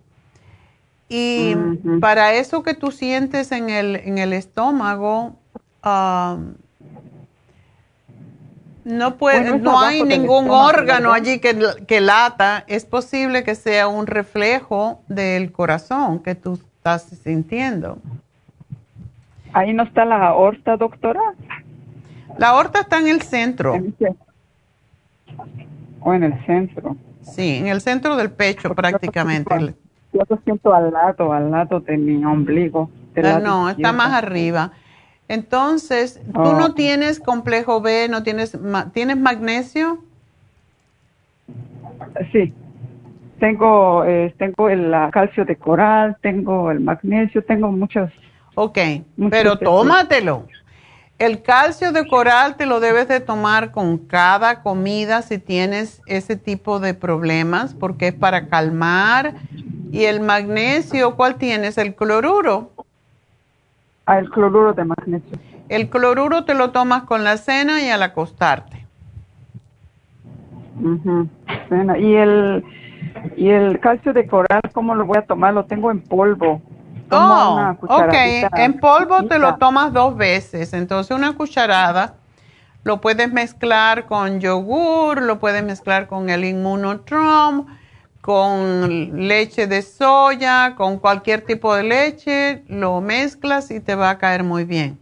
Y 1.09 1.57
para 2.01 2.35
eso 2.35 2.63
que 2.63 2.75
tú 2.75 2.91
sientes 2.91 3.51
en 3.53 3.71
el, 3.71 3.97
en 3.97 4.19
el 4.19 4.35
estómago, 4.35 5.37
um, 5.83 6.55
no, 8.85 9.17
puede, 9.17 9.59
no 9.59 9.81
hay 9.81 10.03
ningún 10.03 10.51
órgano 10.51 11.13
allí 11.13 11.39
que, 11.39 11.57
que 11.87 12.01
lata. 12.01 12.65
Es 12.67 12.85
posible 12.85 13.45
que 13.45 13.55
sea 13.55 13.89
un 13.89 14.07
reflejo 14.07 15.01
del 15.09 15.53
corazón 15.53 16.21
que 16.21 16.35
tú 16.35 16.59
estás 16.77 17.03
sintiendo. 17.03 17.99
Ahí 19.53 19.73
no 19.73 19.85
está 19.85 20.05
la 20.05 20.29
aorta, 20.29 20.77
doctora. 20.77 21.21
La 22.39 22.49
aorta 22.49 22.81
está 22.81 22.99
en 22.99 23.09
el 23.09 23.23
centro. 23.23 23.75
O 26.01 26.13
en 26.13 26.25
el 26.25 26.47
centro. 26.47 26.97
Sí, 27.23 27.57
en 27.57 27.69
el 27.69 27.81
centro 27.81 28.17
del 28.17 28.31
pecho 28.31 28.75
prácticamente. 28.75 29.75
Yo 30.13 30.23
lo 30.29 30.37
siento 30.45 30.75
al 30.75 30.93
lado, 30.93 31.33
al 31.33 31.51
lado 31.51 31.81
de 31.81 31.97
mi 31.97 32.25
ombligo. 32.25 32.91
Ah, 33.17 33.41
no, 33.43 33.71
está 33.71 33.93
más 33.93 34.13
arriba. 34.13 34.73
Entonces, 35.29 36.21
¿tú 36.33 36.53
no 36.53 36.67
oh. 36.67 36.75
tienes 36.75 37.19
complejo 37.19 37.81
B, 37.81 38.09
no 38.09 38.23
tienes, 38.23 38.59
tienes 38.93 39.17
magnesio? 39.17 40.05
Sí. 42.33 42.53
tengo, 43.41 44.05
eh, 44.05 44.35
tengo 44.39 44.69
el 44.69 44.93
calcio 45.13 45.45
de 45.45 45.57
coral, 45.57 46.17
tengo 46.21 46.71
el 46.71 46.81
magnesio, 46.81 47.43
tengo 47.45 47.71
muchas. 47.71 48.13
Ok, 48.55 48.79
pero 49.31 49.59
tómatelo. 49.59 50.47
El 51.19 51.43
calcio 51.43 51.93
de 51.93 52.07
coral 52.09 52.57
te 52.57 52.67
lo 52.67 52.81
debes 52.81 53.07
de 53.07 53.21
tomar 53.21 53.71
con 53.71 53.99
cada 53.99 54.63
comida 54.63 55.23
si 55.23 55.39
tienes 55.39 56.03
ese 56.07 56.37
tipo 56.37 56.81
de 56.81 56.93
problemas, 56.93 57.73
porque 57.73 58.09
es 58.09 58.15
para 58.15 58.49
calmar. 58.49 59.35
Y 59.93 60.05
el 60.05 60.21
magnesio, 60.21 61.15
¿cuál 61.15 61.37
tienes? 61.37 61.79
¿El 61.79 61.95
cloruro? 61.95 62.73
El 64.07 64.31
cloruro 64.31 64.73
de 64.73 64.85
magnesio. 64.85 65.39
El 65.69 65.89
cloruro 65.89 66.45
te 66.45 66.55
lo 66.55 66.71
tomas 66.71 67.05
con 67.05 67.25
la 67.25 67.37
cena 67.37 67.83
y 67.83 67.89
al 67.89 68.03
acostarte. 68.03 68.87
Y 71.99 72.15
el 72.15 72.65
y 73.37 73.49
el 73.49 73.81
calcio 73.81 74.13
de 74.13 74.27
coral, 74.27 74.61
¿cómo 74.73 74.95
lo 74.95 75.07
voy 75.07 75.19
a 75.19 75.23
tomar? 75.23 75.55
Lo 75.55 75.65
tengo 75.65 75.91
en 75.91 76.01
polvo. 76.01 76.61
Oh, 77.11 77.75
ok. 77.81 78.15
En 78.57 78.81
polvo 78.81 79.25
te 79.25 79.39
lo 79.39 79.57
tomas 79.57 79.93
dos 79.93 80.17
veces. 80.17 80.73
Entonces, 80.73 81.17
una 81.17 81.35
cucharada 81.35 82.15
lo 82.83 83.01
puedes 83.01 83.33
mezclar 83.33 84.07
con 84.07 84.41
yogur, 84.41 85.23
lo 85.23 85.39
puedes 85.39 85.65
mezclar 85.65 86.07
con 86.07 86.29
el 86.29 86.45
inmunotrom, 86.45 87.67
con 88.25 89.29
leche 89.29 89.67
de 89.67 89.83
soya, 89.83 90.77
con 90.77 90.99
cualquier 90.99 91.43
tipo 91.43 91.75
de 91.75 91.83
leche. 91.83 92.63
Lo 92.69 93.03
mezclas 93.03 93.71
y 93.71 93.81
te 93.81 93.95
va 93.97 94.09
a 94.09 94.17
caer 94.17 94.45
muy 94.45 94.65
bien. 94.65 94.99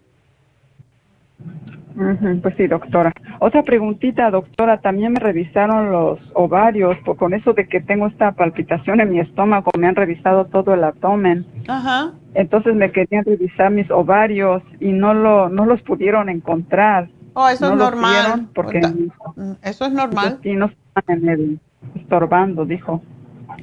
Pues 2.42 2.56
sí, 2.56 2.66
doctora. 2.66 3.12
Otra 3.38 3.62
preguntita, 3.62 4.28
doctora. 4.28 4.80
También 4.80 5.12
me 5.12 5.20
revisaron 5.20 5.92
los 5.92 6.18
ovarios, 6.34 6.98
por, 7.04 7.16
con 7.16 7.32
eso 7.32 7.52
de 7.52 7.68
que 7.68 7.80
tengo 7.80 8.08
esta 8.08 8.32
palpitación 8.32 9.00
en 9.00 9.12
mi 9.12 9.20
estómago, 9.20 9.70
me 9.78 9.86
han 9.86 9.94
revisado 9.94 10.46
todo 10.46 10.74
el 10.74 10.82
abdomen. 10.82 11.46
Ajá. 11.68 12.10
Entonces 12.34 12.74
me 12.74 12.90
querían 12.90 13.24
revisar 13.24 13.70
mis 13.70 13.88
ovarios 13.92 14.64
y 14.80 14.90
no 14.90 15.14
lo, 15.14 15.48
no 15.48 15.64
los 15.64 15.80
pudieron 15.82 16.28
encontrar. 16.28 17.08
Oh, 17.34 17.48
eso 17.48 17.70
es 17.70 17.78
normal. 17.78 18.48
Porque 18.52 18.80
mm, 18.80 19.52
eso 19.62 19.84
es 19.84 19.92
normal. 19.92 20.40
Y 20.42 20.54
no 20.54 20.66
están 20.66 21.22
en 21.22 21.28
el 21.28 21.60
estorbando, 21.94 22.64
dijo. 22.64 23.02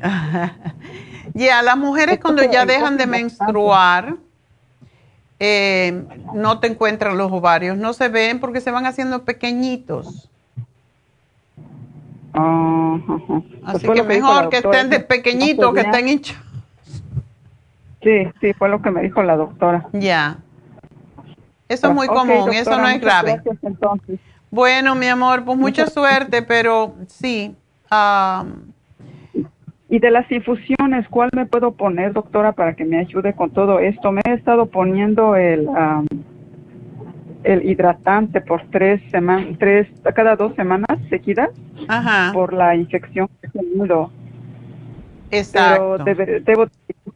Ya, 1.36 1.62
las 1.62 1.78
mujeres 1.78 2.20
cuando 2.20 2.44
ya 2.44 2.66
dejan 2.66 2.98
de 2.98 3.06
menstruar 3.06 4.16
eh, 5.40 6.04
no 6.34 6.60
te 6.60 6.68
encuentran 6.68 7.18
los 7.18 7.32
ovarios, 7.32 7.78
no 7.78 7.94
se 7.94 8.10
ven 8.10 8.40
porque 8.40 8.62
se 8.62 8.72
van 8.72 8.86
haciendo 8.86 9.24
pequeñitos. 9.24 10.30
Así 13.64 13.88
que 13.88 14.04
mejor 14.04 14.50
que 14.50 14.58
estén 14.58 14.90
de 14.90 15.00
pequeñitos, 15.00 15.74
que 15.74 15.82
estén 15.82 16.10
hinchados. 16.10 16.44
Sí, 18.02 18.28
sí, 18.40 18.54
fue 18.54 18.70
lo 18.70 18.82
que 18.82 18.92
me 18.92 19.02
dijo 19.02 19.22
la 19.24 19.36
doctora. 19.36 19.88
Ya. 19.94 20.38
Eso 21.68 21.90
es 21.90 21.94
muy 21.94 22.08
común, 22.08 22.52
eso 22.54 22.78
no 22.78 22.88
es 22.88 23.00
grave. 23.00 23.42
Bueno, 24.50 24.96
mi 24.96 25.08
amor, 25.08 25.46
pues 25.46 25.58
mucha 25.58 25.88
suerte, 25.88 26.42
pero 26.42 26.96
sí. 27.08 27.56
Y 29.90 30.00
de 30.00 30.12
las 30.12 30.32
infusiones, 30.32 31.08
¿cuál 31.10 31.30
me 31.34 31.46
puedo 31.48 31.72
poner, 31.72 32.14
doctora, 32.14 32.52
para 32.52 32.76
que 32.76 32.86
me 32.86 33.00
ayude 33.00 33.34
con 33.34 33.50
todo 33.50 33.80
esto? 33.80 34.12
Me 34.12 34.22
he 34.26 34.34
estado 34.34 34.68
poniendo 34.68 35.36
el, 35.36 35.68
el 37.44 37.68
hidratante 37.68 38.42
por 38.42 38.62
tres 38.70 39.02
semanas, 39.10 39.58
tres, 39.58 39.88
cada 40.14 40.36
dos 40.36 40.54
semanas 40.56 41.00
seguidas, 41.10 41.50
Ajá. 41.88 42.32
por 42.34 42.54
la 42.54 42.76
infección 42.76 43.28
que 43.42 43.48
he 43.48 43.50
tenido. 43.50 44.12
Exacto. 45.32 46.04
Pero 46.06 46.26
¿Debo 46.44 46.68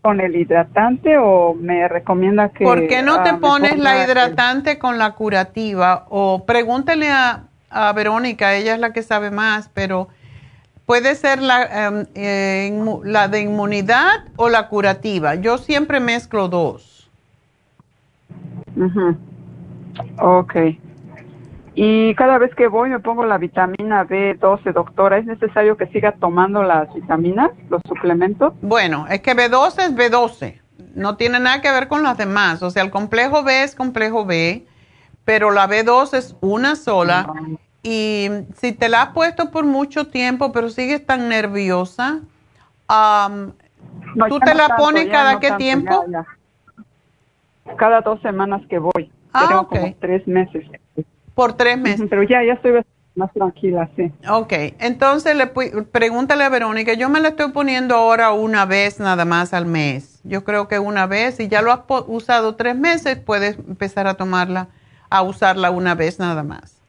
con 0.01 0.19
el 0.19 0.35
hidratante 0.35 1.17
o 1.17 1.53
me 1.53 1.87
recomienda 1.87 2.49
que... 2.49 2.63
¿Por 2.63 2.87
qué 2.87 3.01
no 3.01 3.23
te 3.23 3.35
pones 3.35 3.77
la 3.77 4.03
hidratante 4.03 4.79
con 4.79 4.97
la 4.97 5.11
curativa? 5.11 6.07
O 6.09 6.43
pregúntale 6.45 7.09
a, 7.09 7.43
a 7.69 7.93
Verónica, 7.93 8.55
ella 8.55 8.73
es 8.73 8.79
la 8.79 8.93
que 8.93 9.03
sabe 9.03 9.31
más, 9.31 9.69
pero 9.73 10.09
Puede 10.85 11.15
ser 11.15 11.41
la, 11.41 11.87
em, 11.87 12.05
eh, 12.13 12.99
la 13.03 13.27
de 13.27 13.41
inmunidad 13.41 14.25
o 14.35 14.49
la 14.49 14.67
curativa. 14.67 15.35
Yo 15.35 15.57
siempre 15.57 15.99
mezclo 15.99 16.49
dos. 16.49 17.09
Ok. 20.19 20.55
Y 21.75 22.13
cada 22.15 22.37
vez 22.37 22.53
que 22.55 22.67
voy 22.67 22.89
me 22.89 22.99
pongo 22.99 23.25
la 23.25 23.37
vitamina 23.37 24.05
B12, 24.05 24.73
doctora. 24.73 25.17
¿Es 25.17 25.25
necesario 25.25 25.75
que 25.75 25.87
siga 25.87 26.11
tomando 26.13 26.61
las 26.61 26.93
vitaminas, 26.93 27.49
los 27.69 27.81
suplementos? 27.87 28.53
Bueno, 28.61 29.07
es 29.09 29.21
que 29.21 29.35
B12 29.35 29.79
es 29.79 29.95
B12. 29.95 30.61
No 30.95 31.15
tiene 31.17 31.39
nada 31.39 31.61
que 31.61 31.71
ver 31.71 31.87
con 31.87 32.03
las 32.03 32.17
demás. 32.17 32.61
O 32.61 32.69
sea, 32.69 32.83
el 32.83 32.91
complejo 32.91 33.43
B 33.43 33.63
es 33.63 33.73
complejo 33.73 34.25
B, 34.25 34.67
pero 35.25 35.49
la 35.49 35.67
B12 35.67 36.17
es 36.17 36.35
una 36.41 36.75
sola. 36.75 37.27
Y 37.83 38.29
si 38.55 38.71
te 38.71 38.87
la 38.87 39.01
has 39.01 39.09
puesto 39.09 39.51
por 39.51 39.65
mucho 39.65 40.07
tiempo, 40.07 40.53
pero 40.53 40.69
sigues 40.69 41.05
tan 41.05 41.27
nerviosa, 41.27 42.21
¿tú 42.87 44.39
te 44.39 44.55
la 44.55 44.77
pones 44.77 45.09
cada 45.09 45.41
qué 45.41 45.51
tiempo? 45.51 46.05
Cada 47.77 47.99
dos 47.99 48.21
semanas 48.21 48.61
que 48.69 48.79
voy. 48.79 49.11
Ah, 49.33 49.65
como 49.67 49.93
tres 49.99 50.25
meses. 50.27 50.65
Por 51.35 51.53
tres 51.53 51.77
meses. 51.77 52.07
Pero 52.09 52.23
ya, 52.23 52.41
ya 52.43 52.53
estoy 52.53 52.81
más 53.15 53.33
tranquila, 53.33 53.89
sí. 53.97 54.11
Ok, 54.29 54.53
entonces 54.79 55.35
le 55.35 55.47
pregúntale 55.47 56.45
a 56.45 56.49
Verónica, 56.49 56.93
yo 56.93 57.09
me 57.09 57.19
la 57.19 57.29
estoy 57.29 57.51
poniendo 57.51 57.95
ahora 57.95 58.31
una 58.31 58.65
vez 58.65 59.01
nada 59.01 59.25
más 59.25 59.53
al 59.53 59.65
mes. 59.65 60.21
Yo 60.23 60.45
creo 60.45 60.69
que 60.69 60.79
una 60.79 61.05
vez, 61.05 61.35
si 61.35 61.49
ya 61.49 61.61
lo 61.61 61.73
has 61.73 61.81
usado 62.07 62.55
tres 62.55 62.77
meses, 62.77 63.17
puedes 63.17 63.57
empezar 63.57 64.07
a 64.07 64.13
tomarla, 64.13 64.69
a 65.09 65.21
usarla 65.21 65.69
una 65.69 65.95
vez 65.95 66.17
nada 66.17 66.43
más 66.43 66.82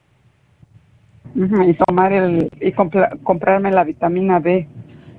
y 1.35 1.75
tomar 1.75 2.13
el 2.13 2.51
y 2.61 2.73
comprarme 2.73 3.71
la 3.71 3.85
vitamina 3.85 4.39
B. 4.39 4.69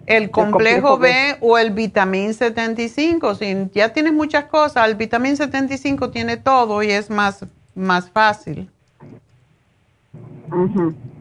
El 0.05 0.29
complejo, 0.29 0.99
B, 0.99 1.37
o 1.41 1.57
el 1.57 1.71
vitamín 1.71 2.33
75. 2.33 3.35
Si 3.35 3.69
ya 3.73 3.91
tienes 3.91 4.13
muchas 4.13 4.45
cosas, 4.45 4.87
el 4.87 4.95
vitamín 4.95 5.35
75 5.35 6.11
tiene 6.11 6.37
todo 6.37 6.83
y 6.83 6.91
es 6.91 7.09
más, 7.09 7.45
más 7.73 8.11
fácil. 8.11 8.69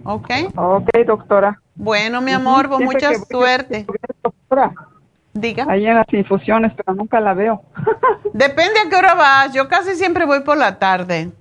¿Ok? 0.05 0.31
Ok, 0.55 0.91
doctora. 1.07 1.61
Bueno, 1.75 2.21
mi 2.21 2.33
amor, 2.33 2.69
con 2.69 2.85
pues 2.85 2.93
mucha 2.93 3.15
suerte. 3.15 3.87
Doctora. 4.23 4.75
Diga. 5.33 5.67
Ahí 5.69 5.87
en 5.87 5.97
las 5.97 6.13
infusiones, 6.13 6.73
pero 6.77 6.95
nunca 6.95 7.21
la 7.21 7.35
veo. 7.35 7.63
Depende 8.35 8.81
a 8.87 8.89
qué 8.89 8.97
hora 8.97 9.15
vas. 9.15 9.53
Yo 9.53 9.67
casi 9.69 9.95
siempre 9.97 10.27
voy 10.27 10.41
por 10.41 10.57
la 10.57 10.79
tarde. 10.79 11.33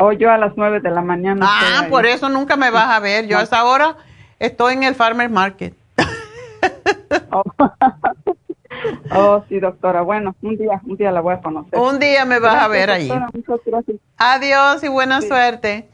O 0.00 0.12
yo 0.12 0.30
a 0.30 0.38
las 0.38 0.52
nueve 0.56 0.80
de 0.80 0.90
la 0.90 1.02
mañana. 1.02 1.46
Ah, 1.46 1.86
por 1.90 2.06
eso 2.06 2.28
nunca 2.30 2.56
me 2.56 2.70
vas 2.70 2.88
a 2.88 3.00
ver. 3.00 3.26
Yo 3.26 3.38
a 3.38 3.42
esa 3.42 3.64
hora 3.64 3.96
estoy 4.38 4.74
en 4.74 4.82
el 4.84 4.94
Farmer 4.94 5.28
Market. 5.30 5.74
Oh. 7.32 7.42
oh. 9.12 9.44
sí, 9.48 9.58
doctora. 9.58 10.02
Bueno, 10.02 10.34
un 10.42 10.56
día, 10.56 10.80
un 10.84 10.96
día 10.96 11.10
la 11.10 11.20
voy 11.20 11.34
a 11.34 11.40
conocer. 11.40 11.78
Un 11.78 11.98
día 11.98 12.24
me 12.24 12.38
vas 12.38 12.62
a 12.62 12.68
ver 12.68 12.90
allí. 12.90 13.10
Adiós 14.16 14.82
y 14.82 14.88
buena 14.88 15.20
suerte. 15.20 15.88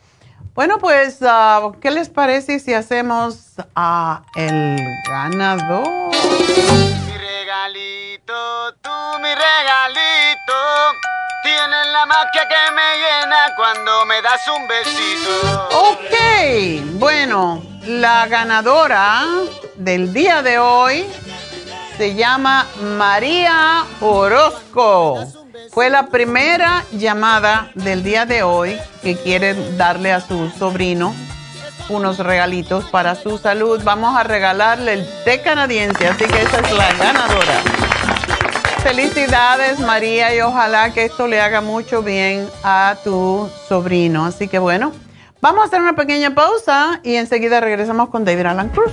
Bueno, 0.55 0.79
pues, 0.79 1.21
uh, 1.23 1.73
¿qué 1.81 1.91
les 1.91 2.09
parece 2.09 2.59
si 2.59 2.75
hacemos 2.75 3.55
a 3.75 4.23
el 4.35 4.79
ganador? 5.09 5.87
Mi 5.87 7.17
regalito, 7.19 8.75
tú 8.83 8.91
mi 9.23 9.29
regalito 9.29 11.16
Tienes 11.47 11.87
la 11.93 12.07
magia 12.07 12.49
que 12.49 12.73
me 12.75 12.97
llena 12.99 13.55
cuando 13.55 14.05
me 14.07 14.21
das 14.21 14.41
un 14.49 14.67
besito. 14.67 15.69
Ok, 15.79 16.99
bueno, 16.99 17.63
la 17.87 18.27
ganadora 18.27 19.23
del 19.77 20.13
día 20.13 20.43
de 20.43 20.59
hoy 20.59 21.07
se 21.97 22.17
llama 22.17 22.67
María 22.83 23.85
Orozco. 24.01 25.25
Fue 25.71 25.89
la 25.89 26.09
primera 26.09 26.85
llamada 26.91 27.71
del 27.77 28.03
día 28.03 28.27
de 28.27 28.43
hoy 28.43 28.77
que 29.05 29.17
quiere 29.17 29.55
darle 29.77 30.13
a 30.13 30.21
su 30.21 30.51
sobrino 30.51 31.15
unos 31.89 32.19
regalitos 32.19 32.87
para 32.87 33.15
su 33.15 33.39
salud. 33.39 33.81
Vamos 33.85 34.17
a 34.17 34.25
regalarle 34.25 34.95
el 34.95 35.25
té 35.25 35.41
canadiense, 35.43 36.09
así 36.09 36.25
que 36.25 36.43
esa 36.43 36.59
es 36.59 36.73
la 36.73 36.93
ganadora. 36.95 37.63
Felicidades 38.87 39.81
María 39.81 40.33
y 40.33 40.41
ojalá 40.41 40.93
que 40.93 41.07
esto 41.07 41.27
le 41.27 41.41
haga 41.41 41.61
mucho 41.61 42.05
bien 42.05 42.49
a 42.63 42.97
tu 43.03 43.51
sobrino. 43.69 44.25
Así 44.25 44.47
que 44.47 44.61
bueno, 44.61 44.93
vamos 45.41 45.63
a 45.63 45.65
hacer 45.65 45.81
una 45.81 45.97
pequeña 45.97 46.37
pausa 46.37 47.01
y 47.03 47.17
enseguida 47.17 47.59
regresamos 47.59 48.11
con 48.11 48.25
David 48.25 48.47
Alan 48.47 48.69
Cruz. 48.69 48.93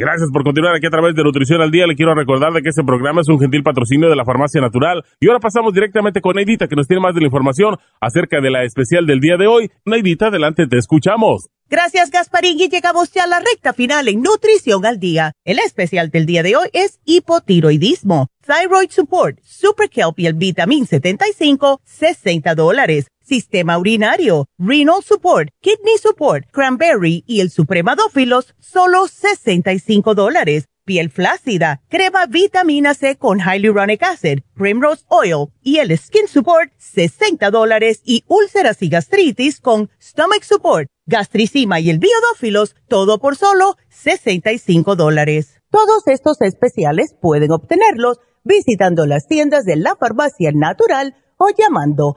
Gracias 0.00 0.30
por 0.32 0.44
continuar 0.44 0.74
aquí 0.74 0.86
a 0.86 0.90
través 0.90 1.14
de 1.14 1.22
Nutrición 1.22 1.60
al 1.60 1.70
Día. 1.70 1.86
Le 1.86 1.94
quiero 1.94 2.14
recordar 2.14 2.54
de 2.54 2.62
que 2.62 2.70
este 2.70 2.82
programa 2.82 3.20
es 3.20 3.28
un 3.28 3.38
gentil 3.38 3.62
patrocinio 3.62 4.08
de 4.08 4.16
la 4.16 4.24
Farmacia 4.24 4.58
Natural. 4.58 5.04
Y 5.20 5.28
ahora 5.28 5.40
pasamos 5.40 5.74
directamente 5.74 6.22
con 6.22 6.36
Neidita, 6.36 6.68
que 6.68 6.74
nos 6.74 6.88
tiene 6.88 7.02
más 7.02 7.14
de 7.14 7.20
la 7.20 7.26
información 7.26 7.76
acerca 8.00 8.40
de 8.40 8.50
la 8.50 8.64
especial 8.64 9.04
del 9.04 9.20
día 9.20 9.36
de 9.36 9.46
hoy. 9.46 9.70
Neidita, 9.84 10.28
adelante, 10.28 10.66
te 10.66 10.78
escuchamos. 10.78 11.50
Gracias, 11.68 12.10
Gasparín, 12.10 12.58
y 12.58 12.70
llegamos 12.70 13.12
ya 13.12 13.24
a 13.24 13.26
la 13.26 13.40
recta 13.40 13.74
final 13.74 14.08
en 14.08 14.22
Nutrición 14.22 14.86
al 14.86 14.98
Día. 14.98 15.32
El 15.44 15.58
especial 15.58 16.08
del 16.08 16.24
día 16.24 16.42
de 16.42 16.56
hoy 16.56 16.68
es 16.72 16.98
hipotiroidismo, 17.04 18.28
Thyroid 18.46 18.88
Support, 18.88 19.38
Super 19.42 19.90
Kelp 19.90 20.18
y 20.18 20.26
el 20.26 20.34
Vitamin 20.34 20.86
75, 20.86 21.82
60 21.84 22.54
dólares. 22.54 23.08
Sistema 23.30 23.78
urinario, 23.78 24.48
Renal 24.58 25.04
Support, 25.04 25.50
Kidney 25.60 25.98
Support, 26.02 26.50
Cranberry 26.50 27.22
y 27.28 27.38
el 27.38 27.50
Supremadófilos, 27.52 28.56
solo 28.58 29.06
65 29.06 30.16
dólares 30.16 30.66
piel 30.84 31.10
flácida, 31.10 31.80
crema 31.88 32.26
vitamina 32.26 32.94
C 32.94 33.14
con 33.14 33.38
Hyaluronic 33.38 34.02
Acid, 34.02 34.40
Primrose 34.56 35.04
Oil 35.06 35.46
y 35.62 35.76
el 35.76 35.96
Skin 35.96 36.26
Support, 36.26 36.72
60 36.78 37.52
dólares 37.52 38.02
y 38.04 38.24
úlceras 38.26 38.82
y 38.82 38.88
gastritis 38.88 39.60
con 39.60 39.90
Stomach 40.02 40.42
Support, 40.42 40.88
gastricima 41.06 41.78
y 41.78 41.90
el 41.90 42.00
biodófilos, 42.00 42.74
todo 42.88 43.20
por 43.20 43.36
solo 43.36 43.76
65 43.90 44.96
dólares. 44.96 45.60
Todos 45.70 46.08
estos 46.08 46.40
especiales 46.40 47.14
pueden 47.22 47.52
obtenerlos 47.52 48.18
visitando 48.42 49.06
las 49.06 49.28
tiendas 49.28 49.64
de 49.64 49.76
la 49.76 49.94
farmacia 49.94 50.50
natural 50.52 51.14
o 51.36 51.50
llamando 51.56 52.16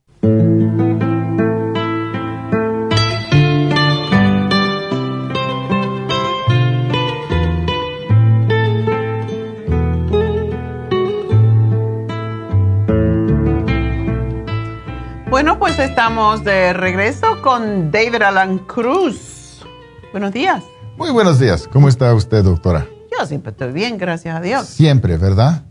Bueno, 15.41 15.57
pues 15.57 15.79
estamos 15.79 16.43
de 16.43 16.71
regreso 16.71 17.41
con 17.41 17.89
David 17.89 18.21
Alan 18.21 18.59
Cruz. 18.59 19.65
Buenos 20.11 20.31
días. 20.33 20.63
Muy 20.97 21.09
buenos 21.09 21.39
días. 21.39 21.67
¿Cómo 21.67 21.89
está 21.89 22.13
usted, 22.13 22.43
doctora? 22.43 22.85
Yo 23.11 23.25
siempre 23.25 23.49
estoy 23.49 23.71
bien, 23.71 23.97
gracias 23.97 24.35
a 24.35 24.39
Dios. 24.39 24.67
Siempre, 24.67 25.17
¿verdad? 25.17 25.63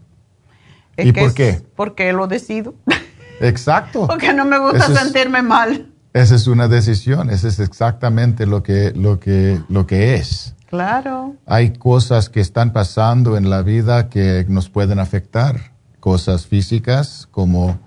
¿Y 0.96 1.12
por 1.12 1.34
qué? 1.34 1.62
Porque 1.76 2.12
lo 2.12 2.26
decido. 2.26 2.74
Exacto. 3.40 4.08
porque 4.08 4.32
no 4.32 4.44
me 4.44 4.58
gusta 4.58 4.88
sentirme 4.88 5.40
mal. 5.40 5.92
Esa 6.14 6.34
es 6.34 6.48
una 6.48 6.66
decisión, 6.66 7.30
ese 7.30 7.46
es 7.46 7.60
exactamente 7.60 8.46
lo 8.46 8.64
que, 8.64 8.90
lo 8.96 9.20
que, 9.20 9.60
lo 9.68 9.86
que 9.86 10.16
es. 10.16 10.56
Claro. 10.68 11.36
Hay 11.46 11.74
cosas 11.74 12.28
que 12.28 12.40
están 12.40 12.72
pasando 12.72 13.36
en 13.36 13.48
la 13.48 13.62
vida 13.62 14.08
que 14.08 14.44
nos 14.48 14.68
pueden 14.68 14.98
afectar, 14.98 15.70
cosas 16.00 16.48
físicas 16.48 17.28
como... 17.30 17.78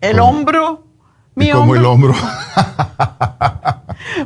El 0.00 0.20
hombro 0.20 0.84
como 1.52 1.74
el 1.74 1.84
hombro. 1.84 2.14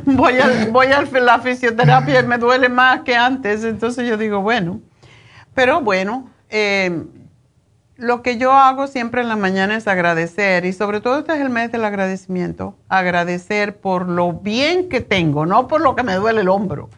voy 0.05 0.39
a, 0.39 0.67
voy 0.71 0.87
a 0.87 1.01
la 1.01 1.39
fisioterapia 1.39 2.21
y 2.21 2.27
me 2.27 2.37
duele 2.37 2.69
más 2.69 3.01
que 3.01 3.15
antes, 3.15 3.63
entonces 3.63 4.07
yo 4.07 4.17
digo, 4.17 4.41
bueno, 4.41 4.81
pero 5.53 5.81
bueno, 5.81 6.29
eh, 6.49 7.03
lo 7.95 8.21
que 8.21 8.37
yo 8.37 8.53
hago 8.53 8.87
siempre 8.87 9.21
en 9.21 9.29
la 9.29 9.35
mañana 9.35 9.75
es 9.75 9.87
agradecer 9.87 10.65
y 10.65 10.73
sobre 10.73 10.99
todo 10.99 11.19
este 11.19 11.33
es 11.33 11.41
el 11.41 11.49
mes 11.49 11.71
del 11.71 11.85
agradecimiento, 11.85 12.75
agradecer 12.89 13.77
por 13.77 14.09
lo 14.09 14.33
bien 14.33 14.89
que 14.89 15.01
tengo, 15.01 15.45
no 15.45 15.67
por 15.67 15.81
lo 15.81 15.95
que 15.95 16.03
me 16.03 16.15
duele 16.15 16.41
el 16.41 16.49
hombro. 16.49 16.89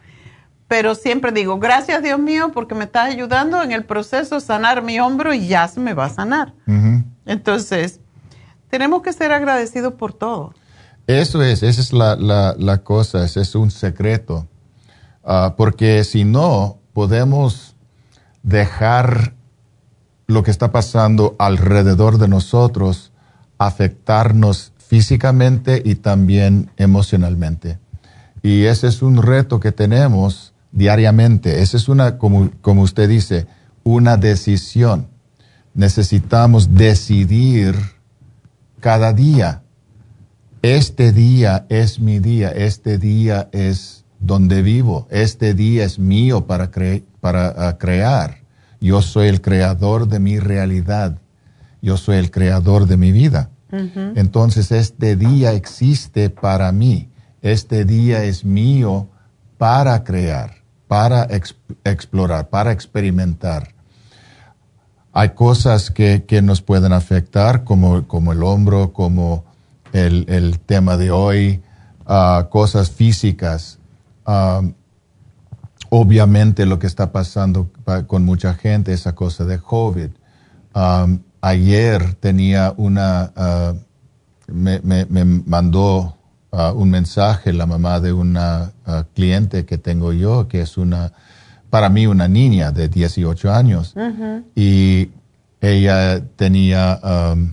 Pero 0.68 0.96
siempre 0.96 1.30
digo, 1.30 1.60
gracias 1.60 2.02
Dios 2.02 2.18
mío 2.18 2.50
porque 2.52 2.74
me 2.74 2.84
estás 2.84 3.10
ayudando 3.10 3.62
en 3.62 3.70
el 3.70 3.84
proceso 3.84 4.40
sanar 4.40 4.82
mi 4.82 4.98
hombro 4.98 5.32
y 5.32 5.46
ya 5.46 5.68
se 5.68 5.78
me 5.78 5.94
va 5.94 6.06
a 6.06 6.10
sanar. 6.10 6.54
Entonces, 7.24 8.00
tenemos 8.68 9.02
que 9.02 9.12
ser 9.12 9.32
agradecidos 9.32 9.94
por 9.94 10.12
todo. 10.12 10.54
Eso 11.06 11.42
es, 11.42 11.62
esa 11.62 11.80
es 11.80 11.92
la, 11.92 12.80
cosa, 12.82 13.24
ese 13.24 13.40
es 13.40 13.54
un 13.54 13.70
secreto. 13.70 14.48
Ah, 15.24 15.54
porque 15.56 16.02
si 16.04 16.24
no, 16.24 16.78
podemos 16.92 17.76
dejar 18.42 19.34
lo 20.26 20.42
que 20.42 20.50
está 20.50 20.72
pasando 20.72 21.36
alrededor 21.38 22.18
de 22.18 22.28
nosotros 22.28 23.12
afectarnos 23.58 24.72
físicamente 24.78 25.82
y 25.84 25.96
también 25.96 26.70
emocionalmente. 26.76 27.78
Y 28.42 28.64
ese 28.64 28.88
es 28.88 29.02
un 29.02 29.22
reto 29.22 29.60
que 29.60 29.72
tenemos 29.72 30.52
diariamente. 30.72 31.62
Esa 31.62 31.76
es 31.76 31.88
una, 31.88 32.18
como, 32.18 32.50
como 32.60 32.82
usted 32.82 33.08
dice, 33.08 33.46
una 33.82 34.16
decisión. 34.16 35.08
Necesitamos 35.74 36.74
decidir 36.74 37.95
cada 38.80 39.12
día. 39.12 39.62
Este 40.62 41.12
día 41.12 41.66
es 41.68 42.00
mi 42.00 42.18
día, 42.18 42.50
este 42.50 42.98
día 42.98 43.48
es 43.52 44.04
donde 44.18 44.62
vivo, 44.62 45.06
este 45.10 45.54
día 45.54 45.84
es 45.84 45.98
mío 45.98 46.46
para, 46.46 46.70
para 47.20 47.68
ah, 47.68 47.78
crear. 47.78 48.38
Yo 48.80 49.02
soy 49.02 49.28
el 49.28 49.40
creador 49.40 50.08
de 50.08 50.18
mi 50.18 50.38
realidad, 50.38 51.18
yo 51.82 51.96
soy 51.96 52.16
el 52.16 52.30
creador 52.30 52.86
de 52.86 52.96
mi 52.96 53.12
vida. 53.12 53.50
Entonces 54.14 54.72
este 54.72 55.16
día 55.16 55.52
existe 55.52 56.30
para 56.30 56.72
mí, 56.72 57.10
este 57.42 57.84
día 57.84 58.24
es 58.24 58.44
mío 58.44 59.08
para 59.58 60.02
crear, 60.02 60.62
para 60.88 61.28
explorar, 61.84 62.48
para 62.48 62.72
experimentar. 62.72 63.75
Hay 65.18 65.30
cosas 65.30 65.90
que, 65.90 66.42
nos 66.42 66.60
pueden 66.60 66.92
afectar, 66.92 67.64
como, 67.64 68.06
como 68.06 68.32
el 68.32 68.42
hombro, 68.42 68.92
como 68.92 69.46
el, 69.94 70.60
tema 70.66 70.98
de 70.98 71.10
hoy, 71.10 71.62
ah, 72.04 72.48
cosas 72.50 72.90
físicas. 72.90 73.78
Ah, 74.26 74.60
obviamente 75.88 76.66
lo 76.66 76.78
que 76.78 76.86
está 76.86 77.12
pasando 77.12 77.70
con 78.06 78.26
mucha 78.26 78.52
gente, 78.52 78.92
esa 78.92 79.14
cosa 79.14 79.46
de 79.46 79.58
COVID. 79.58 80.10
Ayer 81.40 82.14
tenía 82.16 82.74
una, 82.76 83.32
uh, 83.36 84.52
me, 84.52 84.80
me, 84.82 85.24
mandó 85.24 86.18
uh, 86.50 86.72
un 86.74 86.90
mensaje 86.90 87.54
la 87.54 87.64
mamá 87.64 88.00
de 88.00 88.12
una 88.12 88.70
cliente 89.14 89.64
que 89.64 89.78
tengo 89.78 90.12
yo, 90.12 90.46
que 90.46 90.60
es 90.60 90.76
una, 90.76 91.14
para 91.70 91.88
mí 91.88 92.06
una 92.06 92.28
niña 92.28 92.70
de 92.70 92.88
18 92.88 93.52
años. 93.52 93.94
Y 94.54 95.10
ella 95.60 96.22
tenía 96.36 97.00
um, 97.32 97.52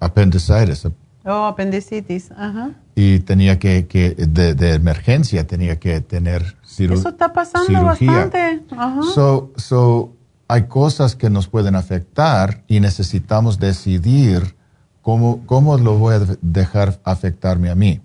apendicitis. 0.00 0.86
Oh, 1.24 1.44
apendicitis, 1.44 2.32
ajá. 2.32 2.70
Y 2.94 3.20
tenía 3.20 3.58
que, 3.58 3.86
que 3.86 4.10
de, 4.10 4.54
de, 4.54 4.74
emergencia, 4.74 5.46
tenía 5.46 5.78
que 5.78 6.00
tener 6.00 6.56
cirugía. 6.66 7.00
Eso 7.00 7.08
está 7.10 7.32
pasando 7.32 7.84
bastante. 7.84 8.62
Ajá. 8.76 9.00
So, 9.14 9.52
so, 9.56 10.12
hay 10.48 10.64
cosas 10.64 11.14
que 11.14 11.30
nos 11.30 11.46
pueden 11.46 11.76
afectar 11.76 12.62
y 12.66 12.80
necesitamos 12.80 13.58
decidir 13.60 14.56
cómo, 15.00 15.46
cómo 15.46 15.78
lo 15.78 15.96
voy 15.96 16.16
a 16.16 16.20
dejar 16.40 16.98
afectarme 17.04 17.70
a 17.70 17.74
mí. 17.74 18.00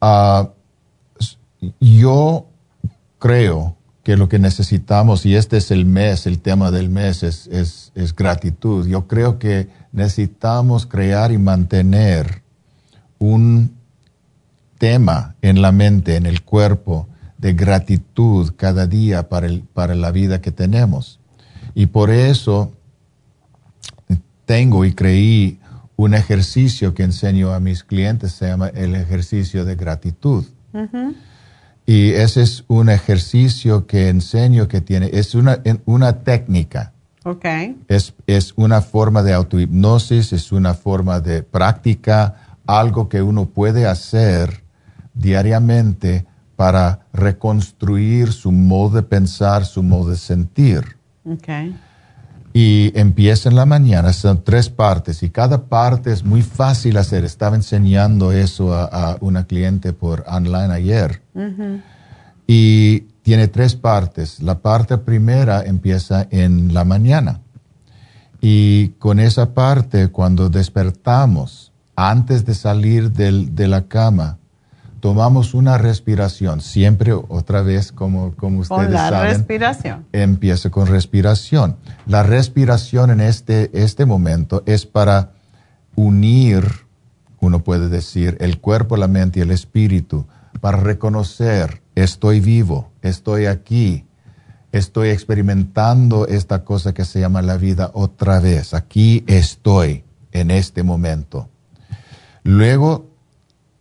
Uh, 0.00 0.48
yo 1.80 2.46
creo 3.18 3.76
que 4.02 4.16
lo 4.16 4.28
que 4.28 4.38
necesitamos, 4.38 5.24
y 5.24 5.34
este 5.34 5.56
es 5.56 5.70
el 5.70 5.86
mes, 5.86 6.26
el 6.26 6.40
tema 6.40 6.70
del 6.70 6.90
mes 6.90 7.22
es, 7.22 7.46
es, 7.46 7.90
es 7.94 8.14
gratitud. 8.14 8.86
Yo 8.86 9.06
creo 9.06 9.38
que 9.38 9.68
necesitamos 9.92 10.84
crear 10.86 11.32
y 11.32 11.38
mantener 11.38 12.42
un 13.18 13.74
tema 14.78 15.36
en 15.40 15.62
la 15.62 15.72
mente, 15.72 16.16
en 16.16 16.26
el 16.26 16.42
cuerpo, 16.42 17.08
de 17.38 17.54
gratitud 17.54 18.52
cada 18.56 18.86
día 18.86 19.28
para, 19.28 19.46
el, 19.46 19.62
para 19.62 19.94
la 19.94 20.10
vida 20.10 20.40
que 20.40 20.50
tenemos. 20.50 21.20
Y 21.74 21.86
por 21.86 22.10
eso 22.10 22.72
tengo 24.44 24.84
y 24.84 24.92
creí 24.92 25.58
un 25.96 26.14
ejercicio 26.14 26.94
que 26.94 27.04
enseño 27.04 27.52
a 27.52 27.60
mis 27.60 27.84
clientes, 27.84 28.32
se 28.32 28.48
llama 28.48 28.68
el 28.68 28.94
ejercicio 28.94 29.64
de 29.64 29.76
gratitud. 29.76 30.44
Y 31.86 32.10
ese 32.12 32.42
es 32.42 32.64
un 32.68 32.88
ejercicio 32.88 33.86
que 33.86 34.08
enseño 34.08 34.68
que 34.68 34.80
tiene, 34.80 35.10
es 35.12 35.34
una, 35.34 35.60
una 35.84 36.24
técnica. 36.24 36.92
Okay. 37.24 37.76
Es, 37.88 38.14
es 38.26 38.52
una 38.56 38.82
forma 38.82 39.22
de 39.22 39.32
autohipnosis, 39.32 40.32
es 40.32 40.52
una 40.52 40.74
forma 40.74 41.20
de 41.20 41.42
práctica, 41.42 42.58
algo 42.66 43.08
que 43.08 43.22
uno 43.22 43.46
puede 43.46 43.86
hacer 43.86 44.62
diariamente 45.14 46.26
para 46.56 47.06
reconstruir 47.12 48.32
su 48.32 48.52
modo 48.52 48.96
de 48.96 49.02
pensar, 49.02 49.64
su 49.64 49.82
modo 49.82 50.10
de 50.10 50.16
sentir. 50.16 50.96
Okay. 51.24 51.76
Y 52.56 52.96
empieza 52.96 53.48
en 53.48 53.56
la 53.56 53.66
mañana, 53.66 54.12
son 54.12 54.44
tres 54.44 54.68
partes 54.68 55.24
y 55.24 55.30
cada 55.30 55.64
parte 55.64 56.12
es 56.12 56.22
muy 56.22 56.40
fácil 56.42 56.96
hacer. 56.98 57.24
Estaba 57.24 57.56
enseñando 57.56 58.30
eso 58.30 58.72
a, 58.72 59.18
una 59.20 59.44
cliente 59.44 59.92
por 59.92 60.24
online 60.28 60.72
ayer. 60.72 61.20
Y 62.46 63.00
tiene 63.22 63.48
tres 63.48 63.74
partes. 63.74 64.40
La 64.40 64.60
parte 64.60 64.96
primera 64.98 65.64
empieza 65.64 66.28
en 66.30 66.72
la 66.72 66.84
mañana. 66.84 67.40
Y 68.40 68.90
con 69.00 69.18
esa 69.18 69.52
parte, 69.52 70.08
cuando 70.08 70.48
despertamos, 70.48 71.72
antes 71.96 72.44
de 72.44 72.54
salir 72.54 73.10
del, 73.10 73.56
de 73.56 73.66
la 73.66 73.88
cama, 73.88 74.38
tomamos 75.04 75.52
una 75.52 75.76
respiración, 75.76 76.62
siempre 76.62 77.12
otra 77.12 77.60
vez 77.60 77.92
como, 77.92 78.34
como 78.36 78.60
ustedes 78.60 78.84
con 78.84 78.92
la 78.94 79.10
saben. 79.10 79.34
respiración. 79.34 80.06
Empieza 80.12 80.70
con 80.70 80.86
respiración. 80.86 81.76
La 82.06 82.22
respiración 82.22 83.10
en 83.10 83.20
este, 83.20 83.70
este 83.74 84.06
momento 84.06 84.62
es 84.64 84.86
para 84.86 85.32
unir, 85.94 86.86
uno 87.38 87.62
puede 87.62 87.90
decir, 87.90 88.38
el 88.40 88.62
cuerpo, 88.62 88.96
la 88.96 89.06
mente 89.06 89.40
y 89.40 89.42
el 89.42 89.50
espíritu, 89.50 90.26
para 90.62 90.78
reconocer, 90.78 91.82
estoy 91.94 92.40
vivo, 92.40 92.90
estoy 93.02 93.44
aquí, 93.44 94.06
estoy 94.72 95.10
experimentando 95.10 96.26
esta 96.26 96.64
cosa 96.64 96.94
que 96.94 97.04
se 97.04 97.20
llama 97.20 97.42
la 97.42 97.58
vida 97.58 97.90
otra 97.92 98.40
vez, 98.40 98.72
aquí 98.72 99.22
estoy 99.26 100.02
en 100.32 100.50
este 100.50 100.82
momento. 100.82 101.50
Luego 102.42 103.13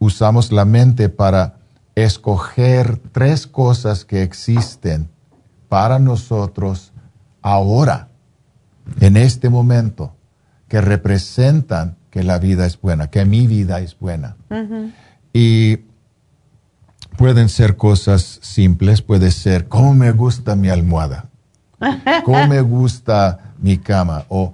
usamos 0.04 0.52
la 0.52 0.66
mente 0.66 1.10
para 1.10 1.56
escoger 1.96 2.98
tres 3.12 3.48
cosas 3.48 4.04
que 4.04 4.22
existen 4.22 5.10
para 5.70 5.98
nosotros 5.98 6.92
ahora, 7.42 8.10
en 9.00 9.16
este 9.18 9.50
momento, 9.50 10.14
que 10.68 10.82
representan 10.82 11.96
que 12.10 12.24
la 12.24 12.38
vida 12.38 12.66
es 12.66 12.80
buena, 12.80 13.10
que 13.10 13.26
mi 13.26 13.48
vida 13.48 13.80
es 13.80 13.98
buena. 13.98 14.36
Y 15.32 15.78
pueden 17.18 17.48
ser 17.50 17.78
cosas 17.78 18.40
simples, 18.42 19.02
puede 19.02 19.32
ser, 19.32 19.68
¿cómo 19.68 19.94
me 19.94 20.12
gusta 20.12 20.56
mi 20.56 20.70
almohada? 20.70 21.30
¿Cómo 22.26 22.48
me 22.48 22.62
gusta 22.62 23.54
mi 23.58 23.78
cama? 23.78 24.26
O, 24.30 24.54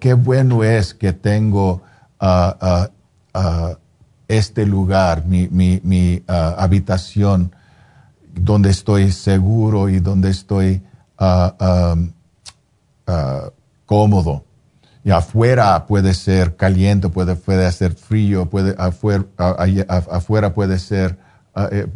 qué 0.00 0.14
bueno 0.14 0.64
es 0.64 0.94
que 0.94 1.12
tengo 1.12 1.82
uh, 2.20 2.86
uh, 3.34 3.76
este 4.30 4.64
lugar, 4.64 5.26
mi, 5.26 5.48
mi, 5.48 5.80
mi 5.82 6.22
ah, 6.28 6.54
habitación, 6.58 7.52
donde 8.32 8.70
estoy 8.70 9.10
seguro 9.10 9.88
y 9.88 9.98
donde 9.98 10.30
estoy 10.30 10.82
uh, 11.18 11.96
cómodo. 13.86 14.44
Y 15.02 15.10
afuera 15.10 15.86
puede 15.86 16.14
ser 16.14 16.54
caliente, 16.54 17.08
puede, 17.08 17.34
puede 17.34 17.70
ser 17.72 17.94
frío, 17.94 18.46
puede, 18.46 18.74
afuera, 18.78 19.24
afuera 19.88 20.54
puede 20.54 20.78
ser... 20.78 21.18
Eh, 21.72 21.88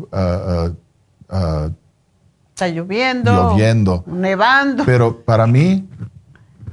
Está 2.48 2.68
lloviendo, 2.68 3.32
lloviendo, 3.32 4.04
nevando. 4.06 4.84
Pero 4.84 5.24
para 5.24 5.46
mí 5.46 5.88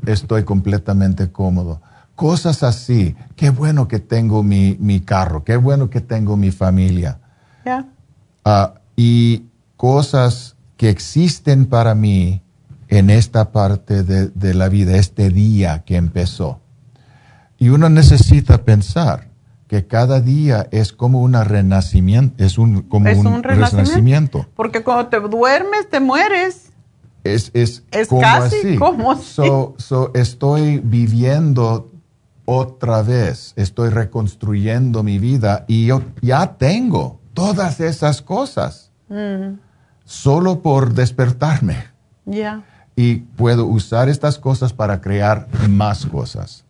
estoy 0.06 0.44
completamente 0.44 1.32
cómodo 1.32 1.82
cosas 2.22 2.62
así. 2.62 3.16
Qué 3.36 3.50
bueno 3.50 3.88
que 3.88 3.98
tengo 3.98 4.44
mi, 4.44 4.78
mi 4.80 5.00
carro, 5.00 5.44
qué 5.44 5.58
bueno 5.58 5.90
que 5.90 6.02
tengo 6.02 6.38
mi 6.38 6.52
familia. 6.52 7.18
Ah, 8.46 8.76
y 8.96 9.46
cosas 9.76 10.56
que 10.78 10.92
existen 10.92 11.66
para 11.66 11.96
mí 11.96 12.44
en 12.90 13.10
esta 13.10 13.52
parte 13.52 14.04
de, 14.04 14.28
de, 14.28 14.54
la 14.54 14.70
vida, 14.70 14.98
este 14.98 15.32
día 15.32 15.82
que 15.84 15.96
empezó. 15.96 16.60
Y 17.58 17.70
uno 17.70 17.90
necesita 17.90 18.60
pensar 18.66 19.30
que 19.68 19.88
cada 19.88 20.22
día 20.22 20.68
es 20.70 20.94
como 20.94 21.24
un 21.24 21.34
renacimiento, 21.34 22.44
es 22.44 22.60
un, 22.60 22.84
como 22.84 23.10
un, 23.10 23.42
renacimiento. 23.42 24.46
Porque 24.56 24.84
cuando 24.84 25.08
te 25.08 25.20
duermes, 25.22 25.90
te 25.90 26.00
mueres. 26.00 26.72
Es, 27.24 27.50
es, 27.56 27.84
como 28.08 28.22
casi 28.22 28.58
así. 28.58 28.76
como 28.76 29.16
so, 29.16 29.74
so, 29.78 30.12
estoy 30.14 30.82
viviendo 30.84 31.92
otra 32.46 33.02
vez, 33.02 33.54
estoy 33.56 33.90
reconstruyendo 33.90 35.04
mi 35.04 35.20
vida 35.20 35.66
y 35.68 35.86
yo 35.86 36.02
ya 36.22 36.58
tengo 36.58 37.20
todas 37.34 37.80
esas 37.80 38.22
cosas 38.22 38.92
mm. 39.10 39.60
solo 40.04 40.62
por 40.62 40.94
despertarme. 40.94 41.78
Y 42.96 43.16
puedo 43.16 43.66
usar 43.66 44.10
estas 44.10 44.38
cosas 44.38 44.74
para 44.74 45.02
crear 45.02 45.48
más 45.70 46.06
cosas. 46.06 46.66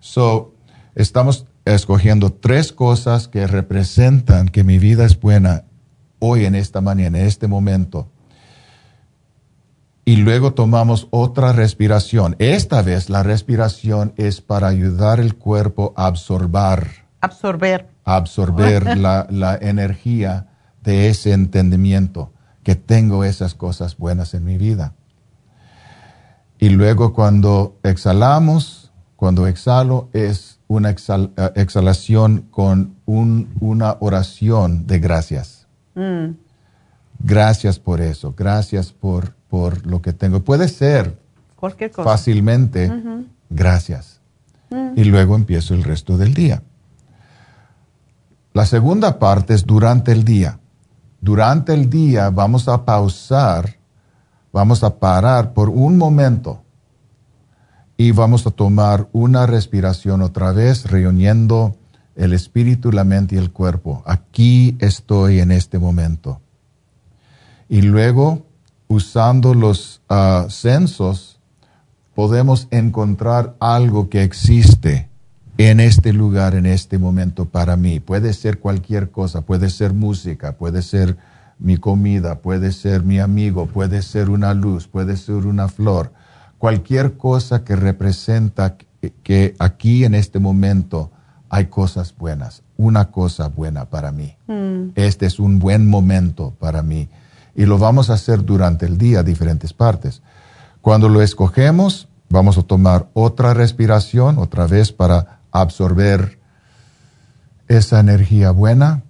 So, 0.00 0.54
estamos 0.94 1.46
escogiendo 1.64 2.32
tres 2.32 2.72
cosas 2.72 3.28
que 3.28 3.46
representan 3.46 4.48
que 4.48 4.64
mi 4.64 4.78
vida 4.78 5.04
es 5.04 5.18
buena 5.18 5.64
hoy 6.18 6.44
en 6.44 6.54
esta 6.54 6.80
mañana, 6.80 7.18
en 7.18 7.26
este 7.26 7.46
momento 7.48 8.10
y 10.08 10.16
luego 10.16 10.54
tomamos 10.54 11.06
otra 11.10 11.52
respiración. 11.52 12.34
Esta 12.38 12.80
vez 12.80 13.10
la 13.10 13.22
respiración 13.22 14.14
es 14.16 14.40
para 14.40 14.68
ayudar 14.68 15.20
el 15.20 15.34
cuerpo 15.34 15.92
a 15.98 16.06
absorber. 16.06 17.04
Absorber. 17.20 17.90
Absorber 18.06 18.96
la, 18.96 19.26
la 19.28 19.58
energía 19.60 20.46
de 20.82 21.10
ese 21.10 21.34
entendimiento, 21.34 22.32
que 22.62 22.74
tengo 22.74 23.22
esas 23.22 23.54
cosas 23.54 23.98
buenas 23.98 24.32
en 24.32 24.46
mi 24.46 24.56
vida. 24.56 24.94
Y 26.58 26.70
luego 26.70 27.12
cuando 27.12 27.76
exhalamos, 27.82 28.90
cuando 29.14 29.46
exhalo 29.46 30.08
es 30.14 30.58
una 30.68 30.88
eh, 30.88 30.96
exhalación 31.54 32.46
con 32.50 32.94
un, 33.04 33.54
una 33.60 33.98
oración 34.00 34.86
de 34.86 35.00
gracias. 35.00 35.66
Mm. 35.94 36.30
Gracias 37.18 37.78
por 37.78 38.00
eso, 38.00 38.32
gracias 38.34 38.90
por 38.90 39.36
por 39.48 39.86
lo 39.86 40.02
que 40.02 40.12
tengo. 40.12 40.40
Puede 40.40 40.68
ser 40.68 41.18
fácilmente, 41.92 42.92
gracias. 43.50 44.20
Mm. 44.70 44.92
Y 44.96 45.04
luego 45.04 45.34
empiezo 45.36 45.74
el 45.74 45.84
resto 45.84 46.16
del 46.16 46.34
día. 46.34 46.62
La 48.52 48.66
segunda 48.66 49.18
parte 49.18 49.54
es 49.54 49.66
durante 49.66 50.12
el 50.12 50.24
día. 50.24 50.58
Durante 51.20 51.74
el 51.74 51.90
día 51.90 52.30
vamos 52.30 52.68
a 52.68 52.84
pausar 52.84 53.78
vamos 54.52 54.82
a 54.82 54.98
parar 54.98 55.52
por 55.52 55.68
un 55.68 55.96
momento 55.96 56.62
y 57.96 58.12
vamos 58.12 58.46
a 58.46 58.50
tomar 58.50 59.08
una 59.12 59.46
respiración 59.46 60.22
otra 60.22 60.52
vez, 60.52 60.90
reuniendo 60.90 61.76
el 62.14 62.32
espíritu, 62.32 62.92
la 62.92 63.04
mente 63.04 63.36
y 63.36 63.38
el 63.38 63.52
cuerpo. 63.52 64.02
Aquí 64.06 64.76
estoy 64.80 65.40
en 65.40 65.50
este 65.50 65.78
momento. 65.78 66.40
Y 67.68 67.82
luego, 67.82 68.46
usando 68.88 69.54
los 69.54 70.02
ah, 70.08 70.46
censos, 70.48 71.38
podemos 72.14 72.66
encontrar 72.70 73.54
algo 73.60 74.08
que 74.08 74.22
existe 74.24 75.08
en 75.58 75.80
este 75.80 76.12
lugar, 76.12 76.54
en 76.54 76.66
este 76.66 76.98
momento 76.98 77.44
para 77.44 77.76
mí. 77.76 78.00
Puede 78.00 78.32
ser 78.32 78.58
cualquier 78.58 79.10
cosa, 79.10 79.42
puede 79.42 79.70
ser 79.70 79.92
música, 79.92 80.56
puede 80.56 80.82
ser 80.82 81.16
mi 81.58 81.76
comida, 81.76 82.40
puede 82.40 82.72
ser 82.72 83.02
mi 83.02 83.18
amigo, 83.18 83.66
puede 83.66 84.02
ser 84.02 84.30
una 84.30 84.54
luz, 84.54 84.86
puede 84.86 85.16
ser 85.16 85.46
una 85.46 85.68
flor, 85.68 86.12
cualquier 86.58 87.16
cosa 87.16 87.64
que 87.64 87.76
representa 87.76 88.76
que 89.22 89.54
aquí 89.58 90.04
en 90.04 90.14
este 90.14 90.38
momento 90.38 91.10
hay 91.50 91.66
cosas 91.66 92.14
buenas, 92.16 92.62
una 92.76 93.10
cosa 93.10 93.48
buena 93.48 93.86
para 93.86 94.12
mí. 94.12 94.36
Mm. 94.46 94.90
Este 94.94 95.26
es 95.26 95.38
un 95.38 95.58
buen 95.58 95.88
momento 95.88 96.54
para 96.58 96.82
mí. 96.82 97.08
Y 97.58 97.66
lo 97.66 97.76
vamos 97.76 98.08
a 98.08 98.12
hacer 98.12 98.44
durante 98.44 98.86
el 98.86 98.98
día, 98.98 99.24
diferentes 99.24 99.72
partes. 99.72 100.22
Cuando 100.80 101.08
lo 101.08 101.22
escogemos, 101.22 102.06
vamos 102.28 102.56
a 102.56 102.62
tomar 102.62 103.08
otra 103.14 103.52
respiración, 103.52 104.38
otra 104.38 104.68
vez 104.68 104.92
para 104.92 105.40
absorber 105.50 106.38
esa 107.66 107.98
energía 107.98 108.52
buena 108.52 109.02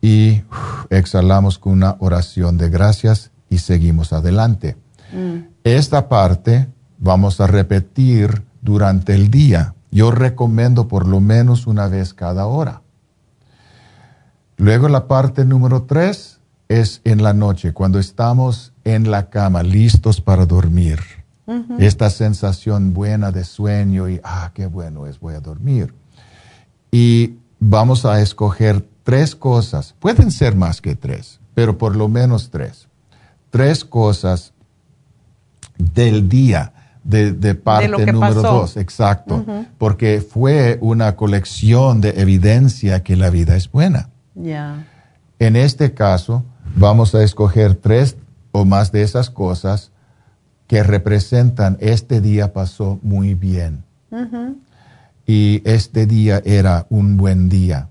y 0.00 0.42
exhalamos 0.90 1.58
con 1.58 1.72
una 1.72 1.96
oración 1.98 2.56
de 2.56 2.70
gracias 2.70 3.32
y 3.50 3.58
seguimos 3.58 4.12
adelante. 4.12 4.76
Mm. 5.12 5.48
Esta 5.64 6.08
parte 6.08 6.68
vamos 6.98 7.40
a 7.40 7.48
repetir 7.48 8.44
durante 8.60 9.12
el 9.16 9.28
día. 9.28 9.74
Yo 9.90 10.12
recomiendo 10.12 10.86
por 10.86 11.08
lo 11.08 11.18
menos 11.18 11.66
una 11.66 11.88
vez 11.88 12.14
cada 12.14 12.46
hora. 12.46 12.82
Luego 14.56 14.88
la 14.88 15.08
parte 15.08 15.44
número 15.44 15.82
tres 15.82 16.38
es 16.80 17.00
en 17.04 17.22
la 17.22 17.34
noche, 17.34 17.72
cuando 17.72 17.98
estamos 17.98 18.72
en 18.84 19.10
la 19.10 19.28
cama, 19.28 19.62
listos 19.62 20.20
para 20.20 20.46
dormir. 20.46 21.00
Esta 21.78 22.08
sensación 22.08 22.94
buena 22.94 23.30
de 23.30 23.44
sueño 23.44 24.08
y, 24.08 24.20
ah, 24.24 24.52
qué 24.54 24.66
bueno 24.66 25.06
es, 25.06 25.20
voy 25.20 25.34
a 25.34 25.40
dormir. 25.40 25.92
Y 26.90 27.34
vamos 27.60 28.06
a 28.06 28.22
escoger 28.22 28.82
tres 29.02 29.34
cosas, 29.34 29.94
pueden 29.98 30.30
ser 30.30 30.56
más 30.56 30.80
que 30.80 30.94
tres, 30.94 31.40
pero 31.52 31.76
por 31.76 31.94
lo 31.94 32.08
menos 32.08 32.48
tres. 32.50 32.88
Tres 33.50 33.84
cosas 33.84 34.54
del 35.76 36.28
día 36.28 36.72
de, 37.04 37.54
parte 37.54 38.06
número 38.12 38.40
dos, 38.40 38.78
exacto, 38.78 39.44
porque 39.76 40.20
fue 40.26 40.78
una 40.80 41.16
colección 41.16 42.00
de 42.00 42.10
evidencia 42.16 43.02
que 43.02 43.16
la 43.16 43.28
vida 43.28 43.56
es 43.56 43.70
buena. 43.70 44.08
En 45.38 45.56
este 45.56 45.92
caso, 45.92 46.44
vamos 46.76 47.14
a 47.14 47.22
escoger 47.22 47.74
tres 47.74 48.16
o 48.52 48.64
más 48.64 48.92
de 48.92 49.02
esas 49.02 49.30
cosas 49.30 49.90
que 50.66 50.82
representan 50.82 51.76
este 51.80 52.20
día 52.20 52.52
pasó 52.52 52.98
muy 53.02 53.34
bien. 53.34 53.84
Y 55.26 55.62
este 55.64 56.06
día 56.06 56.42
era 56.44 56.86
un 56.90 57.16
buen 57.16 57.48
día. 57.48 57.88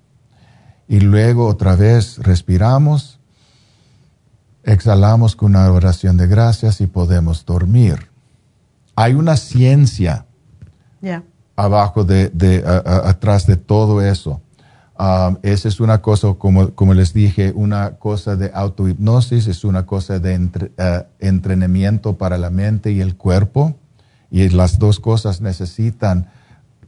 Y 0.88 1.00
luego 1.00 1.48
otra 1.48 1.76
vez 1.76 2.18
respiramos, 2.18 3.20
exhalamos 4.64 5.36
con 5.36 5.52
una 5.52 5.72
oración 5.72 6.18
de 6.18 6.28
gracias 6.28 6.82
y 6.82 6.88
podemos 6.88 7.46
dormir 7.46 8.12
hay 8.96 9.14
una 9.14 9.36
ciencia 9.38 10.26
abajo 11.56 12.04
de, 12.04 12.64
atrás 12.66 13.48
de 13.48 13.58
todo 13.58 14.02
eso. 14.02 14.42
Um, 15.02 15.38
esa 15.42 15.68
es 15.68 15.80
una 15.80 16.00
cosa, 16.00 16.36
como, 16.38 16.76
como, 16.76 16.94
les 16.94 17.12
dije, 17.12 17.54
una 17.56 17.96
cosa 17.96 18.36
de 18.36 18.52
autohipnosis, 18.54 19.48
es 19.48 19.64
una 19.64 19.88
cosa 19.88 20.20
de 20.20 20.38
uh, 20.38 21.08
entrenamiento 21.18 22.20
para 22.20 22.38
la 22.38 22.52
mente 22.52 22.92
y 22.92 23.02
el 23.02 23.16
cuerpo. 23.16 23.76
Y 24.30 24.50
las 24.50 24.78
dos 24.78 25.00
cosas 25.00 25.42
necesitan 25.42 26.30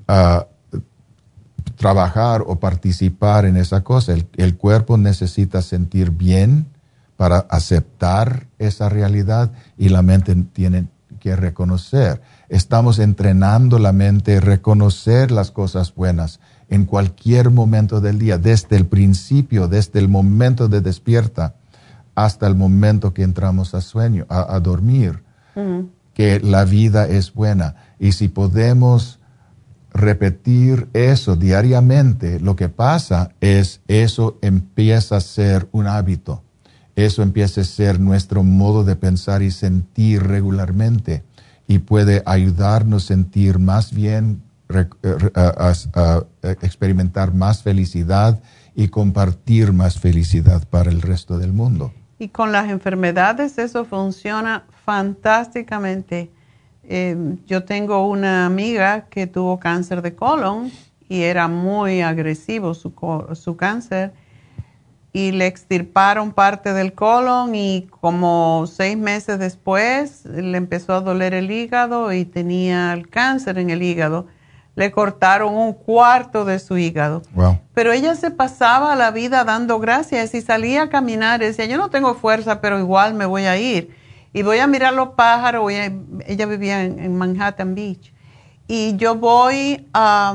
uh, 0.08 0.44
trabajar 1.76 2.44
o 2.46 2.60
participar 2.60 3.46
en 3.46 3.58
esa 3.58 3.84
cosa. 3.84 4.14
El, 4.14 4.28
el, 4.38 4.58
cuerpo 4.58 4.96
necesita 4.96 5.64
sentir 5.64 6.12
bien 6.12 6.68
para 7.18 7.40
aceptar 7.50 8.46
esa 8.60 8.90
realidad 8.90 9.54
y 9.76 9.90
la 9.90 10.04
mente 10.04 10.36
tiene 10.36 10.86
que 11.20 11.36
reconocer. 11.36 12.22
Estamos 12.48 13.00
entrenando 13.00 13.80
la 13.80 13.92
mente 13.92 14.38
a 14.38 14.40
reconocer 14.40 15.32
las 15.32 15.50
cosas 15.50 15.96
buenas 15.96 16.40
en 16.74 16.86
cualquier 16.86 17.52
momento 17.52 18.02
del 18.02 18.20
día, 18.20 18.38
desde 18.38 18.76
el 18.76 18.86
principio, 18.86 19.68
desde 19.68 20.00
el 20.00 20.10
momento 20.10 20.68
de 20.68 20.82
despierta 20.82 21.56
hasta 22.16 22.48
el 22.48 22.56
momento 22.56 23.14
que 23.14 23.24
entramos 23.24 23.74
a 23.74 23.82
sueño, 23.82 24.26
a, 24.30 24.60
dormir, 24.60 25.24
que 26.14 26.40
la 26.40 26.66
vida 26.66 27.08
es 27.08 27.34
buena. 27.34 27.76
Y 28.00 28.12
si 28.12 28.28
podemos 28.28 29.20
repetir 29.94 30.88
eso 30.94 31.36
diariamente, 31.36 32.40
lo 32.40 32.56
que 32.56 32.70
pasa 32.70 33.32
es 33.42 33.82
eso 33.88 34.38
empieza 34.42 35.18
a 35.18 35.22
ser 35.22 35.68
un 35.72 35.88
hábito 35.88 36.44
eso 36.96 37.24
empieza 37.24 37.62
a 37.62 37.64
ser 37.64 38.00
nuestro 38.00 38.44
modo 38.44 38.84
de 38.84 38.96
pensar 38.96 39.42
y 39.42 39.52
sentir 39.52 40.24
regularmente 40.24 41.24
y 41.68 41.80
puede 41.80 42.22
ayudarnos 42.26 43.06
a 43.06 43.08
sentir 43.08 43.58
más 43.58 43.94
bien, 43.94 44.44
eh, 44.82 45.32
a, 45.36 46.24
experimentar 46.62 47.34
más 47.34 47.64
felicidad 47.64 48.42
y 48.76 48.88
compartir 48.88 49.74
más 49.74 50.00
felicidad 50.00 50.68
para 50.70 50.90
el 50.90 51.02
resto 51.02 51.38
del 51.38 51.54
mundo. 51.54 51.94
Y 52.20 52.30
con 52.30 52.52
las 52.52 52.70
enfermedades 52.70 53.58
eso 53.58 53.86
funciona 53.86 54.66
fantásticamente. 54.86 56.32
Em, 56.84 57.38
yo 57.46 57.64
tengo 57.64 58.08
una 58.08 58.46
amiga 58.46 59.06
que 59.10 59.28
tuvo 59.28 59.60
cáncer 59.60 60.02
de 60.02 60.16
colon 60.16 60.72
y 61.08 61.22
era 61.22 61.48
muy 61.48 62.02
agresivo 62.02 62.74
su, 62.74 62.94
su 63.34 63.56
cáncer 63.56 64.14
y 65.14 65.32
le 65.32 65.46
extirparon 65.46 66.34
parte 66.34 66.74
del 66.74 66.94
colon 66.94 67.54
y 67.54 67.88
como 68.02 68.66
seis 68.68 68.98
meses 68.98 69.38
después 69.38 70.26
le 70.26 70.58
empezó 70.58 70.94
a 70.94 71.02
doler 71.02 71.36
el 71.36 71.52
hígado 71.52 72.12
y 72.12 72.26
tenía 72.26 72.92
el 72.94 73.08
cáncer 73.08 73.60
en 73.60 73.70
el 73.70 73.84
hígado. 73.84 74.26
Le 74.76 74.92
cortaron 74.92 75.56
un 75.56 75.74
cuarto 75.74 76.46
de 76.46 76.60
su 76.60 76.78
hígado. 76.78 77.22
Pero 77.74 77.92
ella 77.92 78.16
se 78.16 78.32
pasaba 78.32 78.96
la 78.96 79.12
vida 79.12 79.44
dando 79.44 79.80
gracias 79.80 80.34
y 80.34 80.42
salía 80.42 80.84
a 80.84 80.90
caminar 80.90 81.40
decía, 81.40 81.66
yo 81.66 81.78
no 81.78 81.90
tengo 81.90 82.16
fuerza, 82.16 82.60
pero 82.60 82.80
igual 82.80 83.14
me 83.14 83.26
voy 83.26 83.44
a 83.44 83.58
ir. 83.58 83.96
Y 84.34 84.42
voy 84.42 84.58
a 84.58 84.68
mirar 84.68 84.94
los 84.94 85.10
pájaros. 85.10 85.72
Ella, 85.72 86.46
vivía 86.48 86.84
en, 86.84 87.16
Manhattan 87.16 87.76
Beach. 87.76 88.12
Y 88.68 88.96
yo 88.98 89.16
voy 89.16 89.88
a 89.94 90.34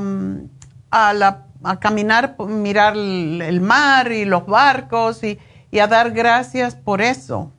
la 0.89 1.45
a 1.63 1.79
caminar, 1.79 2.35
mirar 2.47 2.95
el 2.95 3.61
mar 3.61 4.11
y 4.11 4.25
los 4.25 4.45
barcos 4.45 5.23
y, 5.23 5.39
a 5.79 5.87
dar 5.87 6.11
gracias 6.11 6.75
por 6.75 7.01
eso. 7.01 7.51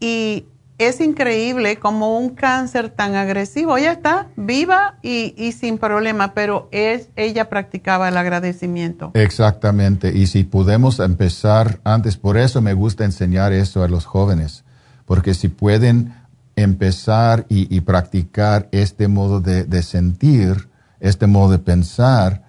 Y 0.00 0.46
es 0.80 1.00
increíble 1.00 1.76
como 1.76 2.18
un 2.18 2.30
cáncer 2.30 2.88
tan 2.88 3.14
agresivo, 3.14 3.76
ella 3.76 3.92
está 3.92 4.28
viva 4.36 4.96
y, 5.02 5.52
sin 5.52 5.76
problema, 5.76 6.32
pero 6.32 6.68
es, 6.72 7.10
ella 7.16 7.50
practicaba 7.50 8.08
el 8.08 8.16
agradecimiento. 8.16 9.10
Exactamente, 9.14 10.16
y 10.16 10.26
si 10.26 10.44
podemos 10.44 10.98
empezar 10.98 11.80
antes, 11.84 12.16
por 12.16 12.38
eso 12.38 12.62
me 12.62 12.72
gusta 12.72 13.04
enseñar 13.04 13.52
eso 13.52 13.82
a 13.82 13.88
los 13.88 14.06
jóvenes, 14.06 14.64
porque 15.04 15.34
si 15.34 15.48
pueden 15.48 16.14
empezar 16.56 17.44
y, 17.48 17.80
practicar 17.82 18.68
este 18.72 19.06
modo 19.06 19.40
de 19.40 19.82
sentir, 19.82 20.70
este 20.98 21.26
modo 21.26 21.52
de 21.52 21.58
pensar, 21.58 22.42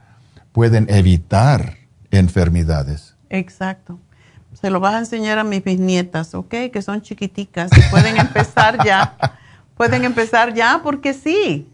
pueden 0.52 0.90
evitar 0.90 1.78
enfermedades. 2.12 3.16
Exacto. 3.30 4.00
Se 4.62 4.70
lo 4.70 4.80
vas 4.80 4.94
a 4.94 5.00
enseñar 5.00 5.40
a 5.40 5.44
mis 5.44 5.64
bisnietas, 5.64 6.36
¿ok? 6.36 6.54
Que 6.72 6.82
son 6.82 7.02
chiquiticas. 7.02 7.72
Pueden 7.90 8.18
empezar 8.18 8.86
ya. 8.86 9.18
Pueden 9.76 10.06
empezar 10.06 10.54
ya 10.54 10.82
porque 10.84 11.14
sí. 11.14 11.68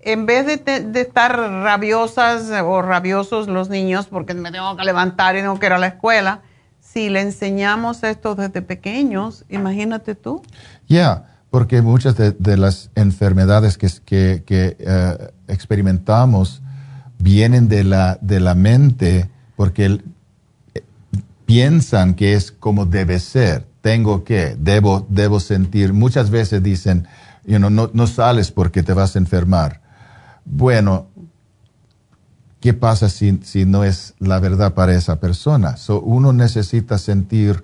En 0.00 0.26
vez 0.26 0.44
de, 0.44 1.00
estar 1.00 1.34
rabiosas 1.38 2.50
o 2.62 2.82
rabiosos 2.82 3.48
los 3.48 3.68
niños 3.70 4.06
porque 4.06 4.34
me 4.34 4.50
tengo 4.50 4.76
que 4.76 4.84
levantar 4.84 5.36
y 5.36 5.42
no 5.42 5.58
quiero 5.58 5.74
ir 5.74 5.76
a 5.76 5.78
la 5.78 5.86
escuela, 5.86 6.42
si 6.80 7.08
le 7.08 7.22
enseñamos 7.22 8.02
esto 8.02 8.34
desde 8.34 8.60
pequeños, 8.60 9.44
imagínate 9.48 10.14
tú. 10.14 10.42
Ya, 10.88 11.38
porque 11.50 11.80
muchas 11.80 12.16
de, 12.16 12.56
las 12.56 12.90
enfermedades 12.96 13.78
que, 13.78 13.88
que, 14.44 14.76
eh, 14.78 15.32
experimentamos 15.48 16.60
vienen 17.18 17.68
de 17.68 17.84
la, 17.84 18.18
de 18.20 18.40
la 18.40 18.54
mente 18.54 19.30
porque 19.56 20.00
piensan 21.54 22.14
que 22.14 22.34
es 22.34 22.50
como 22.50 22.84
debe 22.84 23.20
ser. 23.20 23.64
tengo 23.80 24.24
que, 24.24 24.56
debo, 24.58 25.06
debo 25.08 25.38
sentir. 25.38 25.92
Muchas 25.92 26.30
veces 26.30 26.60
dicen, 26.60 27.06
you 27.46 27.58
know, 27.58 27.70
no, 27.70 27.90
no 27.92 28.08
sales 28.08 28.50
porque 28.50 28.82
te 28.82 28.92
vas 28.92 29.14
a 29.14 29.20
enfermar. 29.20 29.80
Bueno, 30.44 31.06
¿qué 32.58 32.74
pasa 32.74 33.08
si, 33.08 33.38
si 33.44 33.66
no 33.66 33.84
es 33.84 34.14
la 34.18 34.40
verdad 34.40 34.74
para 34.74 34.96
esa 34.96 35.20
persona? 35.20 35.76
So, 35.76 36.00
uno 36.00 36.32
necesita 36.32 36.98
sentir, 36.98 37.62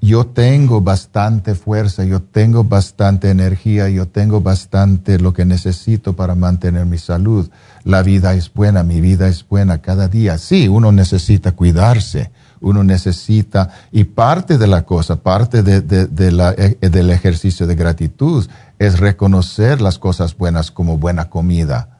yo 0.00 0.26
tengo 0.26 0.80
bastante 0.80 1.56
fuerza, 1.56 2.04
yo 2.04 2.22
tengo 2.22 2.62
bastante 2.62 3.30
energía, 3.30 3.88
yo 3.88 4.06
tengo 4.06 4.40
bastante 4.40 5.18
lo 5.18 5.32
que 5.32 5.44
necesito 5.44 6.14
para 6.14 6.36
mantener 6.36 6.86
mi 6.86 6.98
salud. 6.98 7.50
La 7.82 8.02
vida 8.02 8.34
es 8.34 8.52
buena, 8.54 8.84
mi 8.84 9.00
vida 9.00 9.26
es 9.26 9.44
buena 9.48 9.78
cada 9.78 10.06
día. 10.06 10.38
Sí, 10.38 10.68
uno 10.68 10.92
necesita 10.92 11.50
cuidarse 11.50 12.30
uno 12.60 12.84
necesita, 12.84 13.70
y 13.92 14.04
parte 14.04 14.58
de 14.58 14.66
la 14.66 14.84
cosa, 14.84 15.16
parte 15.16 15.62
de, 15.62 16.32
la, 16.32 16.52
eh, 16.52 16.76
del 16.80 17.10
ejercicio 17.10 17.66
de 17.66 17.74
gratitud 17.74 18.46
es 18.78 18.98
reconocer 18.98 19.80
las 19.80 19.98
cosas 19.98 20.36
buenas 20.36 20.70
como 20.70 20.98
buena 20.98 21.28
comida. 21.28 21.98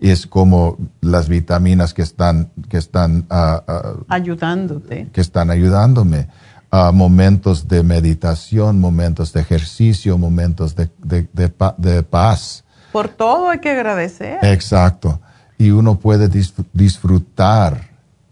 Y 0.00 0.10
es 0.10 0.26
como 0.26 0.78
las 1.00 1.28
vitaminas 1.28 1.92
que 1.92 2.02
están, 2.02 2.50
que 2.68 2.76
están 2.76 3.26
ah, 3.30 3.62
ah, 3.66 3.94
ayudándote. 4.08 5.08
Que 5.12 5.20
están 5.20 5.50
ayudándome. 5.50 6.28
a 6.70 6.92
momentos 6.92 7.66
de 7.66 7.82
meditación, 7.82 8.78
momentos 8.78 9.32
de 9.32 9.40
ejercicio, 9.40 10.18
momentos 10.18 10.76
de, 10.76 10.90
de, 11.02 12.02
paz. 12.02 12.62
Por 12.92 13.08
todo 13.08 13.48
hay 13.48 13.58
que 13.58 13.70
agradecer. 13.70 14.38
Exacto. 14.42 15.18
Y 15.56 15.70
uno 15.70 15.98
puede 15.98 16.28
disfrutar 16.74 17.87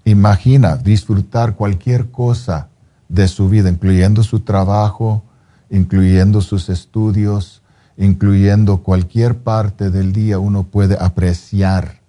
Imagina 0.07 0.77
disfrutar 0.77 1.57
cualquier 1.57 2.13
cosa 2.13 2.69
de 3.09 3.27
su 3.27 3.49
vida, 3.49 3.69
incluyendo 3.69 4.23
su 4.23 4.39
trabajo, 4.39 5.25
incluyendo 5.69 6.43
sus 6.43 6.69
estudios, 6.69 7.61
incluyendo 7.97 8.85
cualquier 8.85 9.39
parte 9.39 9.91
del 9.91 10.13
día, 10.13 10.39
uno 10.39 10.63
puede 10.63 10.97
apreciar. 10.97 12.03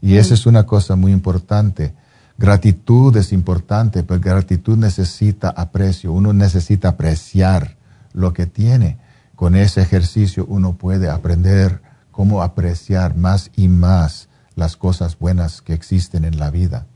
Y 0.00 0.18
esa 0.18 0.34
es 0.34 0.46
una 0.46 0.64
cosa 0.64 0.94
muy 0.94 1.10
importante. 1.10 1.92
Gratitud 2.38 3.16
es 3.16 3.32
importante, 3.32 4.04
pero 4.04 4.20
gratitud 4.20 4.78
necesita 4.78 5.48
aprecio. 5.48 6.12
Uno 6.12 6.32
necesita 6.32 6.90
apreciar 6.90 7.76
lo 8.12 8.32
que 8.32 8.46
tiene. 8.46 8.98
Con 9.34 9.56
ese 9.56 9.82
ejercicio 9.82 10.46
uno 10.48 10.74
puede 10.74 11.10
aprender 11.10 11.82
cómo 12.12 12.44
apreciar 12.44 13.16
más 13.16 13.50
y 13.56 13.66
más 13.66 14.28
las 14.54 14.76
cosas 14.76 15.18
buenas 15.18 15.62
que 15.62 15.72
existen 15.72 16.24
en 16.24 16.38
la 16.38 16.50
vida 16.50 16.86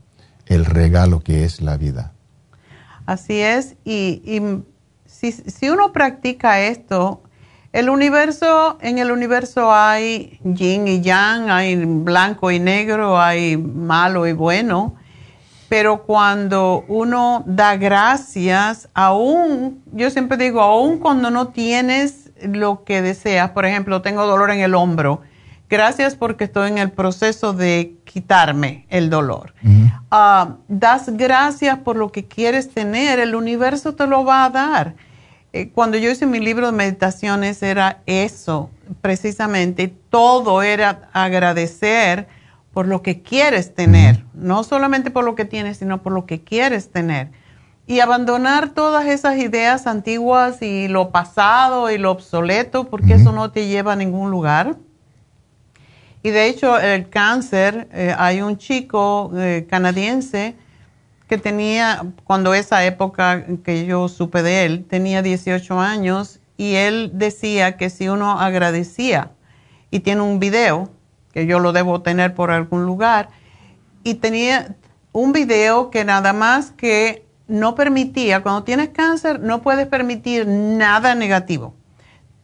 el 0.45 0.65
regalo 0.65 1.19
que 1.19 1.43
es 1.43 1.61
la 1.61 1.77
vida. 1.77 2.13
Así 3.05 3.39
es, 3.39 3.75
y, 3.85 4.41
si, 5.05 5.69
uno 5.69 5.93
practica 5.93 6.61
esto, 6.61 7.21
el 7.71 7.89
universo, 7.89 8.77
en 8.81 8.97
el 8.97 9.11
universo 9.11 9.73
hay 9.73 10.39
yin 10.43 10.87
y 10.87 11.01
yang, 11.01 11.49
hay 11.49 11.75
blanco 11.75 12.51
y 12.51 12.59
negro, 12.59 13.19
hay 13.19 13.57
malo 13.57 14.27
y 14.27 14.33
bueno, 14.33 14.95
pero 15.69 16.03
cuando 16.03 16.83
uno 16.87 17.43
da 17.45 17.75
gracias, 17.75 18.89
aún, 18.93 19.83
yo 19.91 20.09
siempre 20.09 20.37
digo, 20.37 20.61
aún 20.61 20.99
cuando 20.99 21.29
no 21.29 21.49
tienes 21.49 22.31
lo 22.41 22.83
que 22.83 23.01
deseas, 23.01 23.51
por 23.51 23.65
ejemplo, 23.65 24.01
tengo 24.01 24.25
dolor 24.25 24.51
en 24.51 24.59
el 24.59 24.73
hombro, 24.73 25.21
gracias 25.69 26.15
porque 26.15 26.45
estoy 26.45 26.69
en 26.69 26.77
el 26.77 26.91
proceso 26.91 27.53
de 27.53 27.95
quitarme 28.03 28.85
el 28.89 29.09
dolor. 29.09 29.53
Ah, 30.11 30.55
das 30.67 31.09
gracias 31.09 31.79
por 31.79 31.95
lo 31.95 32.11
que 32.11 32.25
quieres 32.25 32.69
tener, 32.73 33.19
el 33.19 33.35
universo 33.35 33.95
te 33.95 34.07
lo 34.07 34.23
va 34.23 34.45
a 34.45 34.49
dar. 34.49 34.95
Eh, 35.53 35.69
cuando 35.69 35.97
yo 35.97 36.11
hice 36.11 36.25
mi 36.25 36.39
libro 36.39 36.65
de 36.65 36.73
meditaciones 36.73 37.63
era 37.63 38.01
eso, 38.05 38.69
precisamente, 39.01 39.87
todo 40.09 40.61
era 40.61 41.09
agradecer 41.13 42.27
por 42.73 42.87
lo 42.87 43.01
que 43.01 43.21
quieres 43.21 43.73
tener, 43.73 44.25
no 44.33 44.65
solamente 44.65 45.11
por 45.11 45.23
lo 45.23 45.35
que 45.35 45.45
tienes, 45.45 45.77
sino 45.77 46.01
por 46.01 46.11
lo 46.11 46.25
que 46.25 46.43
quieres 46.43 46.91
tener. 46.91 47.31
Y 47.87 48.01
abandonar 48.01 48.71
todas 48.71 49.05
esas 49.05 49.37
ideas 49.37 49.87
antiguas 49.87 50.61
y 50.61 50.89
lo 50.89 51.11
pasado 51.11 51.89
y 51.89 51.97
lo 51.97 52.11
obsoleto, 52.11 52.89
porque 52.89 53.13
eso 53.13 53.31
no 53.31 53.51
te 53.51 53.67
lleva 53.67 53.93
a 53.93 53.95
ningún 53.95 54.31
lugar 54.31 54.75
y 56.25 56.31
de 56.31 56.47
hecho, 56.47 56.79
el 56.79 57.07
cáncer, 57.07 57.87
eh, 57.93 58.11
hay 58.17 58.41
un 58.41 58.57
chico 58.57 59.31
eh, 59.37 59.67
canadiense 59.69 60.55
que 61.27 61.37
tenía, 61.37 62.03
cuando 62.23 62.55
esa 62.55 62.83
época 62.83 63.45
que 63.63 63.85
yo 63.85 64.07
supe 64.07 64.41
de 64.41 64.65
él, 64.65 64.85
tenía 64.89 65.21
18 65.21 65.79
años 65.79 66.39
y 66.57 66.73
él 66.73 67.11
decía 67.13 67.77
que 67.77 67.91
si 67.91 68.07
uno 68.07 68.39
agradecía, 68.39 69.33
y 69.91 69.99
tiene 69.99 70.21
un 70.21 70.39
video, 70.39 70.89
que 71.31 71.45
yo 71.45 71.59
lo 71.59 71.73
debo 71.73 72.01
tener 72.01 72.33
por 72.33 72.49
algún 72.49 72.87
lugar, 72.87 73.29
y 74.03 74.15
tenía 74.15 74.75
un 75.11 75.31
video 75.31 75.91
que 75.91 76.05
nada 76.05 76.33
más 76.33 76.71
que 76.71 77.23
no 77.47 77.75
permitía, 77.75 78.41
cuando 78.41 78.63
tienes 78.63 78.89
cáncer, 78.89 79.41
no 79.41 79.61
puedes 79.61 79.85
permitir 79.85 80.47
nada 80.47 81.13
negativo 81.13 81.75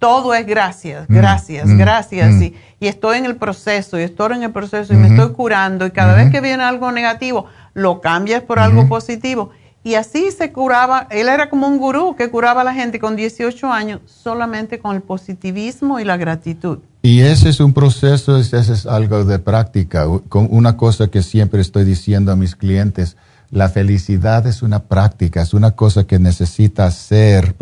todo 0.02 0.34
es 0.34 0.48
gracias, 0.48 1.08
mm, 1.08 1.14
gracias, 1.14 1.68
mm, 1.68 1.78
gracias. 1.78 2.32
Mm. 2.32 2.42
Y, 2.42 2.56
y, 2.80 2.88
estoy 2.88 3.20
en 3.20 3.26
el 3.26 3.36
proceso, 3.36 4.00
y 4.00 4.02
estoy 4.02 4.36
en 4.36 4.42
el 4.42 4.52
proceso, 4.52 4.94
y 4.94 4.98
me 4.98 5.10
estoy 5.10 5.32
curando. 5.34 5.86
Y 5.86 5.92
cada 5.92 6.16
vez 6.16 6.32
que 6.32 6.42
viene 6.42 6.64
algo 6.64 6.92
negativo, 6.92 7.46
lo 7.76 8.02
cambias 8.02 8.42
por 8.42 8.58
algo 8.58 8.88
positivo. 8.90 9.52
Y 9.84 9.94
así 9.94 10.32
se 10.32 10.52
curaba. 10.52 11.08
Él 11.12 11.30
era 11.30 11.52
como 11.52 11.68
un 11.68 11.78
gurú 11.78 12.16
que 12.16 12.32
curaba 12.32 12.62
a 12.62 12.64
la 12.64 12.74
gente 12.74 13.00
con 13.00 13.16
18 13.16 13.72
años 13.72 14.02
solamente 14.06 14.80
con 14.80 14.96
el 14.96 15.04
positivismo 15.04 16.00
y 16.00 16.04
la 16.04 16.18
gratitud. 16.18 16.80
Y 17.04 17.22
ese 17.22 17.50
es 17.50 17.60
un 17.60 17.74
proceso, 17.74 18.38
ese 18.38 18.58
es 18.58 18.88
algo 18.88 19.24
de 19.24 19.38
práctica. 19.38 20.08
Una 20.08 20.78
cosa 20.78 21.10
que 21.10 21.22
siempre 21.22 21.62
estoy 21.62 21.84
diciendo 21.84 22.32
a 22.32 22.36
mis 22.36 22.56
clientes, 22.56 23.18
la 23.52 23.70
felicidad 23.70 24.48
es 24.48 24.64
una 24.64 24.84
práctica, 24.84 25.42
es 25.42 25.54
una 25.54 25.72
cosa 25.72 26.06
que 26.06 26.18
necesita 26.18 26.90
ser 26.90 27.54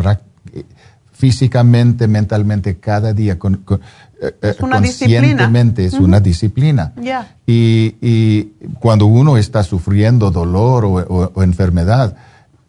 físicamente, 1.19 2.07
mentalmente, 2.07 2.77
cada 2.77 3.11
día, 3.11 3.38
con, 3.38 3.65
eh, 3.67 3.80
eh, 4.22 4.33
es 4.41 4.59
una 4.61 4.77
conscientemente, 4.77 5.83
es 5.83 5.95
una 5.95 6.22
disciplina. 6.22 6.93
Y, 7.45 8.53
cuando 8.80 9.06
uno 9.06 9.35
está 9.35 9.64
sufriendo 9.64 10.31
dolor 10.31 10.85
o, 10.85 11.43
enfermedad, 11.43 12.15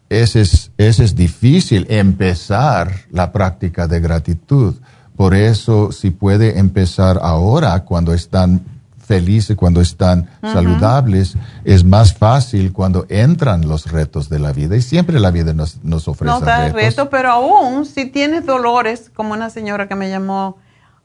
ese 0.09 0.41
es, 0.41 0.71
ese 0.77 1.05
es 1.05 1.15
difícil 1.15 1.87
empezar 1.89 2.91
la 3.09 3.31
práctica 3.31 3.87
de 3.87 4.01
gratitud. 4.01 4.75
Por 5.15 5.33
eso, 5.33 5.93
si 5.93 6.09
puede 6.09 6.59
empezar 6.59 7.19
ahora, 7.21 7.79
cuando 7.85 8.13
están 8.13 8.65
felices, 9.11 9.57
cuando 9.57 9.81
están 9.81 10.29
saludables, 10.41 11.35
es 11.65 11.83
más 11.83 12.13
fácil 12.13 12.71
cuando 12.71 13.05
entran 13.09 13.67
los 13.67 13.91
retos 13.91 14.29
de 14.29 14.39
la 14.39 14.53
vida. 14.53 14.77
Y 14.77 14.81
siempre 14.81 15.19
la 15.19 15.31
vida 15.31 15.53
nos, 15.53 15.83
nos 15.83 16.07
ofrece 16.07 16.33
no 16.33 16.39
da 16.39 16.69
retos. 16.69 17.09
pero 17.11 17.29
aún 17.29 17.85
si 17.85 18.05
tienes 18.05 18.45
dolores, 18.45 19.11
como 19.13 19.33
una 19.33 19.49
señora 19.49 19.89
que 19.89 19.95
me 19.95 20.09
llamó 20.09 20.57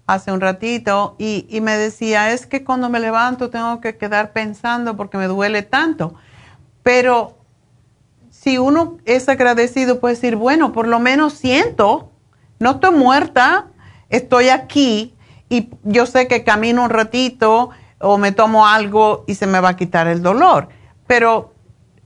hace 0.06 0.30
un 0.30 0.40
ratito 0.40 1.16
y, 1.18 1.46
y 1.50 1.60
me 1.60 1.76
decía, 1.76 2.32
es 2.32 2.46
que 2.46 2.62
cuando 2.62 2.88
me 2.88 3.00
levanto 3.00 3.50
tengo 3.50 3.80
que 3.80 3.96
quedar 3.96 4.32
pensando 4.32 4.96
porque 4.96 5.18
me 5.18 5.26
duele 5.26 5.62
tanto. 5.62 6.14
Pero 6.84 7.38
si 8.30 8.58
uno 8.58 8.98
es 9.04 9.28
agradecido, 9.28 9.98
puede 9.98 10.14
decir, 10.14 10.36
bueno, 10.36 10.72
por 10.72 10.86
lo 10.86 11.00
menos 11.00 11.32
siento, 11.32 12.12
no 12.60 12.72
estoy 12.72 12.92
muerta, 12.92 13.66
estoy 14.10 14.50
aquí 14.50 15.12
y 15.48 15.70
yo 15.82 16.06
sé 16.06 16.28
que 16.28 16.44
camino 16.44 16.84
un 16.84 16.90
ratito 16.90 17.70
o 17.98 18.18
me 18.18 18.32
tomo 18.32 18.66
algo 18.66 19.24
y 19.26 19.34
se 19.34 19.46
me 19.46 19.60
va 19.60 19.70
a 19.70 19.76
quitar 19.76 20.06
el 20.06 20.22
dolor. 20.22 20.68
Pero 21.06 21.54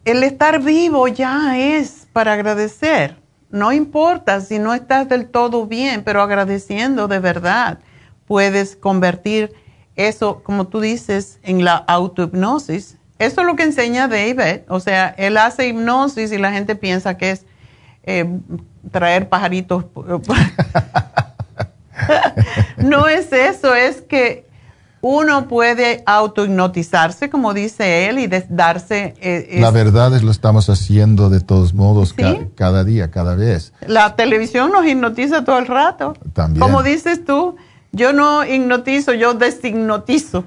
el 0.05 0.23
estar 0.23 0.62
vivo 0.62 1.09
ya 1.09 1.59
es 1.59 2.07
para 2.12 2.35
agradecer. 2.35 3.17
No 3.51 3.73
importa 3.73 4.41
si 4.41 4.59
no 4.59 4.75
estás 4.75 5.09
del 5.09 5.28
todo 5.28 5.67
bien, 5.67 6.05
pero 6.05 6.23
agradeciendo 6.23 7.09
de 7.09 7.19
verdad 7.19 7.81
puedes 8.27 8.77
convertir 8.77 9.52
eso, 9.97 10.43
como 10.44 10.69
tú 10.69 10.81
dices, 10.81 11.41
en 11.43 11.65
la 11.65 11.75
autohipnosis. 11.75 12.97
Eso 13.19 13.41
es 13.41 13.47
lo 13.47 13.57
que 13.57 13.65
enseña 13.65 14.09
David. 14.09 14.60
O 14.69 14.81
sea, 14.81 15.09
él 15.19 15.36
hace 15.36 15.69
hipnosis 15.69 16.33
y 16.33 16.39
la 16.39 16.52
gente 16.52 16.77
piensa 16.77 17.19
que 17.19 17.33
es 17.33 17.44
eh, 18.05 18.25
traer 18.91 19.28
pajaritos. 19.28 19.85
no 22.78 23.09
es 23.09 23.33
eso, 23.33 23.75
es 23.75 24.01
que 24.01 24.50
uno 25.03 25.49
puede 25.49 26.03
autohipnotizarse, 26.05 27.31
como 27.31 27.55
dice 27.55 28.09
él, 28.09 28.19
y 28.19 28.27
darse... 28.49 29.15
Eh, 29.20 29.59
la 29.61 29.70
verdad 29.70 30.15
es 30.15 30.23
lo 30.23 30.31
estamos 30.31 30.69
haciendo 30.69 31.31
de 31.31 31.41
todos 31.41 31.73
modos 31.73 32.15
cada 32.55 32.85
día, 32.85 33.11
cada 33.11 33.35
vez. 33.35 33.73
La 33.87 34.15
televisión 34.17 34.70
nos 34.73 34.85
hipnotiza 34.87 35.45
todo 35.45 35.59
el 35.59 35.67
rato. 35.67 36.15
También. 36.35 36.61
Como 36.61 36.83
dices 36.83 37.25
tú, 37.25 37.57
yo 37.93 38.12
no 38.12 38.45
hipnotizo, 38.45 39.15
yo 39.15 39.35
deshipnotizo. 39.35 40.45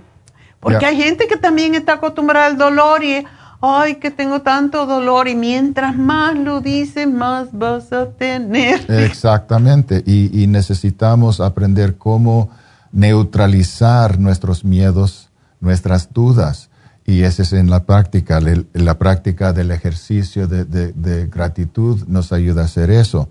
Porque 0.59 0.85
hay 0.85 0.97
gente 0.97 1.27
que 1.27 1.35
también 1.35 1.75
está 1.75 1.93
acostumbrada 1.93 2.45
al 2.45 2.57
dolor 2.57 3.03
y, 3.03 3.25
ay, 3.59 3.95
que 3.95 4.11
tengo 4.11 4.41
tanto 4.41 4.85
dolor 4.85 5.27
y 5.27 5.35
mientras 5.35 5.95
más 5.97 6.37
lo 6.37 6.61
dices, 6.61 7.07
más 7.07 7.49
vas 7.51 7.91
a 7.91 8.11
tener. 8.11 8.89
Exactamente, 8.89 10.01
y, 10.05 10.47
necesitamos 10.47 11.41
aprender 11.41 11.97
cómo 11.97 12.49
neutralizar 12.93 14.19
nuestros 14.19 14.63
miedos, 14.63 15.29
nuestras 15.59 16.13
dudas. 16.13 16.69
Y 17.05 17.23
ese 17.23 17.41
es 17.41 17.51
en 17.51 17.69
la 17.69 17.83
práctica, 17.83 18.39
la 18.71 18.97
práctica 18.97 19.51
del 19.51 19.71
ejercicio 19.71 20.47
de, 20.47 21.27
gratitud 21.29 22.07
nos 22.07 22.31
ayuda 22.31 22.61
a 22.61 22.65
hacer 22.65 22.89
eso. 22.89 23.27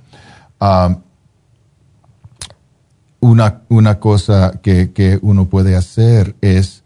Una, 3.21 3.63
una, 3.69 4.01
cosa 4.01 4.61
que, 4.63 4.93
que 4.93 5.19
uno 5.23 5.49
puede 5.49 5.77
hacer 5.77 6.35
es 6.41 6.83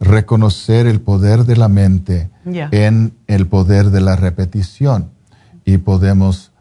reconocer 0.00 0.86
el 0.86 1.00
poder 1.00 1.44
de 1.44 1.56
la 1.56 1.68
mente 1.68 2.30
en 2.44 3.14
el 3.26 3.46
poder 3.46 3.90
de 3.90 4.00
la 4.00 4.16
repetición. 4.16 5.10
Y 5.64 5.78
podemos 5.78 6.52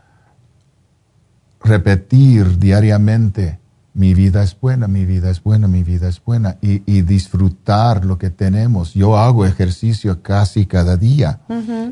repetir 1.63 2.59
diariamente, 2.59 3.59
mi 3.93 4.13
vida 4.13 4.41
es 4.43 4.57
buena, 4.59 4.87
mi 4.87 5.05
vida 5.05 5.29
es 5.29 5.43
buena, 5.43 5.67
mi 5.67 5.83
vida 5.83 6.07
es 6.07 6.23
buena, 6.23 6.57
y, 6.61 6.79
disfrutar 7.01 8.05
lo 8.05 8.17
que 8.17 8.29
tenemos. 8.29 8.93
Yo 8.93 9.17
hago 9.17 9.45
ejercicio 9.45 10.21
casi 10.21 10.65
cada 10.65 10.97
día 10.97 11.41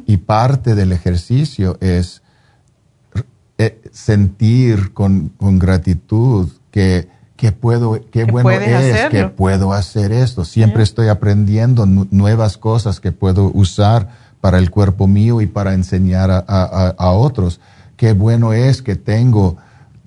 y 0.06 0.18
parte 0.18 0.76
del 0.76 0.92
ejercicio 0.92 1.78
es 1.82 2.22
eh, 3.58 3.82
sentir 3.92 4.94
con, 4.94 5.30
con 5.38 5.60
gratitud 5.60 6.50
que 6.72 7.10
qué 7.40 7.54
puedo, 7.54 7.98
qué 8.12 8.26
bueno 8.26 8.52
es 8.52 9.10
que 9.10 9.26
puedo 9.30 9.72
hacer 9.72 10.12
esto. 10.12 10.44
Siempre 10.44 10.84
estoy 10.84 11.08
aprendiendo 11.08 11.86
nuevas 11.86 12.58
cosas 12.58 13.00
que 13.00 13.14
puedo 13.14 13.50
usar 13.54 14.10
para 14.42 14.58
el 14.58 14.70
cuerpo 14.70 15.08
mío 15.08 15.40
y 15.40 15.48
para 15.48 15.74
enseñar 15.74 16.30
a, 16.32 17.12
otros. 17.12 17.62
Qué 17.96 18.12
bueno 18.12 18.52
es 18.52 18.82
que 18.82 18.98
tengo 18.98 19.56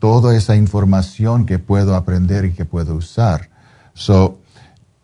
toda 0.02 0.36
esa 0.36 0.56
información 0.56 1.46
que 1.46 1.60
puedo 1.60 1.94
aprender 1.94 2.44
y 2.44 2.52
que 2.52 2.64
puedo 2.64 2.96
usar. 2.96 3.50
So, 3.94 4.40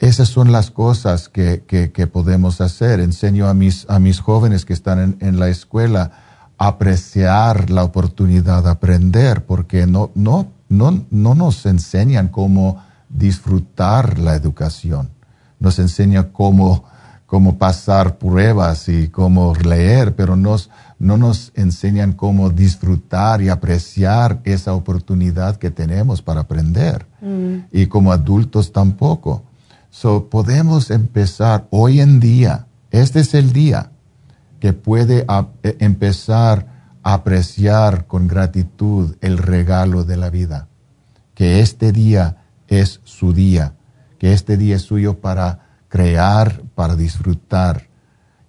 esas 0.01 0.29
son 0.29 0.51
las 0.51 0.73
cosas 0.73 1.29
que, 1.29 1.63
que, 1.67 2.07
podemos 2.09 2.61
hacer. 2.61 2.99
Enseño 2.99 3.49
a 3.49 3.55
mis, 3.55 3.87
a 3.89 4.01
mis 4.01 4.19
jóvenes 4.19 4.65
que 4.65 4.73
están 4.73 4.99
en, 4.99 5.17
en 5.21 5.39
la 5.39 5.49
escuela 5.49 6.11
a 6.59 6.67
apreciar 6.67 7.71
la 7.71 7.85
oportunidad 7.85 8.65
de 8.65 8.71
aprender, 8.71 9.47
porque 9.47 9.87
no, 9.87 10.11
no 10.15 10.49
no, 10.69 11.05
no 11.11 11.35
nos 11.35 11.65
enseñan 11.67 12.29
cómo 12.29 12.83
disfrutar 13.09 14.19
la 14.19 14.35
educación, 14.35 15.11
nos 15.59 15.79
enseñan 15.79 16.31
cómo, 16.33 16.85
cómo 17.27 17.59
pasar 17.59 18.19
pruebas 18.19 18.89
y 18.89 19.09
cómo 19.09 19.55
leer, 19.55 20.15
pero 20.15 20.37
nos, 20.37 20.71
no 20.99 21.17
nos 21.17 21.53
enseñan 21.55 22.13
cómo 22.13 22.51
disfrutar 22.51 23.41
y 23.41 23.49
apreciar 23.49 24.41
esa 24.45 24.75
oportunidad 24.75 25.57
que 25.57 25.71
tenemos 25.71 26.23
para 26.23 26.41
aprender. 26.41 27.07
Mm. 27.21 27.67
Y 27.71 27.87
como 27.87 28.13
adultos 28.13 28.73
tampoco. 28.73 29.45
So, 29.91 30.29
podemos 30.29 30.91
empezar 30.91 31.67
hoy 31.71 32.01
en 32.01 32.21
día, 32.21 32.67
este 32.91 33.21
es 33.21 33.35
el 33.35 33.53
día 33.53 33.91
que 34.61 34.73
puede 34.73 35.25
e, 35.63 35.77
empezar 35.79 36.79
apreciar 37.03 38.07
con 38.07 38.29
gratitud 38.29 39.17
el 39.21 39.39
regalo 39.39 40.05
de 40.05 40.17
la 40.17 40.29
vida. 40.29 40.69
Que 41.35 41.61
este 41.61 41.93
día 41.93 42.45
es 42.67 43.01
su 43.05 43.33
día, 43.33 43.75
que 44.19 44.33
este 44.33 44.57
día 44.57 44.77
es 44.77 44.83
suyo 44.83 45.21
para 45.21 45.61
crear, 45.89 46.63
para 46.75 46.97
disfrutar 46.97 47.89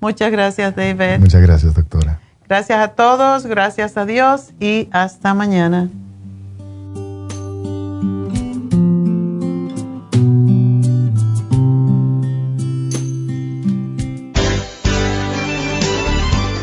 Muchas 0.00 0.32
gracias, 0.32 0.74
David. 0.74 1.20
Muchas 1.20 1.40
gracias, 1.40 1.74
doctora. 1.74 2.18
Gracias 2.48 2.80
a 2.80 2.88
todos, 2.88 3.46
gracias 3.46 3.96
a 3.96 4.04
Dios 4.04 4.50
y 4.58 4.88
hasta 4.90 5.34
mañana. 5.34 5.88